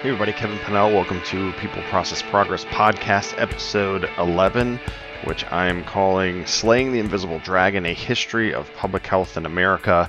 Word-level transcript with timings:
Hey 0.00 0.10
everybody, 0.10 0.32
Kevin 0.32 0.58
Pannell. 0.58 0.94
Welcome 0.94 1.20
to 1.22 1.50
People 1.54 1.82
Process 1.90 2.22
Progress 2.22 2.64
Podcast, 2.66 3.34
episode 3.36 4.08
11, 4.16 4.78
which 5.24 5.44
I 5.46 5.66
am 5.66 5.82
calling 5.82 6.46
Slaying 6.46 6.92
the 6.92 7.00
Invisible 7.00 7.40
Dragon, 7.40 7.84
a 7.84 7.92
history 7.92 8.54
of 8.54 8.72
public 8.74 9.04
health 9.04 9.36
in 9.36 9.44
America. 9.44 10.08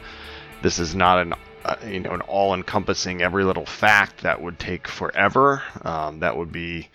This 0.62 0.78
is 0.78 0.94
not 0.94 1.18
an 1.18 1.34
uh, 1.66 1.76
you 1.88 2.02
know 2.02 2.12
an 2.12 2.22
all-encompassing 2.22 3.24
every 3.24 3.44
little 3.44 3.66
fact 3.66 4.22
that 4.22 4.40
would 4.44 4.60
take 4.60 4.88
forever. 4.88 5.64
Um, 5.82 6.20
that 6.20 6.38
would 6.38 6.52
be 6.52 6.88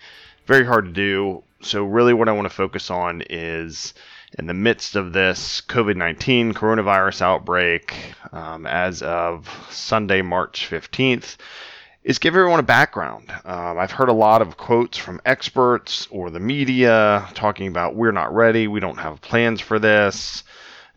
very 0.45 0.65
hard 0.65 0.85
to 0.85 0.91
do. 0.93 1.43
So 1.63 1.83
really 1.83 2.13
what 2.13 2.29
I 2.29 2.31
want 2.31 2.45
to 2.45 2.55
focus 2.55 2.89
on 2.89 3.23
is 3.29 3.93
in 4.39 4.47
the 4.47 4.53
midst 4.53 4.95
of 4.95 5.11
this 5.11 5.59
COVID-19 5.67 6.53
coronavirus 6.53 7.23
outbreak 7.23 7.93
um, 8.31 8.65
as 8.65 9.01
of 9.01 9.49
Sunday, 9.69 10.21
March 10.21 10.69
15th 10.71 11.35
is 12.05 12.19
give 12.19 12.35
everyone 12.35 12.59
a 12.59 12.63
background. 12.63 13.33
Um, 13.43 13.79
I've 13.79 13.91
heard 13.91 14.09
a 14.09 14.13
lot 14.13 14.43
of 14.43 14.57
quotes 14.57 14.95
from 14.95 15.19
experts 15.25 16.07
or 16.11 16.29
the 16.29 16.39
media 16.39 17.27
talking 17.33 17.67
about 17.67 17.95
we're 17.95 18.11
not 18.11 18.33
ready, 18.33 18.67
we 18.67 18.79
don't 18.79 18.99
have 18.99 19.21
plans 19.21 19.59
for 19.59 19.79
this, 19.79 20.43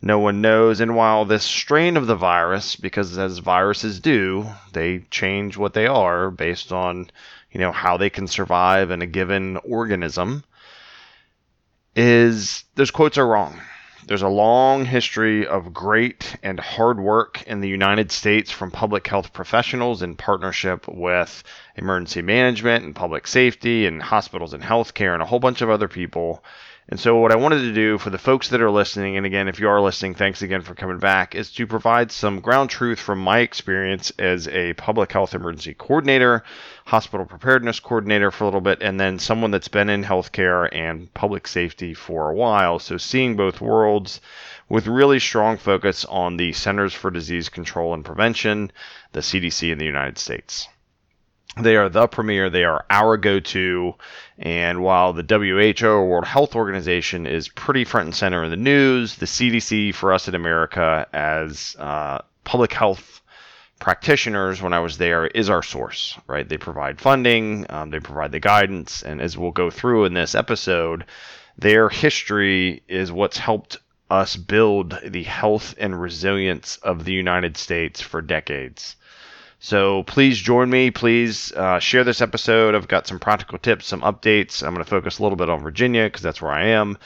no 0.03 0.19
one 0.19 0.41
knows. 0.41 0.79
And 0.79 0.95
while 0.95 1.25
this 1.25 1.43
strain 1.43 1.97
of 1.97 2.05
the 2.05 2.15
virus, 2.15 2.75
because 2.75 3.17
as 3.17 3.39
viruses 3.39 3.99
do, 3.99 4.47
they 4.71 4.99
change 5.09 5.57
what 5.57 5.73
they 5.73 5.87
are 5.87 6.29
based 6.29 6.71
on 6.71 7.09
you 7.51 7.59
know 7.59 7.71
how 7.71 7.97
they 7.97 8.11
can 8.11 8.27
survive 8.27 8.91
in 8.91 9.01
a 9.01 9.07
given 9.07 9.57
organism, 9.57 10.43
is 11.95 12.65
those 12.75 12.91
quotes 12.91 13.17
are 13.17 13.25
wrong. 13.25 13.59
There's 14.09 14.23
a 14.23 14.27
long 14.27 14.85
history 14.85 15.45
of 15.45 15.71
great 15.71 16.35
and 16.41 16.59
hard 16.59 16.99
work 16.99 17.43
in 17.43 17.61
the 17.61 17.69
United 17.69 18.11
States 18.11 18.49
from 18.49 18.71
public 18.71 19.05
health 19.05 19.33
professionals 19.33 20.01
in 20.01 20.15
partnership 20.15 20.87
with 20.87 21.43
emergency 21.75 22.23
management 22.23 22.83
and 22.83 22.95
public 22.95 23.27
safety 23.27 23.85
and 23.85 24.01
hospitals 24.01 24.55
and 24.55 24.63
healthcare 24.63 25.13
and 25.13 25.21
a 25.21 25.27
whole 25.27 25.37
bunch 25.37 25.61
of 25.61 25.69
other 25.69 25.87
people. 25.87 26.43
And 26.91 26.99
so, 26.99 27.17
what 27.17 27.31
I 27.31 27.35
wanted 27.35 27.59
to 27.59 27.71
do 27.71 27.99
for 27.99 28.09
the 28.09 28.17
folks 28.17 28.49
that 28.49 28.61
are 28.61 28.71
listening, 28.71 29.15
and 29.15 29.27
again, 29.27 29.47
if 29.47 29.59
you 29.59 29.69
are 29.69 29.79
listening, 29.79 30.15
thanks 30.15 30.41
again 30.41 30.63
for 30.63 30.73
coming 30.73 30.97
back, 30.97 31.35
is 31.35 31.51
to 31.51 31.67
provide 31.67 32.11
some 32.11 32.39
ground 32.39 32.71
truth 32.71 32.99
from 32.99 33.19
my 33.19 33.41
experience 33.41 34.11
as 34.17 34.47
a 34.47 34.73
public 34.73 35.11
health 35.11 35.35
emergency 35.35 35.75
coordinator, 35.75 36.43
hospital 36.89 37.23
preparedness 37.23 37.79
coordinator 37.79 38.31
for 38.31 38.45
a 38.45 38.47
little 38.47 38.61
bit, 38.61 38.81
and 38.81 38.99
then 38.99 39.19
someone 39.19 39.51
that's 39.51 39.67
been 39.67 39.89
in 39.89 40.03
healthcare 40.03 40.67
and 40.71 41.13
public 41.13 41.47
safety 41.47 41.93
for 41.93 42.29
a 42.29 42.33
while. 42.33 42.79
So, 42.79 42.97
seeing 42.97 43.35
both 43.35 43.61
worlds 43.61 44.21
with 44.67 44.87
really 44.87 45.19
strong 45.19 45.57
focus 45.57 46.03
on 46.05 46.37
the 46.37 46.51
Centers 46.51 46.95
for 46.95 47.11
Disease 47.11 47.47
Control 47.47 47.93
and 47.93 48.03
Prevention, 48.03 48.71
the 49.11 49.19
CDC 49.19 49.71
in 49.71 49.77
the 49.77 49.85
United 49.85 50.17
States. 50.17 50.67
They 51.61 51.75
are 51.75 51.89
the 51.89 52.07
premier. 52.07 52.49
They 52.49 52.63
are 52.63 52.85
our 52.89 53.17
go 53.17 53.39
to. 53.39 53.93
And 54.39 54.81
while 54.81 55.13
the 55.13 55.23
WHO 55.23 55.87
or 55.87 56.07
World 56.07 56.25
Health 56.25 56.55
Organization 56.55 57.27
is 57.27 57.49
pretty 57.49 57.83
front 57.83 58.05
and 58.05 58.15
center 58.15 58.43
in 58.43 58.49
the 58.49 58.57
news, 58.57 59.15
the 59.15 59.27
CDC 59.27 59.93
for 59.93 60.11
us 60.11 60.27
in 60.27 60.33
America 60.33 61.05
as 61.13 61.75
uh, 61.77 62.19
public 62.45 62.73
health 62.73 63.21
practitioners 63.79 64.61
when 64.61 64.73
I 64.73 64.79
was 64.79 64.97
there 64.97 65.25
is 65.27 65.49
our 65.49 65.63
source, 65.63 66.17
right? 66.27 66.47
They 66.47 66.57
provide 66.57 67.01
funding, 67.01 67.65
um, 67.69 67.89
they 67.89 67.99
provide 67.99 68.31
the 68.31 68.39
guidance, 68.39 69.01
and 69.01 69.21
as 69.21 69.37
we'll 69.37 69.51
go 69.51 69.69
through 69.69 70.05
in 70.05 70.13
this 70.13 70.35
episode, 70.35 71.05
their 71.57 71.89
history 71.89 72.83
is 72.87 73.11
what's 73.11 73.37
helped 73.37 73.77
us 74.09 74.35
build 74.35 74.97
the 75.05 75.23
health 75.23 75.75
and 75.77 75.99
resilience 75.99 76.77
of 76.77 77.05
the 77.05 77.13
United 77.13 77.57
States 77.57 78.01
for 78.01 78.21
decades. 78.21 78.95
So 79.59 80.03
please 80.03 80.37
join 80.37 80.69
me. 80.69 80.89
Please 80.89 81.51
uh, 81.51 81.79
share 81.79 82.05
this 82.05 82.21
episode. 82.21 82.75
I've 82.75 82.87
got 82.87 83.07
some 83.07 83.19
practical 83.19 83.57
tips, 83.57 83.85
some 83.85 84.01
updates. 84.01 84.63
I'm 84.63 84.73
going 84.73 84.83
to 84.83 84.89
focus 84.89 85.19
a 85.19 85.23
little 85.23 85.35
bit 85.35 85.49
on 85.49 85.61
Virginia 85.61 86.05
because 86.05 86.21
that's 86.21 86.41
where 86.41 86.51
I 86.51 86.67
am, 86.67 86.97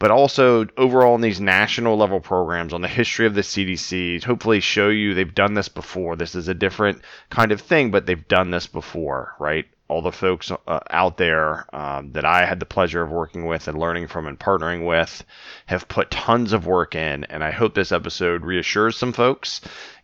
but 0.00 0.10
also 0.10 0.66
overall 0.76 1.14
in 1.14 1.20
these 1.20 1.40
national 1.40 1.96
level 1.96 2.18
programs 2.18 2.72
on 2.72 2.80
the 2.80 2.88
history 2.88 3.26
of 3.26 3.34
the 3.34 3.42
CDC. 3.42 4.24
Hopefully, 4.24 4.58
show 4.58 4.88
you 4.88 5.14
they've 5.14 5.34
done 5.34 5.54
this 5.54 5.68
before. 5.68 6.16
This 6.16 6.34
is 6.34 6.48
a 6.48 6.54
different 6.54 7.02
kind 7.28 7.52
of 7.52 7.60
thing, 7.60 7.92
but 7.92 8.06
they've 8.06 8.26
done 8.26 8.50
this 8.50 8.66
before, 8.66 9.36
right? 9.38 9.66
all 9.90 10.02
the 10.02 10.12
folks 10.12 10.52
uh, 10.52 10.78
out 10.90 11.16
there 11.16 11.66
um, 11.74 12.12
that 12.12 12.24
I 12.24 12.46
had 12.46 12.60
the 12.60 12.66
pleasure 12.66 13.02
of 13.02 13.10
working 13.10 13.46
with 13.46 13.66
and 13.66 13.76
learning 13.76 14.06
from 14.06 14.28
and 14.28 14.38
partnering 14.38 14.86
with 14.86 15.24
have 15.66 15.88
put 15.88 16.12
tons 16.12 16.52
of 16.52 16.64
work 16.64 16.94
in. 16.94 17.24
And 17.24 17.42
I 17.42 17.50
hope 17.50 17.74
this 17.74 17.90
episode 17.90 18.44
reassures 18.44 18.96
some 18.96 19.12
folks 19.12 19.60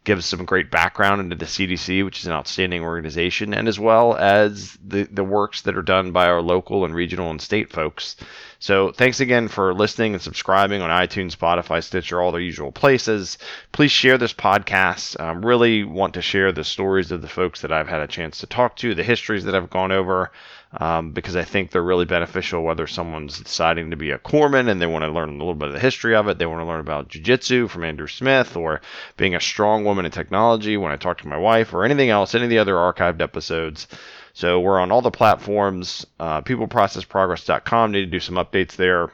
gives 0.07 0.25
some 0.25 0.45
great 0.47 0.71
background 0.71 1.21
into 1.21 1.37
the 1.37 1.45
CDC, 1.45 2.05
which 2.05 2.21
is 2.21 2.27
an 2.27 2.33
outstanding 2.33 2.83
organization, 2.83 3.53
and 3.53 3.69
as 3.69 3.79
well 3.79 4.17
as 4.17 4.79
the, 4.87 5.03
the 5.03 5.25
works 5.25 5.63
that 5.63 5.77
are 5.77 5.83
done 5.83 6.13
by 6.13 6.27
our 6.29 6.41
local 6.41 6.85
and 6.87 6.95
regional 6.95 7.31
and 7.31 7.43
state 7.43 7.71
folks. 7.71 8.17
So 8.59 8.93
thanks 8.93 9.21
again 9.21 9.49
for 9.49 9.75
listening 9.75 10.15
and 10.15 10.23
subscribing 10.23 10.81
on 10.81 10.89
iTunes, 10.89 11.37
Spotify, 11.37 11.83
Stitcher, 11.83 12.23
all 12.23 12.33
the 12.33 12.39
usual 12.39 12.73
places. 12.73 13.37
Please 13.73 13.93
share 13.93 14.17
this 14.17 14.33
podcast. 14.33 15.21
Um, 15.21 15.45
really 15.45 15.85
want 15.85 16.15
to 16.15 16.23
share 16.23 16.53
the 16.53 16.65
stories 16.65 17.13
of 17.13 17.21
the 17.21 17.29
folks 17.29 17.61
that 17.61 17.73
I've 17.73 17.89
had 17.89 18.01
a 18.01 18.07
chance 18.07 18.39
to 18.39 18.47
talk 18.47 18.77
to, 18.77 18.95
the 18.95 19.03
histories 19.03 19.45
that 19.45 19.55
I've 19.55 19.69
gone 19.69 19.93
over 19.93 20.31
um, 20.79 21.13
because 21.13 21.37
I 21.37 21.45
think 21.45 21.71
they're 21.71 21.83
really 21.83 22.05
beneficial 22.05 22.63
whether 22.63 22.87
someone's 22.87 23.41
deciding 23.41 23.91
to 23.91 23.97
be 23.97 24.11
a 24.11 24.19
corpsman 24.19 24.69
and 24.69 24.81
they 24.81 24.87
want 24.87 25.05
to 25.05 25.11
learn 25.11 25.31
a 25.31 25.33
little 25.33 25.55
bit 25.55 25.69
of 25.69 25.75
the 25.75 25.81
history 25.81 26.15
of 26.15 26.29
it. 26.29 26.39
They 26.39 26.47
want 26.47 26.61
to 26.61 26.67
learn 26.67 26.81
about 26.81 27.09
jujitsu 27.09 27.71
from 27.71 27.85
Andrew 27.85 28.09
Smith 28.09 28.57
or 28.57 28.83
being 29.17 29.35
a 29.35 29.41
strong 29.41 29.85
woman 29.85 30.05
in 30.05 30.11
technology 30.11 30.77
when 30.77 30.93
I 30.93 30.97
talk 30.97 31.19
to 31.23 31.29
my 31.29 31.39
wife 31.39 31.73
or 31.73 31.85
anything 31.85 32.11
else, 32.11 32.35
any 32.35 32.45
of 32.45 32.51
the 32.51 32.59
other 32.59 32.75
archived 32.75 33.23
episodes. 33.23 33.89
So 34.35 34.61
we're 34.61 34.79
on 34.79 34.93
all 34.93 35.01
the 35.01 35.11
platforms. 35.11 36.07
Uh, 36.21 36.43
peopleprocessprogress.com. 36.43 37.93
Need 37.93 38.01
to 38.01 38.07
do 38.07 38.21
some 38.21 38.35
updates 38.35 38.77
there. 38.77 39.11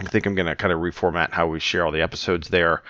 I 0.00 0.04
think 0.04 0.26
I'm 0.26 0.34
going 0.34 0.48
to 0.48 0.56
kind 0.56 0.72
of 0.72 0.80
reformat 0.80 1.30
how 1.30 1.46
we 1.46 1.60
share 1.60 1.86
all 1.86 1.92
the 1.92 2.02
episodes 2.02 2.48
there. 2.48 2.82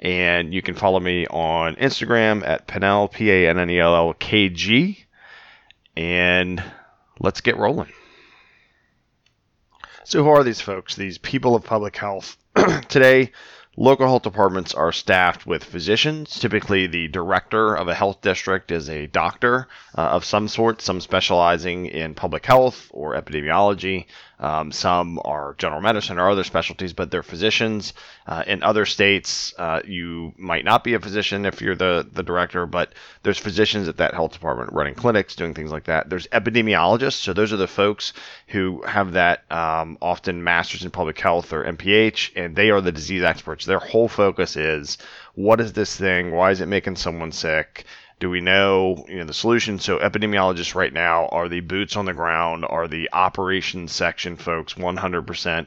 And 0.00 0.52
you 0.52 0.62
can 0.62 0.74
follow 0.74 0.98
me 0.98 1.26
on 1.28 1.76
Instagram 1.76 2.44
at 2.44 2.66
Pannell, 2.66 3.12
P 3.12 3.30
A 3.30 3.48
N 3.48 3.58
N 3.58 3.70
E 3.70 3.78
L 3.78 3.94
L 3.94 4.14
K 4.14 4.48
G. 4.48 5.04
And 5.96 6.62
let's 7.20 7.40
get 7.40 7.56
rolling. 7.56 7.92
So, 10.04 10.22
who 10.22 10.30
are 10.30 10.44
these 10.44 10.60
folks? 10.60 10.94
These 10.94 11.18
people 11.18 11.56
of 11.56 11.64
public 11.64 11.96
health. 11.96 12.36
Today, 12.88 13.32
local 13.76 14.06
health 14.06 14.22
departments 14.22 14.72
are 14.72 14.92
staffed 14.92 15.46
with 15.46 15.64
physicians. 15.64 16.38
Typically, 16.38 16.86
the 16.86 17.08
director 17.08 17.74
of 17.74 17.88
a 17.88 17.94
health 17.94 18.20
district 18.20 18.70
is 18.70 18.88
a 18.88 19.06
doctor 19.06 19.68
uh, 19.98 20.02
of 20.02 20.24
some 20.24 20.48
sort, 20.48 20.80
some 20.80 21.00
specializing 21.00 21.86
in 21.86 22.14
public 22.14 22.46
health 22.46 22.88
or 22.92 23.14
epidemiology. 23.14 24.06
Um, 24.38 24.70
some 24.72 25.18
are 25.24 25.54
general 25.58 25.80
medicine 25.80 26.18
or 26.18 26.30
other 26.30 26.44
specialties, 26.44 26.92
but 26.92 27.10
they're 27.10 27.22
physicians. 27.22 27.94
Uh, 28.26 28.44
in 28.46 28.62
other 28.62 28.84
states, 28.84 29.54
uh, 29.58 29.80
you 29.86 30.34
might 30.36 30.64
not 30.64 30.84
be 30.84 30.94
a 30.94 31.00
physician 31.00 31.46
if 31.46 31.62
you're 31.62 31.74
the, 31.74 32.06
the 32.12 32.22
director, 32.22 32.66
but 32.66 32.92
there's 33.22 33.38
physicians 33.38 33.88
at 33.88 33.96
that 33.96 34.14
health 34.14 34.32
department 34.32 34.72
running 34.72 34.94
clinics, 34.94 35.36
doing 35.36 35.54
things 35.54 35.72
like 35.72 35.84
that. 35.84 36.10
There's 36.10 36.26
epidemiologists, 36.28 37.20
so 37.20 37.32
those 37.32 37.52
are 37.52 37.56
the 37.56 37.66
folks 37.66 38.12
who 38.48 38.82
have 38.82 39.12
that 39.12 39.50
um, 39.50 39.96
often 40.02 40.44
master's 40.44 40.84
in 40.84 40.90
public 40.90 41.18
health 41.18 41.52
or 41.52 41.64
MPH, 41.64 42.32
and 42.36 42.54
they 42.54 42.70
are 42.70 42.80
the 42.80 42.92
disease 42.92 43.22
experts. 43.22 43.64
Their 43.64 43.78
whole 43.78 44.08
focus 44.08 44.56
is 44.56 44.98
what 45.34 45.60
is 45.60 45.74
this 45.74 45.94
thing? 45.96 46.32
Why 46.32 46.50
is 46.50 46.60
it 46.60 46.66
making 46.66 46.96
someone 46.96 47.30
sick? 47.30 47.84
Do 48.18 48.30
we 48.30 48.40
know, 48.40 49.04
you 49.08 49.16
know 49.16 49.24
the 49.24 49.34
solution? 49.34 49.78
So 49.78 49.98
epidemiologists 49.98 50.74
right 50.74 50.92
now 50.92 51.26
are 51.26 51.48
the 51.48 51.60
boots 51.60 51.96
on 51.96 52.06
the 52.06 52.14
ground, 52.14 52.64
are 52.66 52.88
the 52.88 53.10
operations 53.12 53.92
section 53.92 54.36
folks 54.36 54.74
100% 54.74 55.66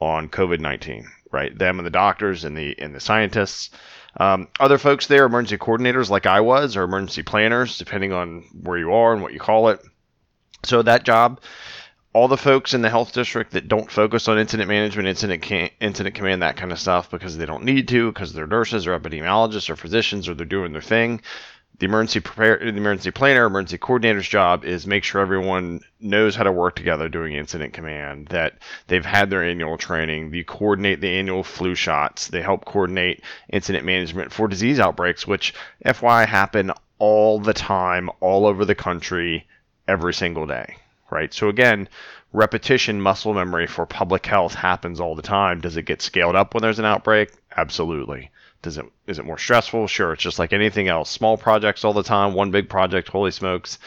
on 0.00 0.28
COVID-19, 0.28 1.06
right? 1.32 1.56
Them 1.56 1.78
and 1.80 1.86
the 1.86 1.90
doctors 1.90 2.44
and 2.44 2.56
the 2.56 2.78
and 2.78 2.94
the 2.94 3.00
scientists. 3.00 3.70
Um, 4.16 4.48
other 4.58 4.78
folks 4.78 5.06
there, 5.06 5.26
emergency 5.26 5.58
coordinators 5.58 6.10
like 6.10 6.26
I 6.26 6.40
was, 6.40 6.76
or 6.76 6.82
emergency 6.82 7.22
planners, 7.22 7.78
depending 7.78 8.12
on 8.12 8.44
where 8.62 8.78
you 8.78 8.92
are 8.92 9.12
and 9.12 9.22
what 9.22 9.32
you 9.32 9.40
call 9.40 9.68
it. 9.68 9.80
So 10.64 10.82
that 10.82 11.04
job, 11.04 11.40
all 12.12 12.28
the 12.28 12.36
folks 12.36 12.74
in 12.74 12.82
the 12.82 12.90
health 12.90 13.12
district 13.12 13.52
that 13.52 13.68
don't 13.68 13.90
focus 13.90 14.28
on 14.28 14.38
incident 14.38 14.68
management, 14.68 15.08
incident 15.08 15.42
can- 15.42 15.70
incident 15.80 16.14
command, 16.14 16.42
that 16.42 16.56
kind 16.56 16.72
of 16.72 16.78
stuff, 16.78 17.10
because 17.10 17.36
they 17.36 17.46
don't 17.46 17.64
need 17.64 17.88
to, 17.88 18.12
because 18.12 18.32
they're 18.32 18.46
nurses 18.46 18.86
or 18.86 18.98
epidemiologists 18.98 19.70
or 19.70 19.76
physicians 19.76 20.28
or 20.28 20.34
they're 20.34 20.46
doing 20.46 20.72
their 20.72 20.82
thing 20.82 21.20
the 21.80 21.86
emergency 21.86 22.20
prepare 22.20 22.58
the 22.58 22.68
emergency 22.68 23.10
planner, 23.10 23.46
emergency 23.46 23.78
coordinator's 23.78 24.28
job 24.28 24.66
is 24.66 24.86
make 24.86 25.02
sure 25.02 25.22
everyone 25.22 25.80
knows 25.98 26.36
how 26.36 26.42
to 26.42 26.52
work 26.52 26.76
together 26.76 27.08
doing 27.08 27.32
incident 27.32 27.72
command, 27.72 28.26
that 28.28 28.58
they've 28.86 29.04
had 29.04 29.30
their 29.30 29.42
annual 29.42 29.78
training, 29.78 30.30
they 30.30 30.42
coordinate 30.42 31.00
the 31.00 31.08
annual 31.08 31.42
flu 31.42 31.74
shots, 31.74 32.28
they 32.28 32.42
help 32.42 32.66
coordinate 32.66 33.24
incident 33.48 33.86
management 33.86 34.30
for 34.30 34.46
disease 34.46 34.78
outbreaks, 34.78 35.26
which 35.26 35.54
FY 35.82 36.26
happen 36.26 36.70
all 36.98 37.40
the 37.40 37.54
time, 37.54 38.10
all 38.20 38.44
over 38.44 38.66
the 38.66 38.74
country, 38.74 39.46
every 39.88 40.12
single 40.12 40.46
day. 40.46 40.76
Right? 41.10 41.32
So 41.32 41.48
again, 41.48 41.88
repetition 42.34 43.00
muscle 43.00 43.32
memory 43.32 43.66
for 43.66 43.86
public 43.86 44.26
health 44.26 44.54
happens 44.54 45.00
all 45.00 45.14
the 45.14 45.22
time. 45.22 45.62
Does 45.62 45.78
it 45.78 45.86
get 45.86 46.02
scaled 46.02 46.36
up 46.36 46.52
when 46.52 46.60
there's 46.60 46.78
an 46.78 46.84
outbreak? 46.84 47.32
Absolutely. 47.56 48.30
Does 48.62 48.78
it 48.78 48.84
is 49.06 49.18
it 49.18 49.24
more 49.24 49.38
stressful? 49.38 49.86
Sure, 49.86 50.12
it's 50.12 50.22
just 50.22 50.38
like 50.38 50.52
anything 50.52 50.88
else. 50.88 51.10
Small 51.10 51.36
projects 51.38 51.84
all 51.84 51.92
the 51.94 52.02
time, 52.02 52.34
one 52.34 52.50
big 52.50 52.68
project, 52.68 53.08
holy 53.08 53.30
smokes. 53.30 53.78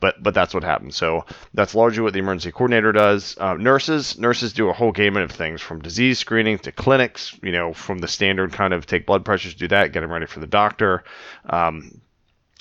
but 0.00 0.22
but 0.22 0.34
that's 0.34 0.54
what 0.54 0.64
happens. 0.64 0.96
So 0.96 1.24
that's 1.54 1.74
largely 1.74 2.02
what 2.02 2.12
the 2.12 2.18
emergency 2.20 2.52
coordinator 2.52 2.92
does. 2.92 3.36
Uh, 3.38 3.54
nurses 3.54 4.18
nurses 4.18 4.52
do 4.52 4.68
a 4.68 4.72
whole 4.72 4.92
gamut 4.92 5.22
of 5.22 5.30
things 5.32 5.60
from 5.60 5.80
disease 5.82 6.18
screening 6.18 6.58
to 6.60 6.72
clinics. 6.72 7.38
You 7.42 7.52
know, 7.52 7.72
from 7.72 7.98
the 7.98 8.08
standard 8.08 8.52
kind 8.52 8.74
of 8.74 8.86
take 8.86 9.06
blood 9.06 9.24
pressures, 9.24 9.54
do 9.54 9.68
that, 9.68 9.92
get 9.92 10.00
them 10.00 10.12
ready 10.12 10.26
for 10.26 10.40
the 10.40 10.46
doctor. 10.46 11.04
Um, 11.48 12.00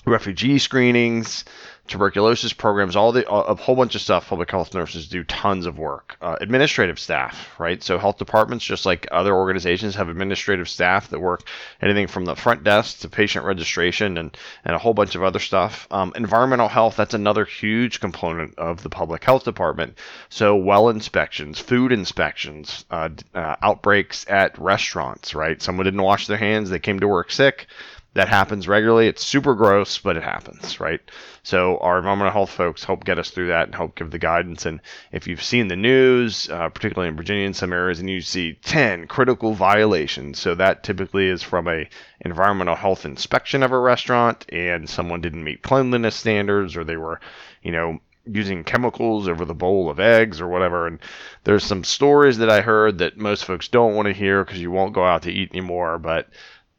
refugee 0.05 0.59
screenings, 0.59 1.45
tuberculosis 1.87 2.53
programs, 2.53 2.95
all 2.95 3.11
the 3.11 3.29
a 3.29 3.55
whole 3.55 3.75
bunch 3.75 3.95
of 3.95 4.01
stuff. 4.01 4.29
Public 4.29 4.49
health 4.49 4.73
nurses 4.73 5.07
do 5.07 5.23
tons 5.23 5.65
of 5.65 5.77
work. 5.77 6.17
Uh, 6.21 6.35
administrative 6.41 6.99
staff, 6.99 7.59
right? 7.59 7.81
So 7.83 7.97
health 7.97 8.17
departments, 8.17 8.65
just 8.65 8.85
like 8.85 9.07
other 9.11 9.33
organizations, 9.33 9.95
have 9.95 10.09
administrative 10.09 10.67
staff 10.67 11.09
that 11.09 11.19
work 11.19 11.43
anything 11.81 12.07
from 12.07 12.25
the 12.25 12.35
front 12.35 12.63
desk 12.63 12.99
to 12.99 13.09
patient 13.09 13.45
registration 13.45 14.17
and 14.17 14.37
and 14.63 14.75
a 14.75 14.79
whole 14.79 14.93
bunch 14.93 15.15
of 15.15 15.23
other 15.23 15.39
stuff. 15.39 15.87
Um, 15.91 16.13
environmental 16.15 16.67
health, 16.67 16.95
that's 16.95 17.13
another 17.13 17.45
huge 17.45 17.99
component 17.99 18.57
of 18.57 18.81
the 18.81 18.89
public 18.89 19.23
health 19.23 19.43
department. 19.43 19.97
So 20.29 20.55
well 20.55 20.89
inspections, 20.89 21.59
food 21.59 21.91
inspections, 21.91 22.85
uh, 22.89 23.09
uh, 23.33 23.55
outbreaks 23.61 24.25
at 24.27 24.57
restaurants, 24.57 25.35
right? 25.35 25.61
Someone 25.61 25.85
didn't 25.85 26.01
wash 26.01 26.27
their 26.27 26.37
hands, 26.37 26.69
they 26.69 26.79
came 26.79 26.99
to 26.99 27.07
work 27.07 27.31
sick 27.31 27.67
that 28.15 28.29
happens 28.29 28.65
regularly. 28.65 29.07
It's 29.07 29.23
super 29.23 29.53
gross, 29.55 29.97
but 29.97 30.15
it 30.15 30.23
happens, 30.23 30.79
right? 30.79 31.01
So 31.43 31.77
our 31.79 31.97
environmental 31.97 32.31
health 32.31 32.49
folks 32.49 32.85
help 32.85 33.03
get 33.03 33.19
us 33.19 33.29
through 33.29 33.49
that 33.49 33.67
and 33.67 33.75
help 33.75 33.95
give 33.95 34.09
the 34.09 34.17
guidance. 34.17 34.65
And 34.65 34.79
if 35.11 35.27
you've 35.27 35.43
seen 35.43 35.67
the 35.67 35.75
news, 35.75 36.49
uh, 36.49 36.69
particularly 36.69 37.09
in 37.09 37.17
Virginia 37.17 37.45
in 37.45 37.53
some 37.53 37.73
areas, 37.73 37.99
and 37.99 38.09
you 38.09 38.21
see 38.21 38.53
10 38.63 39.07
critical 39.07 39.53
violations, 39.53 40.39
so 40.39 40.55
that 40.55 40.81
typically 40.81 41.27
is 41.27 41.43
from 41.43 41.67
a 41.67 41.89
environmental 42.21 42.75
health 42.75 43.05
inspection 43.05 43.61
of 43.63 43.73
a 43.73 43.79
restaurant, 43.79 44.45
and 44.49 44.89
someone 44.89 45.19
didn't 45.19 45.43
meet 45.43 45.61
cleanliness 45.61 46.15
standards, 46.15 46.77
or 46.77 46.85
they 46.85 46.97
were, 46.97 47.19
you 47.63 47.73
know, 47.73 47.99
using 48.25 48.63
chemicals 48.63 49.27
over 49.27 49.45
the 49.45 49.53
bowl 49.53 49.89
of 49.89 49.99
eggs 49.99 50.41
or 50.41 50.47
whatever. 50.47 50.87
And 50.87 50.99
there's 51.43 51.63
some 51.63 51.83
stories 51.83 52.37
that 52.37 52.49
I 52.49 52.61
heard 52.61 52.97
that 52.99 53.17
most 53.17 53.45
folks 53.45 53.67
don't 53.67 53.93
want 53.93 54.07
to 54.07 54.13
hear 54.13 54.43
because 54.43 54.61
you 54.61 54.71
won't 54.71 54.93
go 54.93 55.05
out 55.05 55.23
to 55.23 55.31
eat 55.31 55.51
anymore, 55.51 55.99
but 55.99 56.29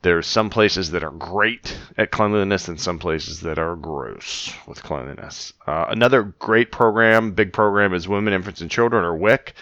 there's 0.07 0.29
some 0.29 0.51
places 0.51 0.93
that 0.93 1.03
are 1.03 1.11
great 1.11 1.77
at 1.99 2.13
cleanliness 2.13 2.69
and 2.69 2.81
some 2.81 2.97
places 2.97 3.41
that 3.41 3.59
are 3.59 3.75
gross 3.75 4.55
with 4.69 4.81
cleanliness. 4.81 5.53
Uh, 5.67 5.87
another 5.89 6.23
great 6.23 6.71
program, 6.71 7.33
big 7.33 7.53
program, 7.53 7.93
is 7.93 8.07
Women, 8.07 8.33
Infants, 8.33 8.61
and 8.61 8.71
Children, 8.71 9.05
or 9.05 9.17
WIC. 9.17 9.55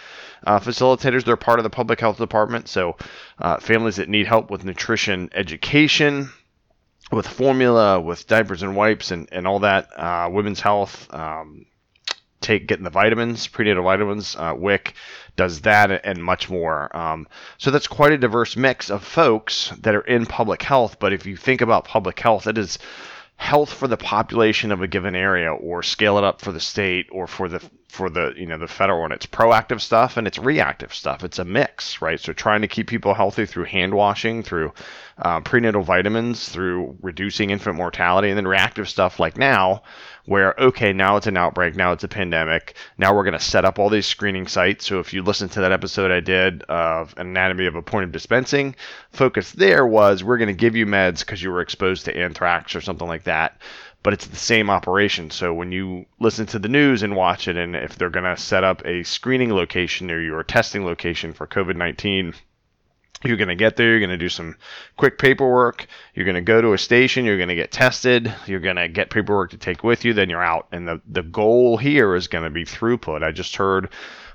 Uh, 0.45 0.59
facilitators, 0.59 1.23
they're 1.23 1.35
part 1.35 1.57
of 1.57 1.63
the 1.63 1.71
public 1.71 1.99
health 1.99 2.19
department. 2.19 2.67
So, 2.67 2.95
uh, 3.39 3.57
families 3.57 3.95
that 3.95 4.07
need 4.07 4.27
help 4.27 4.51
with 4.51 4.63
nutrition 4.63 5.31
education, 5.33 6.29
with 7.11 7.27
formula, 7.27 7.99
with 7.99 8.27
diapers 8.27 8.61
and 8.61 8.75
wipes, 8.75 9.09
and, 9.09 9.27
and 9.31 9.47
all 9.47 9.61
that, 9.61 9.89
uh, 9.97 10.29
women's 10.31 10.61
health, 10.61 11.11
um, 11.11 11.65
take 12.45 12.67
getting 12.67 12.83
the 12.83 12.89
vitamins, 12.89 13.47
prenatal 13.47 13.83
vitamins. 13.83 14.35
Uh, 14.35 14.53
WIC 14.55 14.93
does 15.35 15.61
that 15.61 16.05
and 16.05 16.23
much 16.23 16.49
more. 16.49 16.95
Um, 16.95 17.27
so 17.57 17.71
that's 17.71 17.87
quite 17.87 18.13
a 18.13 18.17
diverse 18.17 18.55
mix 18.55 18.89
of 18.89 19.03
folks 19.03 19.71
that 19.81 19.95
are 19.95 20.01
in 20.01 20.25
public 20.25 20.61
health. 20.61 20.97
But 20.99 21.13
if 21.13 21.25
you 21.25 21.35
think 21.35 21.61
about 21.61 21.85
public 21.85 22.19
health, 22.19 22.47
it 22.47 22.57
is 22.57 22.79
health 23.37 23.73
for 23.73 23.87
the 23.87 23.97
population 23.97 24.71
of 24.71 24.81
a 24.81 24.87
given 24.87 25.15
area, 25.15 25.53
or 25.53 25.83
scale 25.83 26.17
it 26.17 26.23
up 26.23 26.39
for 26.39 26.53
the 26.53 26.59
state, 26.59 27.07
or 27.11 27.27
for 27.27 27.49
the 27.49 27.61
for 27.95 28.09
the 28.09 28.33
you 28.35 28.45
know 28.45 28.57
the 28.57 28.67
federal 28.67 29.01
one. 29.01 29.11
It's 29.11 29.25
proactive 29.25 29.81
stuff 29.81 30.17
and 30.17 30.27
it's 30.27 30.37
reactive 30.37 30.93
stuff. 30.93 31.23
It's 31.23 31.39
a 31.39 31.45
mix, 31.45 32.01
right? 32.01 32.19
So 32.19 32.33
trying 32.33 32.61
to 32.61 32.67
keep 32.67 32.87
people 32.87 33.13
healthy 33.13 33.45
through 33.45 33.65
hand 33.65 33.93
washing, 33.93 34.43
through 34.43 34.73
uh, 35.17 35.39
prenatal 35.41 35.81
vitamins, 35.81 36.47
through 36.49 36.97
reducing 37.01 37.49
infant 37.49 37.77
mortality, 37.77 38.29
and 38.29 38.37
then 38.37 38.47
reactive 38.47 38.89
stuff 38.89 39.19
like 39.19 39.37
now, 39.37 39.83
where 40.25 40.55
okay, 40.59 40.93
now 40.93 41.17
it's 41.17 41.27
an 41.27 41.37
outbreak, 41.37 41.75
now 41.75 41.91
it's 41.91 42.03
a 42.03 42.07
pandemic, 42.07 42.75
now 42.97 43.15
we're 43.15 43.23
going 43.23 43.33
to 43.33 43.39
set 43.39 43.65
up 43.65 43.79
all 43.79 43.89
these 43.89 44.05
screening 44.05 44.47
sites. 44.47 44.85
So 44.85 44.99
if 44.99 45.13
you 45.13 45.21
listen 45.21 45.49
to 45.49 45.61
that 45.61 45.71
episode 45.71 46.11
I 46.11 46.19
did 46.19 46.63
of 46.63 47.13
anatomy 47.17 47.65
of 47.65 47.75
a 47.75 47.81
point 47.81 48.05
of 48.05 48.11
dispensing, 48.11 48.75
focus 49.11 49.51
there 49.51 49.85
was 49.85 50.23
we're 50.23 50.37
going 50.37 50.47
to 50.47 50.53
give 50.53 50.75
you 50.75 50.85
meds 50.85 51.19
because 51.19 51.41
you 51.41 51.51
were 51.51 51.61
exposed 51.61 52.05
to 52.05 52.17
anthrax 52.17 52.75
or 52.75 52.81
something 52.81 53.07
like 53.07 53.23
that 53.23 53.59
but 54.05 54.13
it's 54.13 54.27
the 54.27 54.35
same 54.35 54.69
operation. 54.69 55.31
So 55.31 55.51
when 55.51 55.71
you 55.71 56.05
listen 56.19 56.45
to 56.47 56.59
the 56.59 56.67
news 56.67 57.01
and 57.01 57.15
watch 57.15 57.47
it, 57.47 57.57
and 57.57 57.75
if 57.75 57.97
they're 57.97 58.11
going 58.11 58.23
to 58.23 58.39
set 58.39 58.63
up 58.63 58.85
a 58.85 59.01
screening 59.01 59.51
location 59.51 60.11
or 60.11 60.21
your 60.21 60.43
testing 60.43 60.85
location 60.85 61.33
for 61.33 61.47
COVID 61.47 61.75
19, 61.75 62.35
you're 63.25 63.37
going 63.37 63.49
to 63.49 63.55
get 63.55 63.75
there, 63.75 63.91
you're 63.91 63.99
going 63.99 64.09
to 64.09 64.17
do 64.17 64.29
some 64.29 64.55
quick 64.97 65.17
paperwork, 65.17 65.87
you're 66.13 66.25
going 66.25 66.35
to 66.35 66.41
go 66.41 66.61
to 66.61 66.73
a 66.73 66.77
station, 66.77 67.25
you're 67.25 67.37
going 67.37 67.49
to 67.49 67.55
get 67.55 67.71
tested, 67.71 68.33
you're 68.45 68.59
going 68.59 68.75
to 68.75 68.87
get 68.87 69.09
paperwork 69.09 69.51
to 69.51 69.57
take 69.57 69.83
with 69.83 70.05
you, 70.05 70.13
then 70.13 70.29
you're 70.29 70.43
out. 70.43 70.67
And 70.71 70.87
the, 70.87 71.01
the 71.07 71.23
goal 71.23 71.77
here 71.77 72.15
is 72.15 72.27
going 72.27 72.43
to 72.43 72.49
be 72.49 72.65
throughput. 72.65 73.23
I 73.23 73.31
just 73.31 73.55
heard 73.55 73.89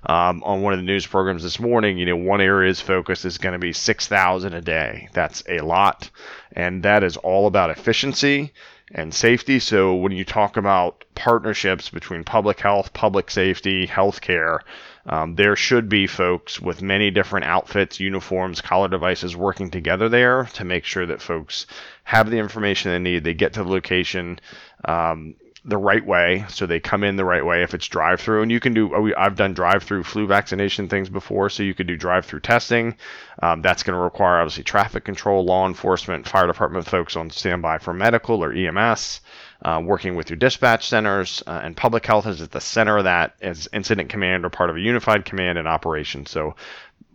um, 0.05 0.43
on 0.45 0.63
one 0.63 0.73
of 0.73 0.79
the 0.79 0.85
news 0.85 1.07
programs 1.07 1.43
this 1.43 1.61
morning, 1.61 1.99
you 1.99 2.07
know, 2.07 2.17
one 2.17 2.41
area's 2.41 2.81
focus 2.81 3.25
is 3.25 3.39
going 3.39 3.53
to 3.53 3.59
be 3.59 3.73
6,000 3.73 4.55
a 4.55 4.61
day. 4.61 5.09
That's 5.13 5.43
a 5.49 5.61
lot. 5.61 6.11
And 6.53 6.83
that 6.85 7.05
is 7.05 7.17
all 7.19 7.47
about 7.47 7.71
efficiency 7.71 8.53
and 8.93 9.15
safety. 9.15 9.61
So 9.61 9.95
when 9.95 10.13
you 10.13 10.25
talk 10.25 10.57
about 10.57 11.05
partnerships 11.15 11.91
between 11.91 12.25
public 12.25 12.61
health, 12.61 12.93
public 12.93 13.31
safety, 13.31 13.87
healthcare, 13.87 14.61
um, 15.07 15.35
there 15.35 15.57
should 15.57 15.89
be 15.89 16.07
folks 16.07 16.61
with 16.61 16.83
many 16.83 17.11
different 17.11 17.47
outfits, 17.47 18.01
uniforms, 18.01 18.61
collar 18.61 18.89
devices 18.89 19.37
working 19.37 19.71
together 19.71 20.09
there 20.09 20.45
to 20.55 20.65
make 20.65 20.85
sure 20.85 21.07
that 21.07 21.23
folks 21.23 21.67
have 22.05 22.31
the 22.31 22.39
information 22.39 22.93
they 22.93 22.99
need. 22.99 23.25
They 23.25 23.35
get 23.35 23.55
to 23.55 23.65
the 23.65 23.71
location. 23.71 24.41
Um, 24.85 25.37
the 25.65 25.77
right 25.77 26.05
way, 26.05 26.47
so 26.49 26.65
they 26.65 26.81
come 26.81 27.05
in 27.05 27.17
the 27.17 27.25
right 27.25 27.45
way. 27.45 27.63
If 27.63 27.75
it's 27.75 27.87
drive-through, 27.87 28.43
and 28.43 28.51
you 28.51 28.61
can 28.61 28.73
do, 28.73 28.95
oh, 28.95 29.11
I've 29.17 29.37
done 29.37 29.53
drive-through 29.53 30.05
flu 30.05 30.27
vaccination 30.27 30.89
things 30.89 31.11
before, 31.11 31.51
so 31.51 31.63
you 31.63 31.75
could 31.75 31.87
do 31.87 31.99
drive-through 31.99 32.41
testing. 32.41 32.97
Um, 33.43 33.61
that's 33.61 33.83
going 33.83 33.95
to 33.95 34.03
require 34.03 34.41
obviously 34.41 34.65
traffic 34.65 35.05
control, 35.05 35.45
law 35.45 35.67
enforcement, 35.67 36.27
fire 36.27 36.47
department 36.47 36.87
folks 36.87 37.15
on 37.15 37.29
standby 37.29 37.79
for 37.79 37.93
medical 37.93 38.43
or 38.43 38.53
EMS. 38.55 39.21
Uh, 39.63 39.81
working 39.85 40.15
with 40.15 40.31
your 40.31 40.39
dispatch 40.39 40.89
centers 40.89 41.43
uh, 41.47 41.61
and 41.63 41.77
public 41.77 42.07
health 42.07 42.27
is 42.27 42.41
at 42.41 42.51
the 42.51 42.61
center 42.61 42.97
of 42.97 43.05
that 43.05 43.35
as 43.43 43.69
incident 43.75 44.09
command 44.09 44.45
or 44.45 44.49
part 44.49 44.71
of 44.71 44.77
a 44.77 44.81
unified 44.81 45.25
command 45.25 45.59
and 45.59 45.69
operation. 45.69 46.25
So 46.25 46.57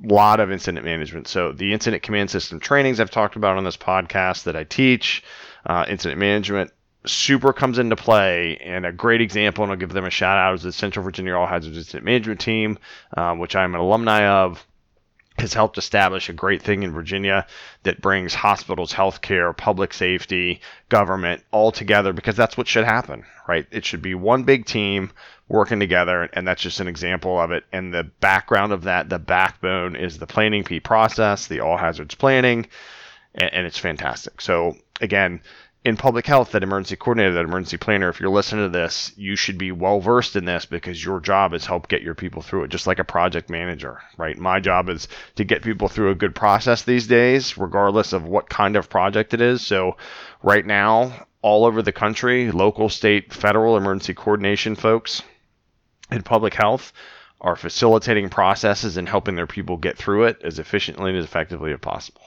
a 0.03 0.13
lot 0.13 0.39
of 0.39 0.51
incident 0.51 0.85
management. 0.85 1.27
So 1.27 1.51
the 1.51 1.73
incident 1.73 2.03
command 2.03 2.29
system 2.29 2.59
trainings 2.59 2.99
I've 2.99 3.09
talked 3.09 3.35
about 3.35 3.57
on 3.57 3.63
this 3.63 3.77
podcast 3.77 4.43
that 4.43 4.55
I 4.55 4.63
teach, 4.63 5.23
uh, 5.65 5.85
incident 5.87 6.19
management 6.19 6.71
super 7.05 7.53
comes 7.53 7.79
into 7.79 7.95
play. 7.95 8.57
And 8.57 8.85
a 8.85 8.91
great 8.91 9.21
example, 9.21 9.63
and 9.63 9.71
I'll 9.71 9.77
give 9.77 9.93
them 9.93 10.05
a 10.05 10.09
shout 10.09 10.37
out, 10.37 10.55
is 10.55 10.63
the 10.63 10.71
Central 10.71 11.03
Virginia 11.03 11.35
All 11.35 11.47
Hazards 11.47 11.77
Incident 11.77 12.05
Management 12.05 12.39
Team, 12.39 12.77
um, 13.15 13.39
which 13.39 13.55
I'm 13.55 13.75
an 13.75 13.81
alumni 13.81 14.27
of. 14.27 14.65
Has 15.37 15.53
helped 15.53 15.77
establish 15.77 16.29
a 16.29 16.33
great 16.33 16.61
thing 16.61 16.83
in 16.83 16.93
Virginia 16.93 17.45
that 17.83 18.01
brings 18.01 18.33
hospitals, 18.33 18.93
healthcare, 18.93 19.55
public 19.55 19.93
safety, 19.93 20.61
government 20.87 21.43
all 21.51 21.71
together 21.71 22.13
because 22.13 22.37
that's 22.37 22.57
what 22.57 22.67
should 22.67 22.85
happen, 22.85 23.25
right? 23.47 23.67
It 23.69 23.83
should 23.85 24.01
be 24.01 24.15
one 24.15 24.43
big 24.43 24.65
team 24.65 25.11
working 25.47 25.79
together, 25.79 26.23
and 26.33 26.47
that's 26.47 26.61
just 26.61 26.79
an 26.79 26.87
example 26.87 27.39
of 27.39 27.51
it. 27.51 27.65
And 27.71 27.93
the 27.93 28.03
background 28.03 28.71
of 28.71 28.83
that, 28.83 29.09
the 29.09 29.19
backbone 29.19 29.95
is 29.95 30.17
the 30.17 30.27
planning 30.27 30.63
P 30.63 30.79
process, 30.79 31.47
the 31.47 31.59
all 31.59 31.77
hazards 31.77 32.15
planning, 32.15 32.67
and, 33.33 33.53
and 33.53 33.67
it's 33.67 33.77
fantastic. 33.77 34.41
So 34.41 34.77
again, 35.01 35.41
in 35.85 35.95
public 35.95 36.25
health, 36.25 36.51
that 36.51 36.63
emergency 36.63 36.95
coordinator, 36.95 37.35
that 37.35 37.45
emergency 37.45 37.77
planner, 37.77 38.09
if 38.09 38.19
you're 38.19 38.31
listening 38.31 38.65
to 38.65 38.75
this, 38.75 39.11
you 39.15 39.35
should 39.35 39.59
be 39.59 39.71
well 39.71 39.99
versed 39.99 40.35
in 40.35 40.43
this 40.43 40.65
because 40.65 41.05
your 41.05 41.19
job 41.19 41.53
is 41.53 41.67
help 41.67 41.87
get 41.87 42.01
your 42.01 42.15
people 42.15 42.41
through 42.41 42.63
it, 42.63 42.71
just 42.71 42.87
like 42.87 42.97
a 42.97 43.03
project 43.03 43.51
manager, 43.51 44.01
right? 44.17 44.35
My 44.35 44.59
job 44.59 44.89
is 44.89 45.07
to 45.35 45.43
get 45.43 45.61
people 45.61 45.87
through 45.87 46.09
a 46.09 46.15
good 46.15 46.33
process 46.33 46.81
these 46.81 47.05
days, 47.05 47.55
regardless 47.55 48.13
of 48.13 48.25
what 48.25 48.49
kind 48.49 48.75
of 48.75 48.89
project 48.89 49.35
it 49.35 49.41
is. 49.41 49.61
So, 49.61 49.97
right 50.41 50.65
now, 50.65 51.27
all 51.43 51.65
over 51.65 51.83
the 51.83 51.91
country, 51.91 52.49
local, 52.49 52.89
state, 52.89 53.31
federal 53.31 53.77
emergency 53.77 54.15
coordination 54.15 54.73
folks 54.73 55.21
in 56.09 56.23
public 56.23 56.55
health 56.55 56.93
are 57.41 57.55
facilitating 57.55 58.29
processes 58.29 58.97
and 58.97 59.07
helping 59.07 59.35
their 59.35 59.45
people 59.45 59.77
get 59.77 59.99
through 59.99 60.23
it 60.23 60.41
as 60.43 60.57
efficiently 60.57 61.11
and 61.11 61.19
as 61.19 61.25
effectively 61.25 61.71
as 61.71 61.79
possible. 61.79 62.21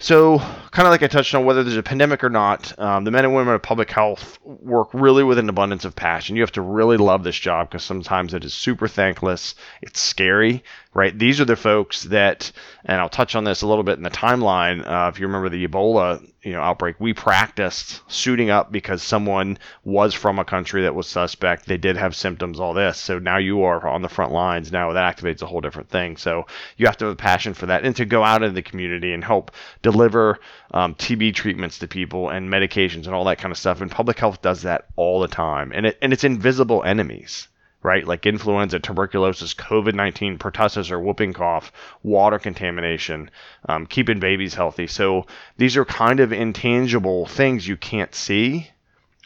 So, 0.00 0.38
kind 0.38 0.86
of 0.86 0.92
like 0.92 1.02
I 1.02 1.08
touched 1.08 1.34
on, 1.34 1.44
whether 1.44 1.64
there's 1.64 1.76
a 1.76 1.82
pandemic 1.82 2.22
or 2.22 2.30
not, 2.30 2.78
um, 2.78 3.02
the 3.02 3.10
men 3.10 3.24
and 3.24 3.34
women 3.34 3.54
of 3.54 3.62
public 3.62 3.90
health 3.90 4.38
work 4.44 4.90
really 4.92 5.24
with 5.24 5.38
an 5.38 5.48
abundance 5.48 5.84
of 5.84 5.96
passion. 5.96 6.36
You 6.36 6.42
have 6.42 6.52
to 6.52 6.62
really 6.62 6.96
love 6.96 7.24
this 7.24 7.36
job 7.36 7.68
because 7.68 7.82
sometimes 7.82 8.32
it 8.32 8.44
is 8.44 8.54
super 8.54 8.86
thankless. 8.86 9.56
It's 9.82 10.00
scary, 10.00 10.62
right? 10.94 11.16
These 11.16 11.40
are 11.40 11.44
the 11.44 11.56
folks 11.56 12.04
that, 12.04 12.50
and 12.84 13.00
I'll 13.00 13.08
touch 13.08 13.34
on 13.34 13.44
this 13.44 13.62
a 13.62 13.66
little 13.66 13.84
bit 13.84 13.98
in 13.98 14.02
the 14.02 14.10
timeline. 14.10 14.86
Uh, 14.86 15.08
if 15.08 15.20
you 15.20 15.26
remember 15.26 15.48
the 15.48 15.66
Ebola 15.66 16.26
you 16.42 16.52
know 16.52 16.60
outbreak, 16.60 16.96
we 16.98 17.12
practiced 17.12 18.00
suiting 18.10 18.48
up 18.48 18.72
because 18.72 19.02
someone 19.02 19.58
was 19.84 20.14
from 20.14 20.38
a 20.38 20.44
country 20.44 20.82
that 20.82 20.94
was 20.94 21.06
suspect. 21.06 21.66
They 21.66 21.76
did 21.76 21.96
have 21.96 22.16
symptoms, 22.16 22.58
all 22.58 22.74
this. 22.74 22.96
So 22.98 23.18
now 23.18 23.36
you 23.36 23.62
are 23.62 23.86
on 23.86 24.02
the 24.02 24.08
front 24.08 24.32
lines. 24.32 24.72
Now 24.72 24.92
that 24.92 25.16
activates 25.16 25.42
a 25.42 25.46
whole 25.46 25.60
different 25.60 25.90
thing. 25.90 26.16
So 26.16 26.46
you 26.76 26.86
have 26.86 26.96
to 26.98 27.04
have 27.06 27.12
a 27.12 27.16
passion 27.16 27.54
for 27.54 27.66
that 27.66 27.84
and 27.84 27.94
to 27.96 28.04
go 28.04 28.24
out 28.24 28.42
in 28.42 28.54
the 28.54 28.62
community 28.62 29.12
and 29.12 29.22
help 29.22 29.50
deliver 29.82 30.38
um, 30.72 30.94
TB 30.94 31.34
treatments 31.34 31.78
to 31.80 31.88
people 31.88 32.30
and 32.30 32.48
medications 32.48 33.06
and 33.06 33.14
all 33.14 33.24
that 33.24 33.38
kind 33.38 33.52
of 33.52 33.58
stuff. 33.58 33.80
And 33.80 33.90
public 33.90 34.18
health 34.18 34.40
does 34.40 34.62
that 34.62 34.86
all 34.96 35.20
the 35.20 35.28
time. 35.28 35.72
And 35.74 35.86
it 35.86 35.98
and 36.00 36.12
it's 36.12 36.24
invisible 36.24 36.82
enemies 36.82 37.48
right? 37.88 38.06
Like 38.06 38.26
influenza, 38.26 38.78
tuberculosis, 38.78 39.54
COVID 39.54 39.94
19, 39.94 40.36
pertussis 40.36 40.90
or 40.90 41.00
whooping 41.00 41.32
cough, 41.32 41.72
water 42.02 42.38
contamination, 42.38 43.30
um, 43.66 43.86
keeping 43.86 44.20
babies 44.20 44.52
healthy. 44.52 44.86
So 44.86 45.24
these 45.56 45.74
are 45.78 45.86
kind 45.86 46.20
of 46.20 46.30
intangible 46.30 47.24
things 47.24 47.66
you 47.66 47.78
can't 47.78 48.14
see. 48.14 48.70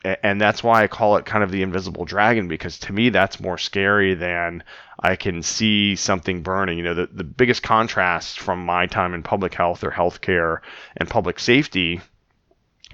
And 0.05 0.41
that's 0.41 0.63
why 0.63 0.85
I 0.85 0.87
call 0.87 1.17
it 1.17 1.27
kind 1.27 1.43
of 1.43 1.51
the 1.51 1.63
invisible 1.63 2.05
dragon 2.05 2.47
because 2.47 2.79
to 2.81 2.93
me 2.93 3.09
that's 3.09 3.41
more 3.41 3.59
scary 3.59 4.15
than 4.15 4.63
I 5.01 5.17
can 5.17 5.43
see 5.43 5.97
something 5.97 6.43
burning. 6.43 6.79
You 6.79 6.85
know, 6.85 6.95
the, 6.95 7.09
the 7.13 7.25
biggest 7.25 7.65
contrast 7.65 8.39
from 8.39 8.65
my 8.65 8.87
time 8.87 9.13
in 9.13 9.25
public 9.25 9.55
health 9.55 9.83
or 9.83 9.91
healthcare 9.91 10.59
and 10.97 11.11
public 11.11 11.41
safety 11.41 12.01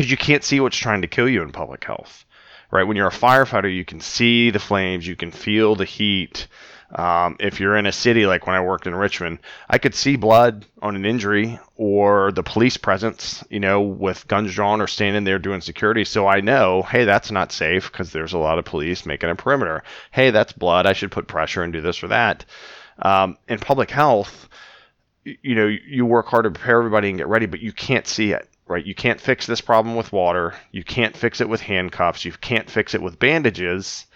is 0.00 0.10
you 0.10 0.16
can't 0.16 0.44
see 0.44 0.60
what's 0.60 0.78
trying 0.78 1.02
to 1.02 1.08
kill 1.08 1.28
you 1.28 1.42
in 1.42 1.52
public 1.52 1.84
health 1.84 2.24
right? 2.70 2.84
When 2.84 2.96
you're 2.96 3.08
a 3.08 3.10
firefighter, 3.10 3.74
you 3.74 3.84
can 3.84 4.00
see 4.00 4.50
the 4.50 4.58
flames, 4.58 5.06
you 5.06 5.16
can 5.16 5.30
feel 5.30 5.74
the 5.74 5.84
heat. 5.84 6.46
Um, 6.94 7.36
if 7.38 7.60
you're 7.60 7.76
in 7.76 7.84
a 7.84 7.92
city 7.92 8.24
like 8.24 8.46
when 8.46 8.56
I 8.56 8.62
worked 8.62 8.86
in 8.86 8.94
Richmond, 8.94 9.40
I 9.68 9.76
could 9.76 9.94
see 9.94 10.16
blood 10.16 10.64
on 10.80 10.96
an 10.96 11.04
injury 11.04 11.58
or 11.76 12.32
the 12.32 12.42
police 12.42 12.78
presence, 12.78 13.44
you 13.50 13.60
know, 13.60 13.82
with 13.82 14.26
guns 14.26 14.54
drawn 14.54 14.80
or 14.80 14.86
standing 14.86 15.24
there 15.24 15.38
doing 15.38 15.60
security. 15.60 16.04
So 16.04 16.26
I 16.26 16.40
know, 16.40 16.82
hey, 16.82 17.04
that's 17.04 17.30
not 17.30 17.52
safe 17.52 17.92
because 17.92 18.12
there's 18.12 18.32
a 18.32 18.38
lot 18.38 18.58
of 18.58 18.64
police 18.64 19.04
making 19.04 19.28
a 19.28 19.34
perimeter. 19.34 19.82
Hey, 20.12 20.30
that's 20.30 20.52
blood. 20.54 20.86
I 20.86 20.94
should 20.94 21.12
put 21.12 21.28
pressure 21.28 21.62
and 21.62 21.74
do 21.74 21.82
this 21.82 22.02
or 22.02 22.08
that. 22.08 22.46
Um, 23.00 23.36
in 23.48 23.58
public 23.58 23.90
health, 23.90 24.48
you 25.24 25.54
know, 25.54 25.66
you 25.66 26.06
work 26.06 26.26
hard 26.26 26.44
to 26.44 26.50
prepare 26.50 26.78
everybody 26.78 27.08
and 27.08 27.18
get 27.18 27.28
ready, 27.28 27.46
but 27.46 27.60
you 27.60 27.72
can't 27.72 28.06
see 28.06 28.32
it 28.32 28.48
right? 28.68 28.84
You 28.84 28.94
can't 28.94 29.20
fix 29.20 29.46
this 29.46 29.60
problem 29.60 29.96
with 29.96 30.12
water. 30.12 30.54
You 30.70 30.84
can't 30.84 31.16
fix 31.16 31.40
it 31.40 31.48
with 31.48 31.62
handcuffs. 31.62 32.24
You 32.24 32.32
can't 32.32 32.70
fix 32.70 32.94
it 32.94 33.02
with 33.02 33.18
bandages. 33.18 34.06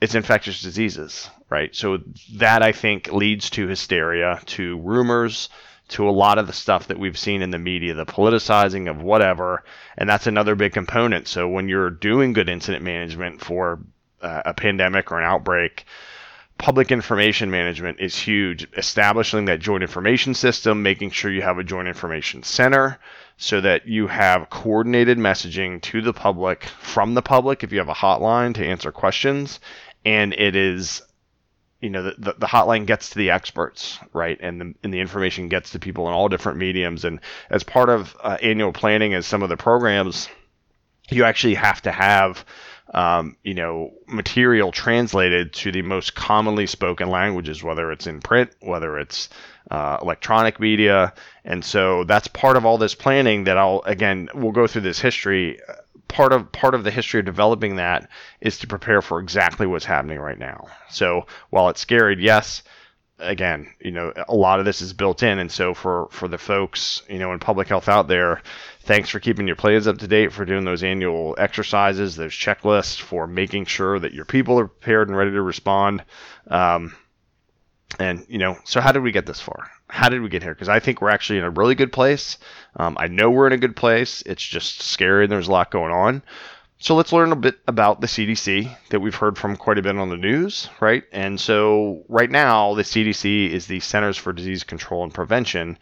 It's 0.00 0.14
infectious 0.14 0.60
diseases, 0.60 1.30
right? 1.48 1.74
So 1.74 2.00
that 2.34 2.62
I 2.62 2.72
think 2.72 3.12
leads 3.12 3.48
to 3.50 3.66
hysteria, 3.66 4.40
to 4.46 4.78
rumors, 4.80 5.48
to 5.88 6.08
a 6.08 6.10
lot 6.10 6.38
of 6.38 6.48
the 6.48 6.52
stuff 6.52 6.88
that 6.88 6.98
we've 6.98 7.18
seen 7.18 7.42
in 7.42 7.50
the 7.50 7.58
media, 7.58 7.94
the 7.94 8.04
politicizing 8.04 8.90
of 8.90 9.00
whatever, 9.00 9.62
and 9.96 10.08
that's 10.08 10.26
another 10.26 10.56
big 10.56 10.72
component. 10.72 11.28
So 11.28 11.48
when 11.48 11.68
you're 11.68 11.90
doing 11.90 12.32
good 12.32 12.48
incident 12.48 12.84
management 12.84 13.40
for 13.40 13.78
uh, 14.20 14.42
a 14.46 14.52
pandemic 14.52 15.12
or 15.12 15.20
an 15.20 15.24
outbreak, 15.24 15.86
public 16.58 16.90
information 16.90 17.50
management 17.50 18.00
is 18.00 18.16
huge. 18.16 18.66
Establishing 18.76 19.44
that 19.46 19.60
joint 19.60 19.82
information 19.82 20.34
system, 20.34 20.82
making 20.82 21.10
sure 21.10 21.30
you 21.30 21.42
have 21.42 21.58
a 21.58 21.64
joint 21.64 21.88
information 21.88 22.42
center 22.42 22.98
so 23.36 23.60
that 23.60 23.86
you 23.86 24.06
have 24.06 24.48
coordinated 24.48 25.18
messaging 25.18 25.80
to 25.82 26.00
the 26.00 26.12
public 26.12 26.64
from 26.80 27.14
the 27.14 27.22
public 27.22 27.62
if 27.62 27.72
you 27.72 27.78
have 27.78 27.88
a 27.88 27.94
hotline 27.94 28.54
to 28.54 28.64
answer 28.66 28.90
questions. 28.90 29.60
And 30.04 30.32
it 30.34 30.56
is 30.56 31.02
you 31.80 31.90
know 31.90 32.02
the, 32.04 32.34
the, 32.38 32.46
hotline 32.46 32.86
gets 32.86 33.10
to 33.10 33.18
the 33.18 33.30
experts 33.30 33.98
right? 34.14 34.38
And 34.40 34.60
the, 34.60 34.74
and 34.82 34.94
the 34.94 35.00
information 35.00 35.48
gets 35.48 35.70
to 35.70 35.78
people 35.78 36.08
in 36.08 36.14
all 36.14 36.28
different 36.28 36.58
mediums. 36.58 37.04
And 37.04 37.20
as 37.50 37.62
part 37.62 37.90
of 37.90 38.16
uh, 38.22 38.38
annual 38.42 38.72
planning 38.72 39.12
as 39.12 39.26
some 39.26 39.42
of 39.42 39.50
the 39.50 39.58
programs 39.58 40.28
you 41.10 41.24
actually 41.24 41.54
have 41.54 41.82
to 41.82 41.92
have 41.92 42.44
um, 42.94 43.36
you 43.42 43.54
know, 43.54 43.92
material 44.06 44.72
translated 44.72 45.52
to 45.54 45.72
the 45.72 45.82
most 45.82 46.14
commonly 46.14 46.66
spoken 46.66 47.10
languages, 47.10 47.62
whether 47.62 47.90
it's 47.92 48.06
in 48.06 48.20
print, 48.20 48.50
whether 48.60 48.98
it's 48.98 49.28
uh, 49.70 49.98
electronic 50.00 50.60
media. 50.60 51.12
And 51.44 51.64
so 51.64 52.04
that's 52.04 52.28
part 52.28 52.56
of 52.56 52.64
all 52.64 52.78
this 52.78 52.94
planning 52.94 53.44
that 53.44 53.58
I'll, 53.58 53.82
again, 53.84 54.28
we'll 54.34 54.52
go 54.52 54.66
through 54.66 54.82
this 54.82 55.00
history. 55.00 55.60
Part 56.08 56.32
of 56.32 56.52
part 56.52 56.76
of 56.76 56.84
the 56.84 56.92
history 56.92 57.18
of 57.18 57.26
developing 57.26 57.76
that 57.76 58.08
is 58.40 58.58
to 58.58 58.68
prepare 58.68 59.02
for 59.02 59.18
exactly 59.18 59.66
what's 59.66 59.84
happening 59.84 60.20
right 60.20 60.38
now. 60.38 60.68
So 60.88 61.26
while 61.50 61.68
it's 61.68 61.80
scary, 61.80 62.16
yes, 62.22 62.62
again, 63.18 63.72
you 63.80 63.90
know, 63.90 64.12
a 64.28 64.34
lot 64.34 64.60
of 64.60 64.64
this 64.64 64.82
is 64.82 64.92
built 64.92 65.22
in. 65.22 65.38
And 65.38 65.50
so 65.50 65.74
for, 65.74 66.08
for 66.10 66.28
the 66.28 66.38
folks, 66.38 67.02
you 67.08 67.18
know, 67.18 67.32
in 67.32 67.40
public 67.40 67.68
health 67.68 67.88
out 67.88 68.08
there, 68.08 68.42
thanks 68.86 69.10
for 69.10 69.18
keeping 69.20 69.46
your 69.46 69.56
plans 69.56 69.86
up 69.86 69.98
to 69.98 70.06
date, 70.06 70.32
for 70.32 70.44
doing 70.44 70.64
those 70.64 70.82
annual 70.82 71.34
exercises, 71.38 72.16
those 72.16 72.32
checklists, 72.32 72.98
for 72.98 73.26
making 73.26 73.66
sure 73.66 73.98
that 73.98 74.14
your 74.14 74.24
people 74.24 74.58
are 74.58 74.68
prepared 74.68 75.08
and 75.08 75.16
ready 75.16 75.32
to 75.32 75.42
respond. 75.42 76.04
Um, 76.46 76.94
and, 77.98 78.24
you 78.28 78.38
know, 78.38 78.56
so 78.64 78.80
how 78.80 78.92
did 78.92 79.02
we 79.02 79.12
get 79.12 79.26
this 79.26 79.40
far? 79.40 79.70
How 79.88 80.08
did 80.08 80.22
we 80.22 80.28
get 80.28 80.42
here? 80.42 80.54
Because 80.54 80.68
I 80.68 80.80
think 80.80 81.00
we're 81.00 81.10
actually 81.10 81.40
in 81.40 81.44
a 81.44 81.50
really 81.50 81.74
good 81.74 81.92
place. 81.92 82.38
Um, 82.76 82.96
I 82.98 83.08
know 83.08 83.30
we're 83.30 83.46
in 83.48 83.52
a 83.52 83.58
good 83.58 83.76
place. 83.76 84.22
It's 84.24 84.42
just 84.42 84.82
scary 84.82 85.24
and 85.24 85.32
there's 85.32 85.48
a 85.48 85.52
lot 85.52 85.70
going 85.70 85.92
on. 85.92 86.22
So 86.78 86.94
let's 86.94 87.12
learn 87.12 87.32
a 87.32 87.36
bit 87.36 87.58
about 87.66 88.00
the 88.00 88.06
CDC 88.06 88.70
that 88.90 89.00
we've 89.00 89.14
heard 89.14 89.38
from 89.38 89.56
quite 89.56 89.78
a 89.78 89.82
bit 89.82 89.96
on 89.96 90.10
the 90.10 90.16
news, 90.16 90.68
right? 90.78 91.04
And 91.10 91.40
so 91.40 92.04
right 92.08 92.30
now, 92.30 92.74
the 92.74 92.82
CDC 92.82 93.50
is 93.50 93.66
the 93.66 93.80
Centers 93.80 94.18
for 94.18 94.32
Disease 94.32 94.62
Control 94.62 95.02
and 95.02 95.14
Prevention. 95.14 95.78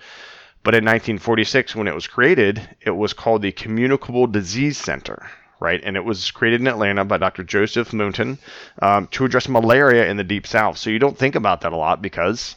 But 0.64 0.74
in 0.74 0.84
1946, 0.84 1.76
when 1.76 1.86
it 1.86 1.94
was 1.94 2.06
created, 2.06 2.68
it 2.80 2.90
was 2.90 3.12
called 3.12 3.42
the 3.42 3.52
Communicable 3.52 4.26
Disease 4.26 4.78
Center, 4.78 5.30
right? 5.60 5.80
And 5.84 5.96
it 5.96 6.04
was 6.04 6.30
created 6.30 6.60
in 6.60 6.66
Atlanta 6.66 7.04
by 7.04 7.18
Dr. 7.18 7.44
Joseph 7.44 7.92
Mountin 7.92 8.38
um, 8.82 9.06
to 9.08 9.24
address 9.24 9.48
malaria 9.48 10.08
in 10.08 10.16
the 10.16 10.24
Deep 10.24 10.46
South. 10.46 10.78
So 10.78 10.90
you 10.90 10.98
don't 10.98 11.16
think 11.16 11.36
about 11.36 11.60
that 11.60 11.72
a 11.72 11.76
lot 11.76 12.02
because, 12.02 12.56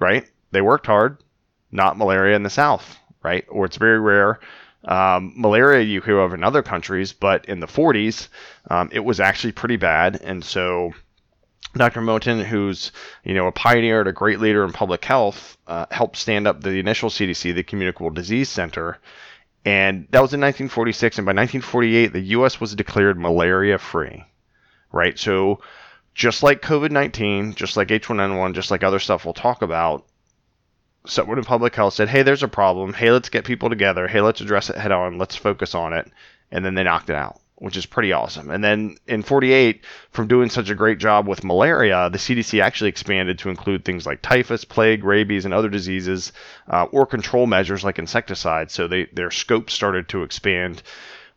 right? 0.00 0.28
They 0.50 0.62
worked 0.62 0.86
hard, 0.86 1.18
not 1.70 1.98
malaria 1.98 2.34
in 2.34 2.42
the 2.42 2.50
South, 2.50 2.96
right? 3.22 3.44
Or 3.48 3.66
it's 3.66 3.76
very 3.76 4.00
rare 4.00 4.40
um, 4.84 5.32
malaria 5.36 5.82
you 5.82 6.00
hear 6.00 6.18
of 6.18 6.34
in 6.34 6.44
other 6.44 6.62
countries, 6.62 7.12
but 7.12 7.46
in 7.46 7.60
the 7.60 7.66
40s, 7.66 8.28
um, 8.70 8.90
it 8.92 9.00
was 9.00 9.20
actually 9.20 9.52
pretty 9.52 9.76
bad. 9.76 10.20
And 10.22 10.44
so 10.44 10.92
Dr. 11.76 12.00
Mountin, 12.00 12.44
who's 12.44 12.92
you 13.24 13.34
know 13.34 13.46
a 13.46 13.52
pioneer 13.52 14.00
and 14.00 14.08
a 14.08 14.12
great 14.12 14.40
leader 14.40 14.64
in 14.64 14.72
public 14.72 15.04
health, 15.04 15.56
uh, 15.66 15.86
helped 15.90 16.16
stand 16.16 16.46
up 16.46 16.60
the 16.60 16.78
initial 16.78 17.10
CDC, 17.10 17.54
the 17.54 17.62
Communicable 17.62 18.10
Disease 18.10 18.48
Center, 18.48 18.98
and 19.64 20.06
that 20.10 20.22
was 20.22 20.34
in 20.34 20.40
1946. 20.40 21.18
And 21.18 21.26
by 21.26 21.30
1948, 21.30 22.12
the 22.12 22.20
U.S. 22.20 22.60
was 22.60 22.74
declared 22.74 23.18
malaria-free. 23.18 24.24
Right, 24.92 25.18
so 25.18 25.60
just 26.14 26.44
like 26.44 26.62
COVID-19, 26.62 27.56
just 27.56 27.76
like 27.76 27.88
H1N1, 27.88 28.54
just 28.54 28.70
like 28.70 28.84
other 28.84 29.00
stuff 29.00 29.24
we'll 29.24 29.34
talk 29.34 29.62
about, 29.62 30.06
someone 31.06 31.38
in 31.38 31.44
public 31.44 31.74
health 31.74 31.94
said, 31.94 32.08
"Hey, 32.08 32.22
there's 32.22 32.42
a 32.42 32.48
problem. 32.48 32.92
Hey, 32.92 33.10
let's 33.10 33.28
get 33.28 33.44
people 33.44 33.68
together. 33.68 34.06
Hey, 34.06 34.20
let's 34.20 34.40
address 34.40 34.70
it 34.70 34.76
head 34.76 34.92
on. 34.92 35.18
Let's 35.18 35.36
focus 35.36 35.74
on 35.74 35.92
it." 35.92 36.10
And 36.50 36.64
then 36.64 36.74
they 36.74 36.84
knocked 36.84 37.10
it 37.10 37.16
out, 37.16 37.40
which 37.56 37.76
is 37.76 37.86
pretty 37.86 38.12
awesome. 38.12 38.50
And 38.50 38.64
then 38.64 38.96
in 39.06 39.22
48, 39.22 39.84
from 40.10 40.26
doing 40.26 40.50
such 40.50 40.70
a 40.70 40.74
great 40.74 40.98
job 40.98 41.28
with 41.28 41.44
malaria, 41.44 42.10
the 42.10 42.18
CDC 42.18 42.60
actually 42.60 42.90
expanded 42.90 43.38
to 43.38 43.48
include 43.48 43.84
things 43.84 44.06
like 44.06 44.22
typhus, 44.22 44.64
plague, 44.64 45.04
rabies, 45.04 45.44
and 45.44 45.54
other 45.54 45.68
diseases, 45.68 46.32
uh, 46.68 46.84
or 46.90 47.06
control 47.06 47.46
measures 47.46 47.84
like 47.84 47.98
insecticides. 47.98 48.74
So 48.74 48.88
they 48.88 49.06
their 49.12 49.30
scope 49.30 49.70
started 49.70 50.08
to 50.08 50.24
expand 50.24 50.82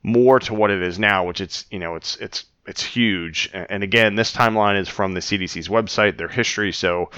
more 0.02 0.40
to 0.40 0.54
what 0.54 0.72
it 0.72 0.82
is 0.82 0.98
now, 0.98 1.26
which 1.26 1.42
it's 1.42 1.66
you 1.70 1.80
know 1.80 1.96
it's 1.96 2.16
it's 2.18 2.46
it's 2.66 2.84
huge. 2.84 3.50
And 3.54 3.84
again, 3.84 4.16
this 4.16 4.34
timeline 4.36 4.80
is 4.80 4.90
from 4.90 5.14
the 5.14 5.22
CDC's 5.22 5.70
website, 5.70 6.18
their 6.18 6.28
history. 6.28 6.72
So 6.72 7.12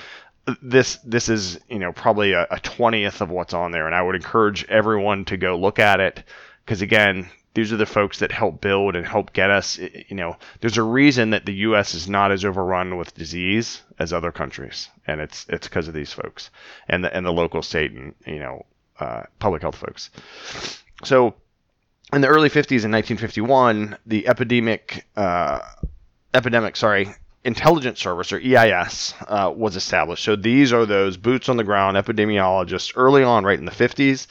this 0.62 0.98
this 1.04 1.30
is 1.30 1.60
you 1.70 1.80
know 1.80 1.94
probably 1.94 2.34
a 2.34 2.60
twentieth 2.64 3.22
of 3.22 3.30
what's 3.30 3.54
on 3.54 3.72
there, 3.72 3.86
and 3.86 3.96
I 3.96 4.02
would 4.02 4.16
encourage 4.16 4.66
everyone 4.66 5.26
to 5.26 5.38
go 5.38 5.58
look 5.58 5.80
at 5.80 6.00
it 6.02 6.24
because 6.66 6.82
again, 6.82 7.30
these 7.60 7.74
are 7.74 7.78
the 7.78 7.86
folks 7.86 8.20
that 8.20 8.32
help 8.32 8.62
build 8.62 8.96
and 8.96 9.06
help 9.06 9.34
get 9.34 9.50
us. 9.50 9.78
You 9.78 10.16
know, 10.16 10.38
there's 10.62 10.78
a 10.78 10.84
reason 10.84 11.32
that 11.32 11.46
the 11.46 11.54
U.S. 11.68 11.94
is 11.94 12.08
not 12.08 12.32
as 12.32 12.46
overrun 12.46 12.96
with 12.96 13.14
disease 13.16 13.82
as 14.00 14.14
other 14.14 14.32
countries, 14.32 14.90
and 15.06 15.20
it's 15.20 15.46
it's 15.50 15.68
because 15.68 15.90
of 15.90 15.94
these 15.94 16.14
folks 16.14 16.52
and 16.88 17.04
the 17.04 17.14
and 17.14 17.26
the 17.26 17.34
local, 17.34 17.62
state, 17.62 17.92
and 17.92 18.16
you 18.26 18.40
know, 18.40 18.66
uh, 19.02 19.24
public 19.40 19.62
health 19.62 19.76
folks. 19.76 20.10
So, 21.04 21.36
in 22.14 22.22
the 22.22 22.30
early 22.30 22.50
50s, 22.50 22.86
in 22.86 22.92
1951, 22.92 23.98
the 24.06 24.30
epidemic 24.30 25.06
uh, 25.18 25.60
epidemic, 26.34 26.78
sorry, 26.78 27.14
intelligence 27.44 28.00
service 28.00 28.32
or 28.32 28.40
EIS 28.40 29.16
uh, 29.28 29.52
was 29.54 29.76
established. 29.76 30.24
So 30.24 30.38
these 30.38 30.72
are 30.72 30.86
those 30.86 31.18
boots 31.18 31.50
on 31.50 31.58
the 31.58 31.66
ground 31.66 31.98
epidemiologists 31.98 32.94
early 32.96 33.24
on, 33.24 33.44
right 33.44 33.60
in 33.60 33.66
the 33.66 33.72
50s, 33.72 34.28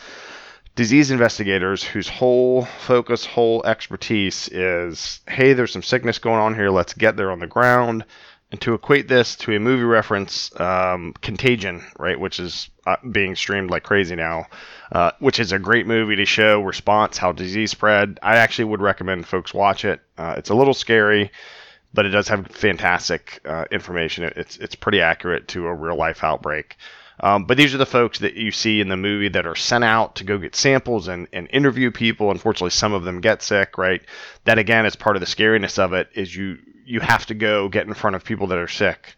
disease 0.79 1.11
investigators 1.11 1.83
whose 1.83 2.09
whole 2.09 2.65
focus, 2.65 3.27
whole 3.27 3.67
expertise 3.67 4.47
is 4.47 5.19
hey, 5.29 5.53
there's 5.53 5.73
some 5.73 5.83
sickness 5.83 6.21
going 6.21 6.39
on 6.39 6.55
here. 6.55 6.71
Let's 6.71 6.95
get 6.95 7.17
there 7.17 7.33
on 7.33 7.41
the 7.41 7.49
ground. 7.49 8.05
And 8.53 8.61
to 8.61 8.75
equate 8.75 9.09
this 9.09 9.35
to 9.39 9.57
a 9.57 9.59
movie 9.59 9.83
reference, 9.83 10.53
um, 10.61 11.15
Contagion, 11.21 11.85
right, 11.99 12.19
which 12.19 12.39
is 12.39 12.71
uh, 12.87 12.95
being 13.11 13.35
streamed 13.35 13.73
like 13.73 13.83
crazy 13.83 14.15
now, 14.15 14.47
uh, 14.93 15.11
which 15.19 15.41
is 15.41 15.51
a 15.51 15.59
great 15.59 15.89
movie 15.89 16.15
to 16.15 16.25
show 16.25 16.63
response, 16.63 17.19
how 17.19 17.33
disease 17.33 17.73
spread. 17.73 18.21
I 18.23 18.37
actually 18.37 18.67
would 18.67 18.81
recommend 18.81 19.27
folks 19.27 19.53
watch 19.53 19.85
it. 19.85 20.01
Uh, 20.17 20.37
it's 20.39 20.51
a 20.51 20.55
little 20.55 20.75
scary, 20.75 21.33
but 21.93 22.07
it 22.07 22.11
does 22.11 22.29
have 22.29 22.47
fantastic 22.47 23.41
uh, 23.45 23.65
information. 23.73 24.31
It's 24.37 24.57
it's 24.59 24.77
pretty 24.77 25.01
accurate 25.01 25.49
to 25.49 25.67
a 25.67 25.75
real 25.75 25.97
life 25.97 26.23
outbreak. 26.23 26.77
Um, 27.21 27.45
but 27.45 27.57
these 27.57 27.75
are 27.75 27.79
the 27.79 27.87
folks 27.87 28.21
that 28.21 28.35
you 28.35 28.53
see 28.53 28.81
in 28.81 28.89
the 28.89 28.97
movie 28.97 29.29
that 29.29 29.47
are 29.47 29.57
sent 29.57 29.85
out 29.85 30.17
to 30.17 30.25
go 30.25 30.39
get 30.39 30.55
samples 30.55 31.09
and, 31.09 31.27
and 31.33 31.49
interview 31.51 31.91
people. 31.91 32.31
Unfortunately, 32.31 32.71
some 32.71 32.93
of 32.93 33.05
them 33.05 33.21
get 33.21 33.43
sick, 33.43 33.79
right? 33.79 34.03
That 34.45 34.59
again 34.59 34.87
is 34.87 34.97
part 34.97 35.17
of 35.17 35.21
the 35.21 35.27
scariness 35.27 35.79
of 35.79 35.93
it 35.93 36.09
is 36.15 36.35
you 36.35 36.59
you 36.85 37.01
have 37.01 37.27
to 37.27 37.35
go 37.35 37.69
get 37.69 37.87
in 37.87 37.93
front 37.95 38.17
of 38.17 38.25
people 38.25 38.47
that 38.47 38.59
are 38.59 38.69
sick 38.69 39.15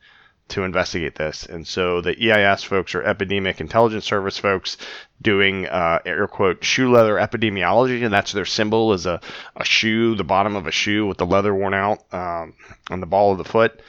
to 0.48 0.64
investigate 0.64 1.14
this. 1.14 1.46
And 1.46 1.64
so 1.64 2.00
the 2.00 2.30
EIS 2.30 2.64
folks 2.64 2.96
are 2.96 3.02
Epidemic 3.02 3.60
Intelligence 3.60 4.04
Service 4.04 4.38
folks 4.38 4.76
doing 5.22 5.66
uh, 5.66 6.00
air 6.04 6.26
quote 6.26 6.64
shoe 6.64 6.90
leather 6.90 7.14
epidemiology, 7.14 8.02
and 8.02 8.12
that's 8.12 8.32
their 8.32 8.44
symbol 8.44 8.92
is 8.92 9.06
a, 9.06 9.20
a 9.54 9.64
shoe, 9.64 10.16
the 10.16 10.24
bottom 10.24 10.56
of 10.56 10.66
a 10.66 10.72
shoe 10.72 11.06
with 11.06 11.18
the 11.18 11.26
leather 11.26 11.54
worn 11.54 11.74
out 11.74 12.02
um, 12.12 12.54
on 12.90 12.98
the 12.98 13.06
ball 13.06 13.30
of 13.32 13.38
the 13.38 13.44
foot 13.44 13.80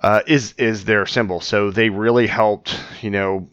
uh, 0.00 0.22
is 0.26 0.54
is 0.58 0.84
their 0.84 1.06
symbol. 1.06 1.40
So 1.40 1.70
they 1.70 1.90
really 1.90 2.26
helped, 2.26 2.78
you 3.02 3.10
know, 3.10 3.48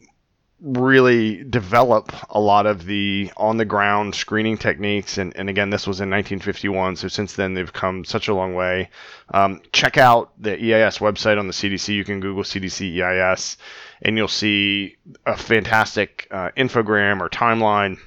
really 0.60 1.42
develop 1.44 2.12
a 2.28 2.40
lot 2.40 2.66
of 2.66 2.84
the 2.84 3.30
on 3.36 3.56
the 3.56 3.64
ground 3.64 4.14
screening 4.14 4.58
techniques. 4.58 5.18
And, 5.18 5.34
and 5.36 5.48
again, 5.48 5.70
this 5.70 5.86
was 5.86 6.00
in 6.00 6.10
1951. 6.10 6.96
So 6.96 7.08
since 7.08 7.34
then, 7.34 7.54
they've 7.54 7.72
come 7.72 8.04
such 8.04 8.28
a 8.28 8.34
long 8.34 8.54
way. 8.54 8.90
Um, 9.32 9.60
check 9.72 9.96
out 9.96 10.32
the 10.38 10.52
EIS 10.52 10.98
website 10.98 11.38
on 11.38 11.46
the 11.46 11.52
CDC. 11.52 11.94
You 11.94 12.04
can 12.04 12.20
Google 12.20 12.42
CDC 12.42 13.00
EIS 13.00 13.56
and 14.02 14.16
you'll 14.16 14.28
see 14.28 14.96
a 15.26 15.36
fantastic 15.36 16.26
uh, 16.30 16.50
infogram 16.56 17.20
or 17.20 17.28
timeline 17.28 17.98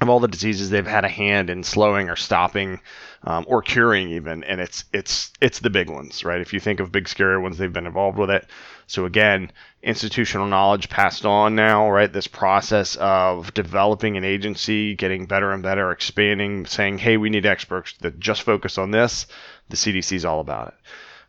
of 0.00 0.08
all 0.10 0.20
the 0.20 0.28
diseases 0.28 0.68
they've 0.68 0.86
had 0.86 1.04
a 1.04 1.08
hand 1.08 1.48
in 1.48 1.62
slowing 1.62 2.10
or 2.10 2.16
stopping 2.16 2.80
um, 3.26 3.44
or 3.48 3.60
curing 3.60 4.08
even 4.10 4.44
and 4.44 4.60
it's 4.60 4.84
it's 4.92 5.32
it's 5.40 5.58
the 5.58 5.70
big 5.70 5.90
ones 5.90 6.24
right? 6.24 6.40
If 6.40 6.52
you 6.52 6.60
think 6.60 6.80
of 6.80 6.92
big 6.92 7.08
scary 7.08 7.38
ones 7.38 7.58
they've 7.58 7.72
been 7.72 7.86
involved 7.86 8.18
with 8.18 8.30
it. 8.30 8.46
So 8.86 9.04
again 9.04 9.50
institutional 9.82 10.46
knowledge 10.46 10.88
passed 10.88 11.26
on 11.26 11.56
now 11.56 11.90
right? 11.90 12.12
This 12.12 12.28
process 12.28 12.96
of 12.96 13.52
developing 13.52 14.16
an 14.16 14.24
agency 14.24 14.94
getting 14.94 15.26
better 15.26 15.52
and 15.52 15.62
better 15.62 15.90
expanding 15.90 16.66
saying 16.66 16.98
hey 16.98 17.16
we 17.16 17.28
need 17.28 17.46
experts 17.46 17.94
that 18.00 18.20
just 18.20 18.42
focus 18.42 18.78
on 18.78 18.92
this. 18.92 19.26
The 19.68 19.76
cdc 19.76 20.12
is 20.12 20.24
all 20.24 20.40
about 20.40 20.68
it. 20.68 20.74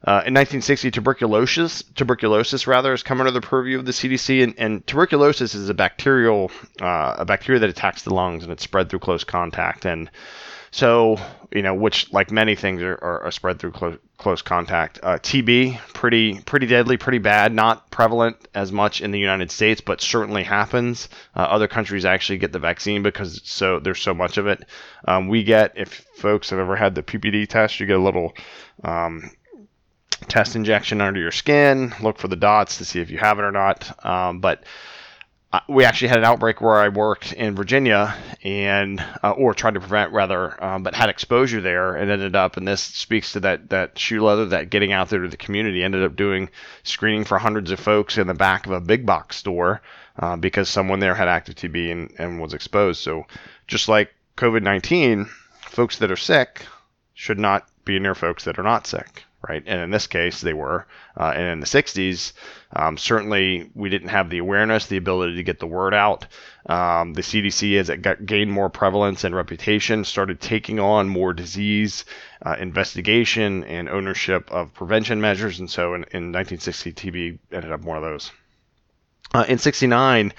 Uh, 0.04 0.22
in 0.28 0.34
1960, 0.36 0.92
tuberculosis, 0.92 1.82
tuberculosis 1.96 2.68
rather, 2.68 2.92
has 2.92 3.02
come 3.02 3.20
under 3.20 3.32
the 3.32 3.42
purview 3.42 3.80
of 3.80 3.86
the 3.86 3.92
CDC, 3.92 4.44
and, 4.44 4.54
and 4.60 4.86
tuberculosis 4.86 5.56
is 5.56 5.70
a 5.70 5.74
bacterial, 5.74 6.52
uh, 6.80 7.16
a 7.18 7.26
bacteria 7.26 7.60
that 7.60 7.70
attacks 7.70 8.04
the 8.04 8.14
lungs, 8.14 8.44
and 8.44 8.52
it's 8.52 8.62
spread 8.62 8.92
through 8.92 9.00
close 9.00 9.24
contact. 9.24 9.86
And 9.86 10.12
so, 10.78 11.18
you 11.52 11.64
know, 11.64 11.74
which 11.74 12.14
like 12.14 12.30
many 12.30 12.54
things 12.54 12.84
are, 12.84 12.94
are, 13.02 13.24
are 13.24 13.32
spread 13.32 13.58
through 13.58 13.72
close, 13.72 13.98
close 14.20 14.44
contact. 14.44 15.00
Uh, 15.02 15.18
TB, 15.18 15.80
pretty 15.92 16.40
pretty 16.42 16.68
deadly, 16.68 16.98
pretty 16.98 17.18
bad. 17.18 17.52
Not 17.52 17.90
prevalent 17.90 18.38
as 18.54 18.72
much 18.72 19.02
in 19.02 19.10
the 19.10 19.18
United 19.18 19.50
States, 19.50 19.82
but 19.82 20.02
certainly 20.02 20.44
happens. 20.44 21.10
Uh, 21.36 21.40
other 21.40 21.68
countries 21.68 22.06
actually 22.06 22.38
get 22.38 22.52
the 22.52 22.60
vaccine 22.60 23.02
because 23.02 23.42
so 23.44 23.80
there's 23.80 24.00
so 24.00 24.14
much 24.14 24.38
of 24.38 24.46
it. 24.46 24.66
Um, 25.08 25.30
we 25.30 25.44
get 25.44 25.74
if 25.76 26.06
folks 26.16 26.52
have 26.52 26.60
ever 26.60 26.76
had 26.76 26.94
the 26.94 27.02
PPD 27.02 27.48
test, 27.48 27.80
you 27.80 27.88
get 27.88 27.98
a 27.98 28.04
little 28.04 28.36
um, 28.84 29.32
test 30.28 30.56
injection 30.56 31.02
under 31.02 31.20
your 31.20 31.32
skin, 31.32 31.92
look 32.04 32.20
for 32.20 32.28
the 32.28 32.36
dots 32.36 32.78
to 32.78 32.86
see 32.86 33.00
if 33.00 33.10
you 33.10 33.18
have 33.18 33.40
it 33.40 33.44
or 33.44 33.52
not. 33.52 34.06
Um, 34.06 34.42
but 34.42 34.64
we 35.70 35.86
actually 35.86 36.10
had 36.10 36.18
an 36.18 36.26
outbreak 36.26 36.60
where 36.60 36.76
I 36.76 36.90
worked 36.90 37.32
in 37.32 37.56
Virginia 37.56 38.16
and 38.44 39.04
uh, 39.24 39.32
or 39.32 39.54
tried 39.54 39.76
to 39.76 39.80
prevent 39.80 40.12
rather, 40.12 40.62
um, 40.64 40.84
but 40.84 40.94
had 40.94 41.10
exposure 41.10 41.62
there 41.62 41.96
and 41.96 42.12
ended 42.12 42.36
up. 42.36 42.58
And 42.58 42.68
this 42.68 42.82
speaks 42.82 43.34
to 43.34 43.40
that 43.42 43.70
that 43.70 43.98
shoe 43.98 44.24
leather 44.24 44.48
that 44.48 44.70
getting 44.70 44.92
out 44.92 45.10
there 45.10 45.22
to 45.22 45.28
the 45.30 45.38
community 45.38 45.84
ended 45.84 46.04
up 46.04 46.16
doing 46.16 46.50
screening 46.84 47.24
for 47.24 47.38
hundreds 47.38 47.72
of 47.72 47.80
folks 47.80 48.18
in 48.18 48.28
the 48.28 48.34
back 48.34 48.66
of 48.66 48.74
a 48.74 48.82
big 48.82 49.06
box 49.06 49.38
store 49.38 49.82
uh, 50.20 50.36
because 50.36 50.68
someone 50.68 51.00
there 51.00 51.16
had 51.16 51.30
active 51.30 51.56
TB 51.56 51.92
and, 51.92 52.14
and 52.18 52.42
was 52.42 52.54
exposed. 52.54 53.02
So 53.02 53.26
just 53.68 53.88
like 53.88 54.14
COVID 54.36 54.64
nineteen, 54.64 55.30
folks 55.62 55.98
that 56.00 56.12
are 56.12 56.18
sick 56.18 56.66
should 57.14 57.40
not 57.40 57.68
be 57.86 58.00
near 58.00 58.16
folks 58.16 58.44
that 58.44 58.60
are 58.60 58.64
not 58.64 58.86
sick 58.86 59.24
right? 59.48 59.64
And 59.66 59.82
in 59.82 59.90
this 59.90 60.08
case, 60.08 60.42
they 60.42 60.54
were. 60.54 60.86
Uh, 61.16 61.32
and 61.36 61.44
in 61.44 61.60
the 61.60 61.66
60s, 61.66 62.34
um, 62.76 62.98
certainly 62.98 63.70
we 63.74 63.90
didn't 63.90 64.10
have 64.10 64.30
the 64.30 64.40
awareness, 64.40 64.88
the 64.88 64.98
ability 64.98 65.36
to 65.36 65.44
get 65.44 65.60
the 65.60 65.68
word 65.68 65.94
out. 65.94 66.28
Um, 66.66 67.14
the 67.14 67.22
CDC, 67.22 67.80
as 67.80 67.90
it 67.90 68.02
got, 68.02 68.26
gained 68.26 68.52
more 68.52 68.70
prevalence 68.70 69.24
and 69.24 69.36
reputation, 69.36 70.04
started 70.04 70.42
taking 70.42 70.80
on 70.80 71.08
more 71.08 71.34
disease 71.34 72.06
uh, 72.46 72.56
investigation 72.60 73.64
and 73.64 73.88
ownership 73.90 74.52
of 74.52 74.74
prevention 74.74 75.22
measures. 75.22 75.60
And 75.60 75.70
so 75.70 75.94
in, 75.94 76.04
in 76.12 76.32
1960, 76.32 76.94
TB 76.94 77.40
ended 77.52 77.72
up 77.72 77.82
one 77.82 77.98
of 77.98 78.04
those. 78.04 78.32
Uh, 79.34 79.46
in 79.48 79.58
69, 79.58 80.34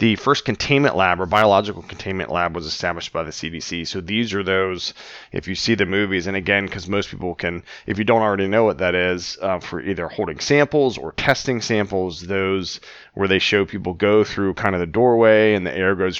the 0.00 0.16
first 0.16 0.46
containment 0.46 0.96
lab 0.96 1.20
or 1.20 1.26
biological 1.26 1.82
containment 1.82 2.30
lab 2.30 2.54
was 2.54 2.64
established 2.64 3.12
by 3.12 3.22
the 3.22 3.30
CDC. 3.30 3.86
So 3.86 4.00
these 4.00 4.32
are 4.32 4.42
those, 4.42 4.94
if 5.30 5.46
you 5.46 5.54
see 5.54 5.74
the 5.74 5.84
movies, 5.84 6.26
and 6.26 6.38
again, 6.38 6.64
because 6.64 6.88
most 6.88 7.10
people 7.10 7.34
can, 7.34 7.62
if 7.86 7.98
you 7.98 8.04
don't 8.04 8.22
already 8.22 8.48
know 8.48 8.64
what 8.64 8.78
that 8.78 8.94
is, 8.94 9.36
uh, 9.42 9.60
for 9.60 9.78
either 9.78 10.08
holding 10.08 10.40
samples 10.40 10.96
or 10.96 11.12
testing 11.12 11.60
samples, 11.60 12.22
those 12.22 12.80
where 13.12 13.28
they 13.28 13.38
show 13.38 13.66
people 13.66 13.92
go 13.92 14.24
through 14.24 14.54
kind 14.54 14.74
of 14.74 14.80
the 14.80 14.86
doorway 14.86 15.52
and 15.52 15.66
the 15.66 15.76
air 15.76 15.94
goes 15.94 16.18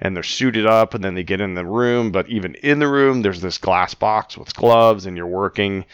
and 0.00 0.16
they're 0.16 0.24
suited 0.24 0.66
up 0.66 0.94
and 0.94 1.04
then 1.04 1.14
they 1.14 1.22
get 1.22 1.40
in 1.40 1.54
the 1.54 1.64
room. 1.64 2.10
But 2.10 2.28
even 2.28 2.56
in 2.56 2.80
the 2.80 2.88
room, 2.88 3.22
there's 3.22 3.40
this 3.40 3.58
glass 3.58 3.94
box 3.94 4.36
with 4.36 4.56
gloves 4.56 5.06
and 5.06 5.16
you're 5.16 5.28
working, 5.28 5.84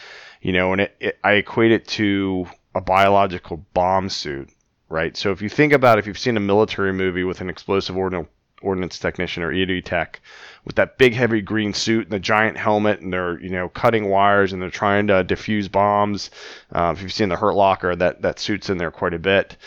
you 0.41 0.51
know, 0.51 0.71
and 0.71 0.81
it, 0.81 0.95
it 0.99 1.19
I 1.23 1.33
equate 1.33 1.71
it 1.71 1.87
to 1.89 2.47
a 2.73 2.81
biological 2.81 3.63
bomb 3.75 4.09
suit 4.09 4.49
right? 4.89 5.15
So 5.15 5.31
if 5.31 5.41
you 5.41 5.49
think 5.49 5.73
about 5.73 5.99
if 5.99 6.07
you've 6.07 6.19
seen 6.19 6.37
a 6.37 6.41
military 6.41 6.93
movie 6.93 7.23
with 7.23 7.41
an 7.41 7.49
explosive 7.49 7.97
ordnance, 7.97 8.29
ordnance 8.61 8.97
technician 8.99 9.43
or 9.43 9.51
EOD 9.51 9.83
tech 9.83 10.21
with 10.63 10.75
that 10.75 10.97
big 10.97 11.13
heavy 11.13 11.41
green 11.41 11.73
suit 11.73 12.05
and 12.05 12.11
the 12.11 12.19
giant 12.19 12.57
helmet 12.57 12.99
and 13.01 13.13
they're 13.13 13.39
you 13.39 13.49
know 13.49 13.69
cutting 13.69 14.09
wires 14.09 14.53
and 14.53 14.61
they're 14.61 14.69
trying 14.69 15.07
to 15.07 15.23
defuse 15.23 15.71
bombs. 15.71 16.31
Uh, 16.71 16.93
if 16.95 17.01
you've 17.01 17.13
seen 17.13 17.29
the 17.29 17.35
Hurt 17.35 17.55
Locker, 17.55 17.95
that 17.95 18.21
that 18.21 18.39
suit's 18.39 18.69
in 18.69 18.77
there 18.77 18.91
quite 18.91 19.13
a 19.13 19.19
bit. 19.19 19.57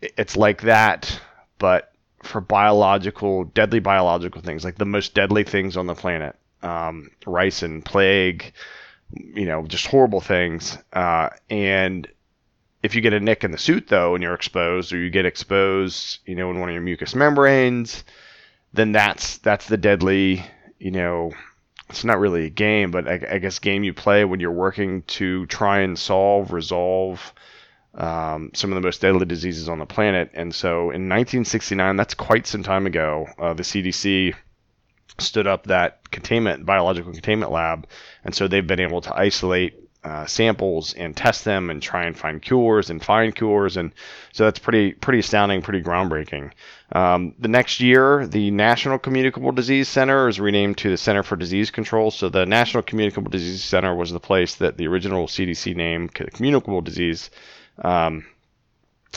It's 0.00 0.36
like 0.36 0.62
that, 0.62 1.20
but 1.58 1.92
for 2.22 2.40
biological, 2.40 3.44
deadly 3.44 3.80
biological 3.80 4.40
things, 4.40 4.64
like 4.64 4.76
the 4.76 4.84
most 4.84 5.14
deadly 5.14 5.44
things 5.44 5.76
on 5.76 5.86
the 5.86 5.94
planet, 5.94 6.36
um, 6.62 7.10
ricin, 7.24 7.84
plague, 7.84 8.52
you 9.12 9.46
know, 9.46 9.66
just 9.66 9.86
horrible 9.86 10.20
things. 10.20 10.78
Uh, 10.92 11.30
and 11.50 12.08
if 12.82 12.94
you 12.94 13.00
get 13.00 13.12
a 13.12 13.20
nick 13.20 13.44
in 13.44 13.50
the 13.50 13.58
suit 13.58 13.88
though 13.88 14.14
and 14.14 14.22
you're 14.22 14.34
exposed 14.34 14.92
or 14.92 14.98
you 14.98 15.10
get 15.10 15.26
exposed 15.26 16.18
you 16.26 16.34
know 16.34 16.50
in 16.50 16.60
one 16.60 16.68
of 16.68 16.72
your 16.72 16.82
mucous 16.82 17.14
membranes 17.14 18.04
then 18.72 18.92
that's 18.92 19.38
that's 19.38 19.66
the 19.66 19.76
deadly 19.76 20.44
you 20.78 20.90
know 20.90 21.32
it's 21.88 22.04
not 22.04 22.20
really 22.20 22.44
a 22.44 22.50
game 22.50 22.90
but 22.90 23.08
I, 23.08 23.20
I 23.32 23.38
guess 23.38 23.58
game 23.58 23.84
you 23.84 23.94
play 23.94 24.24
when 24.24 24.40
you're 24.40 24.52
working 24.52 25.02
to 25.02 25.46
try 25.46 25.80
and 25.80 25.98
solve 25.98 26.52
resolve 26.52 27.32
um, 27.94 28.50
some 28.54 28.70
of 28.70 28.76
the 28.76 28.80
most 28.80 29.00
deadly 29.00 29.26
diseases 29.26 29.68
on 29.68 29.78
the 29.78 29.86
planet. 29.86 30.30
And 30.34 30.54
so 30.54 30.90
in 30.90 31.08
1969 31.08 31.96
that's 31.96 32.14
quite 32.14 32.46
some 32.46 32.62
time 32.62 32.86
ago 32.86 33.26
uh, 33.38 33.54
the 33.54 33.62
cdc 33.62 34.34
stood 35.18 35.46
up 35.48 35.66
that 35.66 36.08
containment 36.10 36.64
biological 36.64 37.12
containment 37.12 37.50
lab. 37.50 37.86
And 38.24 38.34
so 38.34 38.46
they've 38.46 38.66
been 38.66 38.80
able 38.80 39.00
to 39.00 39.16
isolate 39.16 39.87
uh, 40.08 40.24
samples 40.24 40.94
and 40.94 41.14
test 41.14 41.44
them 41.44 41.68
and 41.68 41.82
try 41.82 42.06
and 42.06 42.16
find 42.16 42.40
cures 42.40 42.88
and 42.88 43.04
find 43.04 43.34
cures. 43.34 43.76
And 43.76 43.92
so 44.32 44.44
that's 44.44 44.58
pretty 44.58 44.92
pretty 44.92 45.18
astounding 45.18 45.60
pretty 45.60 45.82
groundbreaking. 45.82 46.52
Um, 46.92 47.34
the 47.38 47.48
next 47.48 47.80
year 47.80 48.26
the 48.26 48.50
national 48.50 48.98
communicable 48.98 49.52
disease 49.52 49.86
center 49.86 50.26
is 50.26 50.40
renamed 50.40 50.78
to 50.78 50.90
the 50.90 50.96
center 50.96 51.22
for 51.22 51.36
disease 51.36 51.70
control. 51.70 52.10
So 52.10 52.30
the 52.30 52.46
national 52.46 52.84
communicable 52.84 53.30
disease 53.30 53.62
center 53.62 53.94
was 53.94 54.10
the 54.10 54.20
place 54.20 54.54
that 54.56 54.78
the 54.78 54.86
original 54.86 55.26
cdc 55.26 55.76
name 55.76 56.08
communicable 56.08 56.80
disease 56.80 57.28
um, 57.82 58.24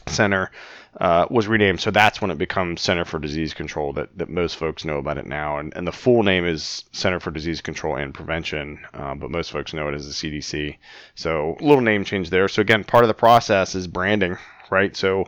center 0.07 0.51
uh, 0.99 1.25
was 1.29 1.47
renamed. 1.47 1.79
So 1.79 1.91
that's 1.91 2.21
when 2.21 2.31
it 2.31 2.37
becomes 2.37 2.81
Center 2.81 3.05
for 3.05 3.19
Disease 3.19 3.53
Control 3.53 3.93
that, 3.93 4.17
that 4.17 4.29
most 4.29 4.57
folks 4.57 4.83
know 4.83 4.97
about 4.97 5.17
it 5.17 5.25
now. 5.25 5.57
And, 5.57 5.73
and 5.75 5.87
the 5.87 5.91
full 5.91 6.23
name 6.23 6.45
is 6.45 6.83
Center 6.91 7.19
for 7.19 7.31
Disease 7.31 7.61
Control 7.61 7.95
and 7.95 8.13
Prevention, 8.13 8.79
uh, 8.93 9.15
but 9.15 9.31
most 9.31 9.51
folks 9.51 9.73
know 9.73 9.87
it 9.87 9.95
as 9.95 10.05
the 10.05 10.13
CDC. 10.13 10.77
So 11.15 11.55
a 11.59 11.63
little 11.63 11.81
name 11.81 12.03
change 12.03 12.29
there. 12.29 12.47
So 12.47 12.61
again, 12.61 12.83
part 12.83 13.03
of 13.03 13.07
the 13.07 13.13
process 13.13 13.73
is 13.73 13.87
branding, 13.87 14.37
right? 14.69 14.95
So, 14.95 15.27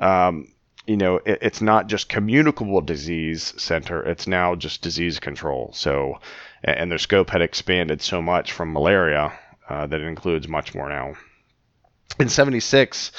um, 0.00 0.48
you 0.86 0.96
know, 0.96 1.16
it, 1.24 1.38
it's 1.40 1.62
not 1.62 1.86
just 1.86 2.08
communicable 2.08 2.80
disease 2.80 3.54
center, 3.56 4.02
it's 4.02 4.26
now 4.26 4.56
just 4.56 4.82
disease 4.82 5.20
control. 5.20 5.70
So, 5.74 6.18
and 6.64 6.90
their 6.90 6.98
scope 6.98 7.30
had 7.30 7.40
expanded 7.40 8.02
so 8.02 8.20
much 8.20 8.52
from 8.52 8.72
malaria 8.72 9.32
uh, 9.68 9.86
that 9.86 10.00
it 10.00 10.06
includes 10.06 10.48
much 10.48 10.74
more 10.74 10.88
now. 10.88 11.14
in 12.18 12.28
76 12.28 13.12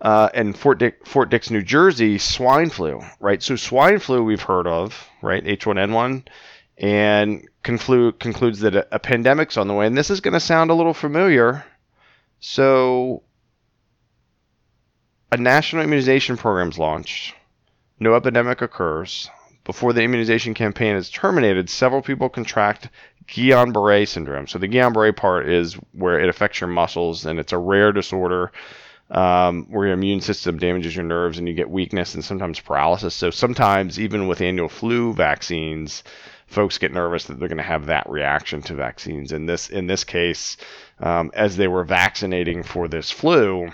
uh, 0.00 0.28
in 0.34 0.52
Fort, 0.52 0.78
Dick, 0.78 1.06
Fort 1.06 1.30
Dix, 1.30 1.50
New 1.50 1.62
Jersey, 1.62 2.18
swine 2.18 2.70
flu, 2.70 3.00
right? 3.20 3.42
So 3.42 3.56
swine 3.56 3.98
flu 3.98 4.22
we've 4.22 4.42
heard 4.42 4.66
of, 4.66 5.08
right? 5.22 5.44
H1N1, 5.44 6.26
and 6.78 7.48
conclude, 7.62 8.18
concludes 8.18 8.60
that 8.60 8.74
a, 8.74 8.94
a 8.94 8.98
pandemic's 8.98 9.56
on 9.56 9.68
the 9.68 9.74
way. 9.74 9.86
And 9.86 9.96
this 9.96 10.10
is 10.10 10.20
going 10.20 10.34
to 10.34 10.40
sound 10.40 10.70
a 10.70 10.74
little 10.74 10.94
familiar. 10.94 11.64
So 12.40 13.22
a 15.32 15.36
national 15.36 15.82
immunization 15.82 16.36
program 16.36 16.68
is 16.68 16.78
launched. 16.78 17.34
No 17.98 18.14
epidemic 18.14 18.60
occurs. 18.60 19.30
Before 19.64 19.92
the 19.94 20.02
immunization 20.02 20.52
campaign 20.52 20.94
is 20.94 21.08
terminated, 21.08 21.70
several 21.70 22.02
people 22.02 22.28
contract 22.28 22.90
Guillain-Barré 23.26 24.06
syndrome. 24.06 24.46
So 24.46 24.58
the 24.58 24.68
Guillain-Barré 24.68 25.16
part 25.16 25.48
is 25.48 25.74
where 25.92 26.20
it 26.20 26.28
affects 26.28 26.60
your 26.60 26.68
muscles, 26.68 27.24
and 27.24 27.38
it's 27.38 27.52
a 27.52 27.58
rare 27.58 27.90
disorder 27.90 28.52
um, 29.14 29.66
where 29.70 29.86
your 29.86 29.94
immune 29.94 30.20
system 30.20 30.58
damages 30.58 30.94
your 30.94 31.04
nerves 31.04 31.38
and 31.38 31.46
you 31.46 31.54
get 31.54 31.70
weakness 31.70 32.14
and 32.14 32.24
sometimes 32.24 32.58
paralysis. 32.58 33.14
So 33.14 33.30
sometimes, 33.30 33.98
even 34.00 34.26
with 34.26 34.40
annual 34.40 34.68
flu 34.68 35.12
vaccines, 35.12 36.02
folks 36.48 36.78
get 36.78 36.92
nervous 36.92 37.24
that 37.26 37.38
they're 37.38 37.48
going 37.48 37.58
to 37.58 37.62
have 37.62 37.86
that 37.86 38.10
reaction 38.10 38.60
to 38.62 38.74
vaccines. 38.74 39.30
In 39.30 39.46
this 39.46 39.70
in 39.70 39.86
this 39.86 40.02
case, 40.02 40.56
um, 40.98 41.30
as 41.32 41.56
they 41.56 41.68
were 41.68 41.84
vaccinating 41.84 42.64
for 42.64 42.88
this 42.88 43.12
flu, 43.12 43.70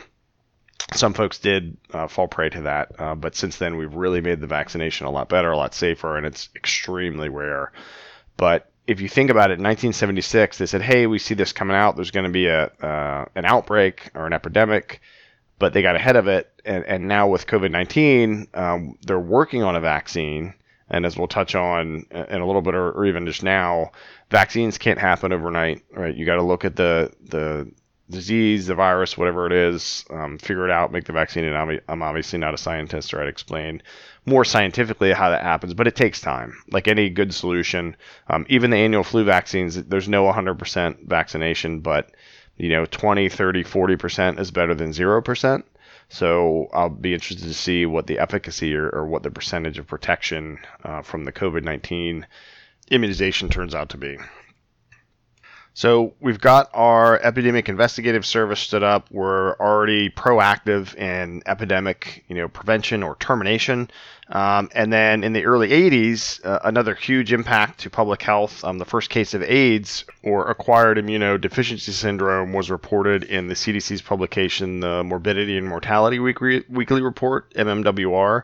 some 0.93 1.15
folks 1.15 1.39
did 1.39 1.79
uh, 1.95 2.07
fall 2.07 2.29
prey 2.29 2.51
to 2.51 2.61
that. 2.63 2.93
Uh, 2.99 3.15
but 3.15 3.35
since 3.35 3.57
then, 3.57 3.79
we've 3.79 3.95
really 3.95 4.21
made 4.21 4.41
the 4.41 4.47
vaccination 4.47 5.07
a 5.07 5.11
lot 5.11 5.31
better, 5.31 5.51
a 5.51 5.57
lot 5.57 5.75
safer, 5.75 6.19
and 6.19 6.27
it's 6.27 6.51
extremely 6.55 7.31
rare. 7.31 7.73
But 8.37 8.71
if 8.87 9.01
you 9.01 9.09
think 9.09 9.31
about 9.31 9.51
it, 9.51 9.59
in 9.59 9.65
1976, 9.65 10.59
they 10.59 10.67
said, 10.67 10.83
"Hey, 10.83 11.07
we 11.07 11.19
see 11.19 11.35
this 11.35 11.55
coming 11.55 11.77
out. 11.77 11.97
There's 11.97 12.11
going 12.11 12.27
to 12.27 12.31
be 12.31 12.47
a 12.49 12.65
uh, 12.83 13.25
an 13.35 13.47
outbreak 13.47 14.11
or 14.15 14.27
an 14.27 14.35
epidemic." 14.35 15.01
But 15.61 15.73
they 15.73 15.83
got 15.83 15.95
ahead 15.95 16.17
of 16.17 16.27
it. 16.27 16.51
And, 16.65 16.85
and 16.87 17.07
now 17.07 17.29
with 17.29 17.47
COVID 17.47 17.71
19, 17.71 18.49
um, 18.55 18.99
they're 19.03 19.21
working 19.21 19.63
on 19.63 19.77
a 19.77 19.81
vaccine. 19.81 20.55
And 20.93 21.07
as 21.07 21.17
we'll 21.17 21.29
touch 21.29 21.55
on 21.55 22.05
in 22.11 22.41
a 22.41 22.47
little 22.47 22.63
bit, 22.63 22.75
or, 22.75 22.91
or 22.91 23.07
even 23.07 23.25
just 23.25 23.45
now, 23.45 23.93
vaccines 24.29 24.77
can't 24.77 24.99
happen 24.99 25.33
overnight, 25.33 25.85
right? 25.95 26.13
You 26.13 26.27
got 26.27 26.37
to 26.37 26.43
look 26.43 26.65
at 26.65 26.75
the 26.75 27.13
the 27.23 27.71
disease, 28.11 28.67
the 28.67 28.75
virus, 28.75 29.17
whatever 29.17 29.47
it 29.47 29.53
is, 29.53 30.05
um, 30.11 30.37
figure 30.39 30.65
it 30.65 30.71
out, 30.73 30.91
make 30.91 31.05
the 31.05 31.13
vaccine. 31.13 31.45
And 31.45 31.81
I'm 31.89 32.03
obviously 32.03 32.41
not 32.41 32.55
a 32.55 32.59
scientist, 32.59 33.15
or 33.15 33.23
I'd 33.23 33.29
explain 33.29 33.83
more 34.27 34.45
scientifically 34.45 35.13
how 35.13 35.31
that 35.31 35.43
happens, 35.43 35.75
but 35.75 35.87
it 35.87 35.95
takes 35.95 36.21
time. 36.21 36.61
Like 36.71 36.89
any 36.89 37.09
good 37.09 37.33
solution, 37.33 37.97
um, 38.29 38.45
even 38.49 38.71
the 38.71 38.77
annual 38.77 39.05
flu 39.05 39.25
vaccines, 39.25 39.77
there's 39.85 40.09
no 40.09 40.25
100% 40.25 41.07
vaccination, 41.07 41.81
but 41.81 42.11
you 42.61 42.69
know 42.69 42.85
20 42.85 43.29
30 43.31 43.65
40% 43.65 44.39
is 44.39 44.51
better 44.51 44.75
than 44.75 44.91
0% 44.91 45.63
so 46.09 46.69
i'll 46.73 46.91
be 46.91 47.15
interested 47.15 47.47
to 47.47 47.55
see 47.55 47.87
what 47.87 48.07
the 48.07 48.19
efficacy 48.19 48.75
or, 48.75 48.89
or 48.91 49.07
what 49.07 49.23
the 49.23 49.31
percentage 49.31 49.79
of 49.79 49.87
protection 49.87 50.59
uh, 50.85 51.01
from 51.01 51.25
the 51.25 51.33
covid-19 51.33 52.25
immunization 52.91 53.49
turns 53.49 53.75
out 53.75 53.89
to 53.89 53.97
be 53.97 54.19
so 55.81 56.13
we've 56.21 56.39
got 56.39 56.69
our 56.75 57.19
epidemic 57.23 57.71
investigative 57.71 58.27
service 58.27 58.61
stood 58.61 58.83
up. 58.83 59.07
We're 59.11 59.57
already 59.57 60.11
proactive 60.11 60.95
in 60.95 61.43
epidemic, 61.47 62.23
you 62.29 62.37
know, 62.37 62.49
prevention 62.49 63.03
or 63.03 63.17
termination. 63.17 63.91
Um, 64.29 64.69
and 64.75 64.93
then 64.93 65.25
in 65.25 65.33
the 65.33 65.47
early 65.47 65.71
80s, 65.71 66.45
uh, 66.45 66.59
another 66.65 66.95
huge 66.95 67.33
impact 67.33 67.81
to 67.81 67.89
public 67.89 68.21
health. 68.21 68.63
Um, 68.63 68.77
the 68.77 68.85
first 68.85 69.09
case 69.09 69.33
of 69.33 69.43
AIDS 69.43 70.05
or 70.23 70.51
acquired 70.51 70.99
immunodeficiency 70.99 71.93
syndrome 71.93 72.53
was 72.53 72.71
reported 72.71 73.25
in 73.25 73.49
the 73.49 73.55
CDC's 73.55 74.03
publication, 74.03 74.81
the 74.81 75.03
Morbidity 75.03 75.57
and 75.57 75.67
Mortality 75.67 76.19
Weekly, 76.19 76.63
Weekly 76.69 77.01
Report, 77.01 77.51
MMWR. 77.55 78.43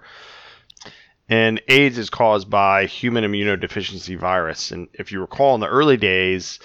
And 1.29 1.61
AIDS 1.69 1.99
is 1.99 2.09
caused 2.09 2.49
by 2.49 2.87
human 2.87 3.25
immunodeficiency 3.25 4.17
virus. 4.17 4.71
And 4.71 4.89
if 4.95 5.13
you 5.13 5.21
recall, 5.21 5.55
in 5.55 5.61
the 5.61 5.69
early 5.69 5.99
days, 5.99 6.61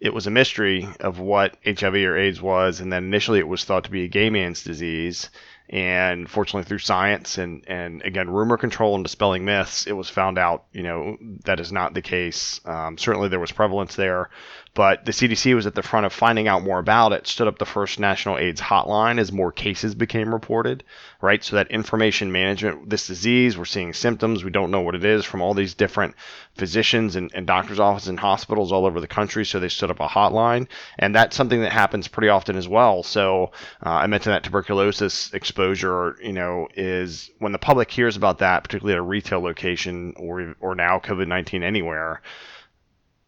it 0.00 0.12
was 0.12 0.26
a 0.26 0.30
mystery 0.30 0.86
of 1.00 1.18
what 1.18 1.56
HIV 1.64 1.94
or 1.94 2.16
AIDS 2.16 2.40
was, 2.40 2.80
and 2.80 2.92
then 2.92 3.04
initially 3.04 3.38
it 3.38 3.48
was 3.48 3.64
thought 3.64 3.84
to 3.84 3.90
be 3.90 4.04
a 4.04 4.08
gay 4.08 4.30
man's 4.30 4.62
disease. 4.62 5.30
And 5.68 6.30
fortunately, 6.30 6.68
through 6.68 6.78
science 6.78 7.38
and, 7.38 7.64
and 7.66 8.00
again, 8.02 8.30
rumor 8.30 8.56
control 8.56 8.94
and 8.94 9.02
dispelling 9.02 9.44
myths, 9.44 9.86
it 9.86 9.94
was 9.94 10.08
found 10.08 10.38
out, 10.38 10.64
you 10.72 10.84
know, 10.84 11.16
that 11.44 11.58
is 11.58 11.72
not 11.72 11.92
the 11.92 12.02
case. 12.02 12.60
Um, 12.64 12.98
certainly, 12.98 13.28
there 13.28 13.40
was 13.40 13.50
prevalence 13.50 13.96
there, 13.96 14.30
but 14.76 15.06
the 15.06 15.12
CDC 15.12 15.54
was 15.54 15.66
at 15.66 15.74
the 15.74 15.82
front 15.82 16.04
of 16.04 16.12
finding 16.12 16.48
out 16.48 16.62
more 16.62 16.78
about 16.78 17.12
it, 17.12 17.26
stood 17.26 17.48
up 17.48 17.58
the 17.58 17.64
first 17.64 17.98
national 17.98 18.36
AIDS 18.36 18.60
hotline 18.60 19.18
as 19.18 19.32
more 19.32 19.50
cases 19.50 19.94
became 19.94 20.34
reported, 20.34 20.84
right? 21.22 21.42
So 21.42 21.56
that 21.56 21.70
information 21.70 22.30
management, 22.30 22.90
this 22.90 23.06
disease, 23.06 23.56
we're 23.56 23.64
seeing 23.64 23.94
symptoms, 23.94 24.44
we 24.44 24.50
don't 24.50 24.70
know 24.70 24.82
what 24.82 24.94
it 24.94 25.02
is 25.02 25.24
from 25.24 25.40
all 25.40 25.54
these 25.54 25.72
different 25.72 26.14
physicians 26.56 27.16
and, 27.16 27.30
and 27.34 27.46
doctors' 27.46 27.80
offices 27.80 28.08
and 28.10 28.20
hospitals 28.20 28.70
all 28.70 28.84
over 28.84 29.00
the 29.00 29.06
country. 29.06 29.46
So 29.46 29.58
they 29.58 29.70
stood 29.70 29.90
up 29.90 30.00
a 30.00 30.08
hotline, 30.08 30.68
and 30.98 31.14
that's 31.14 31.34
something 31.34 31.62
that 31.62 31.72
happens 31.72 32.06
pretty 32.06 32.28
often 32.28 32.56
as 32.56 32.68
well. 32.68 33.02
So 33.02 33.52
uh, 33.84 33.88
I 33.88 34.06
mentioned 34.08 34.34
that 34.34 34.44
tuberculosis 34.44 35.32
exposure, 35.32 36.18
you 36.22 36.34
know, 36.34 36.68
is 36.74 37.30
when 37.38 37.52
the 37.52 37.58
public 37.58 37.90
hears 37.90 38.18
about 38.18 38.40
that, 38.40 38.62
particularly 38.62 38.92
at 38.92 38.98
a 38.98 39.02
retail 39.02 39.40
location 39.40 40.12
or 40.18 40.54
or 40.60 40.74
now 40.74 40.98
COVID 40.98 41.28
nineteen 41.28 41.62
anywhere 41.62 42.20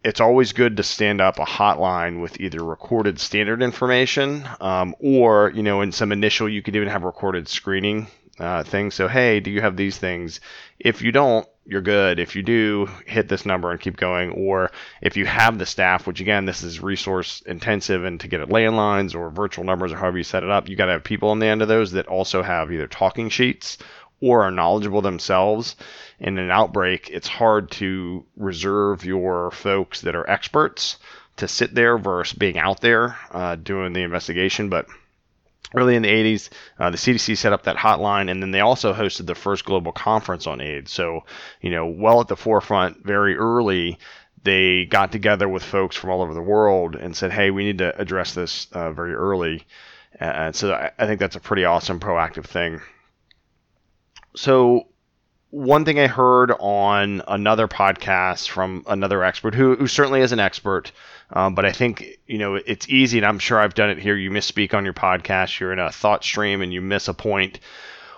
it's 0.04 0.20
always 0.20 0.52
good 0.52 0.76
to 0.76 0.82
stand 0.82 1.20
up 1.20 1.38
a 1.38 1.44
hotline 1.44 2.22
with 2.22 2.40
either 2.40 2.62
recorded 2.62 3.18
standard 3.18 3.62
information 3.62 4.48
um, 4.60 4.94
or, 5.00 5.50
you 5.54 5.62
know, 5.62 5.80
in 5.80 5.92
some 5.92 6.12
initial, 6.12 6.48
you 6.48 6.62
could 6.62 6.76
even 6.76 6.88
have 6.88 7.02
recorded 7.02 7.48
screening 7.48 8.06
uh, 8.38 8.62
things. 8.62 8.94
So, 8.94 9.08
hey, 9.08 9.40
do 9.40 9.50
you 9.50 9.60
have 9.60 9.76
these 9.76 9.98
things? 9.98 10.40
If 10.78 11.02
you 11.02 11.10
don't, 11.10 11.48
you're 11.66 11.82
good. 11.82 12.18
If 12.18 12.34
you 12.34 12.42
do, 12.42 12.88
hit 13.04 13.28
this 13.28 13.44
number 13.44 13.70
and 13.70 13.80
keep 13.80 13.96
going. 13.96 14.30
Or 14.30 14.70
if 15.02 15.16
you 15.16 15.26
have 15.26 15.58
the 15.58 15.66
staff, 15.66 16.06
which 16.06 16.20
again, 16.20 16.46
this 16.46 16.62
is 16.62 16.80
resource 16.80 17.42
intensive, 17.44 18.04
and 18.04 18.18
to 18.20 18.28
get 18.28 18.40
it 18.40 18.48
landlines 18.48 19.14
or 19.14 19.28
virtual 19.28 19.64
numbers 19.64 19.92
or 19.92 19.96
however 19.96 20.16
you 20.16 20.24
set 20.24 20.44
it 20.44 20.50
up, 20.50 20.68
you 20.68 20.76
got 20.76 20.86
to 20.86 20.92
have 20.92 21.04
people 21.04 21.28
on 21.28 21.40
the 21.40 21.46
end 21.46 21.60
of 21.60 21.68
those 21.68 21.92
that 21.92 22.06
also 22.06 22.42
have 22.42 22.72
either 22.72 22.86
talking 22.86 23.28
sheets 23.28 23.76
or 24.20 24.44
are 24.44 24.50
knowledgeable 24.50 25.02
themselves 25.02 25.76
in 26.18 26.38
an 26.38 26.50
outbreak, 26.50 27.10
it's 27.10 27.28
hard 27.28 27.70
to 27.70 28.24
reserve 28.36 29.04
your 29.04 29.50
folks 29.50 30.00
that 30.02 30.16
are 30.16 30.28
experts 30.28 30.96
to 31.36 31.48
sit 31.48 31.74
there 31.74 31.98
versus 31.98 32.36
being 32.36 32.58
out 32.58 32.80
there 32.80 33.16
uh, 33.30 33.54
doing 33.54 33.92
the 33.92 34.02
investigation. 34.02 34.68
But 34.68 34.86
early 35.74 35.94
in 35.94 36.02
the 36.02 36.08
80s, 36.08 36.48
uh, 36.78 36.90
the 36.90 36.96
CDC 36.96 37.36
set 37.36 37.52
up 37.52 37.64
that 37.64 37.76
hotline, 37.76 38.30
and 38.30 38.42
then 38.42 38.50
they 38.50 38.60
also 38.60 38.92
hosted 38.92 39.26
the 39.26 39.34
first 39.34 39.64
global 39.64 39.92
conference 39.92 40.46
on 40.46 40.60
AIDS. 40.60 40.92
So, 40.92 41.24
you 41.60 41.70
know, 41.70 41.86
well 41.86 42.20
at 42.20 42.28
the 42.28 42.36
forefront, 42.36 43.04
very 43.04 43.36
early, 43.36 43.98
they 44.42 44.84
got 44.86 45.12
together 45.12 45.48
with 45.48 45.62
folks 45.62 45.96
from 45.96 46.10
all 46.10 46.22
over 46.22 46.34
the 46.34 46.42
world 46.42 46.96
and 46.96 47.16
said, 47.16 47.32
hey, 47.32 47.50
we 47.50 47.64
need 47.64 47.78
to 47.78 47.98
address 48.00 48.34
this 48.34 48.66
uh, 48.72 48.92
very 48.92 49.14
early. 49.14 49.64
And 50.18 50.56
so 50.56 50.72
I, 50.72 50.90
I 50.98 51.06
think 51.06 51.20
that's 51.20 51.36
a 51.36 51.40
pretty 51.40 51.64
awesome 51.64 52.00
proactive 52.00 52.44
thing. 52.44 52.80
So 54.34 54.86
one 55.50 55.84
thing 55.84 55.98
I 55.98 56.06
heard 56.06 56.52
on 56.52 57.22
another 57.26 57.68
podcast 57.68 58.48
from 58.48 58.84
another 58.86 59.24
expert 59.24 59.54
who, 59.54 59.76
who 59.76 59.86
certainly 59.86 60.20
is 60.20 60.32
an 60.32 60.40
expert, 60.40 60.92
um, 61.30 61.54
but 61.54 61.64
I 61.64 61.72
think 61.72 62.18
you 62.26 62.38
know 62.38 62.54
it's 62.56 62.88
easy, 62.88 63.18
and 63.18 63.26
I'm 63.26 63.38
sure 63.38 63.58
I've 63.58 63.74
done 63.74 63.90
it 63.90 63.98
here. 63.98 64.16
You 64.16 64.30
misspeak 64.30 64.74
on 64.74 64.84
your 64.84 64.94
podcast, 64.94 65.58
you're 65.58 65.72
in 65.72 65.78
a 65.78 65.90
thought 65.90 66.22
stream, 66.24 66.62
and 66.62 66.72
you 66.72 66.80
miss 66.80 67.08
a 67.08 67.14
point. 67.14 67.60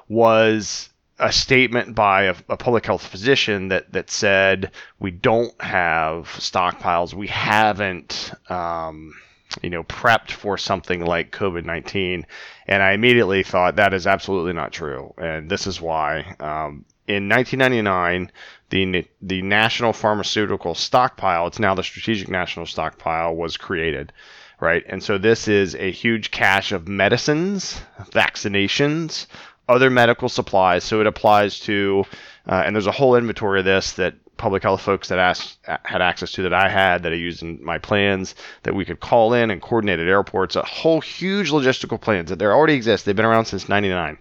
Was 0.08 0.88
a 1.20 1.30
statement 1.30 1.94
by 1.94 2.24
a, 2.24 2.34
a 2.48 2.56
public 2.56 2.86
health 2.86 3.06
physician 3.06 3.68
that 3.68 3.92
that 3.92 4.10
said 4.10 4.72
we 4.98 5.12
don't 5.12 5.60
have 5.62 6.26
stockpiles, 6.38 7.14
we 7.14 7.28
haven't. 7.28 8.32
Um, 8.48 9.14
you 9.62 9.70
know, 9.70 9.84
prepped 9.84 10.30
for 10.30 10.56
something 10.56 11.04
like 11.04 11.32
COVID 11.32 11.64
19. 11.64 12.26
And 12.66 12.82
I 12.82 12.92
immediately 12.92 13.42
thought 13.42 13.76
that 13.76 13.94
is 13.94 14.06
absolutely 14.06 14.52
not 14.52 14.72
true. 14.72 15.12
And 15.18 15.50
this 15.50 15.66
is 15.66 15.80
why. 15.80 16.36
Um, 16.40 16.84
in 17.06 17.28
1999, 17.28 18.30
the, 18.70 19.04
the 19.20 19.42
National 19.42 19.92
Pharmaceutical 19.92 20.74
Stockpile, 20.74 21.48
it's 21.48 21.58
now 21.58 21.74
the 21.74 21.82
Strategic 21.82 22.28
National 22.28 22.66
Stockpile, 22.66 23.34
was 23.34 23.56
created, 23.56 24.12
right? 24.60 24.84
And 24.88 25.02
so 25.02 25.18
this 25.18 25.48
is 25.48 25.74
a 25.74 25.90
huge 25.90 26.30
cache 26.30 26.70
of 26.70 26.86
medicines, 26.86 27.80
vaccinations, 28.12 29.26
other 29.68 29.90
medical 29.90 30.28
supplies. 30.28 30.84
So 30.84 31.00
it 31.00 31.06
applies 31.06 31.58
to, 31.60 32.04
uh, 32.48 32.62
and 32.64 32.76
there's 32.76 32.86
a 32.86 32.92
whole 32.92 33.16
inventory 33.16 33.60
of 33.60 33.64
this 33.64 33.92
that 33.92 34.14
public 34.40 34.62
health 34.62 34.80
folks 34.80 35.08
that 35.08 35.18
asked, 35.18 35.58
had 35.84 36.00
access 36.00 36.32
to 36.32 36.42
that 36.42 36.54
I 36.54 36.70
had 36.70 37.02
that 37.02 37.12
I 37.12 37.16
used 37.16 37.42
in 37.42 37.62
my 37.62 37.76
plans 37.76 38.34
that 38.62 38.74
we 38.74 38.86
could 38.86 38.98
call 38.98 39.34
in 39.34 39.50
and 39.50 39.60
coordinate 39.60 40.00
at 40.00 40.08
airports. 40.08 40.56
A 40.56 40.62
whole 40.62 41.02
huge 41.02 41.50
logistical 41.50 42.00
plans 42.00 42.30
that 42.30 42.38
there 42.38 42.54
already 42.54 42.74
exist. 42.74 43.04
They've 43.04 43.14
been 43.14 43.26
around 43.26 43.44
since 43.44 43.68
'99. 43.68 44.18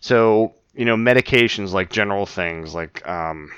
So 0.00 0.54
you 0.74 0.86
know 0.86 0.96
medications 0.96 1.72
like 1.72 1.90
general 1.90 2.24
things 2.24 2.74
like 2.74 3.06
um, 3.06 3.52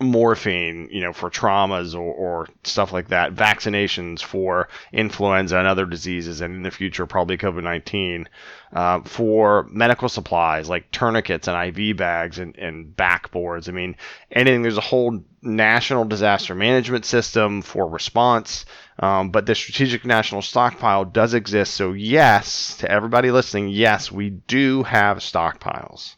morphine, 0.00 0.88
you 0.90 1.00
know, 1.00 1.12
for 1.12 1.30
traumas 1.30 1.94
or, 1.94 2.00
or, 2.00 2.48
stuff 2.64 2.92
like 2.92 3.08
that, 3.08 3.34
vaccinations 3.34 4.22
for 4.22 4.68
influenza 4.92 5.58
and 5.58 5.68
other 5.68 5.86
diseases, 5.86 6.40
and 6.40 6.54
in 6.54 6.62
the 6.62 6.70
future, 6.70 7.06
probably 7.06 7.36
COVID 7.36 7.62
19, 7.62 8.28
uh, 8.72 9.00
for 9.02 9.66
medical 9.70 10.08
supplies 10.08 10.68
like 10.68 10.90
tourniquets 10.90 11.48
and 11.48 11.78
IV 11.78 11.96
bags 11.96 12.38
and, 12.38 12.56
and 12.56 12.96
backboards. 12.96 13.68
I 13.68 13.72
mean, 13.72 13.96
anything, 14.30 14.62
there's 14.62 14.78
a 14.78 14.82
whole 14.82 15.22
national 15.42 16.06
disaster 16.06 16.54
management 16.54 17.04
system 17.04 17.62
for 17.62 17.86
response, 17.86 18.64
um, 18.98 19.30
but 19.30 19.46
the 19.46 19.54
strategic 19.54 20.04
national 20.04 20.42
stockpile 20.42 21.04
does 21.04 21.34
exist. 21.34 21.74
So, 21.74 21.92
yes, 21.92 22.76
to 22.78 22.90
everybody 22.90 23.30
listening, 23.30 23.68
yes, 23.68 24.10
we 24.10 24.30
do 24.30 24.82
have 24.84 25.18
stockpiles 25.18 26.16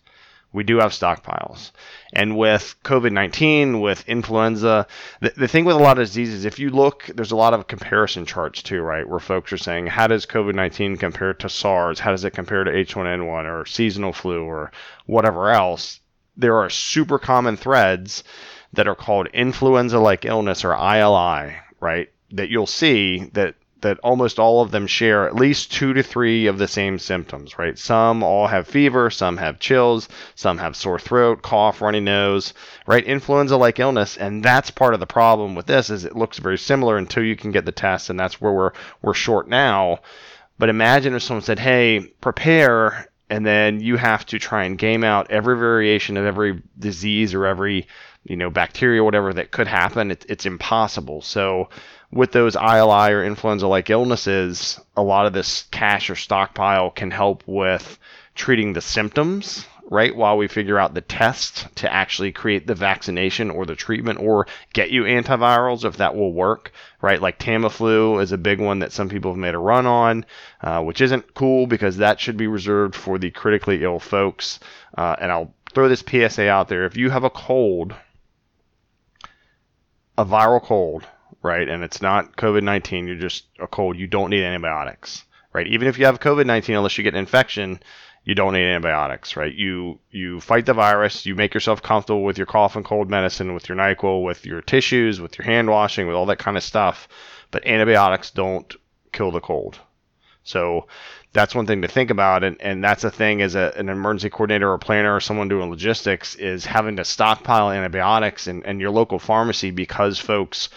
we 0.57 0.65
do 0.65 0.79
have 0.79 0.93
stockpiles. 0.93 1.71
And 2.15 2.39
with 2.39 2.77
COVID 2.83 3.13
19, 3.13 3.79
with 3.81 4.09
influenza, 4.09 4.87
the, 5.21 5.35
the 5.37 5.49
thing 5.49 5.67
with 5.67 5.77
a 5.77 5.81
lot 5.81 5.99
of 5.99 6.07
diseases, 6.07 6.47
if 6.47 6.59
you 6.59 6.71
look, 6.71 7.05
there's 7.15 7.31
a 7.31 7.37
lot 7.37 7.53
of 7.53 7.67
comparison 7.67 8.25
charts 8.25 8.63
too, 8.63 8.81
right? 8.81 9.07
Where 9.07 9.21
folks 9.21 9.53
are 9.53 9.59
saying, 9.59 9.89
how 9.89 10.07
does 10.07 10.25
COVID 10.25 10.55
19 10.55 10.97
compare 10.97 11.35
to 11.35 11.51
SARS? 11.51 12.01
How 12.01 12.11
does 12.11 12.25
it 12.25 12.31
compare 12.31 12.65
to 12.65 12.71
H1N1 12.71 13.45
or 13.45 13.67
seasonal 13.67 14.15
flu 14.15 14.45
or 14.45 14.73
whatever 15.05 15.51
else? 15.51 16.01
There 16.39 16.57
are 16.57 16.71
super 16.71 17.19
common 17.19 17.59
threads 17.59 18.25
that 18.73 18.89
are 18.89 18.95
called 18.95 19.27
influenza 19.35 19.99
like 19.99 20.25
illness 20.25 20.65
or 20.65 20.73
ILI, 20.73 21.55
right? 21.81 22.09
That 22.31 22.49
you'll 22.49 22.67
see 22.67 23.31
that 23.35 23.57
that 23.87 24.01
almost 24.01 24.41
all 24.41 24.61
of 24.61 24.73
them 24.73 24.89
share 24.89 25.29
at 25.29 25.37
least 25.37 25.73
two 25.73 25.93
to 25.95 26.03
three 26.03 26.49
of 26.49 26.59
the 26.59 26.67
same 26.67 26.99
symptoms, 26.99 27.57
right? 27.57 27.79
Some 27.79 28.25
all 28.25 28.49
have 28.49 28.67
fever, 28.67 29.11
some 29.11 29.37
have 29.37 29.61
chills, 29.61 30.09
some 30.35 30.59
have 30.59 30.75
sore 30.75 30.99
throat, 30.99 31.43
cough, 31.43 31.81
runny 31.81 32.01
nose, 32.01 32.53
right? 32.85 33.05
Influenza 33.05 33.57
like 33.57 33.79
illness, 33.79 34.17
and 34.17 34.43
that's 34.43 34.73
part 34.73 34.93
of 34.95 35.01
the 35.01 35.07
problem 35.07 35.55
with 35.55 35.67
this 35.67 35.89
is 35.89 36.05
it 36.05 36.17
looks 36.17 36.39
very 36.39 36.59
similar 36.59 36.97
until 36.97 37.23
you 37.23 37.37
can 37.37 37.53
get 37.53 37.65
the 37.65 37.71
test, 37.71 38.11
and 38.11 38.19
that's 38.19 38.41
where 38.41 38.53
we're 38.53 38.73
we're 39.03 39.15
short 39.15 39.49
now. 39.49 40.01
But 40.59 40.69
imagine 40.69 41.15
if 41.15 41.23
someone 41.23 41.45
said, 41.45 41.61
"Hey, 41.61 42.01
prepare," 42.21 43.09
and 43.31 43.47
then 43.47 43.81
you 43.81 43.97
have 43.97 44.27
to 44.27 44.41
try 44.41 44.65
and 44.65 44.77
game 44.77 45.05
out 45.05 45.31
every 45.31 45.57
variation 45.57 46.17
of 46.17 46.27
every 46.27 46.61
disease 46.77 47.35
or 47.35 47.47
every 47.47 47.87
you 48.25 48.37
know 48.37 48.51
bacteria, 48.51 49.05
whatever 49.05 49.33
that 49.33 49.53
could 49.53 49.69
happen. 49.69 50.11
It, 50.11 50.27
it's 50.29 50.47
impossible. 50.47 51.23
So 51.23 51.69
with 52.17 52.33
those 52.33 52.57
ILI 52.57 53.13
or 53.13 53.23
influenza 53.23 53.67
like 53.67 53.91
illnesses, 53.91 54.81
a 54.97 55.03
lot 55.03 55.27
of 55.27 55.33
this 55.33 55.65
cache 55.71 56.11
or 56.11 56.17
stockpile 56.17 56.91
can 56.91 57.11
help 57.11 57.43
with 57.47 57.99
treating 58.35 58.73
the 58.73 58.81
symptoms, 58.81 59.67
right? 59.91 60.17
While 60.17 60.37
we 60.37 60.49
figure 60.49 60.79
out 60.79 60.95
the 60.95 61.01
test 61.03 61.75
to 61.77 61.93
actually 61.93 62.33
create 62.33 62.67
the 62.67 62.75
vaccination 62.75 63.51
or 63.51 63.67
the 63.67 63.77
treatment 63.77 64.19
or 64.19 64.47
get 64.73 64.91
you 64.91 65.03
antivirals 65.03 65.85
if 65.85 65.99
that 65.99 66.17
will 66.17 66.33
work, 66.33 66.73
right? 67.03 67.21
Like 67.21 67.39
Tamiflu 67.39 68.21
is 68.23 68.33
a 68.33 68.39
big 68.39 68.61
one 68.61 68.81
that 68.81 68.93
some 68.93 69.09
people 69.09 69.31
have 69.31 69.39
made 69.39 69.55
a 69.55 69.59
run 69.59 69.87
on, 69.87 70.25
uh, 70.63 70.83
which 70.83 71.01
isn't 71.01 71.35
cool 71.35 71.67
because 71.67 71.99
that 71.99 72.19
should 72.19 72.37
be 72.37 72.47
reserved 72.47 72.95
for 72.95 73.19
the 73.19 73.31
critically 73.31 73.85
ill 73.85 74.01
folks. 74.01 74.59
Uh, 74.97 75.17
and 75.21 75.31
I'll 75.31 75.55
throw 75.73 75.89
this 75.89 76.05
PSA 76.07 76.49
out 76.49 76.69
there. 76.69 76.87
If 76.87 76.97
you 76.97 77.11
have 77.11 77.25
a 77.25 77.31
cold, 77.31 77.95
a 80.17 80.25
viral 80.25 80.63
cold, 80.63 81.07
right? 81.47 81.69
And 81.69 81.85
it's 81.85 82.03
not 82.03 82.37
COVID 82.37 82.63
19, 82.63 83.07
you're 83.07 83.17
just 83.17 83.47
a 83.59 83.67
cold, 83.67 83.97
you 83.97 84.07
don't 84.07 84.31
need 84.31 84.43
antibiotics, 84.43 85.25
right? 85.53 85.67
Even 85.67 85.89
if 85.89 85.99
you 85.99 86.07
have 86.07 86.21
COVID 86.21 86.47
19, 86.47 86.77
unless 86.77 86.99
you 86.99 87.05
get 87.05 87.15
an 87.15 87.21
infection, 87.21 87.81
you 88.25 88.35
don't 88.35 88.53
need 88.53 88.67
antibiotics, 88.67 89.37
right? 89.37 89.55
You 89.55 90.01
you 90.11 90.41
fight 90.41 90.67
the 90.67 90.75
virus, 90.75 91.25
you 91.25 91.37
make 91.37 91.55
yourself 91.55 91.83
comfortable 91.83 92.25
with 92.25 92.37
your 92.37 92.47
cough 92.47 92.75
and 92.75 92.85
cold 92.85 93.09
medicine, 93.09 93.55
with 93.55 93.69
your 93.69 93.79
NyQuil, 93.79 94.25
with 94.25 94.45
your 94.45 94.61
tissues, 94.61 95.21
with 95.21 95.39
your 95.39 95.47
hand 95.47 95.71
washing, 95.71 96.07
with 96.07 96.17
all 96.17 96.27
that 96.27 96.41
kind 96.41 96.57
of 96.57 96.65
stuff. 96.65 97.09
But 97.53 97.65
antibiotics 97.67 98.33
don't 98.33 98.75
kill 99.13 99.31
the 99.31 99.41
cold. 99.41 99.79
So 100.43 100.87
that's 101.33 101.55
one 101.55 101.67
thing 101.67 101.83
to 101.83 101.89
think 101.89 102.11
about 102.11 102.43
and, 102.45 102.57
and 102.61 102.83
that's 102.83 103.05
a 103.05 103.11
thing 103.11 103.43
as 103.43 103.55
a, 103.55 103.73
an 103.77 103.89
emergency 103.89 104.31
coordinator 104.31 104.73
or 104.73 104.79
planner 104.79 105.15
or 105.15 105.21
someone 105.21 105.49
doing 105.49 105.69
logistics 105.69 106.35
is 106.37 106.65
having 106.65 106.97
to 106.97 107.05
stockpile 107.05 107.71
antibiotics 107.71 108.47
in, 108.47 108.65
in 108.65 108.81
your 108.81 108.91
local 108.91 109.19
pharmacy 109.19 109.71
because 109.71 110.19
folks 110.19 110.71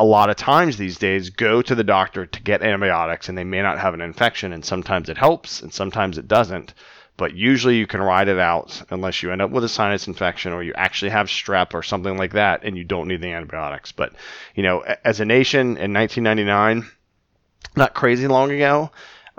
a 0.00 0.04
lot 0.04 0.30
of 0.30 0.36
times 0.36 0.78
these 0.78 0.96
days 0.96 1.28
go 1.28 1.60
to 1.60 1.74
the 1.74 1.84
doctor 1.84 2.24
to 2.24 2.42
get 2.42 2.62
antibiotics 2.62 3.28
and 3.28 3.36
they 3.36 3.44
may 3.44 3.60
not 3.60 3.78
have 3.78 3.92
an 3.92 4.00
infection 4.00 4.50
and 4.54 4.64
sometimes 4.64 5.10
it 5.10 5.18
helps 5.18 5.60
and 5.60 5.74
sometimes 5.74 6.16
it 6.16 6.26
doesn't. 6.26 6.72
But 7.18 7.34
usually 7.34 7.76
you 7.76 7.86
can 7.86 8.00
ride 8.00 8.28
it 8.28 8.38
out 8.38 8.82
unless 8.88 9.22
you 9.22 9.30
end 9.30 9.42
up 9.42 9.50
with 9.50 9.62
a 9.62 9.68
sinus 9.68 10.06
infection 10.06 10.54
or 10.54 10.62
you 10.62 10.72
actually 10.74 11.10
have 11.10 11.26
strep 11.26 11.74
or 11.74 11.82
something 11.82 12.16
like 12.16 12.32
that 12.32 12.64
and 12.64 12.78
you 12.78 12.84
don't 12.84 13.08
need 13.08 13.20
the 13.20 13.32
antibiotics. 13.32 13.92
But 13.92 14.14
you 14.54 14.62
know 14.62 14.80
as 15.04 15.20
a 15.20 15.26
nation 15.26 15.76
in 15.76 15.92
1999 15.92 16.90
not 17.76 17.92
crazy 17.92 18.26
long 18.26 18.50
ago 18.50 18.90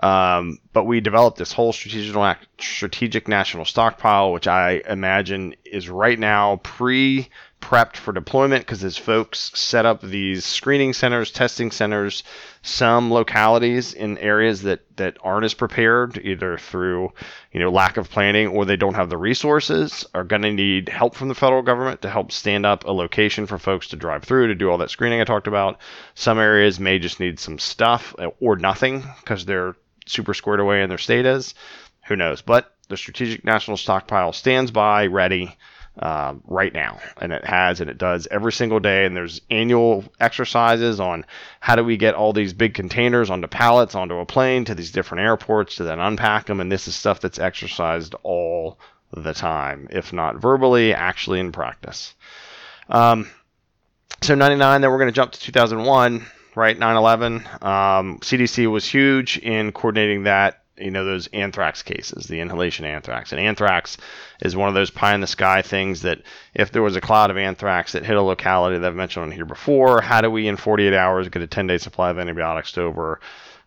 um, 0.04 0.60
but 0.74 0.84
we 0.84 1.02
developed 1.02 1.39
this 1.39 1.54
whole 1.54 1.74
strategic 1.74 2.38
strategic 2.60 3.28
national 3.28 3.65
stockpile 3.65 4.32
which 4.32 4.47
i 4.47 4.82
imagine 4.88 5.54
is 5.65 5.89
right 5.89 6.17
now 6.17 6.56
pre 6.63 7.30
prepped 7.62 7.95
for 7.95 8.12
deployment 8.12 8.65
because 8.65 8.84
as 8.84 8.97
folks 8.97 9.52
set 9.54 9.86
up 9.86 10.02
these 10.02 10.43
screening 10.43 10.91
centers, 10.91 11.32
testing 11.32 11.71
centers, 11.71 12.24
some 12.63 13.12
localities 13.12 13.93
in 13.93 14.17
areas 14.17 14.63
that, 14.63 14.82
that 14.97 15.17
aren't 15.24 15.45
as 15.45 15.54
prepared, 15.54 16.19
either 16.24 16.58
through 16.58 17.12
you 17.52 17.60
know 17.60 17.71
lack 17.71 17.97
of 17.97 18.10
planning 18.10 18.47
or 18.47 18.65
they 18.65 18.76
don't 18.76 18.95
have 18.95 19.10
the 19.10 19.17
resources, 19.17 20.06
are 20.13 20.24
going 20.24 20.41
to 20.41 20.52
need 20.52 20.89
help 20.89 21.15
from 21.15 21.28
the 21.28 21.36
federal 21.36 21.62
government 21.62 22.02
to 22.02 22.10
help 22.10 22.32
stand 22.32 22.65
up 22.65 22.84
a 22.84 22.91
location 22.91 23.45
for 23.45 23.58
folks 23.58 23.88
to 23.88 23.95
drive 23.95 24.24
through 24.24 24.47
to 24.47 24.56
do 24.56 24.69
all 24.69 24.80
that 24.80 24.89
screening 24.89 25.21
I 25.21 25.24
talked 25.24 25.47
about. 25.47 25.80
Some 26.15 26.39
areas 26.39 26.80
may 26.80 27.00
just 27.00 27.19
need 27.19 27.39
some 27.39 27.60
stuff 27.60 28.15
uh, 28.19 28.32
or 28.39 28.56
nothing 28.56 29.04
because 29.21 29.45
they're 29.45 29.76
super 30.06 30.34
squared 30.34 30.60
away 30.60 30.82
in 30.82 30.89
their 30.89 30.97
state 30.97 31.26
is. 31.26 31.54
Who 32.08 32.15
knows? 32.15 32.41
But 32.41 32.74
the 32.89 32.97
Strategic 32.97 33.45
National 33.45 33.78
Stockpile 33.78 34.34
stands 34.34 34.71
by, 34.71 35.06
ready 35.06 35.56
um, 36.00 36.42
right 36.48 36.74
now, 36.74 37.00
and 37.20 37.34
it 37.34 37.46
has 37.46 37.82
and 37.82 37.90
it 37.90 37.98
does 37.98 38.28
every 38.32 38.52
single 38.52 38.80
day. 38.80 39.06
And 39.06 39.16
there's 39.16 39.42
annual 39.50 40.06
exercises 40.20 41.00
on 41.00 41.26
how 41.60 41.76
do 41.76 41.84
we 41.84 41.98
get 41.98 42.16
all 42.16 42.34
these 42.34 42.54
big 42.54 42.74
containers 42.74 43.30
onto 43.30 43.48
pallets, 43.48 43.96
onto 43.96 44.16
a 44.16 44.26
plane, 44.26 44.66
to 44.66 44.76
these 44.76 44.92
different 44.92 45.24
airports, 45.26 45.76
to 45.76 45.84
then 45.84 46.00
unpack 46.00 46.46
them. 46.46 46.60
And 46.60 46.72
this 46.72 46.88
is 46.88 46.96
stuff 46.96 47.20
that's 47.20 47.40
exercised 47.40 48.16
all 48.24 48.80
the 49.14 49.34
time, 49.34 49.88
if 49.92 50.14
not 50.14 50.38
verbally, 50.38 50.94
actually 50.94 51.40
in 51.40 51.52
practice. 51.52 52.14
Um, 52.90 53.30
so 54.22 54.36
99, 54.36 54.82
then 54.82 54.92
we're 54.92 54.98
going 54.98 55.10
to 55.10 55.16
jump 55.16 55.34
to 55.34 55.40
2001, 55.40 56.26
right? 56.56 56.78
9 56.78 56.96
11. 56.96 57.36
Um, 57.36 58.20
CDC 58.20 58.72
was 58.72 58.88
huge 58.88 59.38
in 59.38 59.72
coordinating 59.72 60.24
that 60.24 60.61
you 60.78 60.92
know 60.92 61.06
those 61.06 61.28
anthrax 61.28 61.84
cases, 61.84 62.26
the 62.26 62.40
inhalation 62.40 62.86
anthrax. 62.86 63.32
And 63.32 63.42
anthrax 63.42 63.98
is 64.42 64.56
one 64.56 64.70
of 64.70 64.76
those 64.76 64.90
pie 64.90 65.14
in 65.14 65.22
the 65.22 65.28
sky 65.28 65.62
things 65.62 66.02
that 66.02 66.22
if 66.54 66.72
there 66.72 66.82
was 66.82 66.96
a 66.96 67.02
cloud 67.02 67.30
of 67.30 67.38
anthrax 67.38 67.92
that 67.92 68.06
hit 68.06 68.18
a 68.18 68.22
locality 68.22 68.78
that 68.78 68.88
I've 68.88 68.96
mentioned 68.96 69.24
on 69.24 69.32
here 69.32 69.46
before, 69.46 70.02
how 70.02 70.22
do 70.22 70.32
we 70.32 70.48
in 70.48 70.58
48 70.58 70.94
hours 70.94 71.30
get 71.30 71.42
a 71.42 71.48
10 71.48 71.68
day 71.68 71.78
supply 71.78 72.10
of 72.10 72.20
antibiotics 72.20 72.72
to 72.74 72.82
over 72.82 73.20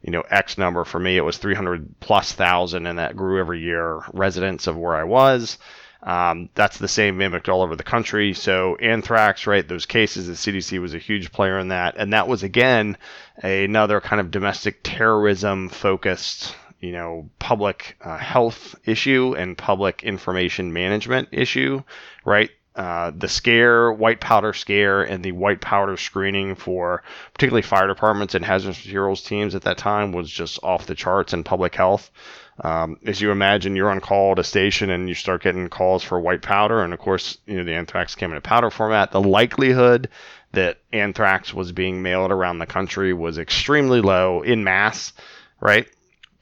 you 0.02 0.10
know 0.10 0.22
X 0.22 0.58
number? 0.58 0.84
For 0.84 0.98
me, 0.98 1.16
it 1.16 1.24
was 1.24 1.38
300 1.38 2.00
plus 2.00 2.32
thousand, 2.32 2.86
and 2.86 2.98
that 2.98 3.16
grew 3.16 3.40
every 3.40 3.60
year. 3.60 4.00
Residents 4.12 4.66
of 4.66 4.76
where 4.76 4.94
I 4.94 5.04
was. 5.04 5.58
Um, 6.02 6.50
that's 6.54 6.76
the 6.76 6.88
same 6.88 7.16
mimicked 7.16 7.48
all 7.48 7.62
over 7.62 7.76
the 7.76 7.82
country. 7.82 8.34
So 8.34 8.76
anthrax, 8.76 9.46
right? 9.46 9.66
Those 9.66 9.86
cases, 9.86 10.26
the 10.26 10.34
CDC 10.34 10.78
was 10.78 10.92
a 10.92 10.98
huge 10.98 11.32
player 11.32 11.58
in 11.58 11.68
that, 11.68 11.94
and 11.96 12.12
that 12.12 12.28
was 12.28 12.42
again 12.42 12.98
another 13.42 14.02
kind 14.02 14.20
of 14.20 14.30
domestic 14.30 14.80
terrorism 14.82 15.70
focused 15.70 16.54
you 16.84 16.92
know, 16.92 17.30
public 17.38 17.96
uh, 18.02 18.18
health 18.18 18.74
issue 18.84 19.34
and 19.38 19.56
public 19.56 20.02
information 20.02 20.72
management 20.72 21.28
issue, 21.32 21.82
right? 22.26 22.50
Uh, 22.76 23.10
the 23.16 23.28
scare, 23.28 23.90
white 23.90 24.20
powder 24.20 24.52
scare, 24.52 25.02
and 25.02 25.24
the 25.24 25.32
white 25.32 25.62
powder 25.62 25.96
screening 25.96 26.54
for 26.54 27.02
particularly 27.32 27.62
fire 27.62 27.86
departments 27.86 28.34
and 28.34 28.44
hazardous 28.44 28.84
materials 28.84 29.22
teams 29.22 29.54
at 29.54 29.62
that 29.62 29.78
time 29.78 30.12
was 30.12 30.28
just 30.28 30.58
off 30.62 30.86
the 30.86 30.94
charts 30.94 31.32
in 31.32 31.42
public 31.42 31.74
health. 31.74 32.10
Um, 32.62 32.98
as 33.06 33.20
you 33.20 33.30
imagine, 33.30 33.76
you're 33.76 33.90
on 33.90 34.00
call 34.00 34.32
at 34.32 34.38
a 34.38 34.44
station 34.44 34.90
and 34.90 35.08
you 35.08 35.14
start 35.14 35.42
getting 35.42 35.68
calls 35.68 36.02
for 36.02 36.20
white 36.20 36.42
powder, 36.42 36.82
and 36.82 36.92
of 36.92 36.98
course, 36.98 37.38
you 37.46 37.56
know 37.56 37.64
the 37.64 37.74
anthrax 37.74 38.14
came 38.14 38.30
in 38.30 38.36
a 38.36 38.42
powder 38.42 38.70
format. 38.70 39.10
The 39.10 39.22
likelihood 39.22 40.10
that 40.52 40.80
anthrax 40.92 41.54
was 41.54 41.72
being 41.72 42.02
mailed 42.02 42.30
around 42.30 42.58
the 42.58 42.66
country 42.66 43.14
was 43.14 43.38
extremely 43.38 44.00
low 44.02 44.42
in 44.42 44.64
mass, 44.64 45.12
right? 45.60 45.88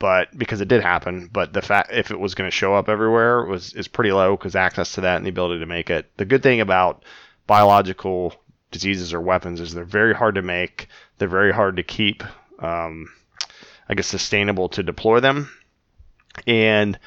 But 0.02 0.36
because 0.36 0.60
it 0.60 0.66
did 0.66 0.82
happen, 0.82 1.30
but 1.32 1.52
the 1.52 1.62
fact 1.62 1.92
if 1.92 2.10
it 2.10 2.18
was 2.18 2.34
going 2.34 2.50
to 2.50 2.56
show 2.56 2.74
up 2.74 2.88
everywhere 2.88 3.44
was 3.44 3.72
is 3.72 3.86
pretty 3.86 4.10
low 4.10 4.36
because 4.36 4.56
access 4.56 4.94
to 4.94 5.02
that 5.02 5.18
and 5.18 5.24
the 5.24 5.30
ability 5.30 5.60
to 5.60 5.66
make 5.66 5.90
it. 5.90 6.10
The 6.16 6.24
good 6.24 6.42
thing 6.42 6.60
about 6.60 7.04
biological 7.46 8.34
diseases 8.72 9.14
or 9.14 9.20
weapons 9.20 9.60
is 9.60 9.72
they're 9.72 9.84
very 9.84 10.12
hard 10.12 10.34
to 10.34 10.42
make. 10.42 10.88
They're 11.18 11.28
very 11.28 11.52
hard 11.52 11.76
to 11.76 11.84
keep. 11.84 12.24
Um, 12.58 13.12
I 13.88 13.94
guess 13.94 14.08
sustainable 14.08 14.70
to 14.70 14.82
deploy 14.82 15.20
them, 15.20 15.48
and 16.48 16.98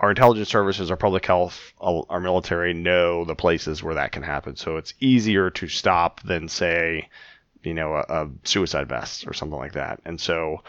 our 0.00 0.08
intelligence 0.08 0.48
services, 0.48 0.90
our 0.90 0.96
public 0.96 1.26
health, 1.26 1.74
our 1.78 2.20
military 2.20 2.72
know 2.72 3.26
the 3.26 3.34
places 3.34 3.82
where 3.82 3.96
that 3.96 4.12
can 4.12 4.22
happen. 4.22 4.56
So 4.56 4.78
it's 4.78 4.94
easier 4.98 5.50
to 5.50 5.68
stop 5.68 6.22
than 6.22 6.48
say, 6.48 7.10
you 7.62 7.74
know, 7.74 7.96
a, 7.96 8.04
a 8.08 8.30
suicide 8.44 8.88
vest 8.88 9.26
or 9.26 9.34
something 9.34 9.58
like 9.58 9.74
that. 9.74 10.00
And 10.06 10.18
so 10.18 10.62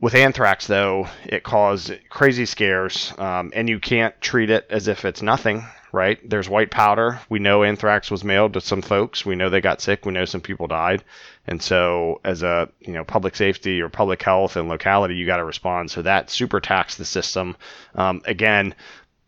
with 0.00 0.14
anthrax, 0.14 0.66
though, 0.66 1.08
it 1.24 1.42
caused 1.42 1.92
crazy 2.10 2.46
scares, 2.46 3.12
um, 3.18 3.50
and 3.54 3.68
you 3.68 3.80
can't 3.80 4.18
treat 4.20 4.50
it 4.50 4.66
as 4.68 4.88
if 4.88 5.04
it's 5.04 5.22
nothing, 5.22 5.64
right? 5.90 6.18
There's 6.28 6.48
white 6.48 6.70
powder. 6.70 7.20
We 7.30 7.38
know 7.38 7.64
anthrax 7.64 8.10
was 8.10 8.22
mailed 8.22 8.52
to 8.54 8.60
some 8.60 8.82
folks. 8.82 9.24
We 9.24 9.36
know 9.36 9.48
they 9.48 9.62
got 9.62 9.80
sick. 9.80 10.04
We 10.04 10.12
know 10.12 10.26
some 10.26 10.42
people 10.42 10.66
died. 10.66 11.02
And 11.46 11.62
so, 11.62 12.20
as 12.24 12.42
a 12.42 12.68
you 12.80 12.92
know 12.92 13.04
public 13.04 13.36
safety 13.36 13.80
or 13.80 13.88
public 13.88 14.22
health 14.22 14.56
and 14.56 14.68
locality, 14.68 15.14
you 15.14 15.24
got 15.24 15.38
to 15.38 15.44
respond. 15.44 15.90
So 15.90 16.02
that 16.02 16.28
super 16.28 16.60
taxed 16.60 16.98
the 16.98 17.04
system. 17.04 17.56
Um, 17.94 18.20
again, 18.26 18.74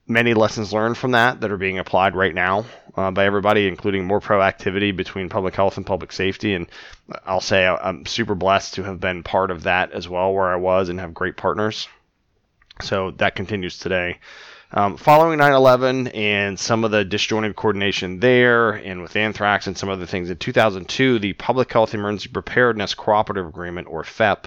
many 0.08 0.34
lessons 0.34 0.72
learned 0.72 0.96
from 0.96 1.12
that 1.12 1.40
that 1.40 1.52
are 1.52 1.58
being 1.58 1.78
applied 1.78 2.16
right 2.16 2.34
now 2.34 2.64
uh, 2.96 3.10
by 3.10 3.26
everybody, 3.26 3.68
including 3.68 4.06
more 4.06 4.20
proactivity 4.20 4.96
between 4.96 5.28
public 5.28 5.54
health 5.54 5.76
and 5.76 5.86
public 5.86 6.12
safety. 6.12 6.54
And 6.54 6.66
I'll 7.24 7.40
say 7.40 7.66
I'm 7.66 8.06
super 8.06 8.34
blessed 8.34 8.74
to 8.74 8.82
have 8.84 9.00
been 9.00 9.22
part 9.22 9.50
of 9.50 9.64
that 9.64 9.92
as 9.92 10.08
well, 10.08 10.32
where 10.32 10.48
I 10.48 10.56
was 10.56 10.88
and 10.88 10.98
have 10.98 11.14
great 11.14 11.36
partners. 11.36 11.88
So 12.80 13.12
that 13.12 13.36
continues 13.36 13.78
today. 13.78 14.18
Um, 14.70 14.98
following 14.98 15.38
9 15.38 15.52
11 15.52 16.08
and 16.08 16.58
some 16.58 16.84
of 16.84 16.90
the 16.90 17.04
disjointed 17.04 17.56
coordination 17.56 18.20
there, 18.20 18.72
and 18.72 19.00
with 19.00 19.16
anthrax 19.16 19.66
and 19.66 19.76
some 19.78 19.88
other 19.88 20.04
things, 20.04 20.28
in 20.28 20.36
2002, 20.36 21.18
the 21.18 21.32
Public 21.32 21.72
Health 21.72 21.94
Emergency 21.94 22.28
Preparedness 22.28 22.92
Cooperative 22.94 23.46
Agreement, 23.46 23.88
or 23.88 24.04
PHEP, 24.04 24.46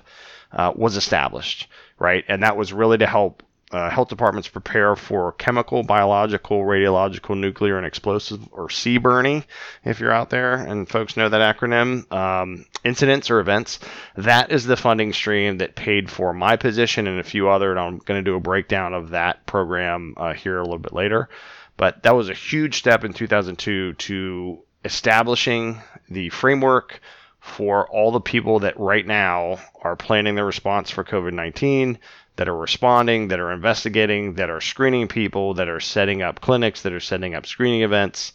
uh, 0.51 0.73
was 0.75 0.95
established, 0.95 1.67
right? 1.97 2.23
And 2.27 2.43
that 2.43 2.55
was 2.55 2.71
really 2.71 2.99
to 2.99 3.07
help 3.07 3.41
uh, 3.71 3.89
health 3.89 4.09
departments 4.09 4.47
prepare 4.47 4.95
for 4.95 5.31
chemical, 5.33 5.83
biological, 5.83 6.63
radiological, 6.63 7.37
nuclear, 7.37 7.77
and 7.77 7.85
explosive, 7.85 8.41
or 8.51 8.67
CBRNE, 8.67 9.45
if 9.85 9.99
you're 9.99 10.11
out 10.11 10.29
there 10.29 10.55
and 10.55 10.89
folks 10.89 11.15
know 11.15 11.29
that 11.29 11.57
acronym, 11.57 12.11
um, 12.11 12.65
incidents 12.83 13.29
or 13.29 13.39
events. 13.39 13.79
That 14.17 14.51
is 14.51 14.65
the 14.65 14.77
funding 14.77 15.13
stream 15.13 15.59
that 15.59 15.75
paid 15.75 16.09
for 16.09 16.33
my 16.33 16.57
position 16.57 17.07
and 17.07 17.19
a 17.19 17.23
few 17.23 17.49
other, 17.49 17.71
and 17.71 17.79
I'm 17.79 17.97
going 17.99 18.23
to 18.23 18.29
do 18.29 18.35
a 18.35 18.41
breakdown 18.41 18.93
of 18.93 19.11
that 19.11 19.45
program 19.45 20.15
uh, 20.17 20.33
here 20.33 20.57
a 20.57 20.63
little 20.63 20.77
bit 20.77 20.93
later. 20.93 21.29
But 21.77 22.03
that 22.03 22.15
was 22.15 22.29
a 22.29 22.33
huge 22.33 22.77
step 22.77 23.03
in 23.03 23.13
2002 23.13 23.93
to 23.93 24.59
establishing 24.83 25.81
the 26.09 26.29
framework 26.29 26.99
for 27.39 27.89
all 27.89 28.11
the 28.11 28.21
people 28.21 28.59
that 28.59 28.79
right 28.79 29.05
now 29.05 29.59
are 29.81 29.95
planning 29.95 30.35
their 30.35 30.45
response 30.45 30.91
for 30.91 31.03
COVID 31.03 31.33
19 31.33 31.97
that 32.35 32.47
are 32.47 32.57
responding, 32.57 33.27
that 33.27 33.39
are 33.39 33.51
investigating, 33.51 34.35
that 34.35 34.49
are 34.49 34.61
screening 34.61 35.07
people, 35.07 35.53
that 35.55 35.69
are 35.69 35.79
setting 35.79 36.21
up 36.21 36.41
clinics, 36.41 36.81
that 36.81 36.93
are 36.93 36.99
setting 36.99 37.35
up 37.35 37.45
screening 37.45 37.81
events. 37.81 38.33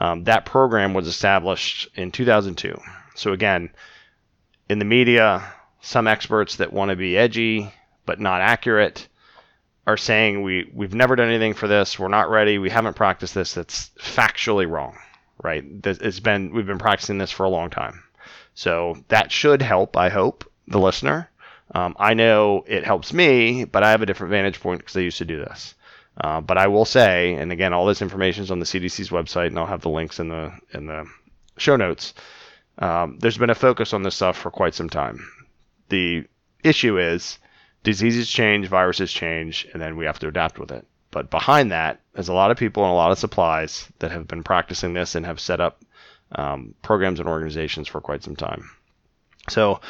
Um, 0.00 0.24
that 0.24 0.44
program 0.44 0.94
was 0.94 1.06
established 1.06 1.88
in 1.94 2.12
2002. 2.12 2.78
So, 3.14 3.32
again, 3.32 3.70
in 4.68 4.78
the 4.78 4.84
media, 4.84 5.42
some 5.80 6.06
experts 6.06 6.56
that 6.56 6.72
want 6.72 6.90
to 6.90 6.96
be 6.96 7.16
edgy 7.16 7.72
but 8.04 8.20
not 8.20 8.40
accurate 8.40 9.08
are 9.86 9.96
saying 9.96 10.42
we, 10.42 10.70
we've 10.74 10.94
never 10.94 11.16
done 11.16 11.28
anything 11.28 11.54
for 11.54 11.66
this, 11.66 11.98
we're 11.98 12.08
not 12.08 12.30
ready, 12.30 12.58
we 12.58 12.68
haven't 12.68 12.94
practiced 12.94 13.34
this. 13.34 13.54
That's 13.54 13.90
factually 13.98 14.68
wrong, 14.68 14.98
right? 15.42 15.64
It's 15.84 16.20
been, 16.20 16.52
we've 16.52 16.66
been 16.66 16.78
practicing 16.78 17.16
this 17.16 17.30
for 17.30 17.44
a 17.44 17.48
long 17.48 17.70
time. 17.70 18.02
So 18.54 18.96
that 19.08 19.32
should 19.32 19.62
help, 19.62 19.96
I 19.96 20.10
hope, 20.10 20.44
the 20.66 20.78
listener. 20.78 21.30
Um, 21.74 21.96
I 21.98 22.14
know 22.14 22.64
it 22.66 22.84
helps 22.84 23.12
me, 23.12 23.64
but 23.64 23.82
I 23.82 23.90
have 23.90 24.02
a 24.02 24.06
different 24.06 24.30
vantage 24.30 24.60
point 24.60 24.80
because 24.80 24.96
I 24.96 25.00
used 25.00 25.18
to 25.18 25.24
do 25.24 25.38
this. 25.38 25.74
Uh, 26.20 26.40
but 26.40 26.58
I 26.58 26.66
will 26.66 26.84
say, 26.84 27.34
and 27.34 27.52
again, 27.52 27.72
all 27.72 27.86
this 27.86 28.02
information 28.02 28.42
is 28.42 28.50
on 28.50 28.58
the 28.58 28.64
CDC's 28.64 29.10
website, 29.10 29.48
and 29.48 29.58
I'll 29.58 29.66
have 29.66 29.82
the 29.82 29.90
links 29.90 30.18
in 30.18 30.28
the 30.28 30.52
in 30.72 30.86
the 30.86 31.06
show 31.58 31.76
notes. 31.76 32.14
Um, 32.78 33.18
there's 33.20 33.38
been 33.38 33.50
a 33.50 33.54
focus 33.54 33.92
on 33.92 34.02
this 34.02 34.16
stuff 34.16 34.36
for 34.36 34.50
quite 34.50 34.74
some 34.74 34.90
time. 34.90 35.28
The 35.90 36.24
issue 36.64 36.98
is 36.98 37.38
diseases 37.84 38.28
change, 38.28 38.66
viruses 38.68 39.12
change, 39.12 39.66
and 39.72 39.80
then 39.80 39.96
we 39.96 40.06
have 40.06 40.18
to 40.20 40.28
adapt 40.28 40.58
with 40.58 40.72
it. 40.72 40.86
But 41.10 41.30
behind 41.30 41.72
that, 41.72 42.00
there's 42.12 42.28
a 42.28 42.34
lot 42.34 42.50
of 42.50 42.56
people 42.56 42.84
and 42.84 42.92
a 42.92 42.96
lot 42.96 43.12
of 43.12 43.18
supplies 43.18 43.88
that 44.00 44.10
have 44.10 44.28
been 44.28 44.42
practicing 44.42 44.92
this 44.92 45.14
and 45.14 45.24
have 45.24 45.40
set 45.40 45.60
up 45.60 45.82
um, 46.32 46.74
programs 46.82 47.20
and 47.20 47.28
organizations 47.28 47.88
for 47.88 48.00
quite 48.00 48.22
some 48.22 48.36
time. 48.36 48.70
So 49.48 49.80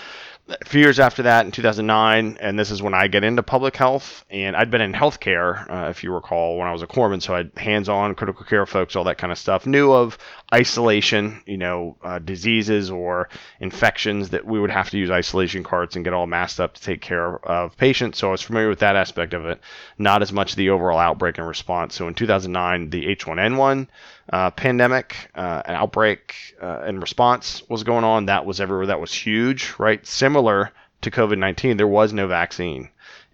a 0.48 0.64
few 0.64 0.80
years 0.80 0.98
after 0.98 1.22
that, 1.24 1.44
in 1.44 1.52
2009, 1.52 2.38
and 2.40 2.58
this 2.58 2.70
is 2.70 2.82
when 2.82 2.94
I 2.94 3.08
get 3.08 3.24
into 3.24 3.42
public 3.42 3.76
health, 3.76 4.24
and 4.30 4.56
I'd 4.56 4.70
been 4.70 4.80
in 4.80 4.92
healthcare, 4.92 5.68
uh, 5.70 5.90
if 5.90 6.02
you 6.02 6.12
recall, 6.12 6.56
when 6.56 6.66
I 6.66 6.72
was 6.72 6.82
a 6.82 6.86
corpsman, 6.86 7.22
so 7.22 7.34
I 7.34 7.38
had 7.38 7.50
hands-on 7.56 8.14
critical 8.14 8.44
care 8.44 8.64
folks, 8.66 8.96
all 8.96 9.04
that 9.04 9.18
kind 9.18 9.32
of 9.32 9.38
stuff. 9.38 9.66
Knew 9.66 9.92
of 9.92 10.18
isolation, 10.52 11.42
you 11.46 11.58
know, 11.58 11.96
uh, 12.02 12.18
diseases 12.18 12.90
or 12.90 13.28
infections 13.60 14.30
that 14.30 14.46
we 14.46 14.58
would 14.58 14.70
have 14.70 14.88
to 14.90 14.98
use 14.98 15.10
isolation 15.10 15.62
carts 15.62 15.94
and 15.94 16.04
get 16.04 16.14
all 16.14 16.26
masked 16.26 16.58
up 16.58 16.74
to 16.74 16.82
take 16.82 17.02
care 17.02 17.36
of 17.46 17.76
patients. 17.76 18.18
So 18.18 18.28
I 18.28 18.30
was 18.30 18.42
familiar 18.42 18.68
with 18.68 18.78
that 18.78 18.96
aspect 18.96 19.34
of 19.34 19.44
it, 19.44 19.60
not 19.98 20.22
as 20.22 20.32
much 20.32 20.54
the 20.54 20.70
overall 20.70 20.98
outbreak 20.98 21.36
and 21.36 21.46
response. 21.46 21.94
So 21.94 22.08
in 22.08 22.14
2009, 22.14 22.88
the 22.88 23.14
H1N1 23.14 23.88
uh, 24.32 24.50
pandemic, 24.52 25.30
uh, 25.34 25.62
an 25.66 25.74
outbreak 25.74 26.34
uh, 26.62 26.82
and 26.86 27.00
response 27.00 27.62
was 27.68 27.84
going 27.84 28.04
on. 28.04 28.26
That 28.26 28.46
was 28.46 28.60
everywhere. 28.60 28.86
That 28.86 29.00
was 29.00 29.12
huge, 29.12 29.74
right? 29.78 30.04
Similar 30.06 30.72
to 31.02 31.10
COVID 31.10 31.38
19, 31.38 31.76
there 31.76 31.86
was 31.86 32.12
no 32.12 32.26
vaccine 32.26 32.88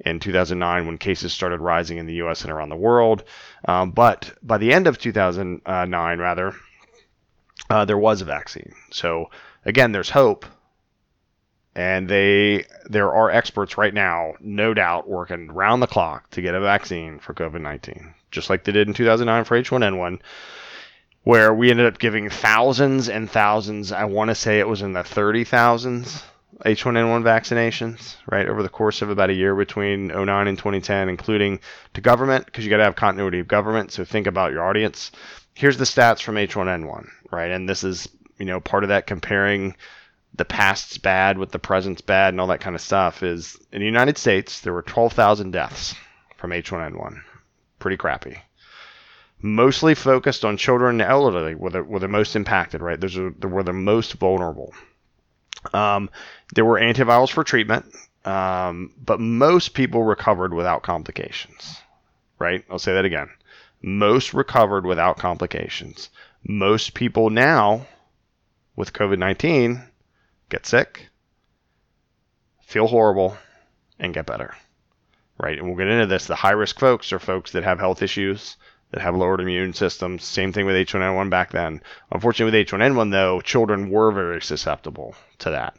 in 0.05 0.20
2009 0.20 0.87
when 0.87 0.98
cases 0.98 1.33
started 1.33 1.61
rising 1.61 1.98
in 1.98 2.07
the 2.07 2.14
US 2.14 2.42
and 2.42 2.50
around 2.50 2.68
the 2.68 2.77
world. 2.77 3.24
Um, 3.66 3.92
but 3.92 4.33
by 4.42 4.59
the 4.59 4.72
end 4.72 4.87
of 4.87 4.98
2009, 4.98 6.18
rather, 6.18 6.55
uh, 7.70 7.85
there 7.85 7.98
was 7.98 8.20
a 8.20 8.24
vaccine. 8.24 8.74
So 8.90 9.31
again, 9.64 9.92
there's 9.92 10.11
hope. 10.11 10.46
And 11.77 12.09
they, 12.09 12.66
there 12.85 13.12
are 13.12 13.31
experts 13.31 13.77
right 13.77 13.92
now, 13.92 14.35
no 14.38 14.74
doubt, 14.74 15.09
working 15.09 15.50
round 15.50 15.83
the 15.83 15.88
clock 15.88 16.31
to 16.31 16.40
get 16.40 16.55
a 16.55 16.61
vaccine 16.61 17.18
for 17.18 17.35
COVID 17.35 17.61
19, 17.61 18.14
just 18.31 18.48
like 18.48 18.62
they 18.62 18.70
did 18.70 18.87
in 18.87 18.94
2009 18.94 19.44
for 19.44 19.61
H1N1 19.61 20.20
where 21.24 21.55
we 21.55 21.70
ended 21.70 21.87
up 21.87 21.98
giving 21.98 22.29
thousands 22.29 23.09
and 23.09 23.31
thousands. 23.31 23.92
I 23.92 24.05
want 24.05 24.29
to 24.29 24.35
say 24.35 24.61
it 24.61 24.68
was 24.68 24.83
in 24.83 24.92
the 24.92 25.03
30,000s 25.03 26.22
H1N1 26.64 27.22
vaccinations, 27.24 28.16
right, 28.31 28.48
over 28.48 28.62
the 28.62 28.68
course 28.68 29.03
of 29.03 29.11
about 29.11 29.31
a 29.31 29.35
year 29.35 29.55
between 29.55 30.09
09 30.09 30.48
and 30.48 30.57
2010, 30.57 31.09
including 31.09 31.61
to 31.94 32.00
government, 32.00 32.46
because 32.46 32.64
you 32.64 32.70
got 32.70 32.77
to 32.77 32.85
have 32.85 32.94
continuity 32.94 33.40
of 33.40 33.48
government. 33.48 33.90
So 33.90 34.05
think 34.05 34.27
about 34.27 34.53
your 34.53 34.62
audience. 34.62 35.11
Here's 35.54 35.78
the 35.78 35.84
stats 35.84 36.22
from 36.22 36.34
H1N1, 36.34 37.08
right? 37.30 37.50
And 37.50 37.68
this 37.68 37.84
is, 37.84 38.08
you 38.38 38.46
know, 38.46 38.60
part 38.60 38.82
of 38.82 38.88
that 38.88 39.06
comparing 39.06 39.76
the 40.34 40.44
past's 40.44 40.98
bad 40.98 41.38
with 41.38 41.52
the 41.52 41.58
present's 41.60 42.00
bad 42.00 42.34
and 42.34 42.40
all 42.40 42.48
that 42.48 42.60
kind 42.60 42.74
of 42.74 42.82
stuff 42.82 43.22
is 43.22 43.56
in 43.72 43.78
the 43.78 43.86
United 43.86 44.18
States, 44.18 44.60
there 44.60 44.72
were 44.72 44.82
12,000 44.82 45.52
deaths 45.52 45.94
from 46.36 46.50
H1N1. 46.50 47.20
Pretty 47.78 47.96
crappy 47.96 48.38
mostly 49.44 49.94
focused 49.94 50.42
on 50.42 50.56
children 50.56 51.02
and 51.02 51.10
elderly 51.10 51.54
were 51.54 51.68
the, 51.68 51.84
were 51.84 51.98
the 51.98 52.08
most 52.08 52.34
impacted, 52.34 52.80
right? 52.80 52.98
Those 52.98 53.18
are, 53.18 53.30
were 53.30 53.62
the 53.62 53.74
most 53.74 54.14
vulnerable. 54.14 54.72
Um, 55.74 56.08
there 56.54 56.64
were 56.64 56.80
antivirals 56.80 57.30
for 57.30 57.44
treatment, 57.44 57.84
um, 58.24 58.94
but 58.96 59.20
most 59.20 59.74
people 59.74 60.02
recovered 60.02 60.54
without 60.54 60.82
complications, 60.82 61.78
right? 62.38 62.64
I'll 62.70 62.78
say 62.78 62.94
that 62.94 63.04
again. 63.04 63.28
Most 63.86 64.32
recovered 64.32 64.86
without 64.86 65.18
complications. 65.18 66.08
Most 66.42 66.94
people 66.94 67.28
now 67.28 67.86
with 68.74 68.94
COVID 68.94 69.18
19 69.18 69.84
get 70.48 70.64
sick, 70.64 71.10
feel 72.62 72.86
horrible, 72.86 73.36
and 73.98 74.14
get 74.14 74.24
better, 74.24 74.54
right? 75.38 75.58
And 75.58 75.66
we'll 75.66 75.76
get 75.76 75.88
into 75.88 76.06
this. 76.06 76.26
The 76.26 76.34
high 76.34 76.52
risk 76.52 76.78
folks 76.78 77.12
are 77.12 77.18
folks 77.18 77.52
that 77.52 77.64
have 77.64 77.78
health 77.78 78.00
issues 78.00 78.56
that 78.90 79.02
have 79.02 79.16
lowered 79.16 79.40
immune 79.40 79.74
systems. 79.74 80.24
Same 80.24 80.50
thing 80.50 80.64
with 80.64 80.76
H1N1 80.76 81.28
back 81.28 81.50
then. 81.50 81.82
Unfortunately, 82.10 82.58
with 82.58 82.68
H1N1, 82.68 83.10
though, 83.10 83.42
children 83.42 83.90
were 83.90 84.12
very 84.12 84.40
susceptible 84.40 85.14
to 85.40 85.50
that. 85.50 85.76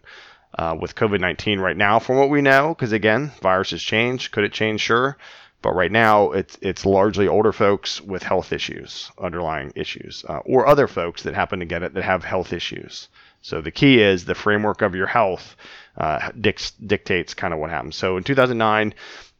Uh, 0.53 0.77
with 0.79 0.93
COVID 0.93 1.21
19 1.21 1.59
right 1.59 1.75
now, 1.75 1.97
from 1.97 2.17
what 2.17 2.29
we 2.29 2.43
know, 2.43 2.69
because 2.69 2.91
again, 2.91 3.31
viruses 3.41 3.81
change. 3.81 4.29
Could 4.29 4.43
it 4.43 4.53
change? 4.53 4.79
Sure. 4.81 5.17
But 5.65 5.73
right 5.73 5.91
now, 5.91 6.29
it's 6.29 6.59
it's 6.61 6.85
largely 6.85 7.27
older 7.27 7.51
folks 7.51 7.99
with 7.99 8.21
health 8.21 8.53
issues, 8.53 9.11
underlying 9.17 9.71
issues, 9.73 10.23
uh, 10.29 10.41
or 10.45 10.67
other 10.67 10.87
folks 10.87 11.23
that 11.23 11.33
happen 11.33 11.57
to 11.57 11.65
get 11.65 11.81
it 11.81 11.95
that 11.95 12.03
have 12.03 12.23
health 12.23 12.53
issues. 12.53 13.07
So 13.41 13.61
the 13.61 13.71
key 13.71 13.99
is 13.99 14.25
the 14.25 14.35
framework 14.35 14.83
of 14.83 14.93
your 14.93 15.07
health 15.07 15.55
uh, 15.97 16.29
dictates 16.39 17.33
kind 17.33 17.51
of 17.51 17.59
what 17.59 17.71
happens. 17.71 17.95
So 17.95 18.15
in 18.15 18.23
2009, 18.23 18.93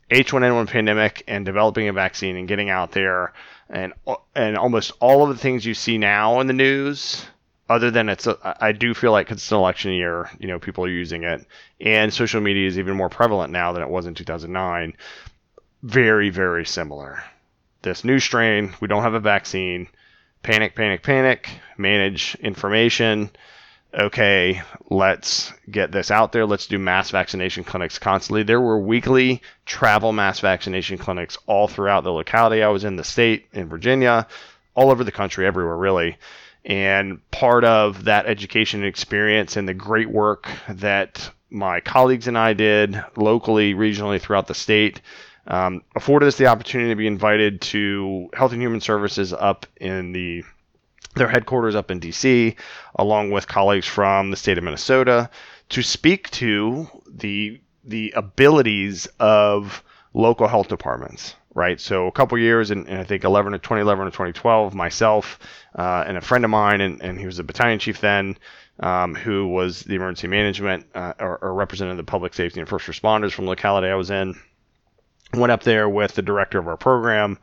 H1N1 0.10 0.68
pandemic 0.68 1.24
and 1.28 1.46
developing 1.46 1.90
a 1.90 1.94
vaccine 1.94 2.38
and 2.38 2.48
getting 2.48 2.72
out 2.72 2.92
there 2.92 3.32
and 3.70 3.94
and 4.34 4.58
almost 4.58 4.94
all 5.00 5.22
of 5.22 5.30
the 5.30 5.38
things 5.40 5.64
you 5.64 5.76
see 5.76 6.00
now 6.00 6.40
in 6.40 6.48
the 6.48 6.54
news 6.54 7.24
other 7.70 7.90
than 7.92 8.10
it's 8.10 8.28
a, 8.28 8.58
I 8.62 8.72
do 8.72 8.94
feel 8.94 9.12
like 9.12 9.32
it's 9.32 9.52
an 9.52 9.58
election 9.58 9.92
year, 9.92 10.30
you 10.40 10.48
know, 10.48 10.60
people 10.60 10.86
are 10.86 10.90
using 10.90 11.24
it 11.24 11.46
and 11.82 12.14
social 12.14 12.42
media 12.42 12.68
is 12.68 12.78
even 12.78 12.96
more 12.96 13.10
prevalent 13.10 13.52
now 13.52 13.74
than 13.74 13.82
it 13.82 13.90
was 13.90 14.06
in 14.06 14.14
2009. 14.14 14.96
Very, 15.86 16.32
very 16.32 16.66
similar. 16.66 17.24
This 17.84 18.04
new 18.04 18.20
strain, 18.20 18.74
we 18.82 18.88
don't 18.88 19.04
have 19.04 19.14
a 19.14 19.20
vaccine. 19.20 19.88
Panic, 20.42 20.76
panic, 20.76 21.04
panic. 21.04 21.48
Manage 21.78 22.36
information. 22.42 23.30
Okay, 23.94 24.64
let's 24.90 25.54
get 25.70 25.92
this 25.92 26.10
out 26.10 26.32
there. 26.32 26.48
Let's 26.48 26.66
do 26.66 26.80
mass 26.80 27.12
vaccination 27.12 27.64
clinics 27.64 28.00
constantly. 28.00 28.42
There 28.42 28.60
were 28.60 28.80
weekly 28.80 29.44
travel 29.68 30.12
mass 30.12 30.40
vaccination 30.40 30.98
clinics 30.98 31.38
all 31.46 31.68
throughout 31.68 32.04
the 32.04 32.12
locality 32.12 32.64
I 32.64 32.70
was 32.70 32.84
in, 32.84 32.96
the 32.96 33.04
state, 33.04 33.46
in 33.54 33.70
Virginia, 33.70 34.28
all 34.74 34.90
over 34.90 35.04
the 35.04 35.12
country, 35.12 35.46
everywhere 35.46 35.78
really. 35.78 36.18
And 36.66 37.20
part 37.30 37.64
of 37.64 38.06
that 38.06 38.26
education 38.26 38.84
experience 38.84 39.56
and 39.56 39.70
the 39.70 39.76
great 39.76 40.10
work 40.10 40.50
that 40.68 41.30
my 41.52 41.80
colleagues 41.80 42.28
and 42.28 42.38
I 42.38 42.54
did 42.54 43.02
locally, 43.16 43.76
regionally 43.76 44.20
throughout 44.20 44.48
the 44.48 44.56
state 44.56 45.00
um, 45.48 45.84
afforded 45.96 46.28
us 46.28 46.38
the 46.38 46.48
opportunity 46.48 46.90
to 46.90 46.96
be 46.96 47.08
invited 47.08 47.62
to 47.62 48.30
Health 48.34 48.52
and 48.52 48.62
Human 48.62 48.82
Services 48.82 49.34
up 49.34 49.66
in 49.78 50.12
the 50.12 50.44
their 51.16 51.30
headquarters 51.30 51.76
up 51.76 51.92
in 51.92 52.02
DC, 52.02 52.56
along 52.96 53.32
with 53.32 53.48
colleagues 53.48 53.88
from 53.88 54.32
the 54.32 54.38
state 54.38 54.58
of 54.58 54.64
Minnesota, 54.66 55.30
to 55.70 55.82
speak 55.82 56.30
to 56.32 56.90
the 57.08 57.62
the 57.84 58.14
abilities 58.16 59.08
of 59.20 59.84
local 60.14 60.48
health 60.48 60.68
departments 60.68 61.36
right? 61.56 61.80
So 61.80 62.06
a 62.06 62.12
couple 62.12 62.38
years, 62.38 62.70
in, 62.70 62.88
I 62.88 63.06
think 63.06 63.24
11 63.24 63.54
to 63.54 63.60
2011 63.60 64.08
or 64.08 64.12
2012, 64.12 64.76
myself 64.76 65.40
uh, 65.74 66.04
and 66.06 66.18
a 66.18 66.22
friend 66.22 66.44
of 66.44 66.52
mine, 66.52 66.82
and, 66.82 67.02
and 67.02 67.18
he 67.18 67.26
was 67.26 67.38
the 67.38 67.44
battalion 67.44 67.80
chief 67.80 68.02
then, 68.02 68.38
um, 68.82 69.16
who 69.16 69.48
was 69.48 69.82
the 69.82 69.96
emergency 69.96 70.28
management 70.28 70.86
uh, 70.94 71.14
or, 71.20 71.38
or 71.38 71.54
represented 71.54 71.98
the 71.98 72.04
public 72.04 72.34
safety 72.34 72.60
and 72.60 72.70
first 72.70 72.86
responders 72.88 73.32
from 73.32 73.46
the 73.46 73.52
locality 73.52 73.88
I 73.88 73.96
was 73.96 74.12
in. 74.12 74.36
Went 75.34 75.52
up 75.52 75.64
there 75.64 75.90
with 75.90 76.16
the 76.16 76.22
director 76.22 76.60
of 76.60 76.68
our 76.68 76.78
program 76.78 77.40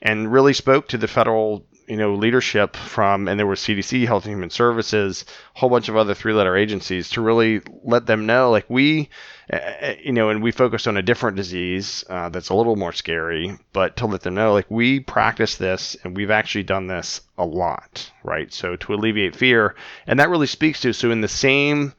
and 0.00 0.32
really 0.32 0.52
spoke 0.52 0.88
to 0.88 0.98
the 0.98 1.08
federal 1.08 1.66
you 1.86 1.96
know 1.96 2.14
leadership 2.14 2.76
from 2.76 3.28
and 3.28 3.38
there 3.38 3.46
was 3.46 3.60
CDC 3.60 4.06
Health 4.06 4.24
and 4.24 4.32
Human 4.32 4.50
Services 4.50 5.24
a 5.54 5.58
whole 5.58 5.70
bunch 5.70 5.88
of 5.88 5.96
other 5.96 6.14
three 6.14 6.32
letter 6.32 6.56
agencies 6.56 7.10
to 7.10 7.20
really 7.20 7.60
let 7.82 8.06
them 8.06 8.26
know 8.26 8.50
like 8.50 8.64
we 8.68 9.08
uh, 9.52 9.58
you 10.02 10.12
know 10.12 10.30
and 10.30 10.42
we 10.42 10.50
focused 10.50 10.88
on 10.88 10.96
a 10.96 11.02
different 11.02 11.36
disease 11.36 12.04
uh, 12.08 12.28
that's 12.28 12.48
a 12.48 12.54
little 12.54 12.76
more 12.76 12.92
scary 12.92 13.58
but 13.72 13.96
to 13.96 14.06
let 14.06 14.22
them 14.22 14.34
know 14.34 14.52
like 14.52 14.70
we 14.70 15.00
practice 15.00 15.56
this 15.56 15.96
and 16.04 16.16
we've 16.16 16.30
actually 16.30 16.64
done 16.64 16.86
this 16.86 17.20
a 17.36 17.44
lot 17.44 18.10
right? 18.22 18.52
So 18.52 18.76
to 18.76 18.94
alleviate 18.94 19.36
fear 19.36 19.74
and 20.06 20.20
that 20.20 20.30
really 20.30 20.46
speaks 20.46 20.80
to 20.80 20.92
so 20.92 21.10
in 21.10 21.20
the 21.20 21.28
same 21.28 21.92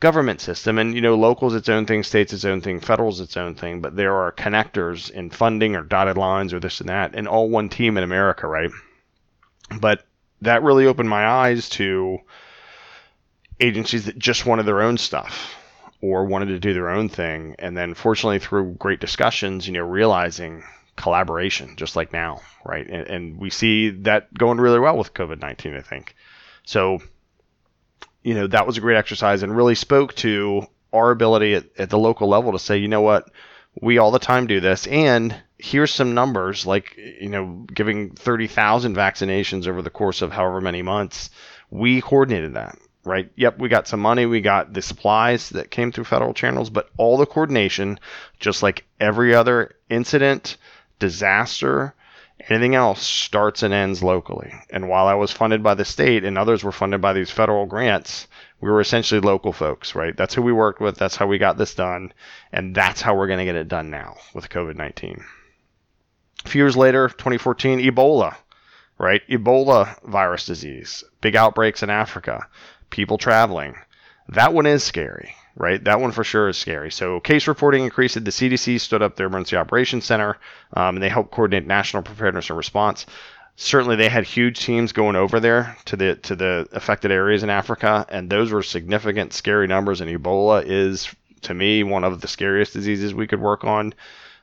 government 0.00 0.40
system 0.40 0.78
and 0.78 0.94
you 0.94 1.00
know 1.00 1.14
locals 1.14 1.54
its 1.54 1.68
own 1.68 1.86
thing 1.86 2.02
states 2.02 2.32
its 2.32 2.44
own 2.44 2.60
thing 2.60 2.80
federal's 2.80 3.20
its 3.20 3.36
own 3.36 3.54
thing 3.54 3.80
but 3.80 3.94
there 3.94 4.14
are 4.14 4.32
connectors 4.32 5.10
in 5.10 5.30
funding 5.30 5.76
or 5.76 5.82
dotted 5.82 6.16
lines 6.16 6.52
or 6.52 6.60
this 6.60 6.80
and 6.80 6.88
that 6.88 7.14
and 7.14 7.28
all 7.28 7.50
one 7.50 7.68
team 7.68 7.98
in 7.98 8.04
america 8.04 8.46
right 8.46 8.70
but 9.78 10.04
that 10.42 10.62
really 10.62 10.86
opened 10.86 11.08
my 11.08 11.26
eyes 11.26 11.68
to 11.68 12.18
agencies 13.60 14.06
that 14.06 14.18
just 14.18 14.46
wanted 14.46 14.64
their 14.64 14.82
own 14.82 14.98
stuff 14.98 15.54
or 16.00 16.24
wanted 16.24 16.46
to 16.46 16.58
do 16.58 16.72
their 16.72 16.88
own 16.88 17.08
thing. 17.08 17.54
And 17.58 17.76
then, 17.76 17.94
fortunately, 17.94 18.38
through 18.38 18.76
great 18.78 19.00
discussions, 19.00 19.66
you 19.66 19.74
know, 19.74 19.84
realizing 19.84 20.64
collaboration, 20.96 21.76
just 21.76 21.96
like 21.96 22.12
now, 22.12 22.40
right? 22.64 22.86
And, 22.86 23.06
and 23.06 23.38
we 23.38 23.50
see 23.50 23.90
that 23.90 24.32
going 24.34 24.58
really 24.58 24.80
well 24.80 24.96
with 24.96 25.14
COVID 25.14 25.40
19, 25.40 25.76
I 25.76 25.82
think. 25.82 26.14
So, 26.64 27.00
you 28.22 28.34
know, 28.34 28.46
that 28.46 28.66
was 28.66 28.76
a 28.76 28.80
great 28.80 28.96
exercise 28.96 29.42
and 29.42 29.56
really 29.56 29.74
spoke 29.74 30.14
to 30.16 30.66
our 30.92 31.10
ability 31.10 31.54
at, 31.54 31.64
at 31.78 31.90
the 31.90 31.98
local 31.98 32.28
level 32.28 32.52
to 32.52 32.58
say, 32.58 32.76
you 32.76 32.88
know 32.88 33.00
what, 33.00 33.30
we 33.80 33.98
all 33.98 34.10
the 34.10 34.18
time 34.18 34.46
do 34.46 34.60
this. 34.60 34.86
And 34.86 35.34
here's 35.60 35.92
some 35.92 36.14
numbers 36.14 36.66
like 36.66 36.96
you 36.96 37.28
know 37.28 37.66
giving 37.72 38.10
30,000 38.10 38.96
vaccinations 38.96 39.66
over 39.66 39.82
the 39.82 39.90
course 39.90 40.22
of 40.22 40.32
however 40.32 40.60
many 40.60 40.82
months 40.82 41.30
we 41.70 42.00
coordinated 42.00 42.54
that 42.54 42.78
right 43.04 43.30
yep 43.36 43.58
we 43.58 43.68
got 43.68 43.86
some 43.86 44.00
money 44.00 44.26
we 44.26 44.40
got 44.40 44.72
the 44.72 44.82
supplies 44.82 45.50
that 45.50 45.70
came 45.70 45.92
through 45.92 46.04
federal 46.04 46.32
channels 46.32 46.70
but 46.70 46.90
all 46.96 47.16
the 47.18 47.26
coordination 47.26 47.98
just 48.38 48.62
like 48.62 48.86
every 48.98 49.34
other 49.34 49.72
incident 49.90 50.56
disaster 50.98 51.94
anything 52.48 52.74
else 52.74 53.02
starts 53.02 53.62
and 53.62 53.74
ends 53.74 54.02
locally. 54.02 54.52
And 54.70 54.88
while 54.88 55.06
i 55.06 55.14
was 55.14 55.32
funded 55.32 55.62
by 55.62 55.74
the 55.74 55.84
state 55.84 56.24
and 56.24 56.38
others 56.38 56.64
were 56.64 56.72
funded 56.72 57.00
by 57.00 57.12
these 57.12 57.30
federal 57.30 57.66
grants 57.66 58.26
we 58.60 58.70
were 58.70 58.80
essentially 58.80 59.20
local 59.20 59.52
folks 59.52 59.94
right? 59.94 60.16
That's 60.16 60.34
who 60.34 60.42
we 60.42 60.52
worked 60.52 60.80
with. 60.80 60.96
That's 60.96 61.16
how 61.16 61.26
we 61.26 61.38
got 61.38 61.58
this 61.58 61.74
done. 61.74 62.12
And 62.52 62.74
that's 62.74 63.00
how 63.00 63.14
we're 63.14 63.26
going 63.26 63.38
to 63.38 63.44
get 63.44 63.56
it 63.56 63.68
done 63.68 63.90
now 63.90 64.16
with 64.34 64.48
covid-19 64.48 65.22
a 66.44 66.48
few 66.48 66.62
years 66.62 66.76
later, 66.76 67.08
2014, 67.08 67.80
Ebola, 67.80 68.36
right? 68.98 69.22
Ebola 69.28 70.00
virus 70.02 70.46
disease, 70.46 71.04
big 71.20 71.36
outbreaks 71.36 71.82
in 71.82 71.90
Africa, 71.90 72.46
people 72.90 73.18
traveling. 73.18 73.76
That 74.28 74.54
one 74.54 74.66
is 74.66 74.82
scary, 74.82 75.34
right? 75.56 75.82
That 75.84 76.00
one 76.00 76.12
for 76.12 76.24
sure 76.24 76.48
is 76.48 76.56
scary. 76.56 76.90
So 76.90 77.20
case 77.20 77.48
reporting 77.48 77.84
increased. 77.84 78.14
The 78.14 78.30
CDC 78.30 78.80
stood 78.80 79.02
up 79.02 79.16
their 79.16 79.26
emergency 79.26 79.56
operations 79.56 80.04
center, 80.04 80.36
um, 80.74 80.96
and 80.96 81.02
they 81.02 81.08
helped 81.08 81.30
coordinate 81.30 81.66
national 81.66 82.02
preparedness 82.02 82.50
and 82.50 82.56
response. 82.56 83.06
Certainly, 83.56 83.96
they 83.96 84.08
had 84.08 84.24
huge 84.24 84.60
teams 84.60 84.92
going 84.92 85.16
over 85.16 85.38
there 85.38 85.76
to 85.86 85.96
the 85.96 86.14
to 86.16 86.34
the 86.34 86.66
affected 86.72 87.10
areas 87.10 87.42
in 87.42 87.50
Africa, 87.50 88.06
and 88.08 88.30
those 88.30 88.52
were 88.52 88.62
significant, 88.62 89.34
scary 89.34 89.66
numbers. 89.66 90.00
And 90.00 90.10
Ebola 90.10 90.64
is, 90.64 91.14
to 91.42 91.52
me, 91.52 91.82
one 91.82 92.04
of 92.04 92.20
the 92.22 92.28
scariest 92.28 92.72
diseases 92.72 93.14
we 93.14 93.26
could 93.26 93.40
work 93.40 93.64
on. 93.64 93.92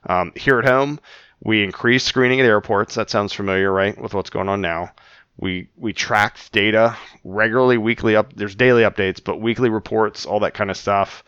Um, 0.06 0.34
here 0.36 0.60
at 0.60 0.66
home, 0.66 1.00
we 1.44 1.64
increased 1.64 2.06
screening 2.06 2.40
at 2.40 2.46
airports. 2.46 2.96
That 2.96 3.10
sounds 3.10 3.34
familiar, 3.34 3.72
right, 3.72 4.00
with 4.00 4.14
what's 4.14 4.30
going 4.30 4.50
on 4.50 4.62
now. 4.62 4.92
We 5.38 5.70
we 5.78 5.94
tracked 5.94 6.52
data 6.52 6.98
regularly, 7.24 7.78
weekly 7.78 8.16
up. 8.16 8.34
There's 8.34 8.56
daily 8.56 8.84
updates, 8.84 9.24
but 9.24 9.40
weekly 9.40 9.70
reports, 9.70 10.26
all 10.26 10.40
that 10.42 10.54
kind 10.54 10.72
of 10.72 10.78
stuff. 10.78 11.24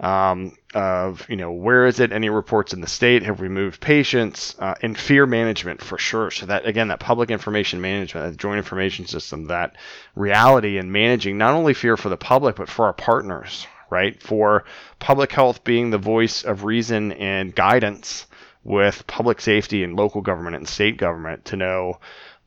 Um, 0.00 0.56
of 0.72 1.28
you 1.28 1.36
know 1.36 1.52
where 1.52 1.86
is 1.86 2.00
it? 2.00 2.10
Any 2.10 2.30
reports 2.30 2.72
in 2.72 2.80
the 2.80 2.86
state? 2.86 3.22
Have 3.24 3.38
we 3.38 3.50
moved 3.50 3.82
patients? 3.82 4.56
Uh, 4.58 4.74
and 4.80 4.96
fear 4.96 5.26
management 5.26 5.82
for 5.82 5.98
sure. 5.98 6.30
So 6.30 6.46
that 6.46 6.64
again, 6.64 6.88
that 6.88 7.00
public 7.00 7.30
information 7.30 7.82
management, 7.82 8.32
that 8.32 8.40
joint 8.40 8.56
information 8.56 9.06
system, 9.06 9.48
that 9.48 9.76
reality 10.14 10.78
and 10.78 10.90
managing 10.90 11.36
not 11.36 11.52
only 11.52 11.74
fear 11.74 11.98
for 11.98 12.08
the 12.08 12.16
public 12.16 12.56
but 12.56 12.70
for 12.70 12.86
our 12.86 12.94
partners, 12.94 13.66
right? 13.90 14.22
For 14.22 14.64
public 15.00 15.32
health 15.32 15.64
being 15.64 15.90
the 15.90 15.98
voice 15.98 16.44
of 16.44 16.64
reason 16.64 17.12
and 17.12 17.54
guidance 17.54 18.26
with 18.64 19.06
public 19.06 19.40
safety 19.40 19.84
and 19.84 19.96
local 19.96 20.22
government 20.22 20.56
and 20.56 20.68
state 20.68 20.96
government 20.96 21.44
to 21.46 21.56
know 21.56 21.98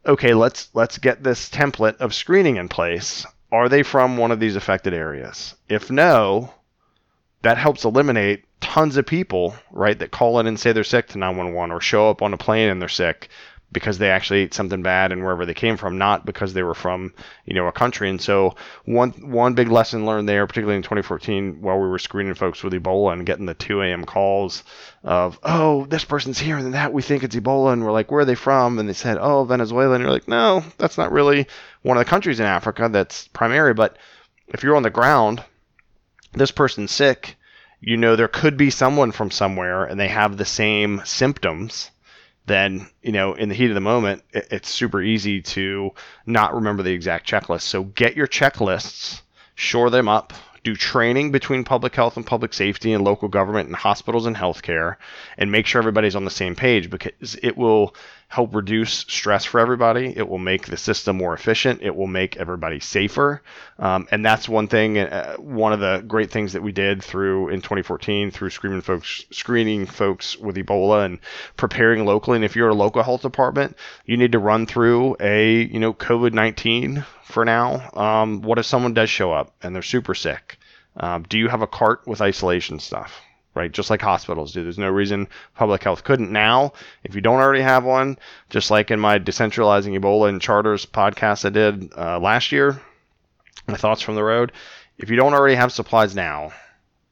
okay 0.05 0.33
let's 0.33 0.69
let's 0.73 0.97
get 0.97 1.23
this 1.23 1.49
template 1.49 1.97
of 1.97 2.13
screening 2.13 2.57
in 2.57 2.69
place. 2.69 3.25
Are 3.51 3.69
they 3.69 3.83
from 3.83 4.17
one 4.17 4.31
of 4.31 4.39
these 4.39 4.55
affected 4.55 4.93
areas? 4.93 5.55
If 5.69 5.91
no 5.91 6.53
that 7.43 7.57
helps 7.57 7.83
eliminate 7.83 8.45
tons 8.61 8.95
of 8.97 9.05
people 9.05 9.53
right 9.71 9.99
that 9.99 10.11
call 10.11 10.39
in 10.39 10.47
and 10.47 10.59
say 10.59 10.71
they're 10.71 10.83
sick 10.83 11.07
to 11.09 11.17
911 11.17 11.71
or 11.71 11.81
show 11.81 12.09
up 12.09 12.21
on 12.21 12.33
a 12.33 12.37
plane 12.37 12.69
and 12.69 12.81
they're 12.81 12.89
sick 12.89 13.29
because 13.73 13.97
they 13.97 14.09
actually 14.09 14.41
ate 14.41 14.53
something 14.53 14.83
bad 14.83 15.11
and 15.11 15.23
wherever 15.23 15.45
they 15.45 15.53
came 15.53 15.75
from, 15.75 15.97
not 15.97 16.25
because 16.25 16.53
they 16.53 16.63
were 16.63 16.75
from 16.75 17.13
you 17.45 17.53
know 17.53 17.67
a 17.67 17.71
country. 17.71 18.09
And 18.09 18.21
so 18.21 18.55
one 18.85 19.11
one 19.11 19.55
big 19.55 19.69
lesson 19.69 20.05
learned 20.05 20.29
there, 20.29 20.47
particularly 20.47 20.77
in 20.77 20.83
2014, 20.83 21.61
while 21.61 21.79
we 21.79 21.87
were 21.87 21.99
screening 21.99 22.35
folks 22.35 22.63
with 22.63 22.73
Ebola 22.73 23.13
and 23.13 23.25
getting 23.25 23.45
the 23.45 23.53
2 23.53 23.81
a.m. 23.81 24.05
calls 24.05 24.63
of 25.03 25.37
oh 25.43 25.85
this 25.85 26.05
person's 26.05 26.39
here 26.39 26.57
and 26.57 26.73
that 26.73 26.93
we 26.93 27.01
think 27.01 27.23
it's 27.23 27.35
Ebola 27.35 27.73
and 27.73 27.83
we're 27.83 27.91
like 27.91 28.09
where 28.09 28.21
are 28.21 28.25
they 28.25 28.35
from 28.35 28.79
and 28.79 28.87
they 28.87 28.93
said 28.93 29.17
oh 29.19 29.43
Venezuela 29.43 29.95
and 29.95 30.01
you're 30.01 30.13
like 30.13 30.27
no 30.27 30.63
that's 30.77 30.97
not 30.97 31.11
really 31.11 31.45
one 31.81 31.97
of 31.97 32.01
the 32.05 32.09
countries 32.09 32.39
in 32.39 32.45
Africa 32.45 32.87
that's 32.89 33.27
primary 33.29 33.73
but 33.73 33.97
if 34.47 34.63
you're 34.63 34.77
on 34.77 34.83
the 34.83 34.89
ground 34.89 35.43
this 36.31 36.51
person's 36.51 36.91
sick 36.91 37.35
you 37.81 37.97
know 37.97 38.15
there 38.15 38.29
could 38.29 38.55
be 38.55 38.69
someone 38.69 39.11
from 39.11 39.29
somewhere 39.29 39.83
and 39.83 39.99
they 39.99 40.07
have 40.07 40.37
the 40.37 40.45
same 40.45 41.01
symptoms 41.03 41.91
then 42.45 42.87
you 43.01 43.11
know 43.11 43.33
in 43.33 43.49
the 43.49 43.55
heat 43.55 43.69
of 43.69 43.75
the 43.75 43.81
moment 43.81 44.23
it, 44.31 44.47
it's 44.51 44.69
super 44.69 45.01
easy 45.01 45.41
to 45.41 45.91
not 46.25 46.53
remember 46.53 46.83
the 46.83 46.91
exact 46.91 47.27
checklist. 47.27 47.61
So 47.61 47.83
get 47.83 48.15
your 48.15 48.27
checklists 48.27 49.21
shore 49.55 49.89
them 49.89 50.07
up 50.07 50.33
do 50.63 50.75
training 50.75 51.31
between 51.31 51.63
public 51.63 51.93
health 51.93 52.15
and 52.15 52.25
public 52.25 52.53
safety 52.53 52.93
and 52.93 53.03
local 53.03 53.27
government 53.27 53.67
and 53.67 53.75
hospitals 53.75 54.25
and 54.25 54.35
healthcare 54.35 54.95
and 55.37 55.51
make 55.51 55.65
sure 55.65 55.79
everybody's 55.79 56.15
on 56.15 56.25
the 56.25 56.31
same 56.31 56.55
page 56.55 56.89
because 56.89 57.35
it 57.43 57.57
will 57.57 57.93
help 58.33 58.55
reduce 58.55 58.91
stress 58.91 59.45
for 59.45 59.59
everybody. 59.59 60.11
It 60.17 60.27
will 60.27 60.39
make 60.39 60.65
the 60.65 60.75
system 60.75 61.17
more 61.17 61.35
efficient. 61.35 61.83
It 61.83 61.95
will 61.95 62.07
make 62.07 62.35
everybody 62.35 62.79
safer. 62.79 63.43
Um, 63.77 64.07
and 64.09 64.25
that's 64.25 64.49
one 64.49 64.67
thing, 64.67 64.97
uh, 64.97 65.35
one 65.35 65.71
of 65.71 65.79
the 65.79 66.03
great 66.07 66.31
things 66.31 66.53
that 66.53 66.63
we 66.63 66.71
did 66.71 67.03
through 67.03 67.49
in 67.49 67.61
2014 67.61 68.31
through 68.31 68.49
screening 68.49 68.81
folks, 68.81 69.23
screening 69.29 69.85
folks 69.85 70.35
with 70.35 70.55
Ebola 70.55 71.05
and 71.05 71.19
preparing 71.57 72.05
locally. 72.05 72.37
And 72.37 72.43
if 72.43 72.55
you're 72.55 72.69
a 72.69 72.73
local 72.73 73.03
health 73.03 73.21
department, 73.21 73.77
you 74.03 74.17
need 74.17 74.31
to 74.31 74.39
run 74.39 74.65
through 74.65 75.15
a, 75.19 75.65
you 75.65 75.79
know, 75.79 75.93
COVID-19 75.93 77.05
for 77.25 77.45
now. 77.45 77.87
Um, 77.93 78.41
what 78.41 78.57
if 78.57 78.65
someone 78.65 78.95
does 78.95 79.11
show 79.11 79.31
up 79.31 79.53
and 79.61 79.75
they're 79.75 79.83
super 79.83 80.15
sick? 80.15 80.57
Um, 80.97 81.21
do 81.21 81.37
you 81.37 81.49
have 81.49 81.61
a 81.61 81.67
cart 81.67 82.07
with 82.07 82.19
isolation 82.19 82.79
stuff? 82.79 83.21
Right? 83.55 83.71
Just 83.71 83.89
like 83.89 84.01
hospitals 84.01 84.53
do. 84.53 84.63
There's 84.63 84.77
no 84.77 84.89
reason 84.89 85.27
public 85.55 85.83
health 85.83 86.03
couldn't 86.03 86.31
now. 86.31 86.73
If 87.03 87.15
you 87.15 87.21
don't 87.21 87.39
already 87.39 87.61
have 87.61 87.83
one, 87.83 88.17
just 88.49 88.71
like 88.71 88.91
in 88.91 88.99
my 88.99 89.19
decentralizing 89.19 89.99
Ebola 89.99 90.29
and 90.29 90.41
charters 90.41 90.85
podcast 90.85 91.45
I 91.45 91.49
did 91.49 91.93
uh, 91.97 92.19
last 92.19 92.51
year, 92.51 92.81
my 93.67 93.75
thoughts 93.75 94.01
from 94.01 94.15
the 94.15 94.23
road. 94.23 94.51
If 94.97 95.09
you 95.09 95.15
don't 95.15 95.33
already 95.33 95.55
have 95.55 95.71
supplies 95.71 96.15
now, 96.15 96.53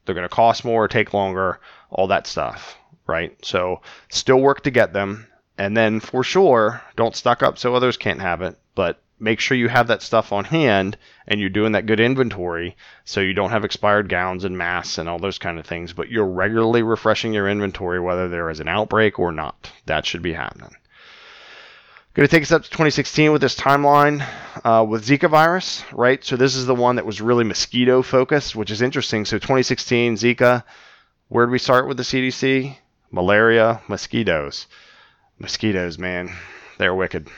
they're 0.05 0.15
going 0.15 0.27
to 0.27 0.35
cost 0.35 0.65
more, 0.65 0.87
take 0.87 1.13
longer, 1.13 1.59
all 1.89 2.07
that 2.07 2.27
stuff, 2.27 2.77
right? 3.07 3.35
So 3.45 3.81
still 4.09 4.39
work 4.39 4.63
to 4.63 4.71
get 4.71 4.93
them. 4.93 5.27
And 5.57 5.77
then 5.77 5.99
for 5.99 6.23
sure, 6.23 6.81
don't 6.95 7.15
stock 7.15 7.43
up 7.43 7.57
so 7.57 7.75
others 7.75 7.97
can't 7.97 8.21
have 8.21 8.41
it, 8.41 8.57
but 8.73 8.99
make 9.21 9.39
sure 9.39 9.55
you 9.55 9.69
have 9.69 9.87
that 9.87 10.01
stuff 10.01 10.33
on 10.33 10.43
hand 10.43 10.97
and 11.27 11.39
you're 11.39 11.49
doing 11.49 11.73
that 11.73 11.85
good 11.85 11.99
inventory 11.99 12.75
so 13.05 13.21
you 13.21 13.33
don't 13.33 13.51
have 13.51 13.63
expired 13.63 14.09
gowns 14.09 14.43
and 14.43 14.57
masks 14.57 14.97
and 14.97 15.07
all 15.07 15.19
those 15.19 15.37
kind 15.37 15.59
of 15.59 15.65
things, 15.65 15.93
but 15.93 16.09
you're 16.09 16.25
regularly 16.25 16.81
refreshing 16.81 17.31
your 17.31 17.47
inventory 17.47 17.99
whether 17.99 18.27
there 18.27 18.49
is 18.49 18.59
an 18.59 18.67
outbreak 18.67 19.19
or 19.19 19.31
not. 19.31 19.71
That 19.85 20.05
should 20.05 20.23
be 20.23 20.33
happening. 20.33 20.75
Going 22.13 22.27
to 22.27 22.35
take 22.35 22.43
us 22.43 22.51
up 22.51 22.63
to 22.63 22.69
2016 22.69 23.31
with 23.31 23.41
this 23.41 23.55
timeline 23.55 24.27
uh, 24.65 24.83
with 24.83 25.05
Zika 25.05 25.29
virus, 25.29 25.85
right? 25.93 26.21
So 26.25 26.35
this 26.35 26.55
is 26.55 26.65
the 26.65 26.75
one 26.75 26.97
that 26.97 27.05
was 27.05 27.21
really 27.21 27.45
mosquito 27.45 28.01
focused, 28.01 28.53
which 28.53 28.69
is 28.69 28.81
interesting. 28.81 29.23
So 29.23 29.37
2016 29.37 30.15
Zika, 30.15 30.63
where 31.29 31.45
did 31.45 31.51
we 31.51 31.59
start 31.59 31.87
with 31.87 31.95
the 31.95 32.03
CDC? 32.03 32.75
Malaria, 33.11 33.81
mosquitoes. 33.87 34.67
Mosquitoes, 35.39 35.97
man, 35.97 36.31
they're 36.77 36.95
wicked. 36.95 37.29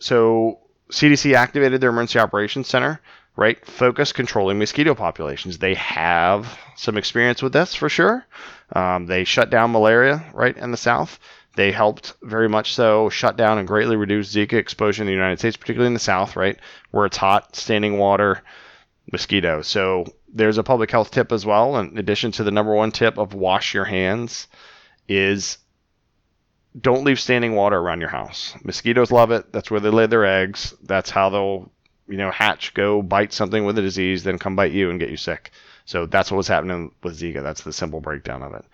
So 0.00 0.58
CDC 0.90 1.34
activated 1.34 1.80
their 1.80 1.90
emergency 1.90 2.18
operations 2.18 2.68
center, 2.68 3.00
right? 3.36 3.64
Focus 3.66 4.12
controlling 4.12 4.58
mosquito 4.58 4.94
populations. 4.94 5.58
They 5.58 5.74
have 5.74 6.58
some 6.76 6.96
experience 6.96 7.42
with 7.42 7.52
this 7.52 7.74
for 7.74 7.88
sure. 7.88 8.24
Um, 8.72 9.06
they 9.06 9.24
shut 9.24 9.50
down 9.50 9.72
malaria, 9.72 10.24
right, 10.32 10.56
in 10.56 10.70
the 10.70 10.76
South. 10.76 11.18
They 11.56 11.72
helped 11.72 12.14
very 12.22 12.48
much 12.48 12.74
so 12.74 13.08
shut 13.08 13.36
down 13.36 13.58
and 13.58 13.66
greatly 13.66 13.96
reduce 13.96 14.32
Zika 14.32 14.54
exposure 14.54 15.02
in 15.02 15.06
the 15.06 15.12
United 15.12 15.38
States, 15.38 15.56
particularly 15.56 15.88
in 15.88 15.94
the 15.94 16.00
South, 16.00 16.36
right, 16.36 16.58
where 16.90 17.06
it's 17.06 17.16
hot, 17.16 17.56
standing 17.56 17.98
water, 17.98 18.42
mosquitoes. 19.10 19.66
So 19.66 20.06
there's 20.32 20.58
a 20.58 20.62
public 20.62 20.90
health 20.90 21.10
tip 21.10 21.32
as 21.32 21.44
well. 21.44 21.78
In 21.78 21.98
addition 21.98 22.32
to 22.32 22.44
the 22.44 22.50
number 22.50 22.74
one 22.74 22.92
tip 22.92 23.18
of 23.18 23.34
wash 23.34 23.74
your 23.74 23.86
hands, 23.86 24.46
is 25.08 25.58
don't 26.80 27.04
leave 27.04 27.20
standing 27.20 27.54
water 27.54 27.76
around 27.76 28.00
your 28.00 28.10
house. 28.10 28.54
Mosquitoes 28.62 29.10
love 29.10 29.30
it. 29.30 29.52
That's 29.52 29.70
where 29.70 29.80
they 29.80 29.90
lay 29.90 30.06
their 30.06 30.24
eggs. 30.24 30.74
That's 30.82 31.10
how 31.10 31.30
they'll, 31.30 31.70
you 32.08 32.16
know, 32.16 32.30
hatch, 32.30 32.74
go 32.74 33.02
bite 33.02 33.32
something 33.32 33.64
with 33.64 33.78
a 33.78 33.82
disease, 33.82 34.24
then 34.24 34.38
come 34.38 34.56
bite 34.56 34.72
you 34.72 34.90
and 34.90 35.00
get 35.00 35.10
you 35.10 35.16
sick. 35.16 35.50
So 35.84 36.06
that's 36.06 36.30
what 36.30 36.36
was 36.36 36.48
happening 36.48 36.92
with 37.02 37.18
Zika. 37.18 37.42
That's 37.42 37.62
the 37.62 37.72
simple 37.72 38.00
breakdown 38.00 38.42
of 38.42 38.54
it. 38.54 38.64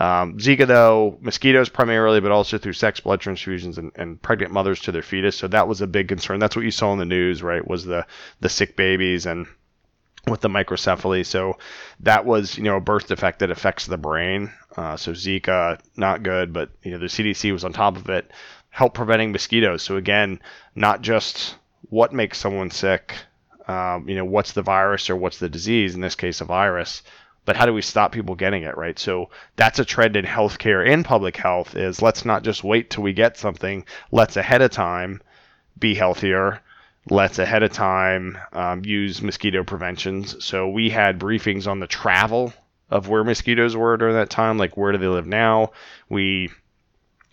Um, 0.00 0.38
Zika, 0.38 0.66
though, 0.66 1.18
mosquitoes 1.20 1.68
primarily, 1.68 2.20
but 2.20 2.32
also 2.32 2.56
through 2.56 2.72
sex, 2.72 3.00
blood 3.00 3.20
transfusions, 3.20 3.76
and, 3.76 3.92
and, 3.94 4.22
pregnant 4.22 4.52
mothers 4.52 4.80
to 4.80 4.92
their 4.92 5.02
fetus. 5.02 5.36
So 5.36 5.48
that 5.48 5.68
was 5.68 5.82
a 5.82 5.86
big 5.86 6.08
concern. 6.08 6.38
That's 6.38 6.56
what 6.56 6.64
you 6.64 6.70
saw 6.70 6.92
in 6.92 6.98
the 6.98 7.04
news, 7.04 7.42
right? 7.42 7.66
Was 7.66 7.84
the 7.84 8.06
the 8.40 8.48
sick 8.48 8.74
babies 8.74 9.26
and 9.26 9.46
with 10.26 10.40
the 10.40 10.48
microcephaly. 10.48 11.26
So 11.26 11.58
that 12.00 12.24
was, 12.24 12.56
you 12.56 12.64
know, 12.64 12.76
a 12.76 12.80
birth 12.80 13.08
defect 13.08 13.40
that 13.40 13.50
affects 13.50 13.86
the 13.86 13.98
brain. 13.98 14.52
Uh, 14.76 14.96
so 14.96 15.12
Zika, 15.12 15.78
not 15.96 16.22
good, 16.22 16.52
but 16.52 16.70
you 16.82 16.92
know 16.92 16.98
the 16.98 17.06
CDC 17.06 17.52
was 17.52 17.64
on 17.64 17.72
top 17.72 17.96
of 17.96 18.08
it, 18.08 18.30
help 18.70 18.94
preventing 18.94 19.32
mosquitoes. 19.32 19.82
So 19.82 19.96
again, 19.96 20.40
not 20.74 21.02
just 21.02 21.56
what 21.90 22.12
makes 22.12 22.38
someone 22.38 22.70
sick, 22.70 23.14
um, 23.68 24.08
you 24.08 24.14
know, 24.14 24.24
what's 24.24 24.52
the 24.52 24.62
virus 24.62 25.10
or 25.10 25.16
what's 25.16 25.38
the 25.38 25.48
disease? 25.48 25.94
In 25.94 26.00
this 26.00 26.14
case, 26.14 26.40
a 26.40 26.44
virus. 26.44 27.02
But 27.44 27.56
how 27.56 27.66
do 27.66 27.74
we 27.74 27.82
stop 27.82 28.12
people 28.12 28.36
getting 28.36 28.62
it, 28.62 28.76
right? 28.76 28.96
So 28.98 29.30
that's 29.56 29.80
a 29.80 29.84
trend 29.84 30.16
in 30.16 30.24
healthcare 30.24 30.88
and 30.88 31.04
public 31.04 31.36
health 31.36 31.74
is 31.74 32.00
let's 32.00 32.24
not 32.24 32.44
just 32.44 32.62
wait 32.62 32.88
till 32.88 33.02
we 33.02 33.12
get 33.12 33.36
something. 33.36 33.84
Let's 34.12 34.36
ahead 34.36 34.62
of 34.62 34.70
time 34.70 35.20
be 35.78 35.94
healthier 35.94 36.60
let's 37.10 37.38
ahead 37.38 37.62
of 37.62 37.72
time 37.72 38.38
um, 38.52 38.84
use 38.84 39.22
mosquito 39.22 39.64
preventions. 39.64 40.44
So 40.44 40.68
we 40.68 40.90
had 40.90 41.18
briefings 41.18 41.66
on 41.66 41.80
the 41.80 41.86
travel 41.86 42.52
of 42.92 43.08
where 43.08 43.24
mosquitoes 43.24 43.74
were 43.74 43.96
during 43.96 44.14
that 44.14 44.30
time, 44.30 44.58
like 44.58 44.76
where 44.76 44.92
do 44.92 44.98
they 44.98 45.06
live 45.06 45.26
now. 45.26 45.72
We, 46.08 46.50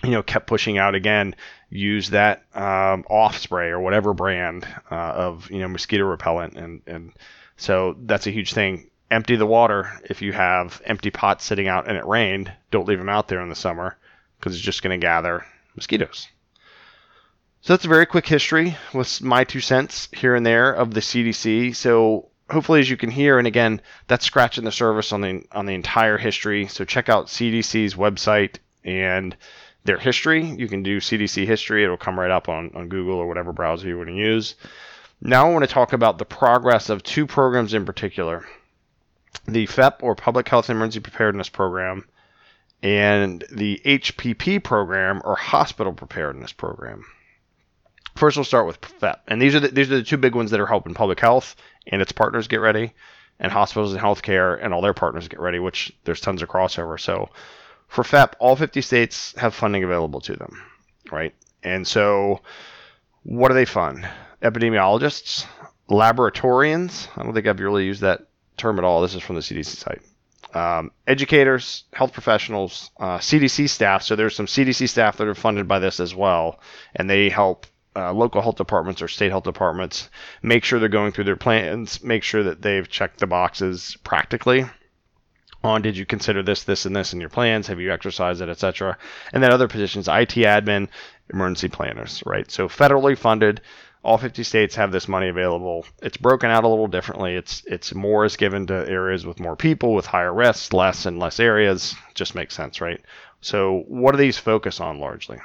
you 0.03 0.11
know, 0.11 0.23
kept 0.23 0.47
pushing 0.47 0.77
out 0.77 0.95
again, 0.95 1.35
use 1.69 2.11
that 2.11 2.43
um, 2.55 3.03
off 3.09 3.37
spray 3.37 3.69
or 3.69 3.79
whatever 3.79 4.13
brand 4.13 4.65
uh, 4.89 4.95
of 4.95 5.51
you 5.51 5.59
know 5.59 5.67
mosquito 5.67 6.05
repellent, 6.05 6.55
and 6.57 6.81
and 6.87 7.11
so 7.57 7.95
that's 7.99 8.25
a 8.25 8.31
huge 8.31 8.53
thing. 8.53 8.89
Empty 9.11 9.35
the 9.35 9.45
water 9.45 9.91
if 10.09 10.21
you 10.21 10.31
have 10.31 10.81
empty 10.85 11.09
pots 11.09 11.43
sitting 11.43 11.67
out 11.67 11.87
and 11.87 11.97
it 11.97 12.05
rained. 12.05 12.51
Don't 12.71 12.87
leave 12.87 12.99
them 12.99 13.09
out 13.09 13.27
there 13.27 13.41
in 13.41 13.49
the 13.49 13.55
summer 13.55 13.97
because 14.39 14.55
it's 14.55 14.63
just 14.63 14.81
going 14.81 14.97
to 14.97 15.03
gather 15.03 15.45
mosquitoes. 15.75 16.27
So 17.61 17.73
that's 17.73 17.85
a 17.85 17.89
very 17.89 18.05
quick 18.05 18.25
history 18.25 18.77
with 18.93 19.21
my 19.21 19.43
two 19.43 19.59
cents 19.59 20.07
here 20.13 20.35
and 20.35 20.45
there 20.45 20.71
of 20.71 20.93
the 20.93 21.01
CDC. 21.01 21.75
So 21.75 22.28
hopefully, 22.49 22.79
as 22.79 22.89
you 22.89 22.97
can 22.97 23.11
hear, 23.11 23.37
and 23.37 23.47
again, 23.47 23.81
that's 24.07 24.25
scratching 24.25 24.63
the 24.63 24.71
surface 24.71 25.11
on 25.11 25.21
the 25.21 25.43
on 25.51 25.65
the 25.65 25.73
entire 25.73 26.17
history. 26.17 26.67
So 26.67 26.85
check 26.85 27.09
out 27.09 27.27
CDC's 27.27 27.95
website 27.95 28.57
and 28.83 29.35
their 29.83 29.97
history. 29.97 30.45
You 30.45 30.67
can 30.67 30.83
do 30.83 30.99
CDC 30.99 31.45
history; 31.45 31.83
it'll 31.83 31.97
come 31.97 32.19
right 32.19 32.31
up 32.31 32.49
on 32.49 32.71
on 32.75 32.89
Google 32.89 33.15
or 33.15 33.27
whatever 33.27 33.53
browser 33.53 33.87
you 33.87 33.97
want 33.97 34.09
to 34.09 34.15
use. 34.15 34.55
Now 35.21 35.47
I 35.47 35.51
want 35.51 35.63
to 35.63 35.73
talk 35.73 35.93
about 35.93 36.17
the 36.17 36.25
progress 36.25 36.89
of 36.89 37.03
two 37.03 37.27
programs 37.27 37.73
in 37.73 37.85
particular: 37.85 38.45
the 39.47 39.65
PHEP 39.65 40.01
or 40.01 40.15
Public 40.15 40.47
Health 40.47 40.69
Emergency 40.69 40.99
Preparedness 40.99 41.49
Program, 41.49 42.07
and 42.81 43.43
the 43.51 43.81
HPP 43.85 44.63
program 44.63 45.21
or 45.23 45.35
Hospital 45.35 45.93
Preparedness 45.93 46.53
Program. 46.53 47.05
First, 48.19 48.35
we'll 48.35 48.43
start 48.43 48.67
with 48.67 48.81
PHEP, 48.81 49.21
and 49.29 49.41
these 49.41 49.55
are 49.55 49.61
the, 49.61 49.69
these 49.69 49.89
are 49.89 49.95
the 49.95 50.03
two 50.03 50.17
big 50.17 50.35
ones 50.35 50.51
that 50.51 50.59
are 50.59 50.65
helping 50.65 50.93
public 50.93 51.21
health 51.21 51.55
and 51.87 52.01
its 52.01 52.11
partners 52.11 52.49
get 52.49 52.59
ready, 52.59 52.91
and 53.39 53.49
hospitals 53.49 53.93
and 53.93 54.01
healthcare 54.01 54.59
and 54.61 54.73
all 54.73 54.81
their 54.81 54.93
partners 54.93 55.29
get 55.29 55.39
ready. 55.39 55.57
Which 55.57 55.93
there's 56.03 56.19
tons 56.19 56.41
of 56.41 56.49
crossover. 56.49 56.99
So, 56.99 57.29
for 57.87 58.03
PHEP, 58.03 58.35
all 58.39 58.57
50 58.57 58.81
states 58.81 59.33
have 59.37 59.55
funding 59.55 59.85
available 59.85 60.19
to 60.19 60.35
them, 60.35 60.61
right? 61.09 61.33
And 61.63 61.87
so, 61.87 62.41
what 63.23 63.47
do 63.47 63.53
they 63.53 63.63
fund? 63.63 64.05
Epidemiologists, 64.41 65.45
laboratorians. 65.89 67.07
I 67.15 67.23
don't 67.23 67.33
think 67.33 67.47
I've 67.47 67.61
really 67.61 67.85
used 67.85 68.01
that 68.01 68.27
term 68.57 68.79
at 68.79 68.83
all. 68.83 69.01
This 69.01 69.15
is 69.15 69.21
from 69.21 69.37
the 69.37 69.41
CDC 69.41 69.77
site. 69.77 70.01
Um, 70.53 70.91
educators, 71.07 71.85
health 71.93 72.11
professionals, 72.11 72.91
uh, 72.99 73.19
CDC 73.19 73.69
staff. 73.69 74.03
So 74.03 74.17
there's 74.17 74.35
some 74.35 74.45
CDC 74.45 74.89
staff 74.89 75.15
that 75.15 75.27
are 75.27 75.35
funded 75.35 75.69
by 75.69 75.79
this 75.79 76.01
as 76.01 76.13
well, 76.13 76.59
and 76.93 77.09
they 77.09 77.29
help 77.29 77.65
uh, 77.99 78.13
local 78.13 78.41
health 78.41 78.55
departments 78.55 79.01
or 79.01 79.07
state 79.07 79.31
health 79.31 79.43
departments 79.43 80.09
make 80.41 80.63
sure 80.63 80.79
they're 80.79 80.89
going 80.89 81.11
through 81.11 81.25
their 81.25 81.35
plans, 81.35 82.03
make 82.03 82.23
sure 82.23 82.43
that 82.43 82.61
they've 82.61 82.89
checked 82.89 83.19
the 83.19 83.27
boxes 83.27 83.97
practically 84.03 84.65
on 85.63 85.81
did 85.81 85.97
you 85.97 86.05
consider 86.05 86.41
this, 86.41 86.63
this, 86.63 86.85
and 86.85 86.95
this 86.95 87.13
in 87.13 87.19
your 87.19 87.29
plans? 87.29 87.67
Have 87.67 87.79
you 87.79 87.91
exercised 87.91 88.41
it, 88.41 88.49
etc. 88.49 88.97
And 89.33 89.43
then 89.43 89.51
other 89.51 89.67
positions, 89.67 90.07
IT 90.07 90.35
admin, 90.35 90.87
emergency 91.31 91.67
planners, 91.67 92.23
right? 92.25 92.49
So 92.49 92.67
federally 92.67 93.17
funded. 93.17 93.61
All 94.01 94.17
50 94.17 94.43
states 94.43 94.75
have 94.75 94.93
this 94.93 95.09
money 95.09 95.27
available. 95.27 95.85
It's 96.01 96.15
broken 96.15 96.49
out 96.49 96.63
a 96.63 96.69
little 96.69 96.87
differently. 96.87 97.35
It's 97.35 97.63
it's 97.65 97.93
more 97.93 98.23
is 98.23 98.37
given 98.37 98.67
to 98.67 98.87
areas 98.89 99.25
with 99.25 99.41
more 99.41 99.57
people 99.57 99.93
with 99.93 100.05
higher 100.05 100.33
risks, 100.33 100.71
less 100.71 101.05
and 101.05 101.19
less 101.19 101.37
areas. 101.37 101.95
Just 102.13 102.33
makes 102.33 102.55
sense, 102.55 102.79
right? 102.79 103.01
So 103.41 103.83
what 103.87 104.13
do 104.13 104.17
these 104.17 104.37
focus 104.37 104.79
on 104.79 104.99
largely? 104.99 105.39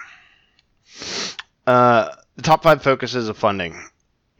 Uh, 1.66 2.11
the 2.37 2.43
top 2.43 2.62
five 2.62 2.82
focuses 2.82 3.28
of 3.28 3.39
funding 3.39 3.89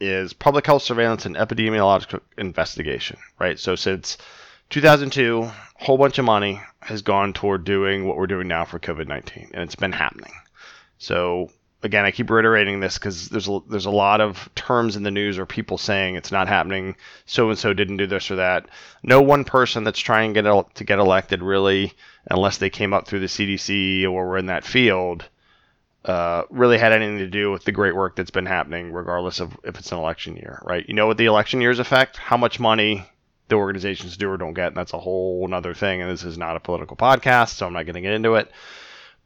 is 0.01 0.33
public 0.33 0.67
health 0.67 0.83
surveillance 0.83 1.27
and 1.27 1.37
epidemiological 1.37 2.21
investigation, 2.37 3.17
right? 3.39 3.59
So 3.59 3.77
since 3.77 4.19
2002, 4.71 5.43
a 5.43 5.55
whole 5.77 5.99
bunch 5.99 6.19
of 6.19 6.25
money 6.25 6.61
has 6.81 7.03
gone 7.03 7.33
toward 7.33 7.65
doing 7.65 8.07
what 8.07 8.17
we're 8.17 8.27
doing 8.27 8.49
now 8.49 8.65
for 8.65 8.79
COVID-19, 8.79 9.51
and 9.53 9.63
it's 9.63 9.77
been 9.77 9.93
happening. 9.93 10.33
So 10.99 11.51
again, 11.85 12.05
I 12.05 12.11
keep 12.11 12.31
reiterating 12.31 12.81
this 12.81 12.99
because 12.99 13.29
there's 13.29 13.49
a, 13.49 13.61
there's 13.69 13.87
a 13.87 13.91
lot 13.91 14.21
of 14.21 14.49
terms 14.55 14.97
in 14.97 15.03
the 15.03 15.11
news 15.11 15.39
or 15.39 15.47
people 15.47 15.79
saying 15.79 16.17
it's 16.17 16.33
not 16.33 16.49
happening. 16.49 16.97
So 17.27 17.51
and 17.51 17.59
so 17.59 17.73
didn't 17.73 17.99
do 17.99 18.07
this 18.07 18.31
or 18.31 18.37
that. 18.37 18.67
No 19.03 19.21
one 19.21 19.45
person 19.45 19.85
that's 19.85 20.01
trying 20.01 20.35
to 20.35 20.43
get 20.43 20.75
to 20.75 20.85
get 20.85 20.99
elected 20.99 21.43
really, 21.43 21.93
unless 22.31 22.59
they 22.59 22.71
came 22.71 22.93
up 22.93 23.07
through 23.07 23.21
the 23.21 23.27
CDC 23.27 24.05
or 24.05 24.27
were 24.27 24.39
in 24.39 24.47
that 24.47 24.65
field, 24.65 25.25
uh, 26.05 26.43
really 26.51 26.79
had 26.79 26.93
anything 26.93 27.19
to 27.19 27.27
do 27.27 27.51
with 27.51 27.65
the 27.65 27.73
great 27.73 27.97
work 27.97 28.17
that's 28.17 28.31
been 28.31 28.47
happening, 28.47 28.93
regardless 28.93 29.41
of 29.41 29.57
if 29.65 29.79
it's 29.79 29.91
an 29.93 29.99
election 29.99 30.37
year, 30.37 30.61
right? 30.65 30.87
You 30.87 30.95
know 30.95 31.07
what 31.07 31.17
the 31.17 31.27
election 31.27 31.61
years 31.61 31.79
affect? 31.79 32.17
How 32.17 32.37
much 32.37 32.61
money 32.61 33.07
the 33.49 33.57
organizations 33.57 34.17
do 34.17 34.31
or 34.31 34.37
don't 34.37 34.55
get, 34.55 34.69
and 34.69 34.77
that's 34.77 34.93
a 34.93 34.99
whole 34.99 35.49
other 35.53 35.75
thing. 35.75 36.01
And 36.01 36.11
this 36.11 36.25
is 36.25 36.39
not 36.39 36.57
a 36.57 36.61
political 36.61 36.97
podcast, 36.97 37.51
so 37.51 37.67
I'm 37.67 37.73
not 37.73 37.85
going 37.85 37.95
to 37.95 38.01
get 38.01 38.13
into 38.13 38.35
it. 38.35 38.51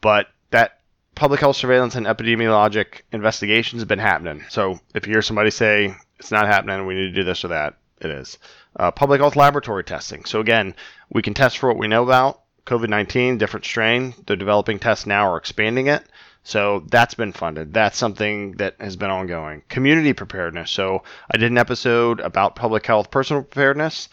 But 0.01 0.29
that 0.51 0.81
public 1.15 1.41
health 1.41 1.57
surveillance 1.57 1.97
and 1.97 2.07
epidemiologic 2.07 3.03
investigations 3.13 3.83
have 3.83 3.89
been 3.89 3.99
happening. 3.99 4.45
So 4.49 4.81
if 4.95 5.07
you 5.07 5.13
hear 5.13 5.23
somebody 5.23 5.51
say 5.51 5.95
it's 6.19 6.31
not 6.31 6.47
happening, 6.47 6.87
we 6.87 6.95
need 6.95 7.09
to 7.09 7.21
do 7.21 7.25
this 7.25 7.45
or 7.45 7.49
that, 7.49 7.75
it 8.01 8.11
is. 8.11 8.39
Uh, 8.77 8.91
public 8.91 9.21
health 9.21 9.35
laboratory 9.37 9.85
testing. 9.85 10.25
So 10.25 10.41
again, 10.41 10.75
we 11.11 11.23
can 11.23 11.35
test 11.35 11.59
for 11.59 11.69
what 11.69 11.79
we 11.79 11.89
know 11.89 12.05
about 12.05 12.43
COVID 12.67 12.89
19, 12.89 13.39
different 13.39 13.67
strain. 13.67 14.15
They're 14.27 14.37
developing 14.37 14.79
tests 14.79 15.07
now 15.07 15.31
or 15.31 15.39
expanding 15.39 15.89
it. 15.89 16.05
So 16.49 16.83
that's 16.89 17.13
been 17.13 17.33
funded. 17.33 17.75
That's 17.75 17.99
something 17.99 18.53
that 18.53 18.77
has 18.81 18.97
been 18.97 19.11
ongoing. 19.11 19.65
Community 19.69 20.15
preparedness. 20.15 20.71
So 20.71 21.03
I 21.31 21.37
did 21.37 21.51
an 21.51 21.59
episode 21.59 22.21
about 22.21 22.57
public 22.57 22.87
health, 22.87 23.11
personal 23.11 23.43
preparedness. 23.43 24.09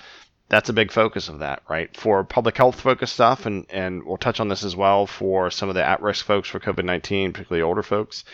That's 0.50 0.68
a 0.68 0.74
big 0.74 0.92
focus 0.92 1.30
of 1.30 1.40
that, 1.40 1.62
right? 1.70 1.96
For 1.96 2.26
public 2.26 2.58
health 2.58 2.82
focused 2.82 3.14
stuff, 3.14 3.46
and, 3.46 3.66
and 3.70 4.04
we'll 4.04 4.18
touch 4.18 4.42
on 4.42 4.50
this 4.50 4.66
as 4.66 4.76
well 4.76 5.08
for 5.08 5.50
some 5.50 5.70
of 5.70 5.76
the 5.76 5.88
at 5.88 6.02
risk 6.02 6.26
folks 6.26 6.50
for 6.50 6.60
COVID 6.60 6.84
19, 6.84 7.32
particularly 7.32 7.64
older 7.64 7.84
folks. 7.84 8.26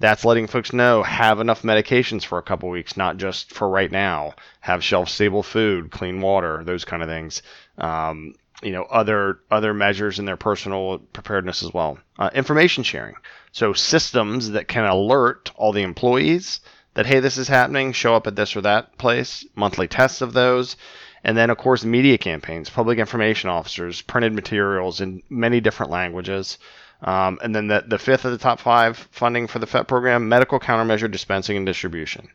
That's 0.00 0.26
letting 0.26 0.48
folks 0.48 0.74
know 0.74 1.02
have 1.02 1.40
enough 1.40 1.62
medications 1.62 2.26
for 2.26 2.36
a 2.36 2.42
couple 2.42 2.68
weeks, 2.68 2.94
not 2.94 3.16
just 3.16 3.54
for 3.54 3.66
right 3.66 3.90
now. 3.90 4.34
Have 4.60 4.84
shelf 4.84 5.08
stable 5.08 5.42
food, 5.42 5.90
clean 5.90 6.20
water, 6.20 6.62
those 6.62 6.84
kind 6.84 7.02
of 7.02 7.08
things. 7.08 7.40
Um, 7.78 8.34
you 8.62 8.72
know 8.72 8.84
other 8.84 9.40
other 9.50 9.74
measures 9.74 10.18
in 10.18 10.24
their 10.24 10.36
personal 10.36 10.98
preparedness 11.12 11.62
as 11.62 11.72
well. 11.72 11.98
Uh, 12.18 12.30
information 12.34 12.82
sharing, 12.84 13.14
so 13.56 13.72
systems 13.72 14.50
that 14.50 14.68
can 14.68 14.84
alert 14.84 15.50
all 15.56 15.72
the 15.72 15.80
employees 15.80 16.60
that 16.92 17.06
hey 17.06 17.20
this 17.20 17.38
is 17.38 17.48
happening, 17.48 17.90
show 17.90 18.14
up 18.14 18.26
at 18.26 18.36
this 18.36 18.54
or 18.54 18.60
that 18.60 18.98
place, 18.98 19.46
monthly 19.54 19.88
tests 19.88 20.20
of 20.20 20.34
those, 20.34 20.76
and 21.24 21.38
then 21.38 21.48
of 21.48 21.56
course 21.56 21.82
media 21.82 22.18
campaigns, 22.18 22.68
public 22.68 22.98
information 22.98 23.48
officers, 23.48 24.02
printed 24.02 24.34
materials 24.34 25.00
in 25.00 25.22
many 25.30 25.58
different 25.62 25.90
languages. 25.90 26.58
Um, 27.00 27.38
and 27.42 27.54
then 27.54 27.68
the, 27.68 27.82
the 27.86 27.98
fifth 27.98 28.26
of 28.26 28.32
the 28.32 28.36
top 28.36 28.60
five 28.60 28.98
funding 29.10 29.46
for 29.46 29.58
the 29.58 29.66
PHEP 29.66 29.88
program, 29.88 30.28
medical 30.28 30.60
countermeasure 30.60 31.10
dispensing 31.10 31.56
and 31.56 31.64
distribution 31.64 32.28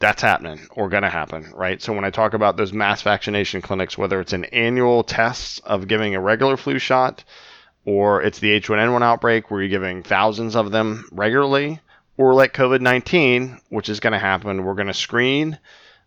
that's 0.00 0.22
happening 0.22 0.66
or 0.72 0.88
going 0.88 1.04
to 1.04 1.10
happen, 1.10 1.48
right? 1.54 1.80
So 1.80 1.92
when 1.92 2.04
I 2.04 2.10
talk 2.10 2.34
about 2.34 2.56
those 2.56 2.72
mass 2.72 3.02
vaccination 3.02 3.62
clinics, 3.62 3.96
whether 3.96 4.18
it's 4.18 4.32
an 4.32 4.46
annual 4.46 5.04
test 5.04 5.60
of 5.62 5.86
giving 5.86 6.16
a 6.16 6.20
regular 6.20 6.56
flu 6.56 6.80
shot 6.80 7.22
or 7.84 8.22
it's 8.22 8.38
the 8.38 8.60
H1N1 8.60 9.02
outbreak 9.02 9.50
where 9.50 9.60
you're 9.60 9.68
giving 9.68 10.02
thousands 10.02 10.56
of 10.56 10.70
them 10.70 11.08
regularly, 11.12 11.80
or 12.16 12.34
like 12.34 12.52
COVID 12.52 12.80
19, 12.80 13.60
which 13.70 13.88
is 13.88 14.00
going 14.00 14.12
to 14.12 14.18
happen, 14.18 14.64
we're 14.64 14.74
going 14.74 14.86
to 14.88 14.94
screen 14.94 15.58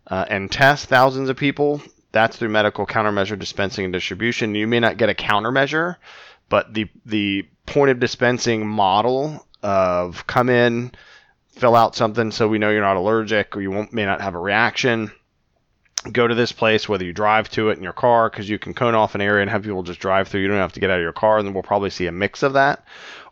uh, 0.06 0.24
and 0.28 0.50
test 0.50 0.86
thousands 0.86 1.28
of 1.28 1.36
people. 1.36 1.82
That's 2.12 2.36
through 2.36 2.50
medical 2.50 2.86
countermeasure 2.86 3.38
dispensing 3.38 3.84
and 3.84 3.92
distribution. 3.92 4.54
You 4.54 4.68
may 4.68 4.78
not 4.78 4.96
get 4.96 5.10
a 5.10 5.14
countermeasure, 5.14 5.96
but 6.48 6.72
the 6.72 6.88
the 7.04 7.48
point 7.66 7.90
of 7.90 7.98
dispensing 7.98 8.66
model 8.66 9.44
of 9.62 10.26
come 10.26 10.48
in, 10.48 10.92
fill 11.48 11.74
out 11.74 11.96
something 11.96 12.30
so 12.30 12.46
we 12.46 12.58
know 12.58 12.70
you're 12.70 12.82
not 12.82 12.96
allergic 12.96 13.56
or 13.56 13.62
you 13.62 13.88
may 13.90 14.04
not 14.04 14.20
have 14.20 14.34
a 14.34 14.38
reaction. 14.38 15.10
Go 16.12 16.28
to 16.28 16.34
this 16.34 16.52
place, 16.52 16.88
whether 16.88 17.04
you 17.04 17.12
drive 17.12 17.48
to 17.50 17.70
it 17.70 17.78
in 17.78 17.82
your 17.82 17.94
car, 17.94 18.28
because 18.28 18.48
you 18.48 18.58
can 18.58 18.74
cone 18.74 18.94
off 18.94 19.14
an 19.14 19.20
area 19.20 19.42
and 19.42 19.50
have 19.50 19.62
people 19.62 19.82
just 19.82 20.00
drive 20.00 20.28
through. 20.28 20.42
You 20.42 20.48
don't 20.48 20.58
have 20.58 20.74
to 20.74 20.80
get 20.80 20.90
out 20.90 20.98
of 20.98 21.02
your 21.02 21.12
car, 21.12 21.38
and 21.38 21.46
then 21.46 21.54
we'll 21.54 21.62
probably 21.62 21.90
see 21.90 22.06
a 22.06 22.12
mix 22.12 22.42
of 22.42 22.52
that. 22.54 22.84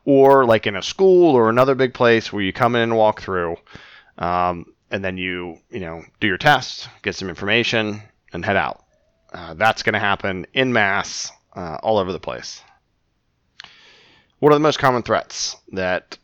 Or 0.04 0.46
like 0.46 0.66
in 0.66 0.74
a 0.74 0.82
school 0.82 1.36
or 1.36 1.50
another 1.50 1.74
big 1.74 1.94
place 1.94 2.32
where 2.32 2.42
you 2.42 2.52
come 2.52 2.74
in 2.74 2.82
and 2.82 2.96
walk 2.96 3.20
through, 3.20 3.56
um, 4.18 4.66
and 4.90 5.04
then 5.04 5.16
you 5.16 5.58
you 5.70 5.80
know 5.80 6.02
do 6.20 6.26
your 6.26 6.38
test, 6.38 6.88
get 7.02 7.14
some 7.14 7.28
information, 7.28 8.02
and 8.32 8.44
head 8.44 8.56
out. 8.56 8.84
Uh, 9.32 9.54
that's 9.54 9.82
going 9.82 9.94
to 9.94 9.98
happen 9.98 10.46
in 10.52 10.72
mass 10.72 11.30
uh, 11.54 11.78
all 11.82 11.98
over 11.98 12.12
the 12.12 12.20
place. 12.20 12.62
What 14.38 14.50
are 14.50 14.56
the 14.56 14.60
most 14.60 14.78
common 14.78 15.02
threats 15.02 15.56
that 15.72 16.18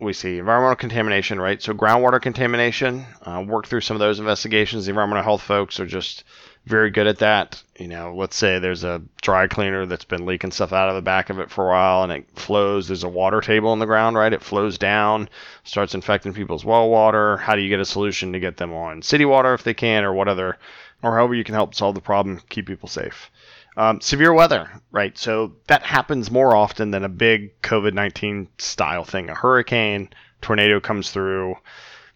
we 0.00 0.12
see 0.12 0.38
environmental 0.38 0.76
contamination, 0.76 1.40
right? 1.40 1.62
So 1.62 1.72
groundwater 1.72 2.20
contamination. 2.20 3.06
Uh, 3.22 3.44
work 3.46 3.66
through 3.66 3.82
some 3.82 3.94
of 3.94 4.00
those 4.00 4.18
investigations. 4.18 4.84
The 4.84 4.90
environmental 4.90 5.22
health 5.22 5.42
folks 5.42 5.78
are 5.78 5.86
just 5.86 6.24
very 6.66 6.90
good 6.90 7.06
at 7.06 7.18
that. 7.18 7.62
You 7.78 7.88
know, 7.88 8.14
let's 8.16 8.36
say 8.36 8.58
there's 8.58 8.84
a 8.84 9.02
dry 9.22 9.46
cleaner 9.46 9.86
that's 9.86 10.04
been 10.04 10.26
leaking 10.26 10.50
stuff 10.50 10.72
out 10.72 10.88
of 10.88 10.94
the 10.94 11.02
back 11.02 11.30
of 11.30 11.38
it 11.38 11.50
for 11.50 11.66
a 11.66 11.70
while, 11.70 12.02
and 12.02 12.12
it 12.12 12.26
flows. 12.34 12.88
There's 12.88 13.04
a 13.04 13.08
water 13.08 13.40
table 13.40 13.72
in 13.72 13.78
the 13.78 13.86
ground, 13.86 14.16
right? 14.16 14.32
It 14.32 14.42
flows 14.42 14.78
down, 14.78 15.28
starts 15.62 15.94
infecting 15.94 16.32
people's 16.32 16.64
well 16.64 16.88
water. 16.88 17.36
How 17.36 17.54
do 17.54 17.62
you 17.62 17.68
get 17.68 17.80
a 17.80 17.84
solution 17.84 18.32
to 18.32 18.40
get 18.40 18.56
them 18.56 18.72
on 18.72 19.02
city 19.02 19.24
water 19.24 19.54
if 19.54 19.62
they 19.62 19.74
can, 19.74 20.04
or 20.04 20.12
what 20.12 20.28
other, 20.28 20.58
or 21.02 21.16
however 21.16 21.34
you 21.34 21.44
can 21.44 21.54
help 21.54 21.74
solve 21.74 21.94
the 21.94 22.00
problem, 22.00 22.40
keep 22.48 22.66
people 22.66 22.88
safe. 22.88 23.30
Um, 23.76 24.00
severe 24.00 24.32
weather, 24.32 24.70
right? 24.92 25.16
So 25.18 25.56
that 25.66 25.82
happens 25.82 26.30
more 26.30 26.54
often 26.54 26.92
than 26.92 27.04
a 27.04 27.08
big 27.08 27.60
COVID 27.62 27.92
19 27.92 28.48
style 28.58 29.04
thing. 29.04 29.28
A 29.28 29.34
hurricane, 29.34 30.10
tornado 30.40 30.78
comes 30.78 31.10
through. 31.10 31.56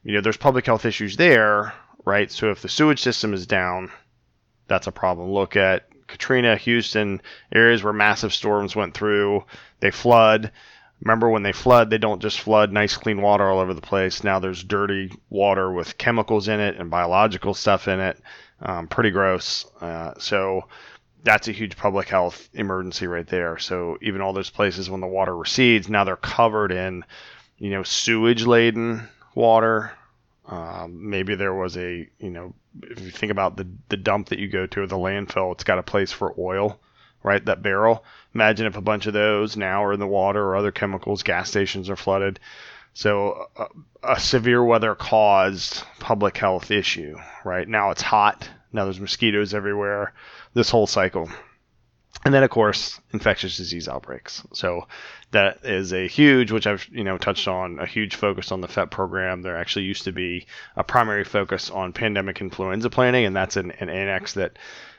You 0.05 0.15
know, 0.15 0.21
there's 0.21 0.37
public 0.37 0.67
health 0.67 0.85
issues 0.85 1.17
there, 1.17 1.75
right? 2.05 2.31
So 2.31 2.51
if 2.51 2.63
the 2.63 2.69
sewage 2.69 3.01
system 3.03 3.35
is 3.35 3.47
down, 3.47 3.91
that's 4.69 4.87
a 4.87 4.93
problem. 4.93 5.33
Look 5.33 5.57
at 5.57 5.89
Katrina, 6.07 6.57
Houston, 6.57 7.21
areas 7.53 7.83
where 7.83 7.93
massive 7.93 8.33
storms 8.33 8.77
went 8.77 8.95
through, 8.95 9.45
they 9.81 9.91
flood. 9.91 10.53
Remember 11.03 11.29
when 11.29 11.43
they 11.43 11.53
flood, 11.53 11.91
they 11.91 11.99
don't 11.99 12.23
just 12.23 12.41
flood 12.41 12.73
nice 12.73 12.97
clean 12.97 13.21
water 13.21 13.49
all 13.49 13.61
over 13.61 13.75
the 13.75 13.81
place. 13.81 14.25
Now 14.25 14.39
there's 14.39 14.65
dirty 14.65 15.13
water 15.29 15.71
with 15.73 15.99
chemicals 15.99 16.49
in 16.49 16.61
it 16.61 16.77
and 16.77 16.91
biological 16.91 17.55
stuff 17.55 17.89
in 17.89 18.01
it. 18.01 18.19
Um, 18.61 18.89
pretty 18.89 19.11
gross. 19.11 19.67
Uh, 19.81 20.15
so 20.19 20.65
that's 21.25 21.49
a 21.49 21.53
huge 21.53 21.77
public 21.77 22.09
health 22.09 22.49
emergency 22.55 23.07
right 23.07 23.27
there. 23.27 23.59
So 23.59 23.99
even 24.03 24.21
all 24.21 24.33
those 24.33 24.51
places 24.51 24.89
when 24.89 25.01
the 25.01 25.07
water 25.07 25.37
recedes, 25.37 25.89
now 25.89 26.05
they're 26.05 26.17
covered 26.17 26.73
in, 26.73 27.05
you 27.59 27.71
know, 27.71 27.83
sewage 27.83 28.47
laden 28.47 29.09
water. 29.35 29.93
Um, 30.47 31.11
maybe 31.11 31.35
there 31.35 31.55
was 31.55 31.77
a, 31.77 32.09
you 32.19 32.31
know, 32.31 32.55
if 32.83 33.01
you 33.01 33.11
think 33.11 33.33
about 33.33 33.57
the 33.57 33.67
the 33.89 33.97
dump 33.97 34.29
that 34.29 34.39
you 34.39 34.49
go 34.49 34.67
to 34.67 34.83
or 34.83 34.87
the 34.87 34.97
landfill, 34.97 35.53
it's 35.53 35.65
got 35.65 35.79
a 35.79 35.83
place 35.83 36.13
for 36.13 36.35
oil, 36.39 36.81
right? 37.23 37.45
That 37.45 37.63
barrel. 37.63 38.05
Imagine 38.35 38.67
if 38.67 38.77
a 38.77 38.83
bunch 38.83 39.07
of 39.07 39.13
those 39.13 39.57
now 39.57 39.85
are 39.85 39.93
in 39.93 40.01
the 40.01 40.07
water 40.07 40.43
or 40.43 40.57
other 40.57 40.73
chemicals. 40.73 41.23
Gas 41.23 41.51
stations 41.51 41.91
are 41.91 41.97
flooded. 41.97 42.39
So 42.95 43.49
a, 43.57 43.67
a 44.15 44.21
severe 44.21 44.65
weather 44.65 44.95
caused 44.95 45.83
public 45.99 46.37
health 46.39 46.71
issue, 46.71 47.19
right? 47.45 47.69
Now 47.69 47.91
it's 47.91 48.03
hot. 48.03 48.49
Now 48.73 48.85
there's 48.85 49.01
mosquitoes 49.01 49.55
everywhere 49.55 50.13
this 50.59 50.71
whole 50.71 50.89
cycle. 50.89 51.31
And 52.25 52.35
then, 52.35 52.43
of 52.43 52.51
course, 52.51 53.01
infectious 53.13 53.57
disease 53.57 53.89
outbreaks. 53.89 54.43
So 54.53 54.89
that 55.31 55.65
is 55.65 55.93
a 55.93 56.09
huge, 56.09 56.51
which 56.51 56.67
I've 56.67 56.87
you 56.91 57.05
know 57.05 57.17
touched 57.17 57.47
on, 57.47 57.79
a 57.79 57.87
huge 57.87 58.17
focus 58.17 58.51
on 58.51 58.61
the 58.61 58.67
PHEP 58.67 58.91
program. 58.91 59.43
There 59.43 59.57
actually 59.57 59.85
used 59.85 60.03
to 60.05 60.13
be 60.13 60.47
a 60.75 60.83
primary 60.83 61.25
focus 61.25 61.71
on 61.71 61.93
pandemic 61.93 62.41
influenza 62.41 62.91
planning, 62.91 63.25
and 63.25 63.37
that's 63.37 63.57
an, 63.57 63.71
an 63.79 63.89
annex 63.89 64.33
that 64.35 64.59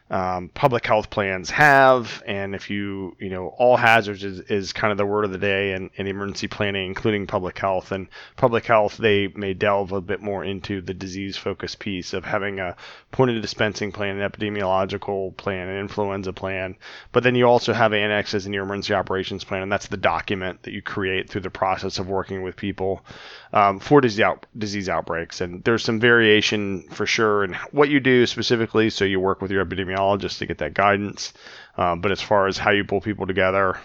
um, 0.09 0.49
public 0.49 0.85
health 0.85 1.09
plans 1.09 1.49
have. 1.51 2.23
And 2.25 2.55
if 2.55 2.69
you, 2.69 3.15
you 3.19 3.29
know, 3.29 3.47
all 3.57 3.77
hazards 3.77 4.23
is, 4.23 4.39
is 4.41 4.73
kind 4.73 4.91
of 4.91 4.97
the 4.97 5.05
word 5.05 5.25
of 5.25 5.31
the 5.31 5.37
day 5.37 5.73
in, 5.73 5.91
in 5.95 6.07
emergency 6.07 6.47
planning, 6.47 6.87
including 6.87 7.27
public 7.27 7.57
health. 7.59 7.91
And 7.91 8.07
public 8.35 8.65
health, 8.65 8.97
they 8.97 9.27
may 9.27 9.53
delve 9.53 9.91
a 9.91 10.01
bit 10.01 10.21
more 10.21 10.43
into 10.43 10.81
the 10.81 10.95
disease 10.95 11.37
focused 11.37 11.77
piece 11.79 12.13
of 12.13 12.25
having 12.25 12.59
a 12.59 12.75
point 13.11 13.31
of 13.31 13.41
dispensing 13.41 13.91
plan, 13.91 14.19
an 14.19 14.29
epidemiological 14.29 15.37
plan, 15.37 15.67
an 15.67 15.79
influenza 15.79 16.33
plan. 16.33 16.75
But 17.11 17.23
then 17.23 17.35
you 17.35 17.45
also 17.45 17.73
have 17.73 17.93
annexes 17.93 18.47
in 18.47 18.53
your 18.53 18.63
emergency 18.63 18.95
operations 18.95 19.43
plan, 19.43 19.61
and 19.61 19.71
that's 19.71 19.87
the 19.87 19.97
document 19.97 20.63
that 20.63 20.73
you 20.73 20.81
create 20.81 21.29
through 21.29 21.41
the 21.41 21.49
process 21.51 21.99
of 21.99 22.09
working 22.09 22.41
with 22.41 22.55
people 22.55 23.05
um, 23.53 23.79
for 23.79 24.01
disease, 24.01 24.21
out, 24.21 24.45
disease 24.57 24.89
outbreaks. 24.89 25.41
And 25.41 25.63
there's 25.63 25.83
some 25.83 25.99
variation 25.99 26.83
for 26.89 27.05
sure 27.05 27.43
in 27.43 27.53
what 27.71 27.89
you 27.89 27.99
do 27.99 28.25
specifically. 28.25 28.89
So 28.89 29.05
you 29.05 29.19
work 29.19 29.41
with 29.41 29.51
your 29.51 29.63
epidemiologist 29.63 29.98
to 30.39 30.45
get 30.45 30.59
that 30.59 30.73
guidance. 30.73 31.33
Um, 31.77 32.01
but 32.01 32.11
as 32.11 32.21
far 32.21 32.47
as 32.47 32.57
how 32.57 32.71
you 32.71 32.83
pull 32.83 33.01
people 33.01 33.27
together, 33.27 33.79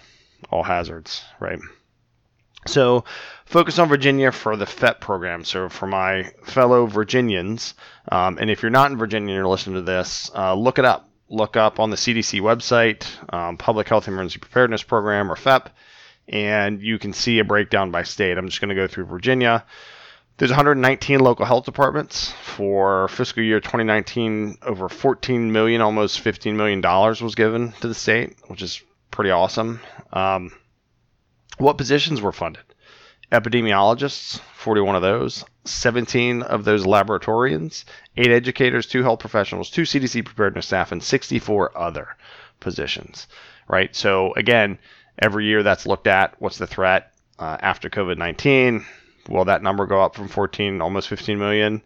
all 0.49 0.63
hazards, 0.63 1.23
right? 1.39 1.59
So 2.67 3.05
focus 3.45 3.77
on 3.79 3.87
Virginia 3.87 4.31
for 4.31 4.55
the 4.55 4.65
PHEP 4.65 4.99
program. 4.99 5.43
So 5.43 5.69
for 5.69 5.87
my 5.87 6.31
fellow 6.43 6.87
Virginians, 6.87 7.75
um, 8.11 8.37
and 8.39 8.49
if 8.49 8.61
you're 8.61 8.71
not 8.71 8.91
in 8.91 8.97
Virginia 8.97 9.29
and 9.29 9.35
you're 9.35 9.47
listening 9.47 9.75
to 9.75 9.81
this, 9.81 10.31
uh, 10.35 10.53
look 10.55 10.79
it 10.79 10.85
up. 10.85 11.09
Look 11.27 11.57
up 11.57 11.79
on 11.79 11.89
the 11.89 11.95
CDC 11.95 12.39
website, 12.41 13.05
um, 13.33 13.57
Public 13.57 13.89
Health 13.89 14.07
Emergency 14.07 14.37
Preparedness 14.39 14.83
Program 14.83 15.31
or 15.31 15.35
PHEP, 15.35 15.71
and 16.27 16.81
you 16.81 16.99
can 16.99 17.13
see 17.13 17.39
a 17.39 17.43
breakdown 17.43 17.89
by 17.89 18.03
state. 18.03 18.37
I'm 18.37 18.47
just 18.47 18.61
going 18.61 18.69
to 18.69 18.75
go 18.75 18.87
through 18.87 19.05
Virginia. 19.05 19.65
There's 20.37 20.51
119 20.51 21.19
local 21.19 21.45
health 21.45 21.65
departments 21.65 22.31
for 22.31 23.07
fiscal 23.07 23.43
year 23.43 23.59
2019. 23.59 24.57
Over 24.61 24.89
14 24.89 25.51
million, 25.51 25.81
almost 25.81 26.19
15 26.19 26.57
million 26.57 26.81
dollars 26.81 27.21
was 27.21 27.35
given 27.35 27.71
to 27.81 27.87
the 27.87 27.93
state, 27.93 28.35
which 28.47 28.61
is 28.61 28.81
pretty 29.11 29.31
awesome. 29.31 29.79
Um, 30.11 30.51
what 31.57 31.77
positions 31.77 32.21
were 32.21 32.33
funded? 32.33 32.63
Epidemiologists, 33.31 34.39
41 34.55 34.95
of 34.95 35.01
those. 35.01 35.45
17 35.63 36.43
of 36.43 36.63
those 36.63 36.85
laboratorians, 36.85 37.85
eight 38.17 38.29
educators, 38.29 38.85
two 38.85 39.03
health 39.03 39.19
professionals, 39.19 39.69
two 39.69 39.81
CDC 39.81 40.23
preparedness 40.25 40.67
staff, 40.67 40.91
and 40.91 41.01
64 41.01 41.75
other 41.77 42.15
positions. 42.59 43.27
Right. 43.67 43.95
So 43.95 44.33
again, 44.35 44.77
Every 45.17 45.45
year 45.45 45.63
that's 45.63 45.85
looked 45.85 46.07
at. 46.07 46.35
What's 46.39 46.57
the 46.57 46.67
threat 46.67 47.13
uh, 47.39 47.57
after 47.61 47.89
COVID 47.89 48.17
19? 48.17 48.85
Will 49.29 49.45
that 49.45 49.63
number 49.63 49.85
go 49.85 50.01
up 50.01 50.15
from 50.15 50.27
14, 50.27 50.81
almost 50.81 51.07
15 51.07 51.39
million? 51.39 51.81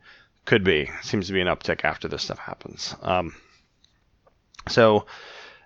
Could 0.45 0.63
be. 0.63 0.89
Seems 1.01 1.27
to 1.27 1.33
be 1.33 1.41
an 1.41 1.47
uptick 1.47 1.83
after 1.83 2.07
this 2.07 2.23
stuff 2.23 2.39
happens. 2.39 2.95
Um, 3.01 3.35
so, 4.67 5.05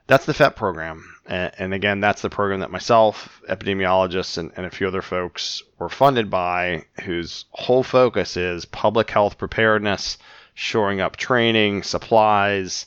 that's 0.07 0.25
the 0.25 0.33
PHEP 0.33 0.55
program. 0.55 1.03
And, 1.25 1.51
and, 1.57 1.73
again, 1.73 2.01
that's 2.01 2.21
the 2.21 2.29
program 2.29 2.59
that 2.59 2.71
myself, 2.71 3.41
epidemiologists, 3.49 4.37
and, 4.37 4.51
and 4.57 4.65
a 4.65 4.71
few 4.71 4.87
other 4.87 5.01
folks 5.01 5.63
were 5.79 5.89
funded 5.89 6.29
by, 6.29 6.85
whose 7.03 7.45
whole 7.51 7.83
focus 7.83 8.35
is 8.35 8.65
public 8.65 9.09
health 9.09 9.37
preparedness, 9.37 10.17
shoring 10.53 10.99
up 10.99 11.15
training, 11.15 11.83
supplies, 11.83 12.85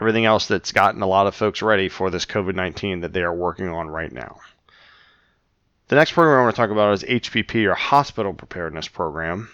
everything 0.00 0.24
else 0.24 0.46
that's 0.46 0.72
gotten 0.72 1.02
a 1.02 1.06
lot 1.06 1.26
of 1.26 1.34
folks 1.34 1.62
ready 1.62 1.88
for 1.88 2.10
this 2.10 2.26
COVID 2.26 2.54
19 2.54 3.00
that 3.00 3.12
they 3.12 3.22
are 3.22 3.34
working 3.34 3.68
on 3.68 3.88
right 3.88 4.12
now. 4.12 4.38
The 5.92 5.96
next 5.96 6.12
program 6.12 6.38
I 6.38 6.42
want 6.44 6.56
to 6.56 6.58
talk 6.58 6.70
about 6.70 6.94
is 6.94 7.02
HPP 7.02 7.66
or 7.66 7.74
Hospital 7.74 8.32
Preparedness 8.32 8.88
Program. 8.88 9.50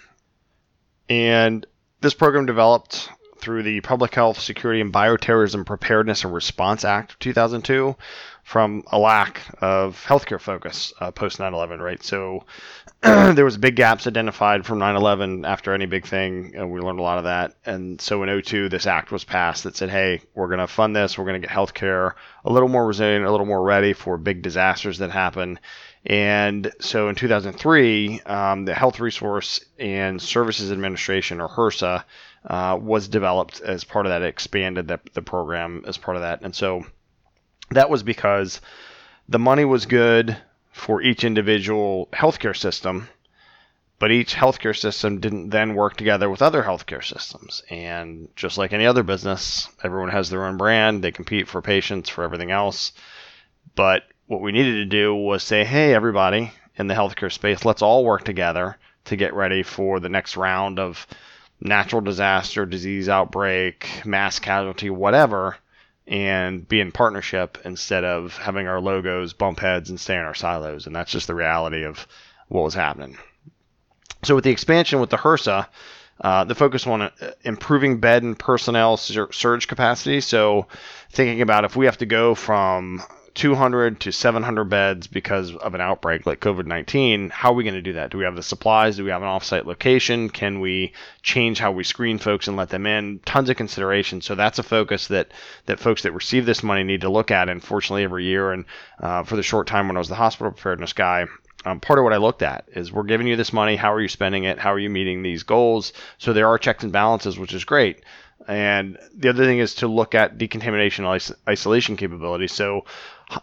And 1.08 1.66
this 2.00 2.14
program 2.14 2.46
developed 2.46 3.10
through 3.40 3.64
the 3.64 3.80
Public 3.80 4.14
Health, 4.14 4.38
Security, 4.38 4.80
and 4.80 4.92
Bioterrorism 4.92 5.66
Preparedness 5.66 6.22
and 6.22 6.32
Response 6.32 6.84
Act 6.84 7.10
of 7.10 7.18
2002 7.18 7.96
from 8.44 8.84
a 8.86 8.98
lack 9.00 9.42
of 9.60 10.00
healthcare 10.06 10.40
focus 10.40 10.92
uh, 11.00 11.10
post 11.10 11.40
9 11.40 11.52
11, 11.52 11.80
right? 11.80 12.02
So 12.04 12.44
there 13.02 13.44
was 13.44 13.56
big 13.56 13.74
gaps 13.74 14.06
identified 14.06 14.64
from 14.64 14.78
9 14.78 14.94
11 14.94 15.44
after 15.44 15.74
any 15.74 15.86
big 15.86 16.06
thing, 16.06 16.52
and 16.54 16.70
we 16.70 16.80
learned 16.80 17.00
a 17.00 17.02
lot 17.02 17.18
of 17.18 17.24
that. 17.24 17.56
And 17.66 18.00
so 18.00 18.22
in 18.22 18.42
02, 18.42 18.68
this 18.68 18.86
act 18.86 19.10
was 19.10 19.24
passed 19.24 19.64
that 19.64 19.76
said, 19.76 19.90
hey, 19.90 20.22
we're 20.34 20.46
going 20.46 20.60
to 20.60 20.68
fund 20.68 20.94
this, 20.94 21.18
we're 21.18 21.24
going 21.24 21.40
to 21.40 21.46
get 21.46 21.54
healthcare 21.54 22.12
a 22.44 22.52
little 22.52 22.68
more 22.68 22.86
resilient, 22.86 23.24
a 23.24 23.30
little 23.30 23.44
more 23.44 23.62
ready 23.62 23.92
for 23.92 24.16
big 24.16 24.42
disasters 24.42 24.98
that 24.98 25.10
happen. 25.10 25.58
And 26.06 26.72
so 26.80 27.08
in 27.08 27.14
2003, 27.14 28.20
um, 28.20 28.64
the 28.64 28.74
Health 28.74 29.00
Resource 29.00 29.64
and 29.78 30.20
Services 30.22 30.70
Administration, 30.70 31.40
or 31.40 31.48
HRSA, 31.48 32.04
uh, 32.46 32.78
was 32.80 33.08
developed 33.08 33.60
as 33.60 33.84
part 33.84 34.06
of 34.06 34.10
that, 34.10 34.22
it 34.22 34.28
expanded 34.28 34.88
the, 34.88 35.00
the 35.14 35.22
program 35.22 35.84
as 35.86 35.98
part 35.98 36.16
of 36.16 36.22
that. 36.22 36.42
And 36.42 36.54
so 36.54 36.86
that 37.70 37.90
was 37.90 38.02
because 38.02 38.60
the 39.28 39.38
money 39.38 39.64
was 39.64 39.86
good 39.86 40.36
for 40.72 41.02
each 41.02 41.24
individual 41.24 42.08
healthcare 42.12 42.56
system, 42.56 43.08
but 43.98 44.12
each 44.12 44.34
healthcare 44.34 44.76
system 44.76 45.18
didn't 45.18 45.50
then 45.50 45.74
work 45.74 45.96
together 45.96 46.30
with 46.30 46.40
other 46.40 46.62
healthcare 46.62 47.04
systems. 47.04 47.62
And 47.68 48.28
just 48.36 48.56
like 48.56 48.72
any 48.72 48.86
other 48.86 49.02
business, 49.02 49.68
everyone 49.82 50.10
has 50.10 50.30
their 50.30 50.46
own 50.46 50.56
brand, 50.56 51.02
they 51.02 51.10
compete 51.10 51.48
for 51.48 51.60
patients, 51.60 52.08
for 52.08 52.22
everything 52.22 52.52
else. 52.52 52.92
But 53.74 54.04
what 54.28 54.42
we 54.42 54.52
needed 54.52 54.74
to 54.74 54.84
do 54.84 55.14
was 55.14 55.42
say, 55.42 55.64
hey, 55.64 55.94
everybody 55.94 56.52
in 56.76 56.86
the 56.86 56.94
healthcare 56.94 57.32
space, 57.32 57.64
let's 57.64 57.82
all 57.82 58.04
work 58.04 58.24
together 58.24 58.76
to 59.06 59.16
get 59.16 59.34
ready 59.34 59.62
for 59.62 59.98
the 59.98 60.10
next 60.10 60.36
round 60.36 60.78
of 60.78 61.06
natural 61.60 62.02
disaster, 62.02 62.66
disease 62.66 63.08
outbreak, 63.08 64.02
mass 64.04 64.38
casualty, 64.38 64.90
whatever, 64.90 65.56
and 66.06 66.68
be 66.68 66.78
in 66.78 66.92
partnership 66.92 67.58
instead 67.64 68.04
of 68.04 68.36
having 68.36 68.68
our 68.68 68.80
logos 68.80 69.32
bump 69.32 69.60
heads 69.60 69.88
and 69.88 69.98
stay 69.98 70.14
in 70.14 70.20
our 70.20 70.34
silos. 70.34 70.86
And 70.86 70.94
that's 70.94 71.10
just 71.10 71.26
the 71.26 71.34
reality 71.34 71.84
of 71.84 72.06
what 72.48 72.64
was 72.64 72.74
happening. 72.74 73.16
So, 74.24 74.34
with 74.34 74.44
the 74.44 74.50
expansion 74.50 75.00
with 75.00 75.10
the 75.10 75.16
HRSA, 75.16 75.66
uh, 76.20 76.44
the 76.44 76.54
focus 76.54 76.86
on 76.86 77.02
uh, 77.02 77.10
improving 77.42 77.98
bed 77.98 78.24
and 78.24 78.38
personnel 78.38 78.96
surge 78.96 79.68
capacity. 79.68 80.20
So, 80.20 80.66
thinking 81.10 81.40
about 81.40 81.64
if 81.64 81.76
we 81.76 81.86
have 81.86 81.98
to 81.98 82.06
go 82.06 82.34
from 82.34 83.02
200 83.34 84.00
to 84.00 84.12
700 84.12 84.64
beds 84.64 85.06
because 85.06 85.54
of 85.54 85.74
an 85.74 85.80
outbreak 85.80 86.26
like 86.26 86.40
COVID 86.40 86.66
19, 86.66 87.30
how 87.30 87.50
are 87.50 87.54
we 87.54 87.64
going 87.64 87.74
to 87.74 87.82
do 87.82 87.94
that? 87.94 88.10
Do 88.10 88.18
we 88.18 88.24
have 88.24 88.36
the 88.36 88.42
supplies? 88.42 88.96
Do 88.96 89.04
we 89.04 89.10
have 89.10 89.22
an 89.22 89.28
offsite 89.28 89.64
location? 89.64 90.28
Can 90.30 90.60
we 90.60 90.92
change 91.22 91.58
how 91.58 91.72
we 91.72 91.84
screen 91.84 92.18
folks 92.18 92.48
and 92.48 92.56
let 92.56 92.70
them 92.70 92.86
in? 92.86 93.20
Tons 93.24 93.50
of 93.50 93.56
consideration. 93.56 94.20
So 94.20 94.34
that's 94.34 94.58
a 94.58 94.62
focus 94.62 95.08
that, 95.08 95.32
that 95.66 95.80
folks 95.80 96.02
that 96.02 96.12
receive 96.12 96.46
this 96.46 96.62
money 96.62 96.84
need 96.84 97.02
to 97.02 97.10
look 97.10 97.30
at. 97.30 97.48
And 97.48 97.62
fortunately, 97.62 98.04
every 98.04 98.24
year, 98.24 98.52
and 98.52 98.64
uh, 99.00 99.22
for 99.22 99.36
the 99.36 99.42
short 99.42 99.66
time 99.66 99.88
when 99.88 99.96
I 99.96 100.00
was 100.00 100.08
the 100.08 100.14
hospital 100.14 100.52
preparedness 100.52 100.92
guy, 100.92 101.26
um, 101.64 101.80
part 101.80 101.98
of 101.98 102.04
what 102.04 102.12
I 102.12 102.18
looked 102.18 102.42
at 102.42 102.68
is 102.72 102.92
we're 102.92 103.02
giving 103.02 103.26
you 103.26 103.36
this 103.36 103.52
money. 103.52 103.76
How 103.76 103.92
are 103.92 104.00
you 104.00 104.08
spending 104.08 104.44
it? 104.44 104.58
How 104.58 104.72
are 104.72 104.78
you 104.78 104.90
meeting 104.90 105.22
these 105.22 105.42
goals? 105.42 105.92
So 106.18 106.32
there 106.32 106.46
are 106.48 106.58
checks 106.58 106.84
and 106.84 106.92
balances, 106.92 107.38
which 107.38 107.52
is 107.52 107.64
great. 107.64 108.02
And 108.46 108.98
the 109.14 109.28
other 109.28 109.44
thing 109.44 109.58
is 109.58 109.74
to 109.76 109.88
look 109.88 110.14
at 110.14 110.38
decontamination 110.38 111.04
is- 111.06 111.34
isolation 111.48 111.96
capability. 111.96 112.46
So 112.46 112.84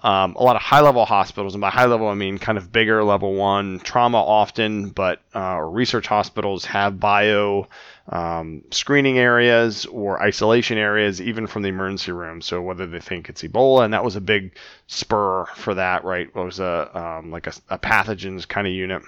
um, 0.02 0.36
a 0.36 0.44
lot 0.44 0.56
of 0.56 0.62
high 0.64 0.82
level 0.82 1.06
hospitals, 1.06 1.54
and 1.54 1.62
by 1.62 1.70
high 1.70 1.86
level 1.86 2.08
I 2.08 2.16
mean 2.16 2.40
kind 2.40 2.58
of 2.58 2.72
bigger 2.72 3.04
level 3.04 3.36
one 3.36 3.80
trauma 3.80 4.18
often, 4.18 4.90
but 4.90 5.22
uh, 5.36 5.60
research 5.60 6.08
hospitals 6.08 6.66
have 6.66 7.00
bio 7.00 7.68
um, 8.10 8.64
screening 8.72 9.20
areas 9.20 9.86
or 9.86 10.22
isolation 10.24 10.78
areas, 10.78 11.22
even 11.22 11.46
from 11.46 11.62
the 11.62 11.70
emergency 11.70 12.12
room. 12.12 12.42
So 12.42 12.62
whether 12.62 12.88
they 12.88 13.00
think 13.00 13.30
it's 13.30 13.44
Ebola, 13.44 13.86
and 13.86 13.94
that 13.94 14.04
was 14.04 14.16
a 14.16 14.22
big 14.22 14.56
spur 14.88 15.46
for 15.56 15.76
that, 15.76 16.04
right? 16.04 16.34
Was 16.34 16.60
a 16.60 16.90
um, 16.98 17.30
like 17.30 17.46
a, 17.46 17.54
a 17.70 17.78
pathogens 17.78 18.48
kind 18.48 18.66
of 18.66 18.74
unit 18.74 19.04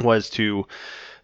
was 0.00 0.30
to 0.30 0.66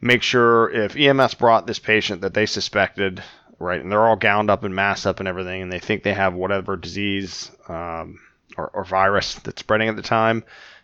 make 0.01 0.23
sure 0.23 0.71
if 0.71 0.97
EMS 0.97 1.35
brought 1.35 1.67
this 1.67 1.79
patient 1.79 2.23
that 2.23 2.35
they 2.35 2.47
suspected, 2.47 3.23
right, 3.61 3.81
and 3.81 3.93
they're 3.93 4.07
all 4.07 4.17
gowned 4.17 4.51
up 4.51 4.65
and 4.65 4.75
masked 4.75 5.07
up 5.07 5.21
and 5.21 5.29
everything, 5.29 5.63
and 5.63 5.71
they 5.71 5.79
think 5.79 6.03
they 6.03 6.15
have 6.15 6.35
whatever 6.35 6.77
disease 6.77 7.51
um, 7.69 8.19
or, 8.57 8.69
or 8.69 8.85
virus 8.85 9.35
that's 9.35 9.61
spreading 9.61 9.89
at 9.89 9.97
the 9.97 10.03
time, 10.03 10.43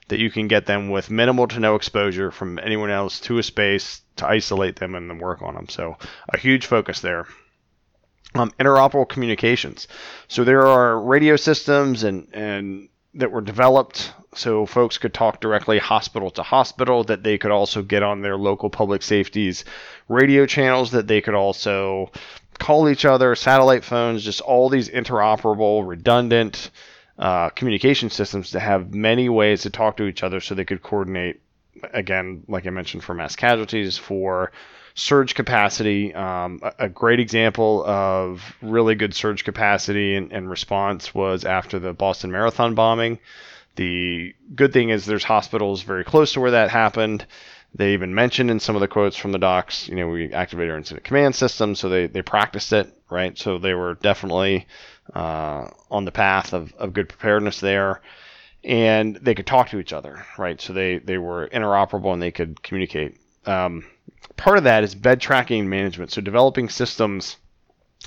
that 0.09 0.20
you 0.20 0.31
can 0.31 0.47
get 0.47 0.66
them 0.66 0.91
with 0.91 1.11
minimal 1.11 1.49
to 1.49 1.59
no 1.59 1.74
exposure 1.74 2.31
from 2.31 2.59
anyone 2.59 2.91
else 2.91 3.18
to 3.20 3.39
a 3.39 3.43
space 3.43 4.03
to 4.16 4.27
isolate 4.27 4.77
them 4.77 4.95
and 4.95 5.11
then 5.11 5.18
work 5.18 5.43
on 5.43 5.55
them. 5.55 5.68
So 5.68 5.97
a 6.33 6.39
huge 6.39 6.66
focus 6.66 7.01
there. 7.01 7.27
Um, 8.35 8.53
interoperable 8.61 9.09
communications. 9.09 9.89
So 10.29 10.45
there 10.45 10.66
are 10.66 11.01
radio 11.01 11.37
systems 11.37 12.05
and 12.05 12.29
and 12.35 12.89
that 13.14 13.33
were 13.33 13.41
developed 13.41 14.12
so 14.35 14.66
folks 14.66 14.99
could 14.99 15.14
talk 15.14 15.41
directly 15.41 15.79
hospital 15.79 16.31
to 16.31 16.43
hospital 16.43 17.03
that 17.05 17.22
they 17.22 17.39
could 17.39 17.51
also 17.51 17.83
get 17.83 18.03
on 18.03 18.20
their 18.20 18.37
local 18.37 18.68
public 18.68 19.03
safeties 19.03 19.64
radio 20.09 20.45
channels 20.45 20.91
that 20.91 21.07
they 21.07 21.22
could 21.22 21.35
also 21.35 22.11
call 22.59 22.88
each 22.88 23.04
other 23.04 23.34
satellite 23.34 23.84
phones 23.84 24.24
just 24.24 24.40
all 24.40 24.68
these 24.68 24.88
interoperable 24.88 25.86
redundant 25.86 26.70
uh, 27.18 27.48
communication 27.50 28.11
systems 28.11 28.50
to 28.50 28.61
have 28.61 28.94
many 28.94 29.28
ways 29.28 29.62
to 29.62 29.70
talk 29.70 29.96
to 29.96 30.04
each 30.04 30.22
other 30.22 30.40
so 30.40 30.54
they 30.54 30.64
could 30.64 30.82
coordinate 30.82 31.40
again 31.92 32.42
like 32.48 32.66
i 32.66 32.70
mentioned 32.70 33.02
for 33.02 33.14
mass 33.14 33.36
casualties 33.36 33.98
for 33.98 34.50
surge 34.96 35.34
capacity. 35.34 36.12
Um, 36.14 36.59
a, 36.62 36.72
a, 36.80 36.88
great 36.88 37.20
example 37.20 37.84
of 37.86 38.42
really 38.62 38.94
good 38.94 39.14
surge 39.14 39.44
capacity 39.44 40.16
and, 40.16 40.32
and 40.32 40.50
response 40.50 41.14
was 41.14 41.44
after 41.44 41.78
the 41.78 41.92
boston 41.92 42.32
marathon 42.32 42.74
bombing. 42.74 43.20
The 43.76 44.34
good 44.54 44.72
thing 44.72 44.88
is 44.88 45.04
there's 45.04 45.22
hospitals 45.22 45.82
very 45.82 46.02
close 46.02 46.32
to 46.32 46.40
where 46.40 46.52
that 46.52 46.70
happened 46.70 47.26
they 47.77 47.93
even 47.93 48.14
mentioned 48.14 48.51
in 48.51 48.59
some 48.59 48.74
of 48.74 48.81
the 48.81 48.89
quotes 48.89 49.16
from 49.16 49.33
the 49.33 49.39
docs, 49.39 49.87
you 49.89 49.97
know, 49.97 50.09
we 50.09 50.33
activated 50.33 50.70
our 50.70 50.79
incident 50.79 51.05
command 51.05 51.35
system, 51.35 51.74
so 51.74 51.89
they, 51.91 52.07
they 52.07 52.22
practiced 52.22 52.72
it, 52.72 52.91
right? 53.11 53.37
So 53.37 53.59
they 53.59 53.74
were 53.74 53.95
definitely 53.95 54.66
uh, 55.14 55.68
on 55.91 56.07
the 56.07 56.12
path 56.12 56.55
of, 56.55 56.72
of 56.74 56.95
good 56.95 57.09
preparedness 57.09 57.61
there. 57.61 58.01
And 58.64 59.16
they 59.16 59.35
could 59.35 59.47
talk 59.47 59.68
to 59.70 59.79
each 59.79 59.93
other, 59.93 60.24
right? 60.39 60.61
So 60.61 60.72
they, 60.72 60.99
they 60.99 61.18
were 61.18 61.49
interoperable 61.49 62.12
and 62.12 62.20
they 62.20 62.33
could 62.33 62.62
communicate. 62.62 63.18
Um, 63.45 63.85
part 64.37 64.59
of 64.59 64.64
that 64.64 64.83
is 64.83 64.95
bed 64.95 65.20
tracking 65.20 65.68
management. 65.68 66.11
So 66.12 66.20
developing 66.20 66.68
systems 66.68 67.37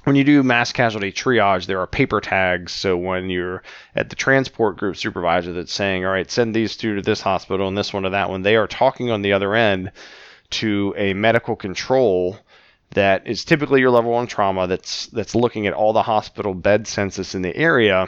when 0.04 0.16
you 0.16 0.24
do 0.24 0.44
mass 0.44 0.72
casualty 0.72 1.12
triage, 1.12 1.66
there 1.66 1.80
are 1.80 1.88
paper 1.88 2.22
tags. 2.22 2.72
So 2.72 2.98
when 2.98 3.30
you're 3.30 3.64
at 3.96 4.10
the 4.10 4.16
transport 4.16 4.78
group 4.78 4.96
supervisor 4.96 5.54
that's 5.54 5.74
saying, 5.74 6.06
all 6.06 6.12
right, 6.12 6.30
send 6.30 6.56
these 6.56 6.78
two 6.78 6.96
to 6.96 7.02
this 7.02 7.22
hospital 7.22 7.68
and 7.68 7.78
this 7.78 7.94
one 7.94 8.04
to 8.04 8.10
that 8.12 8.30
one, 8.30 8.42
they 8.42 8.56
are 8.56 8.68
talking 8.68 9.12
on 9.12 9.22
the 9.22 9.34
other 9.34 9.56
end 9.56 9.92
to 10.52 10.94
a 10.98 11.14
medical 11.14 11.56
control 11.56 12.38
that 12.92 13.28
is 13.28 13.46
typically 13.46 13.82
your 13.82 13.92
level 13.92 14.12
one 14.12 14.26
trauma 14.26 14.68
that's 14.68 15.08
that's 15.08 15.36
looking 15.36 15.68
at 15.68 15.74
all 15.74 15.94
the 15.94 16.02
hospital 16.02 16.54
bed 16.54 16.88
census 16.88 17.36
in 17.36 17.44
the 17.44 17.56
area 17.56 18.08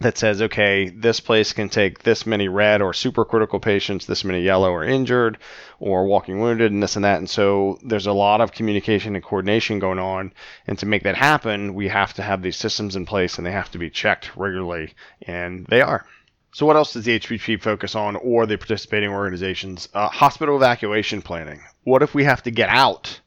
that 0.00 0.16
says, 0.16 0.40
okay, 0.40 0.88
this 0.88 1.20
place 1.20 1.52
can 1.52 1.68
take 1.68 2.02
this 2.02 2.24
many 2.26 2.48
red 2.48 2.80
or 2.80 2.92
supercritical 2.92 3.60
patients, 3.60 4.06
this 4.06 4.24
many 4.24 4.42
yellow 4.42 4.70
or 4.70 4.82
injured, 4.82 5.36
or 5.78 6.06
walking 6.06 6.40
wounded, 6.40 6.72
and 6.72 6.82
this 6.82 6.96
and 6.96 7.04
that. 7.04 7.18
And 7.18 7.28
so 7.28 7.78
there's 7.84 8.06
a 8.06 8.12
lot 8.12 8.40
of 8.40 8.52
communication 8.52 9.14
and 9.14 9.22
coordination 9.22 9.78
going 9.78 9.98
on. 9.98 10.32
And 10.66 10.78
to 10.78 10.86
make 10.86 11.02
that 11.02 11.16
happen, 11.16 11.74
we 11.74 11.88
have 11.88 12.14
to 12.14 12.22
have 12.22 12.40
these 12.40 12.56
systems 12.56 12.96
in 12.96 13.04
place 13.04 13.36
and 13.36 13.46
they 13.46 13.52
have 13.52 13.70
to 13.72 13.78
be 13.78 13.90
checked 13.90 14.36
regularly. 14.36 14.94
And 15.22 15.66
they 15.66 15.82
are. 15.82 16.06
So, 16.52 16.66
what 16.66 16.76
else 16.76 16.94
does 16.94 17.04
the 17.04 17.20
HPP 17.20 17.62
focus 17.62 17.94
on 17.94 18.16
or 18.16 18.46
the 18.46 18.58
participating 18.58 19.10
organizations? 19.10 19.88
Uh, 19.94 20.08
hospital 20.08 20.56
evacuation 20.56 21.22
planning. 21.22 21.60
What 21.84 22.02
if 22.02 22.12
we 22.12 22.24
have 22.24 22.42
to 22.44 22.50
get 22.50 22.70
out 22.70 23.20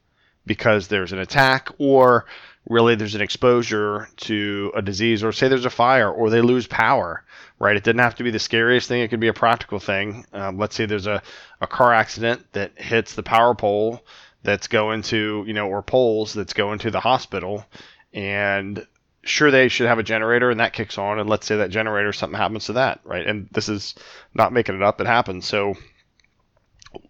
because 0.44 0.88
there's 0.88 1.12
an 1.12 1.20
attack 1.20 1.70
or 1.78 2.26
really 2.66 2.94
there's 2.94 3.14
an 3.14 3.20
exposure 3.20 4.08
to 4.16 4.72
a 4.74 4.82
disease 4.82 5.22
or 5.22 5.32
say 5.32 5.48
there's 5.48 5.66
a 5.66 5.70
fire 5.70 6.10
or 6.10 6.30
they 6.30 6.40
lose 6.40 6.66
power 6.66 7.24
right? 7.58 7.76
It 7.76 7.84
didn't 7.84 8.00
have 8.00 8.16
to 8.16 8.24
be 8.24 8.30
the 8.30 8.38
scariest 8.38 8.88
thing. 8.88 9.00
It 9.00 9.08
could 9.08 9.20
be 9.20 9.28
a 9.28 9.34
practical 9.34 9.78
thing. 9.78 10.26
Um, 10.32 10.58
let's 10.58 10.74
say 10.74 10.86
there's 10.86 11.06
a, 11.06 11.22
a 11.60 11.66
car 11.66 11.94
accident 11.94 12.44
that 12.52 12.72
hits 12.76 13.14
the 13.14 13.22
power 13.22 13.54
pole 13.54 14.04
that's 14.42 14.68
going 14.68 15.00
to 15.00 15.44
you 15.46 15.54
know 15.54 15.68
or 15.68 15.82
poles 15.82 16.34
that's 16.34 16.52
going 16.52 16.78
to 16.80 16.90
the 16.90 17.00
hospital. 17.00 17.64
And 18.12 18.86
sure 19.22 19.50
they 19.50 19.68
should 19.68 19.86
have 19.86 19.98
a 19.98 20.02
generator 20.02 20.50
and 20.50 20.60
that 20.60 20.74
kicks 20.74 20.98
on. 20.98 21.18
And 21.18 21.28
let's 21.30 21.46
say 21.46 21.56
that 21.56 21.70
generator 21.70 22.12
something 22.12 22.38
happens 22.38 22.66
to 22.66 22.74
that 22.74 23.00
right? 23.04 23.26
And 23.26 23.48
this 23.52 23.68
is 23.68 23.94
not 24.34 24.52
making 24.52 24.74
it 24.74 24.82
up. 24.82 25.00
It 25.00 25.06
happens. 25.06 25.46
So 25.46 25.74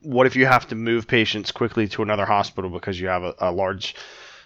what 0.00 0.26
if 0.26 0.36
you 0.36 0.46
have 0.46 0.68
to 0.68 0.74
move 0.74 1.06
patients 1.06 1.50
quickly 1.50 1.88
to 1.88 2.02
another 2.02 2.24
hospital 2.24 2.70
because 2.70 2.98
you 2.98 3.08
have 3.08 3.22
a, 3.22 3.34
a 3.38 3.52
large 3.52 3.96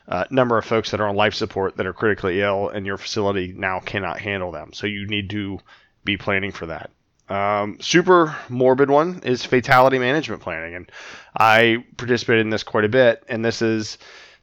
uh, 0.09 0.25
number 0.31 0.59
of 0.59 0.65
folks 0.65 0.91
that 0.91 1.01
are 1.01 1.09
on 1.09 1.17
life 1.17 1.35
support 1.35 1.77
that 1.77 1.87
are 1.87 1.93
critically 1.93 2.41
ill 2.41 2.69
and 2.69 2.87
your 2.87 2.97
facility 2.97 3.53
now 3.57 3.79
cannot 3.81 4.21
handle 4.21 4.51
them. 4.51 4.73
So 4.73 4.87
you 4.87 5.07
need 5.07 5.31
to 5.31 5.61
be 6.05 6.17
planning 6.17 6.53
for 6.53 6.67
that. 6.67 6.91
Um, 7.29 7.79
super 7.81 8.35
morbid 8.49 8.89
one 8.89 9.21
is 9.23 9.45
fatality 9.45 9.99
management 9.99 10.41
planning. 10.41 10.75
And 10.75 10.91
i 11.37 11.85
participated 11.99 12.41
in 12.41 12.51
this 12.51 12.63
quite 12.63 12.85
a 12.85 12.89
bit 12.89 13.23
and 13.29 13.45
this 13.45 13.61
is 13.61 13.99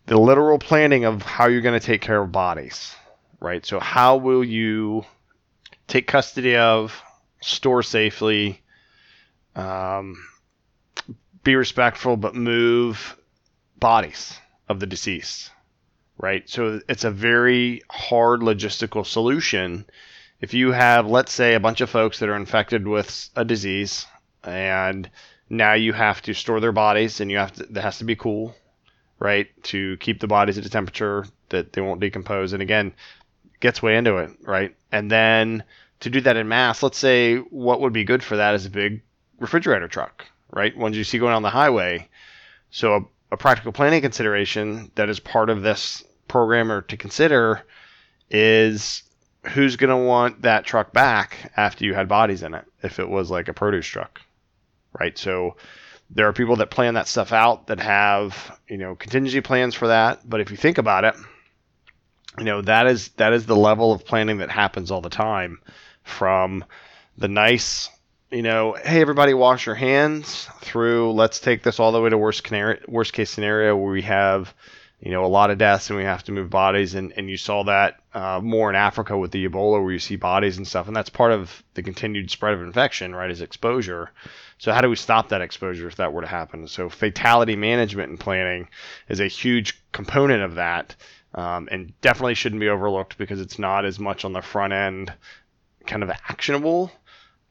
the 0.05 0.19
literal 0.19 0.59
planning 0.59 1.03
of 1.03 1.23
how 1.23 1.47
you're 1.47 1.61
going 1.61 1.79
to 1.79 1.85
take 1.85 2.01
care 2.01 2.21
of 2.21 2.31
bodies 2.31 2.95
right? 3.45 3.65
So 3.65 3.79
how 3.79 4.17
will 4.17 4.43
you 4.43 5.05
take 5.87 6.07
custody 6.07 6.55
of, 6.55 7.01
store 7.41 7.83
safely, 7.83 8.61
um, 9.55 10.17
be 11.43 11.55
respectful, 11.55 12.17
but 12.17 12.35
move 12.35 13.15
bodies 13.79 14.37
of 14.67 14.79
the 14.79 14.87
deceased, 14.87 15.51
right? 16.17 16.49
So 16.49 16.81
it's 16.87 17.03
a 17.03 17.11
very 17.11 17.81
hard 17.89 18.41
logistical 18.41 19.05
solution. 19.05 19.85
If 20.41 20.53
you 20.53 20.71
have, 20.71 21.07
let's 21.07 21.31
say, 21.31 21.55
a 21.55 21.59
bunch 21.59 21.81
of 21.81 21.89
folks 21.89 22.19
that 22.19 22.29
are 22.29 22.35
infected 22.35 22.87
with 22.87 23.29
a 23.35 23.45
disease, 23.45 24.05
and 24.43 25.09
now 25.49 25.73
you 25.73 25.93
have 25.93 26.21
to 26.23 26.33
store 26.33 26.59
their 26.59 26.71
bodies, 26.71 27.19
and 27.19 27.31
you 27.31 27.37
have 27.37 27.53
to, 27.53 27.63
that 27.63 27.81
has 27.81 27.97
to 27.99 28.03
be 28.03 28.15
cool, 28.15 28.55
right, 29.19 29.47
to 29.63 29.97
keep 29.97 30.19
the 30.19 30.27
bodies 30.27 30.57
at 30.57 30.65
a 30.65 30.69
temperature 30.69 31.25
that 31.49 31.73
they 31.73 31.81
won't 31.81 32.01
decompose. 32.01 32.53
And 32.53 32.61
again, 32.61 32.93
gets 33.59 33.81
way 33.81 33.97
into 33.97 34.17
it, 34.17 34.31
right? 34.41 34.75
And 34.91 35.09
then 35.09 35.63
to 36.01 36.09
do 36.09 36.21
that 36.21 36.37
in 36.37 36.47
mass, 36.47 36.83
let's 36.83 36.97
say 36.97 37.37
what 37.37 37.81
would 37.81 37.93
be 37.93 38.03
good 38.03 38.23
for 38.23 38.37
that 38.37 38.55
is 38.55 38.65
a 38.65 38.69
big 38.69 39.01
refrigerator 39.39 39.87
truck, 39.87 40.25
right? 40.51 40.75
Ones 40.77 40.97
you 40.97 41.03
see 41.03 41.17
going 41.17 41.33
on 41.33 41.41
the 41.41 41.49
highway. 41.49 42.07
So 42.71 43.09
a, 43.35 43.37
practical 43.37 43.71
planning 43.71 44.01
consideration 44.01 44.91
that 44.95 45.09
is 45.09 45.19
part 45.19 45.49
of 45.49 45.61
this 45.61 46.03
programmer 46.27 46.81
to 46.81 46.97
consider 46.97 47.61
is 48.29 49.03
who's 49.49 49.75
going 49.75 49.91
to 49.91 50.07
want 50.07 50.41
that 50.41 50.65
truck 50.65 50.91
back 50.91 51.51
after 51.55 51.85
you 51.85 51.93
had 51.93 52.07
bodies 52.07 52.41
in 52.41 52.53
it 52.53 52.65
if 52.81 52.99
it 52.99 53.07
was 53.07 53.29
like 53.29 53.47
a 53.47 53.53
produce 53.53 53.85
truck 53.85 54.21
right? 54.99 55.17
So 55.17 55.57
there 56.09 56.27
are 56.27 56.33
people 56.33 56.57
that 56.57 56.69
plan 56.69 56.93
that 56.93 57.07
stuff 57.07 57.31
out 57.31 57.67
that 57.67 57.79
have 57.79 58.59
you 58.69 58.77
know 58.77 58.95
contingency 58.95 59.41
plans 59.41 59.75
for 59.75 59.87
that. 59.87 60.27
But 60.27 60.41
if 60.41 60.51
you 60.51 60.57
think 60.57 60.77
about 60.77 61.03
it 61.03 61.15
you 62.37 62.45
know 62.45 62.61
that 62.61 62.87
is 62.87 63.09
that 63.09 63.33
is 63.33 63.45
the 63.45 63.55
level 63.55 63.91
of 63.91 64.05
planning 64.05 64.37
that 64.37 64.51
happens 64.51 64.91
all 64.91 65.01
the 65.01 65.09
time 65.09 65.59
from 66.03 66.65
the 67.17 67.27
nice 67.27 67.89
you 68.31 68.41
know 68.41 68.75
hey 68.83 69.01
everybody 69.01 69.33
wash 69.33 69.65
your 69.65 69.75
hands 69.75 70.49
through. 70.61 71.11
Let's 71.13 71.39
take 71.39 71.63
this 71.63 71.79
all 71.79 71.91
the 71.91 72.01
way 72.01 72.09
to 72.09 72.17
worst 72.17 72.43
canary, 72.43 72.79
worst 72.87 73.13
case 73.13 73.29
scenario 73.29 73.75
where 73.75 73.91
we 73.91 74.01
have 74.03 74.53
you 74.99 75.11
know 75.11 75.25
a 75.25 75.27
lot 75.27 75.51
of 75.51 75.57
deaths 75.57 75.89
and 75.89 75.97
we 75.97 76.05
have 76.05 76.23
to 76.23 76.31
move 76.31 76.49
bodies. 76.49 76.95
And, 76.95 77.13
and 77.15 77.29
you 77.29 77.37
saw 77.37 77.63
that 77.63 78.01
uh, 78.13 78.39
more 78.41 78.69
in 78.69 78.75
africa 78.75 79.17
with 79.17 79.31
the 79.31 79.47
ebola 79.47 79.81
where 79.81 79.91
you 79.91 79.99
see 79.99 80.15
bodies 80.15 80.57
and 80.57 80.67
stuff. 80.67 80.87
And 80.87 80.95
that's 80.95 81.09
part 81.09 81.31
of 81.31 81.63
the 81.75 81.83
continued 81.83 82.31
spread 82.31 82.53
of 82.53 82.61
infection 82.61 83.13
right 83.13 83.29
is 83.29 83.41
exposure. 83.41 84.11
So 84.57 84.71
how 84.71 84.81
do 84.81 84.89
we 84.89 84.95
stop 84.95 85.29
that 85.29 85.41
exposure 85.41 85.87
if 85.87 85.97
that 85.97 86.13
were 86.13 86.21
to 86.21 86.27
happen? 86.27 86.67
So 86.67 86.89
fatality 86.89 87.55
management 87.55 88.09
and 88.09 88.19
planning 88.19 88.69
is 89.09 89.19
a 89.19 89.27
huge 89.27 89.79
component 89.91 90.41
of 90.41 90.55
that 90.55 90.95
um, 91.35 91.67
and 91.69 91.93
definitely 92.01 92.35
shouldn't 92.35 92.61
be 92.61 92.69
overlooked 92.69 93.17
because 93.17 93.41
it's 93.41 93.59
not 93.59 93.85
as 93.85 93.99
much 93.99 94.25
on 94.25 94.33
the 94.33 94.41
front 94.41 94.73
end 94.73 95.13
kind 95.85 96.01
of 96.01 96.09
actionable 96.09 96.91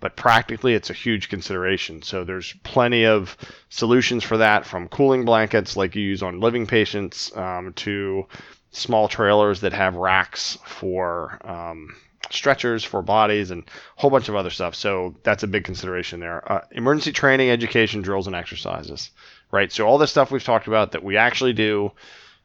but 0.05 0.17
practically 0.17 0.75
it's 0.75 0.91
a 0.91 0.93
huge 0.93 1.31
consideration. 1.31 2.03
So 2.03 2.25
there's 2.25 2.53
plenty 2.63 3.07
of 3.07 3.39
solutions 3.71 4.23
for 4.23 4.37
that 4.37 4.67
from 4.67 4.87
cooling 4.89 5.25
blankets 5.25 5.79
like 5.79 5.97
you 5.97 6.03
use 6.03 6.23
on 6.23 6.41
living 6.41 6.67
patients 6.67 7.35
um, 7.35 7.73
to 7.77 8.27
small 8.71 9.09
trailers 9.09 9.63
that 9.63 9.73
have 9.73 9.97
racks 9.97 10.59
for 10.67 11.39
um, 11.43 11.97
stretchers 12.29 12.85
for 12.85 13.01
bodies 13.01 13.51
and 13.51 13.63
a 13.63 14.01
whole 14.03 14.11
bunch 14.11 14.29
of 14.29 14.37
other 14.37 14.51
stuff. 14.51 14.75
So 14.75 15.15
that's 15.23 15.43
a 15.43 15.47
big 15.47 15.65
consideration 15.65 16.21
there. 16.21 16.53
Uh, 16.53 16.61
emergency 16.73 17.13
training 17.13 17.49
education 17.49 18.03
drills 18.03 18.27
and 18.27 18.37
exercises 18.37 19.11
right? 19.51 19.73
So 19.73 19.87
all 19.87 19.97
this 19.97 20.11
stuff 20.11 20.31
we've 20.31 20.45
talked 20.45 20.67
about 20.67 20.93
that 20.93 21.03
we 21.03 21.17
actually 21.17 21.55
do 21.55 21.93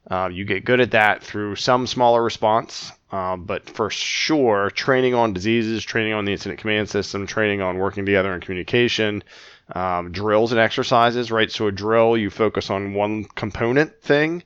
uh, 0.10 0.30
you 0.32 0.46
get 0.46 0.64
good 0.64 0.80
at 0.80 0.92
that 0.92 1.24
through 1.24 1.56
some 1.56 1.88
smaller 1.88 2.24
response, 2.24 2.92
uh, 3.12 3.36
but 3.36 3.70
for 3.70 3.90
sure, 3.90 4.70
training 4.70 5.16
on 5.16 5.34
diseases, 5.34 5.84
training 5.84 6.14
on 6.14 6.26
the 6.26 6.32
incident 6.32 6.60
command 6.60 6.90
system, 6.90 7.26
training 7.26 7.62
on 7.62 7.78
working 7.78 8.06
together 8.06 8.34
in 8.34 8.42
communication, 8.42 9.24
um, 9.74 10.12
drills 10.12 10.52
and 10.52 10.60
exercises, 10.60 11.32
right? 11.32 11.52
So 11.52 11.68
a 11.68 11.72
drill, 11.72 12.18
you 12.18 12.30
focus 12.30 12.70
on 12.70 12.94
one 12.94 13.26
component 13.26 14.02
thing. 14.02 14.44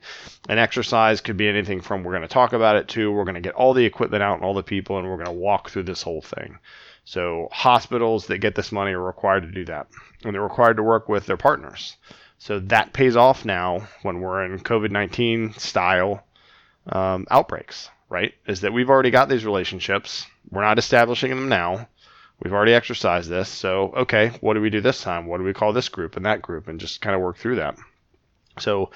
An 0.48 0.58
exercise 0.58 1.20
could 1.20 1.36
be 1.36 1.48
anything 1.48 1.80
from 1.80 2.04
we're 2.04 2.12
going 2.12 2.22
to 2.22 2.28
talk 2.28 2.52
about 2.52 2.76
it 2.76 2.88
to 2.88 3.12
we're 3.12 3.24
going 3.24 3.34
to 3.34 3.40
get 3.40 3.54
all 3.54 3.74
the 3.74 3.84
equipment 3.84 4.22
out 4.22 4.36
and 4.36 4.44
all 4.44 4.54
the 4.54 4.62
people 4.62 4.98
and 4.98 5.08
we're 5.08 5.16
going 5.16 5.26
to 5.26 5.32
walk 5.32 5.70
through 5.70 5.84
this 5.84 6.02
whole 6.02 6.22
thing. 6.22 6.58
So 7.04 7.48
hospitals 7.52 8.26
that 8.28 8.38
get 8.38 8.54
this 8.54 8.72
money 8.72 8.92
are 8.92 9.00
required 9.00 9.42
to 9.42 9.50
do 9.50 9.66
that, 9.66 9.88
and 10.24 10.34
they're 10.34 10.42
required 10.42 10.78
to 10.78 10.82
work 10.82 11.08
with 11.08 11.26
their 11.26 11.36
partners. 11.36 11.96
So 12.38 12.60
that 12.60 12.92
pays 12.92 13.14
off 13.14 13.44
now 13.44 13.88
when 14.02 14.20
we're 14.20 14.44
in 14.44 14.58
COVID 14.58 14.90
19 14.90 15.52
style 15.54 16.24
um, 16.86 17.26
outbreaks, 17.30 17.90
right? 18.08 18.34
Is 18.46 18.60
that 18.62 18.72
we've 18.72 18.90
already 18.90 19.10
got 19.10 19.28
these 19.28 19.44
relationships. 19.44 20.26
We're 20.50 20.62
not 20.62 20.78
establishing 20.78 21.30
them 21.30 21.48
now. 21.48 21.88
We've 22.42 22.52
already 22.52 22.74
exercised 22.74 23.30
this. 23.30 23.48
So, 23.48 23.92
okay, 23.96 24.28
what 24.40 24.54
do 24.54 24.60
we 24.60 24.70
do 24.70 24.80
this 24.80 25.00
time? 25.00 25.26
What 25.26 25.38
do 25.38 25.44
we 25.44 25.54
call 25.54 25.72
this 25.72 25.88
group 25.88 26.16
and 26.16 26.26
that 26.26 26.42
group? 26.42 26.68
And 26.68 26.80
just 26.80 27.00
kind 27.00 27.14
of 27.14 27.22
work 27.22 27.36
through 27.36 27.56
that. 27.56 27.76
So, 28.58 28.90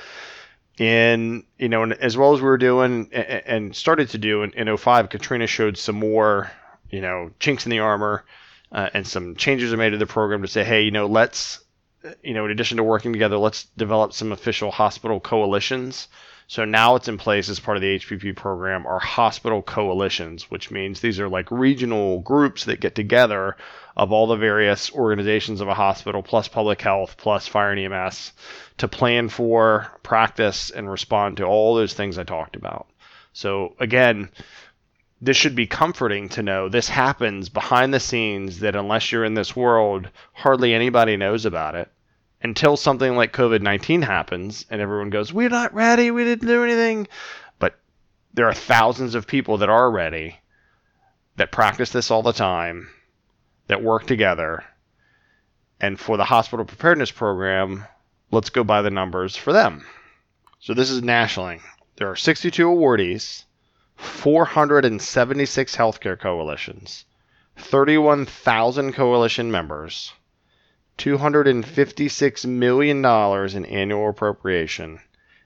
in, 0.78 1.44
you 1.58 1.68
know, 1.68 1.84
as 1.84 2.16
well 2.16 2.34
as 2.34 2.40
we 2.40 2.48
were 2.48 2.58
doing 2.58 3.12
and 3.12 3.74
started 3.74 4.10
to 4.10 4.18
do 4.18 4.42
in, 4.42 4.52
in 4.52 4.76
05, 4.76 5.08
Katrina 5.08 5.46
showed 5.46 5.76
some 5.76 5.96
more, 5.96 6.50
you 6.90 7.00
know, 7.00 7.30
chinks 7.40 7.64
in 7.66 7.70
the 7.70 7.80
armor 7.80 8.24
uh, 8.70 8.90
and 8.92 9.06
some 9.06 9.34
changes 9.36 9.72
are 9.72 9.76
made 9.76 9.90
to 9.90 9.98
the 9.98 10.06
program 10.06 10.42
to 10.42 10.48
say, 10.48 10.64
hey, 10.64 10.82
you 10.82 10.90
know, 10.90 11.06
let's 11.06 11.60
you 12.22 12.34
know, 12.34 12.44
in 12.44 12.50
addition 12.50 12.76
to 12.76 12.84
working 12.84 13.12
together, 13.12 13.36
let's 13.36 13.64
develop 13.76 14.12
some 14.12 14.32
official 14.32 14.70
hospital 14.70 15.20
coalitions. 15.20 16.08
So 16.50 16.64
now 16.64 16.96
it's 16.96 17.08
in 17.08 17.18
place 17.18 17.50
as 17.50 17.60
part 17.60 17.76
of 17.76 17.82
the 17.82 17.98
HPP 17.98 18.34
program 18.34 18.86
are 18.86 18.98
hospital 18.98 19.60
coalitions, 19.60 20.50
which 20.50 20.70
means 20.70 20.98
these 20.98 21.20
are 21.20 21.28
like 21.28 21.50
regional 21.50 22.20
groups 22.20 22.64
that 22.64 22.80
get 22.80 22.94
together 22.94 23.58
of 23.94 24.12
all 24.12 24.26
the 24.26 24.36
various 24.36 24.90
organizations 24.92 25.60
of 25.60 25.68
a 25.68 25.74
hospital, 25.74 26.22
plus 26.22 26.48
public 26.48 26.80
health, 26.80 27.18
plus 27.18 27.46
fire 27.46 27.72
and 27.72 27.92
EMS, 27.92 28.32
to 28.78 28.88
plan 28.88 29.28
for, 29.28 29.88
practice, 30.02 30.70
and 30.70 30.90
respond 30.90 31.36
to 31.36 31.44
all 31.44 31.74
those 31.74 31.92
things 31.92 32.16
I 32.16 32.24
talked 32.24 32.56
about. 32.56 32.86
So 33.34 33.74
again, 33.78 34.30
this 35.20 35.36
should 35.36 35.54
be 35.54 35.66
comforting 35.66 36.30
to 36.30 36.42
know 36.42 36.70
this 36.70 36.88
happens 36.88 37.50
behind 37.50 37.92
the 37.92 38.00
scenes 38.00 38.60
that 38.60 38.74
unless 38.74 39.12
you're 39.12 39.26
in 39.26 39.34
this 39.34 39.54
world, 39.54 40.08
hardly 40.32 40.72
anybody 40.72 41.18
knows 41.18 41.44
about 41.44 41.74
it 41.74 41.90
until 42.42 42.76
something 42.76 43.16
like 43.16 43.32
COVID 43.32 43.62
19 43.62 44.02
happens 44.02 44.64
and 44.70 44.80
everyone 44.80 45.10
goes, 45.10 45.32
We're 45.32 45.48
not 45.48 45.74
ready, 45.74 46.10
we 46.10 46.24
didn't 46.24 46.46
do 46.46 46.64
anything. 46.64 47.08
But 47.58 47.78
there 48.34 48.46
are 48.46 48.54
thousands 48.54 49.14
of 49.14 49.26
people 49.26 49.58
that 49.58 49.68
are 49.68 49.90
ready, 49.90 50.38
that 51.36 51.52
practice 51.52 51.90
this 51.90 52.10
all 52.10 52.22
the 52.22 52.32
time, 52.32 52.88
that 53.66 53.82
work 53.82 54.06
together. 54.06 54.64
And 55.80 55.98
for 55.98 56.16
the 56.16 56.24
hospital 56.24 56.64
preparedness 56.64 57.10
program, 57.10 57.84
let's 58.30 58.50
go 58.50 58.64
by 58.64 58.82
the 58.82 58.90
numbers 58.90 59.36
for 59.36 59.52
them. 59.52 59.86
So 60.60 60.74
this 60.74 60.90
is 60.90 61.02
nationally. 61.02 61.60
There 61.96 62.10
are 62.10 62.16
62 62.16 62.66
awardees, 62.66 63.44
476 63.96 65.76
healthcare 65.76 66.18
coalitions, 66.18 67.04
31,000 67.56 68.92
coalition 68.92 69.50
members, 69.50 70.12
$256 70.98 72.46
million 72.46 72.98
in 72.98 73.64
annual 73.64 74.10
appropriation. 74.10 75.00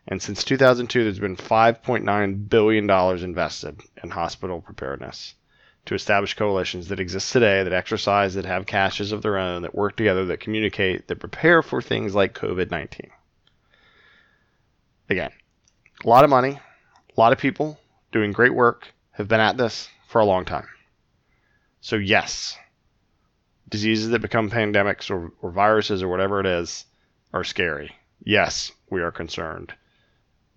And 0.08 0.20
since 0.20 0.42
2002, 0.44 1.04
there's 1.04 1.18
been 1.18 1.36
$5.9 1.36 2.48
billion 2.48 2.90
invested 3.24 3.80
in 4.02 4.10
hospital 4.10 4.60
preparedness 4.60 5.34
to 5.84 5.94
establish 5.94 6.34
coalitions 6.34 6.88
that 6.88 7.00
exist 7.00 7.32
today, 7.32 7.62
that 7.62 7.72
exercise, 7.72 8.34
that 8.34 8.44
have 8.44 8.66
caches 8.66 9.12
of 9.12 9.22
their 9.22 9.38
own, 9.38 9.62
that 9.62 9.74
work 9.74 9.96
together, 9.96 10.26
that 10.26 10.40
communicate, 10.40 11.08
that 11.08 11.20
prepare 11.20 11.62
for 11.62 11.82
things 11.82 12.14
like 12.14 12.34
COVID 12.34 12.70
19. 12.70 13.10
Again, 15.10 15.32
a 16.04 16.08
lot 16.08 16.24
of 16.24 16.30
money, 16.30 16.58
a 17.16 17.20
lot 17.20 17.32
of 17.32 17.38
people 17.38 17.78
doing 18.12 18.32
great 18.32 18.54
work 18.54 18.92
have 19.12 19.28
been 19.28 19.40
at 19.40 19.56
this 19.56 19.88
for 20.08 20.20
a 20.20 20.24
long 20.24 20.44
time. 20.44 20.68
So, 21.80 21.96
yes, 21.96 22.56
diseases 23.72 24.10
that 24.10 24.20
become 24.20 24.50
pandemics 24.50 25.10
or, 25.10 25.32
or 25.42 25.50
viruses 25.50 26.02
or 26.02 26.08
whatever 26.08 26.38
it 26.38 26.46
is 26.46 26.84
are 27.32 27.42
scary. 27.42 27.96
Yes, 28.22 28.70
we 28.90 29.00
are 29.02 29.10
concerned. 29.10 29.72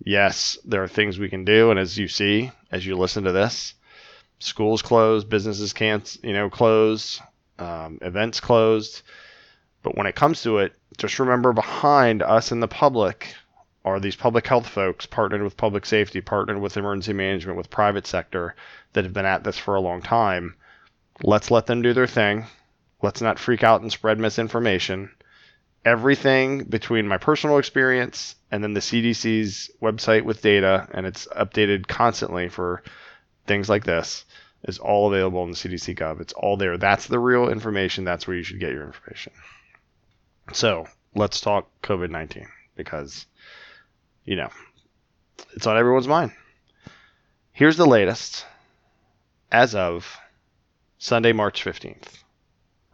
Yes, 0.04 0.60
there 0.66 0.84
are 0.84 0.88
things 0.88 1.18
we 1.18 1.30
can 1.30 1.46
do, 1.46 1.72
and 1.72 1.80
as 1.80 1.98
you 1.98 2.08
see, 2.08 2.52
as 2.72 2.86
you 2.86 2.98
listen 2.98 3.24
to 3.24 3.32
this, 3.32 3.74
schools 4.40 4.82
closed, 4.82 5.30
businesses 5.30 5.74
can't, 5.74 6.18
you 6.22 6.34
know, 6.34 6.50
close, 6.50 7.22
um, 7.58 7.98
events 8.02 8.40
closed. 8.40 9.02
But 9.82 9.96
when 9.96 10.08
it 10.08 10.16
comes 10.16 10.44
to 10.44 10.58
it, 10.58 10.76
just 10.98 11.18
remember 11.18 11.54
behind 11.54 12.22
us 12.22 12.52
and 12.52 12.62
the 12.62 12.68
public 12.68 13.34
are 13.86 14.00
these 14.00 14.16
public 14.16 14.46
health 14.48 14.68
folks 14.68 15.06
partnered 15.06 15.44
with 15.44 15.56
public 15.56 15.86
safety, 15.86 16.20
partnered 16.20 16.60
with 16.60 16.76
emergency 16.76 17.14
management, 17.14 17.58
with 17.58 17.70
private 17.70 18.06
sector 18.06 18.56
that 18.94 19.06
have 19.06 19.14
been 19.14 19.26
at 19.26 19.44
this 19.44 19.58
for 19.58 19.76
a 19.76 19.82
long 19.82 20.02
time. 20.02 20.56
Let's 21.24 21.52
let 21.52 21.68
them 21.68 21.82
do 21.82 21.94
their 21.94 22.08
thing. 22.08 22.46
Let's 23.02 23.22
not 23.22 23.40
freak 23.40 23.64
out 23.64 23.82
and 23.82 23.92
spread 23.92 24.20
misinformation. 24.20 25.12
Everything 25.84 26.64
between 26.64 27.08
my 27.08 27.18
personal 27.18 27.58
experience 27.58 28.36
and 28.52 28.64
then 28.64 28.74
the 28.74 28.80
CDC's 28.80 29.70
website 29.82 30.24
with 30.24 30.42
data, 30.42 30.88
and 30.92 31.06
it's 31.06 31.28
updated 31.28 31.88
constantly 31.88 32.50
for 32.50 32.82
things 33.46 33.70
like 33.70 33.84
this, 33.84 34.26
is 34.64 34.80
all 34.80 35.08
available 35.08 35.44
in 35.44 35.52
the 35.52 35.56
CDC 35.56 35.98
Gov. 35.98 36.22
It's 36.22 36.34
all 36.34 36.58
there. 36.58 36.78
That's 36.78 37.08
the 37.08 37.20
real 37.20 37.50
information. 37.50 38.04
That's 38.04 38.28
where 38.28 38.36
you 38.36 38.44
should 38.44 38.60
get 38.60 38.72
your 38.72 38.86
information. 38.86 39.34
So 40.54 40.88
let's 41.14 41.42
talk 41.42 41.70
COVID 41.84 42.10
19 42.10 42.48
because, 42.76 43.26
you 44.24 44.36
know, 44.36 44.50
it's 45.56 45.68
on 45.68 45.78
everyone's 45.78 46.08
mind. 46.08 46.32
Here's 47.52 47.78
the 47.78 47.86
latest 47.86 48.46
as 49.52 49.76
of 49.76 50.18
Sunday, 50.98 51.32
March 51.32 51.64
15th, 51.64 52.24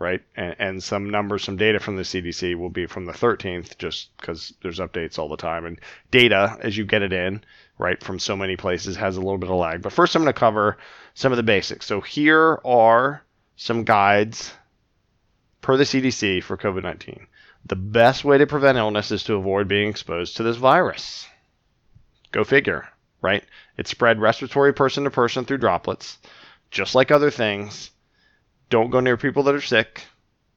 right? 0.02 0.22
And, 0.36 0.56
and 0.58 0.84
some 0.84 1.12
numbers, 1.12 1.44
some 1.44 1.58
data 1.58 1.80
from 1.80 1.96
the 1.96 2.02
CDC 2.02 2.56
will 2.56 2.72
be 2.72 2.88
from 2.88 3.06
the 3.06 3.12
13th 3.12 3.78
just 3.78 4.10
because 4.18 4.52
there's 4.64 4.80
updates 4.80 5.20
all 5.20 5.30
the 5.30 5.38
time. 5.38 5.66
And 5.66 5.80
data, 6.10 6.58
as 6.60 6.76
you 6.76 6.86
get 6.86 7.04
it 7.04 7.14
in, 7.14 7.44
right, 7.78 8.04
from 8.04 8.18
so 8.18 8.36
many 8.36 8.58
places 8.58 8.96
has 8.96 9.16
a 9.16 9.22
little 9.22 9.38
bit 9.38 9.52
of 9.52 9.58
lag. 9.58 9.84
But 9.84 9.94
first, 9.94 10.16
I'm 10.16 10.24
going 10.24 10.34
to 10.34 10.40
cover 10.40 10.78
some 11.14 11.32
of 11.32 11.38
the 11.38 11.44
basics. 11.44 11.86
So 11.86 12.02
here 12.02 12.60
are 12.66 13.24
some 13.56 13.84
guides 13.84 14.52
per 15.62 15.78
the 15.78 15.84
CDC 15.84 16.44
for 16.44 16.58
COVID 16.58 16.82
19. 16.82 17.28
The 17.66 17.76
best 17.76 18.26
way 18.26 18.40
to 18.40 18.48
prevent 18.48 18.80
illness 18.80 19.12
is 19.12 19.24
to 19.26 19.36
avoid 19.36 19.68
being 19.68 19.90
exposed 19.90 20.38
to 20.38 20.44
this 20.44 20.58
virus. 20.58 21.28
Go 22.32 22.44
figure, 22.44 22.90
right? 23.22 23.44
It's 23.78 23.92
spread 23.92 24.20
respiratory 24.20 24.74
person 24.74 25.04
to 25.04 25.12
person 25.12 25.46
through 25.46 25.60
droplets, 25.60 26.18
just 26.72 26.96
like 26.96 27.12
other 27.12 27.30
things. 27.30 27.92
Don't 28.72 28.90
go 28.90 29.02
near 29.02 29.18
people 29.18 29.44
that 29.44 29.56
are 29.56 29.60
sick. 29.60 30.06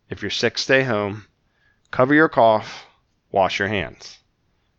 If 0.08 0.22
you're 0.22 0.30
sick, 0.30 0.56
stay 0.56 0.84
home. 0.84 1.26
Cover 1.90 2.14
your 2.14 2.28
cough. 2.28 2.86
Wash 3.32 3.58
your 3.58 3.66
hands, 3.66 4.18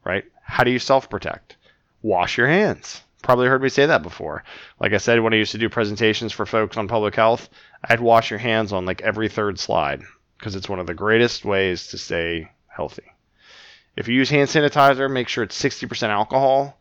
right? 0.06 0.24
How 0.42 0.64
do 0.64 0.72
you 0.72 0.80
self 0.80 1.10
protect? 1.10 1.58
Wash 2.02 2.38
your 2.38 2.48
hands. 2.48 3.02
Probably 3.22 3.50
heard 3.50 3.62
me 3.62 3.68
say 3.68 3.88
that 3.88 4.04
before. 4.04 4.46
Like 4.80 4.94
I 4.94 5.00
said, 5.00 5.20
when 5.20 5.34
I 5.34 5.38
used 5.38 5.52
to 5.52 5.58
do 5.58 5.68
presentations 5.68 6.32
for 6.32 6.46
folks 6.46 6.78
on 6.78 6.88
public 6.88 7.16
health, 7.16 7.50
I'd 7.84 8.00
wash 8.00 8.30
your 8.30 8.40
hands 8.40 8.72
on 8.72 8.86
like 8.86 9.02
every 9.02 9.28
third 9.28 9.60
slide 9.60 10.02
because 10.40 10.56
it's 10.56 10.70
one 10.70 10.80
of 10.80 10.88
the 10.88 10.94
greatest 10.94 11.44
ways 11.44 11.88
to 11.88 11.98
stay 11.98 12.52
healthy. 12.68 13.12
If 13.98 14.08
you 14.08 14.16
use 14.16 14.30
hand 14.30 14.48
sanitizer, 14.48 15.12
make 15.12 15.28
sure 15.28 15.44
it's 15.44 15.62
60% 15.62 16.08
alcohol. 16.08 16.80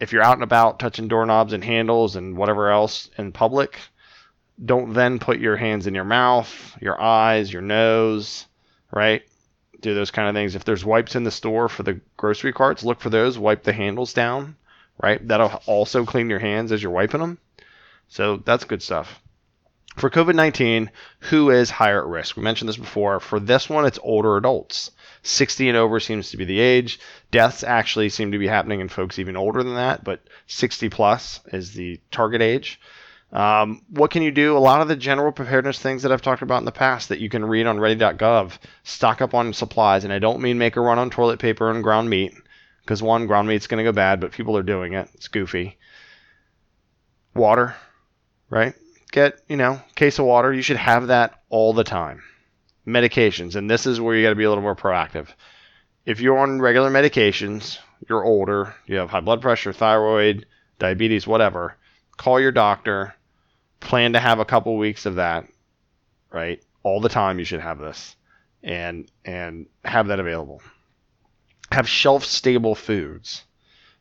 If 0.00 0.10
you're 0.10 0.22
out 0.22 0.38
and 0.38 0.42
about 0.42 0.78
touching 0.78 1.08
doorknobs 1.08 1.52
and 1.52 1.62
handles 1.62 2.16
and 2.16 2.34
whatever 2.34 2.70
else 2.70 3.10
in 3.18 3.32
public, 3.32 3.78
don't 4.64 4.92
then 4.92 5.18
put 5.18 5.38
your 5.38 5.56
hands 5.56 5.86
in 5.86 5.94
your 5.94 6.04
mouth, 6.04 6.76
your 6.80 7.00
eyes, 7.00 7.52
your 7.52 7.62
nose, 7.62 8.46
right? 8.92 9.22
Do 9.80 9.94
those 9.94 10.10
kind 10.10 10.28
of 10.28 10.34
things. 10.34 10.54
If 10.54 10.64
there's 10.64 10.84
wipes 10.84 11.16
in 11.16 11.24
the 11.24 11.30
store 11.30 11.68
for 11.68 11.82
the 11.82 12.00
grocery 12.16 12.52
carts, 12.52 12.84
look 12.84 13.00
for 13.00 13.10
those, 13.10 13.38
wipe 13.38 13.62
the 13.62 13.72
handles 13.72 14.12
down, 14.12 14.56
right? 15.02 15.26
That'll 15.26 15.62
also 15.66 16.04
clean 16.04 16.28
your 16.28 16.38
hands 16.38 16.72
as 16.72 16.82
you're 16.82 16.92
wiping 16.92 17.20
them. 17.20 17.38
So 18.08 18.38
that's 18.38 18.64
good 18.64 18.82
stuff. 18.82 19.20
For 19.96 20.10
COVID 20.10 20.34
19, 20.34 20.90
who 21.20 21.50
is 21.50 21.70
higher 21.70 22.00
at 22.02 22.08
risk? 22.08 22.36
We 22.36 22.42
mentioned 22.42 22.68
this 22.68 22.76
before. 22.76 23.18
For 23.20 23.40
this 23.40 23.68
one, 23.68 23.86
it's 23.86 23.98
older 24.02 24.36
adults. 24.36 24.90
60 25.22 25.68
and 25.68 25.76
over 25.76 26.00
seems 26.00 26.30
to 26.30 26.36
be 26.36 26.44
the 26.44 26.60
age. 26.60 27.00
Deaths 27.30 27.64
actually 27.64 28.08
seem 28.08 28.32
to 28.32 28.38
be 28.38 28.46
happening 28.46 28.80
in 28.80 28.88
folks 28.88 29.18
even 29.18 29.36
older 29.36 29.62
than 29.62 29.74
that, 29.74 30.04
but 30.04 30.20
60 30.46 30.88
plus 30.90 31.40
is 31.52 31.72
the 31.72 32.00
target 32.10 32.40
age. 32.40 32.80
Um, 33.32 33.82
what 33.90 34.10
can 34.10 34.22
you 34.22 34.32
do? 34.32 34.56
A 34.56 34.58
lot 34.58 34.80
of 34.80 34.88
the 34.88 34.96
general 34.96 35.30
preparedness 35.30 35.78
things 35.78 36.02
that 36.02 36.10
I've 36.10 36.22
talked 36.22 36.42
about 36.42 36.58
in 36.58 36.64
the 36.64 36.72
past 36.72 37.10
that 37.10 37.20
you 37.20 37.28
can 37.28 37.44
read 37.44 37.66
on 37.66 37.78
ready.gov. 37.78 38.58
Stock 38.82 39.20
up 39.22 39.34
on 39.34 39.52
supplies, 39.52 40.04
and 40.04 40.12
I 40.12 40.18
don't 40.18 40.40
mean 40.40 40.58
make 40.58 40.76
a 40.76 40.80
run 40.80 40.98
on 40.98 41.10
toilet 41.10 41.38
paper 41.38 41.70
and 41.70 41.82
ground 41.82 42.10
meat, 42.10 42.34
because 42.82 43.02
one, 43.02 43.26
ground 43.26 43.46
meat's 43.46 43.68
going 43.68 43.84
to 43.84 43.88
go 43.88 43.94
bad, 43.94 44.20
but 44.20 44.32
people 44.32 44.56
are 44.56 44.62
doing 44.62 44.94
it. 44.94 45.08
It's 45.14 45.28
goofy. 45.28 45.78
Water, 47.34 47.76
right? 48.48 48.74
get, 49.10 49.40
you 49.48 49.56
know, 49.56 49.80
case 49.94 50.18
of 50.18 50.26
water. 50.26 50.52
You 50.52 50.62
should 50.62 50.76
have 50.76 51.08
that 51.08 51.40
all 51.48 51.72
the 51.72 51.84
time. 51.84 52.22
Medications, 52.86 53.56
and 53.56 53.70
this 53.70 53.86
is 53.86 54.00
where 54.00 54.16
you 54.16 54.24
got 54.24 54.30
to 54.30 54.36
be 54.36 54.44
a 54.44 54.48
little 54.48 54.62
more 54.62 54.76
proactive. 54.76 55.28
If 56.06 56.20
you're 56.20 56.38
on 56.38 56.60
regular 56.60 56.90
medications, 56.90 57.78
you're 58.08 58.24
older, 58.24 58.74
you 58.86 58.96
have 58.96 59.10
high 59.10 59.20
blood 59.20 59.42
pressure, 59.42 59.72
thyroid, 59.72 60.46
diabetes, 60.78 61.26
whatever, 61.26 61.76
call 62.16 62.40
your 62.40 62.52
doctor. 62.52 63.14
Plan 63.80 64.12
to 64.12 64.20
have 64.20 64.38
a 64.38 64.44
couple 64.44 64.76
weeks 64.76 65.06
of 65.06 65.16
that, 65.16 65.46
right? 66.30 66.62
All 66.82 67.00
the 67.00 67.08
time 67.08 67.38
you 67.38 67.44
should 67.44 67.60
have 67.60 67.78
this 67.78 68.16
and 68.62 69.10
and 69.24 69.66
have 69.84 70.08
that 70.08 70.20
available. 70.20 70.62
Have 71.72 71.88
shelf 71.88 72.24
stable 72.24 72.74
foods 72.74 73.44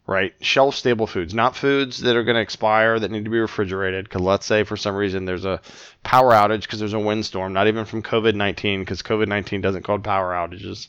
right? 0.10 0.34
Shelf 0.42 0.74
stable 0.76 1.06
foods, 1.06 1.36
not 1.36 1.56
foods 1.56 2.00
that 2.00 2.16
are 2.16 2.24
going 2.24 2.36
to 2.36 2.42
expire 2.42 2.98
that 2.98 3.12
need 3.12 3.26
to 3.26 3.30
be 3.30 3.38
refrigerated. 3.38 4.06
Because 4.06 4.22
let's 4.22 4.46
say 4.46 4.64
for 4.64 4.76
some 4.76 4.96
reason 4.96 5.26
there's 5.26 5.46
a 5.46 5.62
power 6.04 6.32
outage 6.32 6.62
because 6.62 6.80
there's 6.80 6.94
a 6.94 7.00
windstorm, 7.00 7.54
not 7.54 7.68
even 7.68 7.86
from 7.86 8.02
COVID 8.02 8.34
19, 8.34 8.80
because 8.80 9.04
COVID 9.04 9.28
19 9.28 9.62
doesn't 9.62 9.84
cause 9.84 10.02
power 10.04 10.32
outages. 10.32 10.88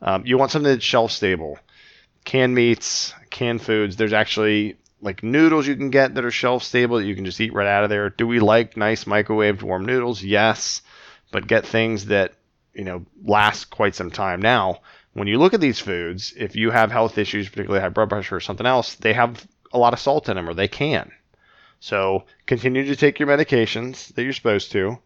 Um, 0.00 0.24
you 0.24 0.38
want 0.38 0.52
something 0.52 0.70
that's 0.70 0.84
shelf 0.84 1.10
stable. 1.10 1.58
Canned 2.24 2.54
meats, 2.54 3.12
canned 3.30 3.62
foods. 3.62 3.96
There's 3.96 4.12
actually 4.12 4.76
like 5.02 5.22
noodles 5.22 5.66
you 5.66 5.76
can 5.76 5.90
get 5.90 6.14
that 6.14 6.24
are 6.24 6.30
shelf 6.30 6.62
stable 6.62 6.96
that 6.96 7.04
you 7.04 7.14
can 7.14 7.24
just 7.24 7.40
eat 7.40 7.52
right 7.52 7.66
out 7.66 7.84
of 7.84 7.90
there. 7.90 8.08
Do 8.08 8.26
we 8.26 8.40
like 8.40 8.76
nice 8.76 9.04
microwaved 9.04 9.62
warm 9.62 9.84
noodles? 9.84 10.22
Yes, 10.22 10.80
but 11.32 11.48
get 11.48 11.66
things 11.66 12.06
that 12.06 12.32
you 12.72 12.84
know 12.84 13.04
last 13.24 13.66
quite 13.66 13.94
some 13.94 14.10
time. 14.10 14.40
Now, 14.40 14.80
when 15.12 15.28
you 15.28 15.38
look 15.38 15.54
at 15.54 15.60
these 15.60 15.80
foods, 15.80 16.32
if 16.36 16.56
you 16.56 16.70
have 16.70 16.90
health 16.90 17.18
issues, 17.18 17.48
particularly 17.48 17.82
high 17.82 17.90
blood 17.90 18.08
pressure 18.08 18.36
or 18.36 18.40
something 18.40 18.66
else, 18.66 18.94
they 18.94 19.12
have 19.12 19.46
a 19.72 19.78
lot 19.78 19.92
of 19.92 20.00
salt 20.00 20.28
in 20.28 20.36
them, 20.36 20.48
or 20.48 20.54
they 20.54 20.68
can. 20.68 21.10
So 21.80 22.24
continue 22.46 22.84
to 22.84 22.96
take 22.96 23.18
your 23.18 23.28
medications 23.28 24.14
that 24.14 24.22
you're 24.22 24.32
supposed 24.32 24.70
to, 24.72 24.98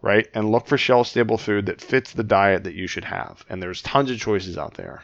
right? 0.00 0.26
And 0.32 0.50
look 0.50 0.66
for 0.66 0.78
shelf 0.78 1.08
stable 1.08 1.36
food 1.36 1.66
that 1.66 1.82
fits 1.82 2.12
the 2.12 2.24
diet 2.24 2.64
that 2.64 2.74
you 2.74 2.86
should 2.86 3.04
have. 3.04 3.44
And 3.50 3.62
there's 3.62 3.82
tons 3.82 4.10
of 4.10 4.18
choices 4.18 4.56
out 4.56 4.74
there. 4.74 5.02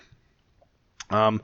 Um, 1.10 1.42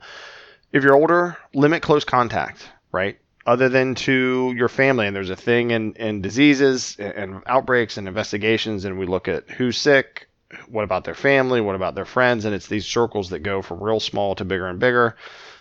if 0.71 0.83
you're 0.83 0.95
older, 0.95 1.37
limit 1.53 1.83
close 1.83 2.03
contact, 2.03 2.67
right? 2.91 3.17
Other 3.45 3.69
than 3.69 3.95
to 3.95 4.53
your 4.55 4.67
family, 4.67 5.07
and 5.07 5.15
there's 5.15 5.29
a 5.29 5.35
thing 5.35 5.71
in, 5.71 5.93
in 5.93 6.21
diseases 6.21 6.97
and 6.99 7.41
outbreaks 7.45 7.97
and 7.97 8.07
investigations, 8.07 8.83
and 8.83 8.99
we 8.99 9.05
look 9.05 9.27
at 9.27 9.49
who's 9.49 9.77
sick, 9.77 10.27
what 10.67 10.83
about 10.83 11.03
their 11.03 11.15
family? 11.15 11.61
What 11.61 11.75
about 11.75 11.95
their 11.95 12.05
friends? 12.05 12.45
And 12.45 12.53
it's 12.53 12.67
these 12.67 12.85
circles 12.85 13.29
that 13.29 13.39
go 13.39 13.61
from 13.61 13.81
real 13.81 13.99
small 13.99 14.35
to 14.35 14.45
bigger 14.45 14.67
and 14.67 14.79
bigger. 14.79 15.15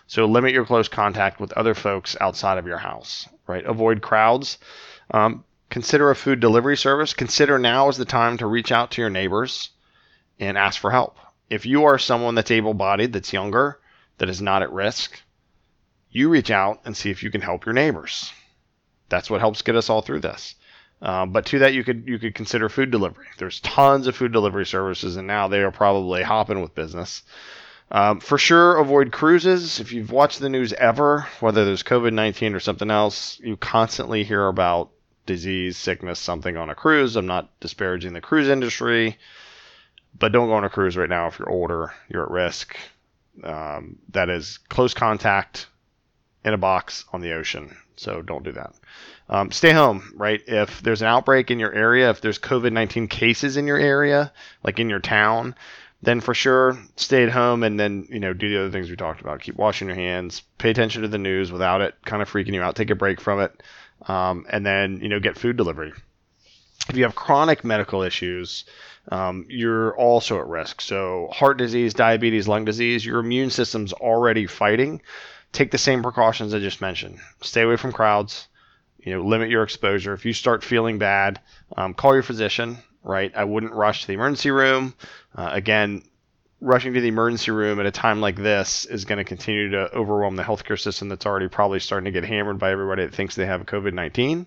So 0.07 0.27
limit 0.27 0.53
your 0.53 0.65
close 0.65 0.89
contact 0.89 1.41
with 1.41 1.53
other 1.53 1.75
folks 1.75 2.17
outside 2.21 2.59
of 2.59 2.67
your 2.67 2.79
house, 2.79 3.29
right? 3.47 3.65
Avoid 3.65 4.03
crowds. 4.03 4.59
Um, 5.11 5.45
consider 5.71 6.11
a 6.11 6.17
food 6.17 6.41
delivery 6.41 6.77
service. 6.77 7.15
Consider 7.15 7.59
now 7.59 7.89
is 7.89 7.97
the 7.97 8.05
time 8.05 8.39
to 8.39 8.47
reach 8.47 8.71
out 8.71 8.93
to 8.93 9.01
your 9.01 9.11
neighbors 9.11 9.71
and 10.39 10.57
ask 10.57 10.81
for 10.81 10.91
help. 10.91 11.17
If 11.51 11.67
you 11.67 11.85
are 11.85 11.99
someone 11.99 12.35
that's 12.35 12.51
able 12.51 12.75
bodied, 12.75 13.13
that's 13.13 13.33
younger, 13.33 13.81
that 14.19 14.29
is 14.29 14.41
not 14.41 14.63
at 14.63 14.73
risk, 14.73 15.21
you 16.17 16.31
reach 16.31 16.51
out 16.51 16.81
and 16.87 16.97
see 16.97 17.11
if 17.11 17.23
you 17.23 17.31
can 17.31 17.43
help 17.43 17.67
your 17.67 17.75
neighbors. 17.75 18.33
That's 19.11 19.29
what 19.29 19.41
helps 19.41 19.61
get 19.61 19.77
us 19.77 19.91
all 19.91 20.01
through 20.01 20.21
this. 20.21 20.55
Um, 21.03 21.31
but 21.31 21.45
to 21.47 21.59
that, 21.59 21.75
you 21.75 21.85
could 21.85 22.09
you 22.09 22.19
could 22.19 22.35
consider 22.35 22.71
food 22.71 22.91
delivery. 22.91 23.27
There's 23.37 23.61
tons 23.61 24.07
of 24.07 24.17
food 24.17 24.33
delivery 24.33 24.65
services, 24.65 25.17
and 25.17 25.27
now 25.27 25.49
they 25.49 25.61
are 25.61 25.71
probably 25.71 26.23
hopping 26.23 26.63
with 26.63 26.75
business. 26.75 27.23
Um, 27.91 28.21
for 28.21 28.39
sure, 28.39 28.79
avoid 28.79 29.13
cruises. 29.13 29.79
If 29.79 29.93
you've 29.93 30.11
watched 30.11 30.41
the 30.41 30.49
news 30.49 30.73
ever, 30.73 31.27
whether 31.41 31.67
there's 31.67 31.83
COVID 31.83 32.15
19 32.15 32.55
or 32.55 32.61
something 32.61 32.91
else, 32.91 33.39
you 33.41 33.59
constantly 33.59 34.25
hear 34.25 34.49
about 34.49 34.91
disease, 35.27 35.77
sickness, 35.77 36.19
something 36.19 36.57
on 36.57 36.71
a 36.71 36.75
cruise. 36.75 37.17
I'm 37.17 37.27
not 37.27 37.61
disparaging 37.61 38.15
the 38.15 38.23
cruise 38.23 38.49
industry, 38.49 39.19
but 40.19 40.33
don't 40.33 40.49
go 40.49 40.55
on 40.55 40.65
a 40.65 40.71
cruise 40.71 40.97
right 40.97 41.11
now 41.11 41.27
if 41.27 41.39
you're 41.39 41.51
older, 41.51 41.93
you're 42.09 42.25
at 42.25 42.31
risk. 42.31 42.75
Um, 43.45 43.99
that 44.13 44.31
is 44.31 44.59
close 44.71 44.95
contact 44.95 45.67
in 46.47 46.55
a 46.55 46.59
box 46.59 47.05
on 47.13 47.21
the 47.21 47.33
ocean. 47.33 47.77
So 47.97 48.23
don't 48.23 48.45
do 48.45 48.53
that. 48.53 48.73
Um, 49.29 49.51
stay 49.51 49.73
home, 49.73 50.13
right? 50.15 50.41
If 50.47 50.81
there's 50.81 51.03
an 51.03 51.09
outbreak 51.09 51.51
in 51.51 51.59
your 51.59 51.73
area, 51.73 52.09
if 52.11 52.21
there's 52.21 52.39
COVID 52.39 52.73
19 52.73 53.09
cases 53.09 53.57
in 53.57 53.67
your 53.67 53.79
area, 53.79 54.33
like 54.63 54.79
in 54.79 54.89
your 54.89 55.01
town, 55.01 55.57
then 56.03 56.21
for 56.21 56.35
sure 56.35 56.79
stay 56.95 57.25
at 57.25 57.31
home 57.31 57.65
and 57.65 57.81
then 57.81 58.07
you 58.11 58.21
know 58.21 58.33
do 58.33 58.49
the 58.49 58.61
other 58.61 58.71
things 58.71 58.89
we 58.89 58.97
talked 58.97 59.21
about. 59.21 59.41
Keep 59.41 59.57
washing 59.57 59.89
your 59.89 59.97
hands, 59.97 60.43
pay 60.59 60.71
attention 60.71 61.03
to 61.03 61.09
the 61.09 61.19
news 61.19 61.51
without 61.51 61.81
it 61.81 61.97
kind 62.05 62.23
of 62.23 62.31
freaking 62.31 62.55
you 62.55 62.63
out. 62.63 62.77
Take 62.77 62.91
a 62.91 62.95
break 62.95 63.21
from 63.21 63.41
it, 63.41 63.63
um, 64.07 64.47
and 64.49 64.65
then 64.65 65.01
you 65.01 65.09
know 65.09 65.19
get 65.19 65.37
food 65.37 65.57
delivery. 65.57 65.93
If 66.89 66.97
you 66.97 67.03
have 67.03 67.17
chronic 67.17 67.65
medical 67.65 68.03
issues, 68.03 68.65
um, 69.11 69.47
you're 69.49 69.97
also 69.97 70.39
at 70.39 70.47
risk. 70.47 70.81
So 70.81 71.29
heart 71.33 71.57
disease, 71.57 71.95
diabetes, 71.95 72.47
lung 72.47 72.65
disease, 72.65 73.05
your 73.05 73.19
immune 73.19 73.51
system's 73.51 73.93
already 73.93 74.47
fighting. 74.47 75.03
Take 75.57 75.71
the 75.71 75.79
same 75.79 76.03
precautions 76.03 76.53
I 76.55 76.59
just 76.59 76.81
mentioned. 76.81 77.19
Stay 77.43 77.63
away 77.63 77.77
from 77.77 77.93
crowds. 77.93 78.47
You 78.99 79.15
know, 79.15 79.23
limit 79.23 79.51
your 79.51 79.63
exposure. 79.63 80.13
If 80.13 80.25
you 80.25 80.33
start 80.33 80.65
feeling 80.65 80.99
bad, 80.99 81.41
um, 81.77 81.95
call 81.95 82.15
your 82.15 82.23
physician 82.23 82.79
right? 83.07 83.33
I 83.35 83.45
wouldn't 83.45 83.73
rush 83.73 84.03
to 84.03 84.07
the 84.09 84.15
emergency 84.15 84.51
room. 84.51 84.95
Uh, 85.35 85.49
again, 85.53 86.03
rushing 86.61 86.93
to 86.95 87.01
the 87.01 87.09
emergency 87.09 87.53
room 87.53 87.79
at 87.79 87.87
a 87.87 87.91
time 87.91 88.21
like 88.21 88.37
this 88.37 88.85
is 88.85 89.05
going 89.05 89.19
to 89.19 89.25
continue 89.25 89.71
to 89.71 89.95
overwhelm 89.95 90.37
the 90.37 90.43
healthcare 90.43 90.79
system 90.79 91.09
that's 91.09 91.25
already 91.25 91.49
probably 91.49 91.79
starting 91.79 92.07
to 92.07 92.11
get 92.11 92.29
hammered 92.29 92.59
by 92.59 92.73
everybody 92.73 93.05
that 93.05 93.15
thinks 93.15 93.37
they 93.37 93.47
have 93.47 93.63
COVID 93.63 93.95
19. 93.95 94.47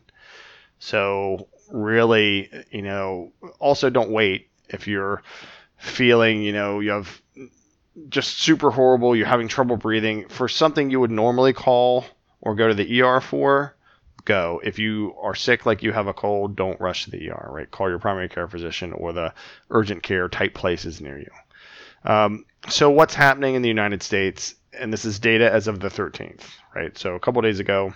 So, 0.79 1.47
really, 1.71 2.49
you 2.69 2.81
know, 2.81 3.31
also 3.59 3.89
don't 3.89 4.11
wait 4.11 4.49
if 4.67 4.87
you're 4.87 5.23
feeling, 5.77 6.41
you 6.41 6.51
know, 6.51 6.81
you 6.81 6.91
have 6.91 7.21
just 8.07 8.39
super 8.39 8.71
horrible, 8.71 9.15
you're 9.15 9.27
having 9.27 9.47
trouble 9.47 9.77
breathing 9.77 10.27
for 10.29 10.47
something 10.47 10.89
you 10.89 10.99
would 10.99 11.11
normally 11.11 11.53
call 11.53 12.05
or 12.41 12.55
go 12.55 12.67
to 12.67 12.73
the 12.73 13.01
ER 13.01 13.19
for 13.19 13.75
go. 14.25 14.61
If 14.63 14.79
you 14.79 15.15
are 15.21 15.35
sick, 15.35 15.65
like 15.65 15.83
you 15.83 15.91
have 15.91 16.07
a 16.07 16.13
cold, 16.13 16.55
don't 16.55 16.79
rush 16.79 17.05
to 17.05 17.11
the 17.11 17.31
ER, 17.31 17.49
right? 17.51 17.69
Call 17.69 17.89
your 17.89 17.99
primary 17.99 18.29
care 18.29 18.47
physician 18.47 18.93
or 18.93 19.11
the 19.11 19.33
urgent 19.69 20.03
care 20.03 20.29
type 20.29 20.53
places 20.53 21.01
near 21.01 21.17
you. 21.17 21.31
Um, 22.05 22.45
so, 22.69 22.89
what's 22.89 23.13
happening 23.13 23.55
in 23.55 23.61
the 23.61 23.67
United 23.67 24.03
States? 24.03 24.55
And 24.71 24.93
this 24.93 25.03
is 25.03 25.19
data 25.19 25.51
as 25.51 25.67
of 25.67 25.79
the 25.79 25.89
13th, 25.89 26.43
right? 26.75 26.97
So, 26.97 27.15
a 27.15 27.19
couple 27.19 27.41
days 27.41 27.59
ago, 27.59 27.93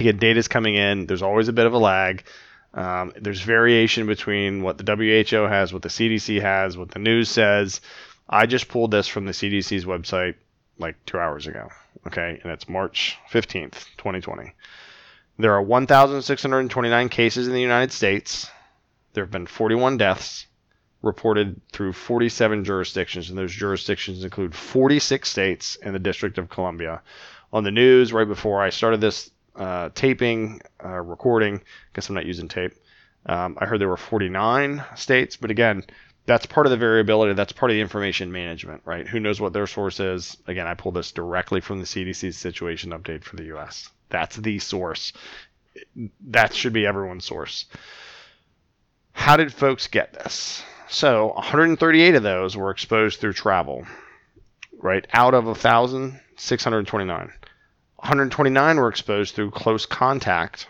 again, 0.00 0.16
data 0.16 0.38
is 0.38 0.48
coming 0.48 0.74
in. 0.74 1.06
There's 1.06 1.22
always 1.22 1.48
a 1.48 1.52
bit 1.52 1.66
of 1.66 1.74
a 1.74 1.78
lag. 1.78 2.24
Um, 2.72 3.12
there's 3.20 3.40
variation 3.40 4.06
between 4.06 4.62
what 4.62 4.78
the 4.78 4.96
WHO 4.96 5.44
has, 5.46 5.72
what 5.72 5.82
the 5.82 5.88
CDC 5.88 6.40
has, 6.40 6.76
what 6.76 6.90
the 6.90 6.98
news 6.98 7.28
says. 7.28 7.80
I 8.28 8.46
just 8.46 8.68
pulled 8.68 8.90
this 8.90 9.08
from 9.08 9.26
the 9.26 9.32
CDC's 9.32 9.84
website 9.84 10.34
like 10.78 10.96
two 11.06 11.18
hours 11.18 11.46
ago. 11.46 11.68
Okay, 12.06 12.40
and 12.42 12.52
it's 12.52 12.68
March 12.68 13.18
15th, 13.30 13.86
2020. 13.96 14.52
There 15.38 15.52
are 15.52 15.62
1,629 15.62 17.08
cases 17.08 17.46
in 17.46 17.54
the 17.54 17.60
United 17.60 17.92
States. 17.92 18.50
There 19.12 19.24
have 19.24 19.30
been 19.30 19.46
41 19.46 19.96
deaths 19.96 20.46
reported 21.02 21.60
through 21.72 21.92
47 21.92 22.64
jurisdictions, 22.64 23.28
and 23.28 23.38
those 23.38 23.52
jurisdictions 23.52 24.24
include 24.24 24.54
46 24.54 25.28
states 25.28 25.76
and 25.82 25.94
the 25.94 25.98
District 25.98 26.38
of 26.38 26.48
Columbia. 26.48 27.02
On 27.52 27.62
the 27.62 27.70
news, 27.70 28.12
right 28.12 28.26
before 28.26 28.62
I 28.62 28.70
started 28.70 29.00
this 29.00 29.30
uh, 29.54 29.90
taping, 29.94 30.60
uh, 30.84 31.00
recording, 31.00 31.56
I 31.56 31.60
guess 31.94 32.08
I'm 32.08 32.14
not 32.14 32.26
using 32.26 32.48
tape, 32.48 32.72
um, 33.26 33.56
I 33.60 33.66
heard 33.66 33.80
there 33.80 33.88
were 33.88 33.96
49 33.96 34.84
states, 34.96 35.36
but 35.36 35.50
again, 35.50 35.84
that's 36.26 36.46
part 36.46 36.66
of 36.66 36.70
the 36.70 36.76
variability. 36.76 37.34
That's 37.34 37.52
part 37.52 37.70
of 37.70 37.74
the 37.74 37.80
information 37.80 38.32
management, 38.32 38.82
right? 38.84 39.06
Who 39.06 39.20
knows 39.20 39.40
what 39.40 39.52
their 39.52 39.66
source 39.66 40.00
is? 40.00 40.36
Again, 40.46 40.66
I 40.66 40.74
pulled 40.74 40.94
this 40.94 41.12
directly 41.12 41.60
from 41.60 41.80
the 41.80 41.84
CDC's 41.84 42.38
situation 42.38 42.90
update 42.90 43.24
for 43.24 43.36
the 43.36 43.54
US. 43.56 43.90
That's 44.08 44.36
the 44.36 44.58
source. 44.58 45.12
That 46.28 46.54
should 46.54 46.72
be 46.72 46.86
everyone's 46.86 47.26
source. 47.26 47.66
How 49.12 49.36
did 49.36 49.52
folks 49.52 49.86
get 49.86 50.12
this? 50.12 50.62
So 50.88 51.32
138 51.34 52.14
of 52.14 52.22
those 52.22 52.56
were 52.56 52.70
exposed 52.70 53.20
through 53.20 53.32
travel, 53.34 53.86
right? 54.78 55.06
Out 55.12 55.34
of 55.34 55.44
1,629. 55.44 57.32
129 57.96 58.76
were 58.76 58.88
exposed 58.88 59.34
through 59.34 59.50
close 59.50 59.86
contact 59.86 60.68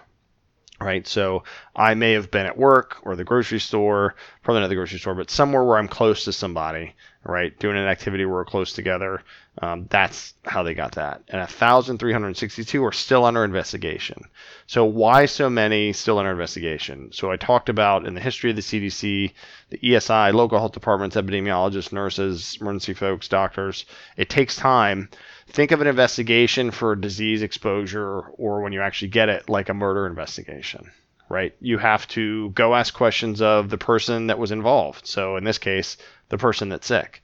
right? 0.81 1.07
So 1.07 1.45
I 1.75 1.95
may 1.95 2.13
have 2.13 2.31
been 2.31 2.47
at 2.47 2.59
work 2.59 2.99
or 3.03 3.17
the 3.17 3.25
grocery 3.25 3.61
store, 3.61 4.15
probably 4.43 4.61
not 4.61 4.69
the 4.69 4.75
grocery 4.75 4.99
store, 4.99 5.15
but 5.15 5.31
somewhere 5.31 5.63
where 5.63 5.79
I'm 5.79 5.89
close 5.89 6.25
to 6.25 6.33
somebody, 6.33 6.95
right? 7.25 7.57
Doing 7.59 7.77
an 7.77 7.87
activity 7.87 8.25
where 8.25 8.35
we're 8.35 8.45
close 8.45 8.73
together. 8.73 9.23
Um, 9.63 9.87
that's 9.89 10.35
how 10.45 10.65
they 10.65 10.75
got 10.75 10.97
that. 10.97 11.23
And 11.29 11.39
1,362 11.39 12.85
are 12.85 12.93
still 12.93 13.25
under 13.25 13.45
investigation. 13.45 14.25
So 14.67 14.85
why 14.85 15.27
so 15.27 15.49
many 15.49 15.93
still 15.93 16.19
under 16.19 16.33
investigation? 16.33 17.13
So 17.13 17.31
I 17.31 17.37
talked 17.37 17.69
about 17.69 18.05
in 18.05 18.15
the 18.15 18.21
history 18.21 18.51
of 18.51 18.57
the 18.57 18.63
CDC, 18.63 19.33
the 19.71 19.79
ESI, 19.79 20.35
local 20.35 20.59
health 20.59 20.73
departments, 20.73 21.17
epidemiologists, 21.17 21.93
nurses, 21.93 22.59
emergency 22.61 22.95
folks, 22.95 23.29
doctors. 23.29 23.87
It 24.17 24.29
takes 24.29 24.57
time 24.57 25.09
think 25.49 25.73
of 25.73 25.81
an 25.81 25.87
investigation 25.87 26.71
for 26.71 26.97
disease 26.97 27.43
exposure 27.43 28.21
or 28.21 28.63
when 28.63 28.73
you 28.73 28.81
actually 28.81 29.09
get 29.09 29.29
it 29.29 29.49
like 29.49 29.69
a 29.69 29.75
murder 29.75 30.07
investigation 30.07 30.91
right? 31.29 31.55
You 31.61 31.79
have 31.79 32.07
to 32.09 32.51
go 32.51 32.75
ask 32.75 32.93
questions 32.93 33.41
of 33.41 33.71
the 33.71 33.79
person 33.79 34.29
that 34.29 34.39
was 34.39 34.53
involved. 34.53 35.07
So 35.07 35.37
in 35.37 35.45
this 35.45 35.59
case 35.59 35.97
the 36.29 36.39
person 36.39 36.69
that's 36.69 36.87
sick. 36.87 37.23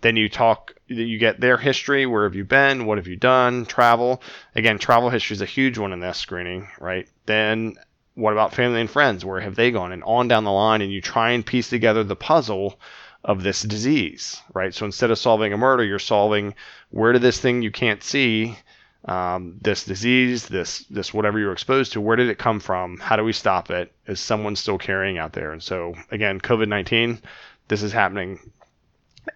Then 0.00 0.16
you 0.16 0.28
talk 0.28 0.74
you 0.88 1.18
get 1.18 1.40
their 1.40 1.56
history. 1.56 2.06
Where 2.06 2.24
have 2.24 2.34
you 2.34 2.44
been? 2.44 2.86
What 2.86 2.98
have 2.98 3.06
you 3.06 3.16
done? 3.16 3.66
Travel. 3.66 4.22
Again 4.54 4.78
travel 4.78 5.10
history 5.10 5.34
is 5.34 5.42
a 5.42 5.46
huge 5.46 5.78
one 5.78 5.92
in 5.92 6.00
this 6.00 6.18
screening 6.18 6.68
right? 6.80 7.08
Then 7.26 7.76
what 8.14 8.32
about 8.32 8.54
family 8.54 8.80
and 8.80 8.90
friends? 8.90 9.24
Where 9.24 9.40
have 9.40 9.56
they 9.56 9.70
gone? 9.70 9.92
And 9.92 10.02
on 10.04 10.28
down 10.28 10.44
the 10.44 10.52
line 10.52 10.80
and 10.80 10.92
you 10.92 11.00
try 11.00 11.32
and 11.32 11.44
piece 11.44 11.68
together 11.68 12.02
the 12.02 12.16
puzzle 12.16 12.78
of 13.26 13.42
this 13.42 13.62
disease, 13.62 14.40
right? 14.54 14.72
So 14.72 14.86
instead 14.86 15.10
of 15.10 15.18
solving 15.18 15.52
a 15.52 15.58
murder, 15.58 15.84
you're 15.84 15.98
solving 15.98 16.54
where 16.90 17.12
did 17.12 17.22
this 17.22 17.40
thing 17.40 17.60
you 17.60 17.72
can't 17.72 18.02
see, 18.02 18.56
um, 19.04 19.58
this 19.60 19.84
disease, 19.84 20.46
this 20.46 20.84
this 20.90 21.12
whatever 21.12 21.38
you're 21.38 21.52
exposed 21.52 21.92
to, 21.92 22.00
where 22.00 22.16
did 22.16 22.28
it 22.28 22.38
come 22.38 22.60
from? 22.60 22.98
How 22.98 23.16
do 23.16 23.24
we 23.24 23.32
stop 23.32 23.68
it? 23.70 23.92
Is 24.06 24.20
someone 24.20 24.54
still 24.54 24.78
carrying 24.78 25.18
out 25.18 25.32
there? 25.32 25.52
And 25.52 25.62
so 25.62 25.94
again, 26.12 26.40
COVID-19, 26.40 27.20
this 27.66 27.82
is 27.82 27.92
happening 27.92 28.38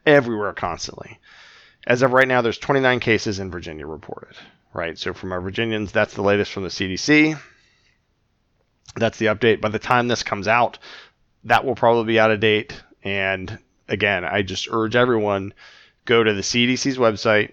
everywhere 0.06 0.52
constantly. 0.52 1.18
As 1.84 2.02
of 2.02 2.12
right 2.12 2.28
now, 2.28 2.42
there's 2.42 2.58
29 2.58 3.00
cases 3.00 3.40
in 3.40 3.50
Virginia 3.50 3.86
reported, 3.88 4.36
right? 4.72 4.96
So 4.96 5.12
from 5.12 5.32
our 5.32 5.40
Virginians, 5.40 5.90
that's 5.90 6.14
the 6.14 6.22
latest 6.22 6.52
from 6.52 6.62
the 6.62 6.68
CDC. 6.68 7.40
That's 8.94 9.18
the 9.18 9.26
update. 9.26 9.60
By 9.60 9.70
the 9.70 9.80
time 9.80 10.06
this 10.06 10.22
comes 10.22 10.46
out, 10.46 10.78
that 11.44 11.64
will 11.64 11.74
probably 11.74 12.12
be 12.12 12.20
out 12.20 12.30
of 12.30 12.38
date. 12.38 12.80
And 13.02 13.58
again, 13.90 14.24
I 14.24 14.42
just 14.42 14.68
urge 14.70 14.96
everyone 14.96 15.52
go 16.06 16.24
to 16.24 16.32
the 16.32 16.40
CDC's 16.40 16.96
website, 16.96 17.52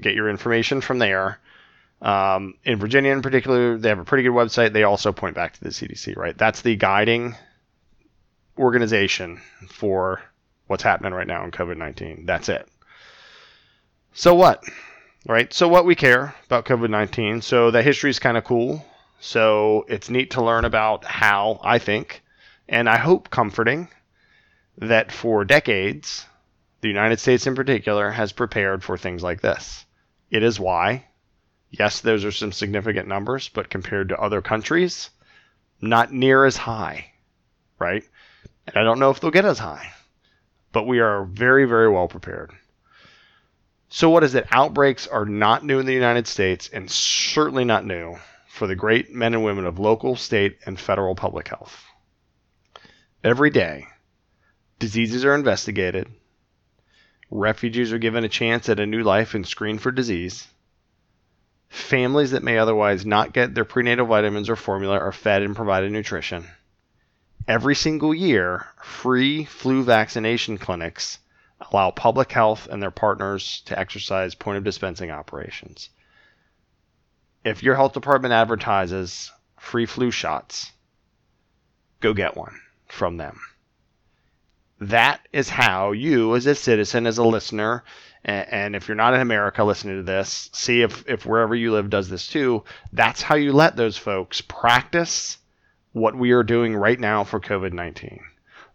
get 0.00 0.14
your 0.14 0.28
information 0.28 0.80
from 0.80 0.98
there. 0.98 1.40
Um, 2.00 2.54
in 2.64 2.78
Virginia, 2.78 3.12
in 3.12 3.22
particular, 3.22 3.78
they 3.78 3.88
have 3.88 3.98
a 3.98 4.04
pretty 4.04 4.24
good 4.24 4.32
website. 4.32 4.72
They 4.72 4.84
also 4.84 5.12
point 5.12 5.34
back 5.34 5.54
to 5.54 5.64
the 5.64 5.70
CDC, 5.70 6.16
right? 6.16 6.36
That's 6.36 6.60
the 6.60 6.76
guiding 6.76 7.34
organization 8.58 9.40
for 9.68 10.22
what's 10.66 10.82
happening 10.82 11.12
right 11.12 11.26
now 11.26 11.44
in 11.44 11.50
COVID 11.50 11.76
19. 11.76 12.26
That's 12.26 12.48
it. 12.48 12.68
So 14.12 14.34
what? 14.34 14.62
Right? 15.26 15.52
So 15.52 15.66
what 15.68 15.86
we 15.86 15.94
care 15.94 16.34
about 16.46 16.66
COVID 16.66 16.90
19. 16.90 17.40
So 17.42 17.70
the 17.70 17.82
history 17.82 18.10
is 18.10 18.18
kind 18.18 18.36
of 18.36 18.44
cool. 18.44 18.84
So 19.20 19.86
it's 19.88 20.10
neat 20.10 20.32
to 20.32 20.44
learn 20.44 20.66
about 20.66 21.04
how 21.04 21.58
I 21.62 21.78
think, 21.78 22.22
and 22.68 22.88
I 22.88 22.98
hope 22.98 23.30
comforting, 23.30 23.88
that 24.78 25.12
for 25.12 25.44
decades, 25.44 26.26
the 26.80 26.88
United 26.88 27.20
States 27.20 27.46
in 27.46 27.54
particular 27.54 28.10
has 28.10 28.32
prepared 28.32 28.82
for 28.82 28.98
things 28.98 29.22
like 29.22 29.40
this. 29.40 29.86
It 30.30 30.42
is 30.42 30.60
why, 30.60 31.06
yes, 31.70 32.00
those 32.00 32.24
are 32.24 32.32
some 32.32 32.52
significant 32.52 33.08
numbers, 33.08 33.48
but 33.48 33.70
compared 33.70 34.08
to 34.10 34.20
other 34.20 34.42
countries, 34.42 35.10
not 35.80 36.12
near 36.12 36.44
as 36.44 36.56
high, 36.56 37.12
right? 37.78 38.04
And 38.66 38.76
I 38.76 38.82
don't 38.82 38.98
know 38.98 39.10
if 39.10 39.20
they'll 39.20 39.30
get 39.30 39.44
as 39.44 39.58
high, 39.58 39.92
but 40.72 40.86
we 40.86 41.00
are 41.00 41.24
very, 41.24 41.66
very 41.66 41.88
well 41.88 42.08
prepared. 42.08 42.52
So, 43.88 44.10
what 44.10 44.24
is 44.24 44.34
it? 44.34 44.48
Outbreaks 44.50 45.06
are 45.06 45.24
not 45.24 45.64
new 45.64 45.78
in 45.78 45.86
the 45.86 45.92
United 45.92 46.26
States 46.26 46.68
and 46.72 46.90
certainly 46.90 47.64
not 47.64 47.86
new 47.86 48.18
for 48.48 48.66
the 48.66 48.74
great 48.74 49.14
men 49.14 49.34
and 49.34 49.44
women 49.44 49.66
of 49.66 49.78
local, 49.78 50.16
state, 50.16 50.58
and 50.66 50.78
federal 50.78 51.14
public 51.14 51.48
health. 51.48 51.84
Every 53.22 53.50
day, 53.50 53.86
Diseases 54.80 55.24
are 55.24 55.34
investigated. 55.34 56.10
Refugees 57.30 57.92
are 57.92 57.98
given 57.98 58.24
a 58.24 58.28
chance 58.28 58.68
at 58.68 58.80
a 58.80 58.86
new 58.86 59.02
life 59.02 59.34
and 59.34 59.46
screened 59.46 59.80
for 59.80 59.92
disease. 59.92 60.48
Families 61.68 62.32
that 62.32 62.42
may 62.42 62.58
otherwise 62.58 63.06
not 63.06 63.32
get 63.32 63.54
their 63.54 63.64
prenatal 63.64 64.06
vitamins 64.06 64.50
or 64.50 64.56
formula 64.56 64.98
are 64.98 65.12
fed 65.12 65.42
and 65.42 65.54
provided 65.54 65.92
nutrition. 65.92 66.48
Every 67.46 67.76
single 67.76 68.12
year, 68.12 68.66
free 68.82 69.44
flu 69.44 69.84
vaccination 69.84 70.58
clinics 70.58 71.18
allow 71.60 71.92
public 71.92 72.32
health 72.32 72.66
and 72.66 72.82
their 72.82 72.90
partners 72.90 73.62
to 73.66 73.78
exercise 73.78 74.34
point 74.34 74.58
of 74.58 74.64
dispensing 74.64 75.10
operations. 75.10 75.88
If 77.44 77.62
your 77.62 77.76
health 77.76 77.92
department 77.92 78.34
advertises 78.34 79.30
free 79.56 79.86
flu 79.86 80.10
shots, 80.10 80.72
go 82.00 82.12
get 82.12 82.36
one 82.36 82.60
from 82.88 83.18
them 83.18 83.40
That 84.80 85.20
is 85.32 85.48
how 85.48 85.92
you, 85.92 86.34
as 86.34 86.46
a 86.46 86.54
citizen, 86.54 87.06
as 87.06 87.18
a 87.18 87.24
listener, 87.24 87.84
and, 88.24 88.74
if 88.74 88.88
you're 88.88 88.94
not 88.94 89.12
in 89.12 89.20
America 89.20 89.62
listening 89.62 89.98
to 89.98 90.02
this, 90.02 90.48
see 90.54 90.80
if, 90.80 91.06
if 91.06 91.26
wherever 91.26 91.54
you 91.54 91.72
live 91.72 91.90
does 91.90 92.08
this 92.08 92.26
too. 92.26 92.64
That's 92.92 93.20
how 93.20 93.34
you 93.34 93.52
let 93.52 93.76
those 93.76 93.98
folks 93.98 94.40
practice 94.40 95.36
what 95.92 96.16
we 96.16 96.32
are 96.32 96.42
doing 96.42 96.74
right 96.74 96.98
now 96.98 97.24
for 97.24 97.38
COVID 97.38 97.72
19. 97.72 98.20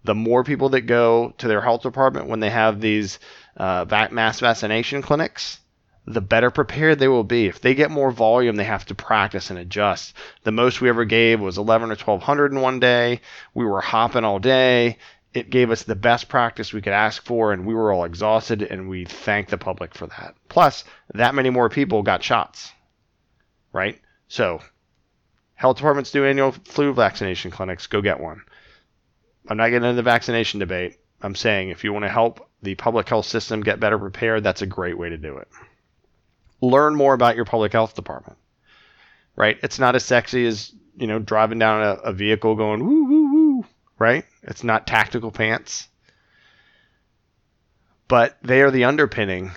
The 0.03 0.15
more 0.15 0.43
people 0.43 0.69
that 0.69 0.81
go 0.81 1.33
to 1.39 1.47
their 1.47 1.61
health 1.61 1.81
department 1.81 2.27
when 2.27 2.39
they 2.39 2.51
have 2.51 2.79
these 2.79 3.19
uh, 3.57 3.85
mass 4.11 4.39
vaccination 4.39 5.01
clinics, 5.01 5.59
the 6.05 6.21
better 6.21 6.49
prepared 6.49 6.97
they 6.97 7.07
will 7.07 7.23
be. 7.23 7.47
If 7.47 7.59
they 7.61 7.75
get 7.75 7.91
more 7.91 8.11
volume, 8.11 8.55
they 8.55 8.63
have 8.63 8.85
to 8.85 8.95
practice 8.95 9.49
and 9.49 9.59
adjust. 9.59 10.13
The 10.43 10.51
most 10.51 10.79
we 10.79 10.89
ever 10.89 11.05
gave 11.05 11.39
was 11.39 11.57
11 11.57 11.89
or 11.89 11.95
1200 11.95 12.51
in 12.51 12.61
one 12.61 12.79
day. 12.79 13.21
We 13.53 13.65
were 13.65 13.81
hopping 13.81 14.23
all 14.23 14.39
day. 14.39 14.97
It 15.33 15.49
gave 15.49 15.69
us 15.69 15.83
the 15.83 15.95
best 15.95 16.27
practice 16.27 16.73
we 16.73 16.81
could 16.81 16.93
ask 16.93 17.23
for, 17.23 17.53
and 17.53 17.65
we 17.65 17.73
were 17.73 17.91
all 17.91 18.03
exhausted, 18.03 18.63
and 18.63 18.89
we 18.89 19.05
thank 19.05 19.49
the 19.49 19.57
public 19.57 19.93
for 19.93 20.07
that. 20.07 20.35
Plus, 20.47 20.83
that 21.13 21.35
many 21.35 21.49
more 21.49 21.69
people 21.69 22.01
got 22.01 22.23
shots, 22.23 22.71
right? 23.71 23.99
So, 24.27 24.61
health 25.53 25.77
departments 25.77 26.11
do 26.11 26.25
annual 26.25 26.51
flu 26.51 26.93
vaccination 26.93 27.51
clinics. 27.51 27.87
Go 27.87 28.01
get 28.01 28.19
one. 28.19 28.41
I'm 29.47 29.57
not 29.57 29.69
getting 29.69 29.87
into 29.87 29.95
the 29.95 30.03
vaccination 30.03 30.59
debate. 30.59 30.97
I'm 31.21 31.35
saying 31.35 31.69
if 31.69 31.83
you 31.83 31.93
want 31.93 32.05
to 32.05 32.09
help 32.09 32.49
the 32.61 32.75
public 32.75 33.07
health 33.07 33.25
system 33.25 33.61
get 33.61 33.79
better 33.79 33.99
prepared, 33.99 34.43
that's 34.43 34.61
a 34.61 34.67
great 34.67 34.97
way 34.97 35.09
to 35.09 35.17
do 35.17 35.37
it 35.37 35.47
learn 36.61 36.95
more 36.95 37.13
about 37.13 37.35
your 37.35 37.45
public 37.45 37.71
health 37.71 37.95
department. 37.95 38.37
Right? 39.35 39.57
It's 39.63 39.79
not 39.79 39.95
as 39.95 40.03
sexy 40.03 40.45
as, 40.45 40.73
you 40.97 41.07
know, 41.07 41.19
driving 41.19 41.59
down 41.59 41.81
a, 41.81 41.93
a 42.01 42.13
vehicle 42.13 42.55
going 42.55 42.85
woo 42.85 43.05
woo 43.05 43.28
woo, 43.28 43.28
right? 43.99 44.25
It's 44.43 44.63
not 44.63 44.87
tactical 44.87 45.31
pants. 45.31 45.87
But 48.07 48.37
they 48.41 48.61
are 48.61 48.71
the 48.71 48.85
underpinning 48.85 49.51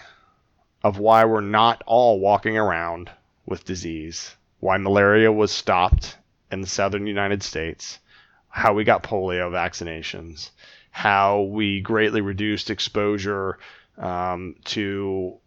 of 0.85 0.99
why 0.99 1.25
we're 1.25 1.41
not 1.41 1.83
all 1.87 2.21
walking 2.21 2.59
around 2.59 3.11
with 3.47 3.65
disease, 3.65 4.35
why 4.61 4.77
malaria 4.77 5.33
was 5.33 5.53
stopped 5.53 6.17
in 6.51 6.61
the 6.61 6.67
southern 6.67 7.07
United 7.07 7.43
States, 7.43 7.99
how 8.49 8.75
we 8.75 8.85
got 8.85 9.03
polio 9.03 9.51
vaccinations, 9.51 10.51
how 10.91 11.43
we 11.43 11.81
greatly 11.81 12.21
reduced 12.21 12.69
exposure 12.69 13.59
um, 13.97 14.57
to 14.65 15.39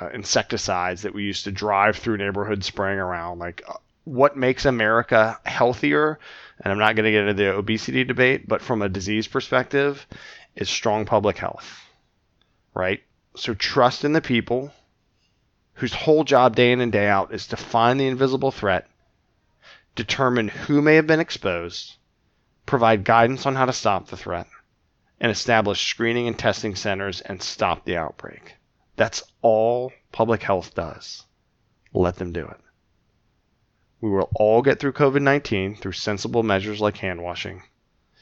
uh, 0.00 0.08
insecticides 0.14 1.02
that 1.02 1.14
we 1.14 1.24
used 1.24 1.44
to 1.44 1.52
drive 1.52 1.96
through 1.96 2.16
neighborhoods 2.16 2.66
spraying 2.66 2.98
around. 2.98 3.38
Like, 3.38 3.62
uh, 3.68 3.74
what 4.04 4.36
makes 4.36 4.64
America 4.64 5.38
healthier? 5.44 6.18
And 6.60 6.72
I'm 6.72 6.78
not 6.78 6.96
going 6.96 7.04
to 7.04 7.12
get 7.12 7.28
into 7.28 7.34
the 7.34 7.54
obesity 7.54 8.04
debate, 8.04 8.48
but 8.48 8.62
from 8.62 8.82
a 8.82 8.88
disease 8.88 9.26
perspective, 9.26 10.06
is 10.54 10.70
strong 10.70 11.04
public 11.04 11.36
health, 11.36 11.80
right? 12.74 13.02
So 13.36 13.54
trust 13.54 14.04
in 14.04 14.12
the 14.12 14.22
people 14.22 14.72
whose 15.74 15.92
whole 15.92 16.24
job 16.24 16.56
day 16.56 16.72
in 16.72 16.80
and 16.80 16.90
day 16.90 17.06
out 17.06 17.34
is 17.34 17.48
to 17.48 17.56
find 17.56 18.00
the 18.00 18.06
invisible 18.06 18.50
threat, 18.50 18.88
determine 19.94 20.48
who 20.48 20.80
may 20.80 20.94
have 20.94 21.06
been 21.06 21.20
exposed, 21.20 21.96
provide 22.64 23.04
guidance 23.04 23.44
on 23.44 23.54
how 23.54 23.66
to 23.66 23.72
stop 23.72 24.08
the 24.08 24.16
threat, 24.16 24.46
and 25.20 25.30
establish 25.30 25.86
screening 25.86 26.26
and 26.26 26.38
testing 26.38 26.74
centers 26.74 27.20
and 27.20 27.42
stop 27.42 27.84
the 27.84 27.96
outbreak. 27.96 28.54
That's 28.96 29.22
all 29.42 29.92
public 30.12 30.42
health 30.42 30.74
does. 30.74 31.24
Let 31.92 32.16
them 32.16 32.32
do 32.32 32.46
it. 32.46 32.60
We 34.00 34.10
will 34.10 34.30
all 34.34 34.62
get 34.62 34.78
through 34.78 34.92
COVID 34.92 35.22
19 35.22 35.76
through 35.76 35.92
sensible 35.92 36.42
measures 36.42 36.80
like 36.80 36.98
hand 36.98 37.22
washing, 37.22 37.62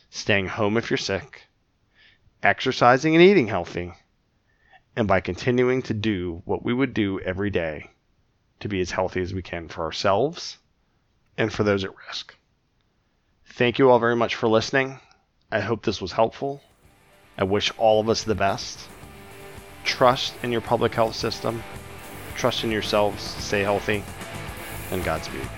staying 0.09 0.47
home 0.47 0.77
if 0.77 0.91
you're 0.91 0.97
sick, 0.97 1.49
exercising 2.43 3.15
and 3.15 3.23
eating 3.23 3.49
healthy, 3.49 3.93
and 4.95 5.09
by 5.09 5.21
continuing 5.21 5.83
to 5.83 5.95
do 5.95 6.43
what 6.45 6.65
we 6.65 6.73
would 6.73 6.95
do 6.95 7.19
every 7.21 7.51
day 7.51 7.91
to 8.61 8.69
be 8.69 8.81
as 8.81 8.93
healthy 8.93 9.21
as 9.21 9.35
we 9.35 9.43
can 9.43 9.69
for 9.69 9.85
ourselves 9.85 10.59
and 11.37 11.53
for 11.53 11.65
those 11.65 11.85
at 11.85 11.97
risk. 12.07 12.35
Thank 13.47 13.79
you 13.79 13.91
all 13.91 13.99
very 13.99 14.17
much 14.17 14.37
for 14.37 14.49
listening. 14.49 15.01
I 15.51 15.61
hope 15.61 15.85
this 15.85 16.01
was 16.01 16.13
helpful. 16.13 16.63
I 17.37 17.45
wish 17.45 17.73
all 17.79 18.01
of 18.01 18.09
us 18.09 18.23
the 18.23 18.35
best 18.35 18.89
trust 19.85 20.35
in 20.43 20.51
your 20.51 20.61
public 20.61 20.95
health 20.95 21.15
system, 21.15 21.63
trust 22.37 22.65
in 22.65 22.71
yourselves, 22.71 23.23
stay 23.23 23.63
healthy, 23.63 24.03
and 24.91 25.05
Godspeed. 25.05 25.49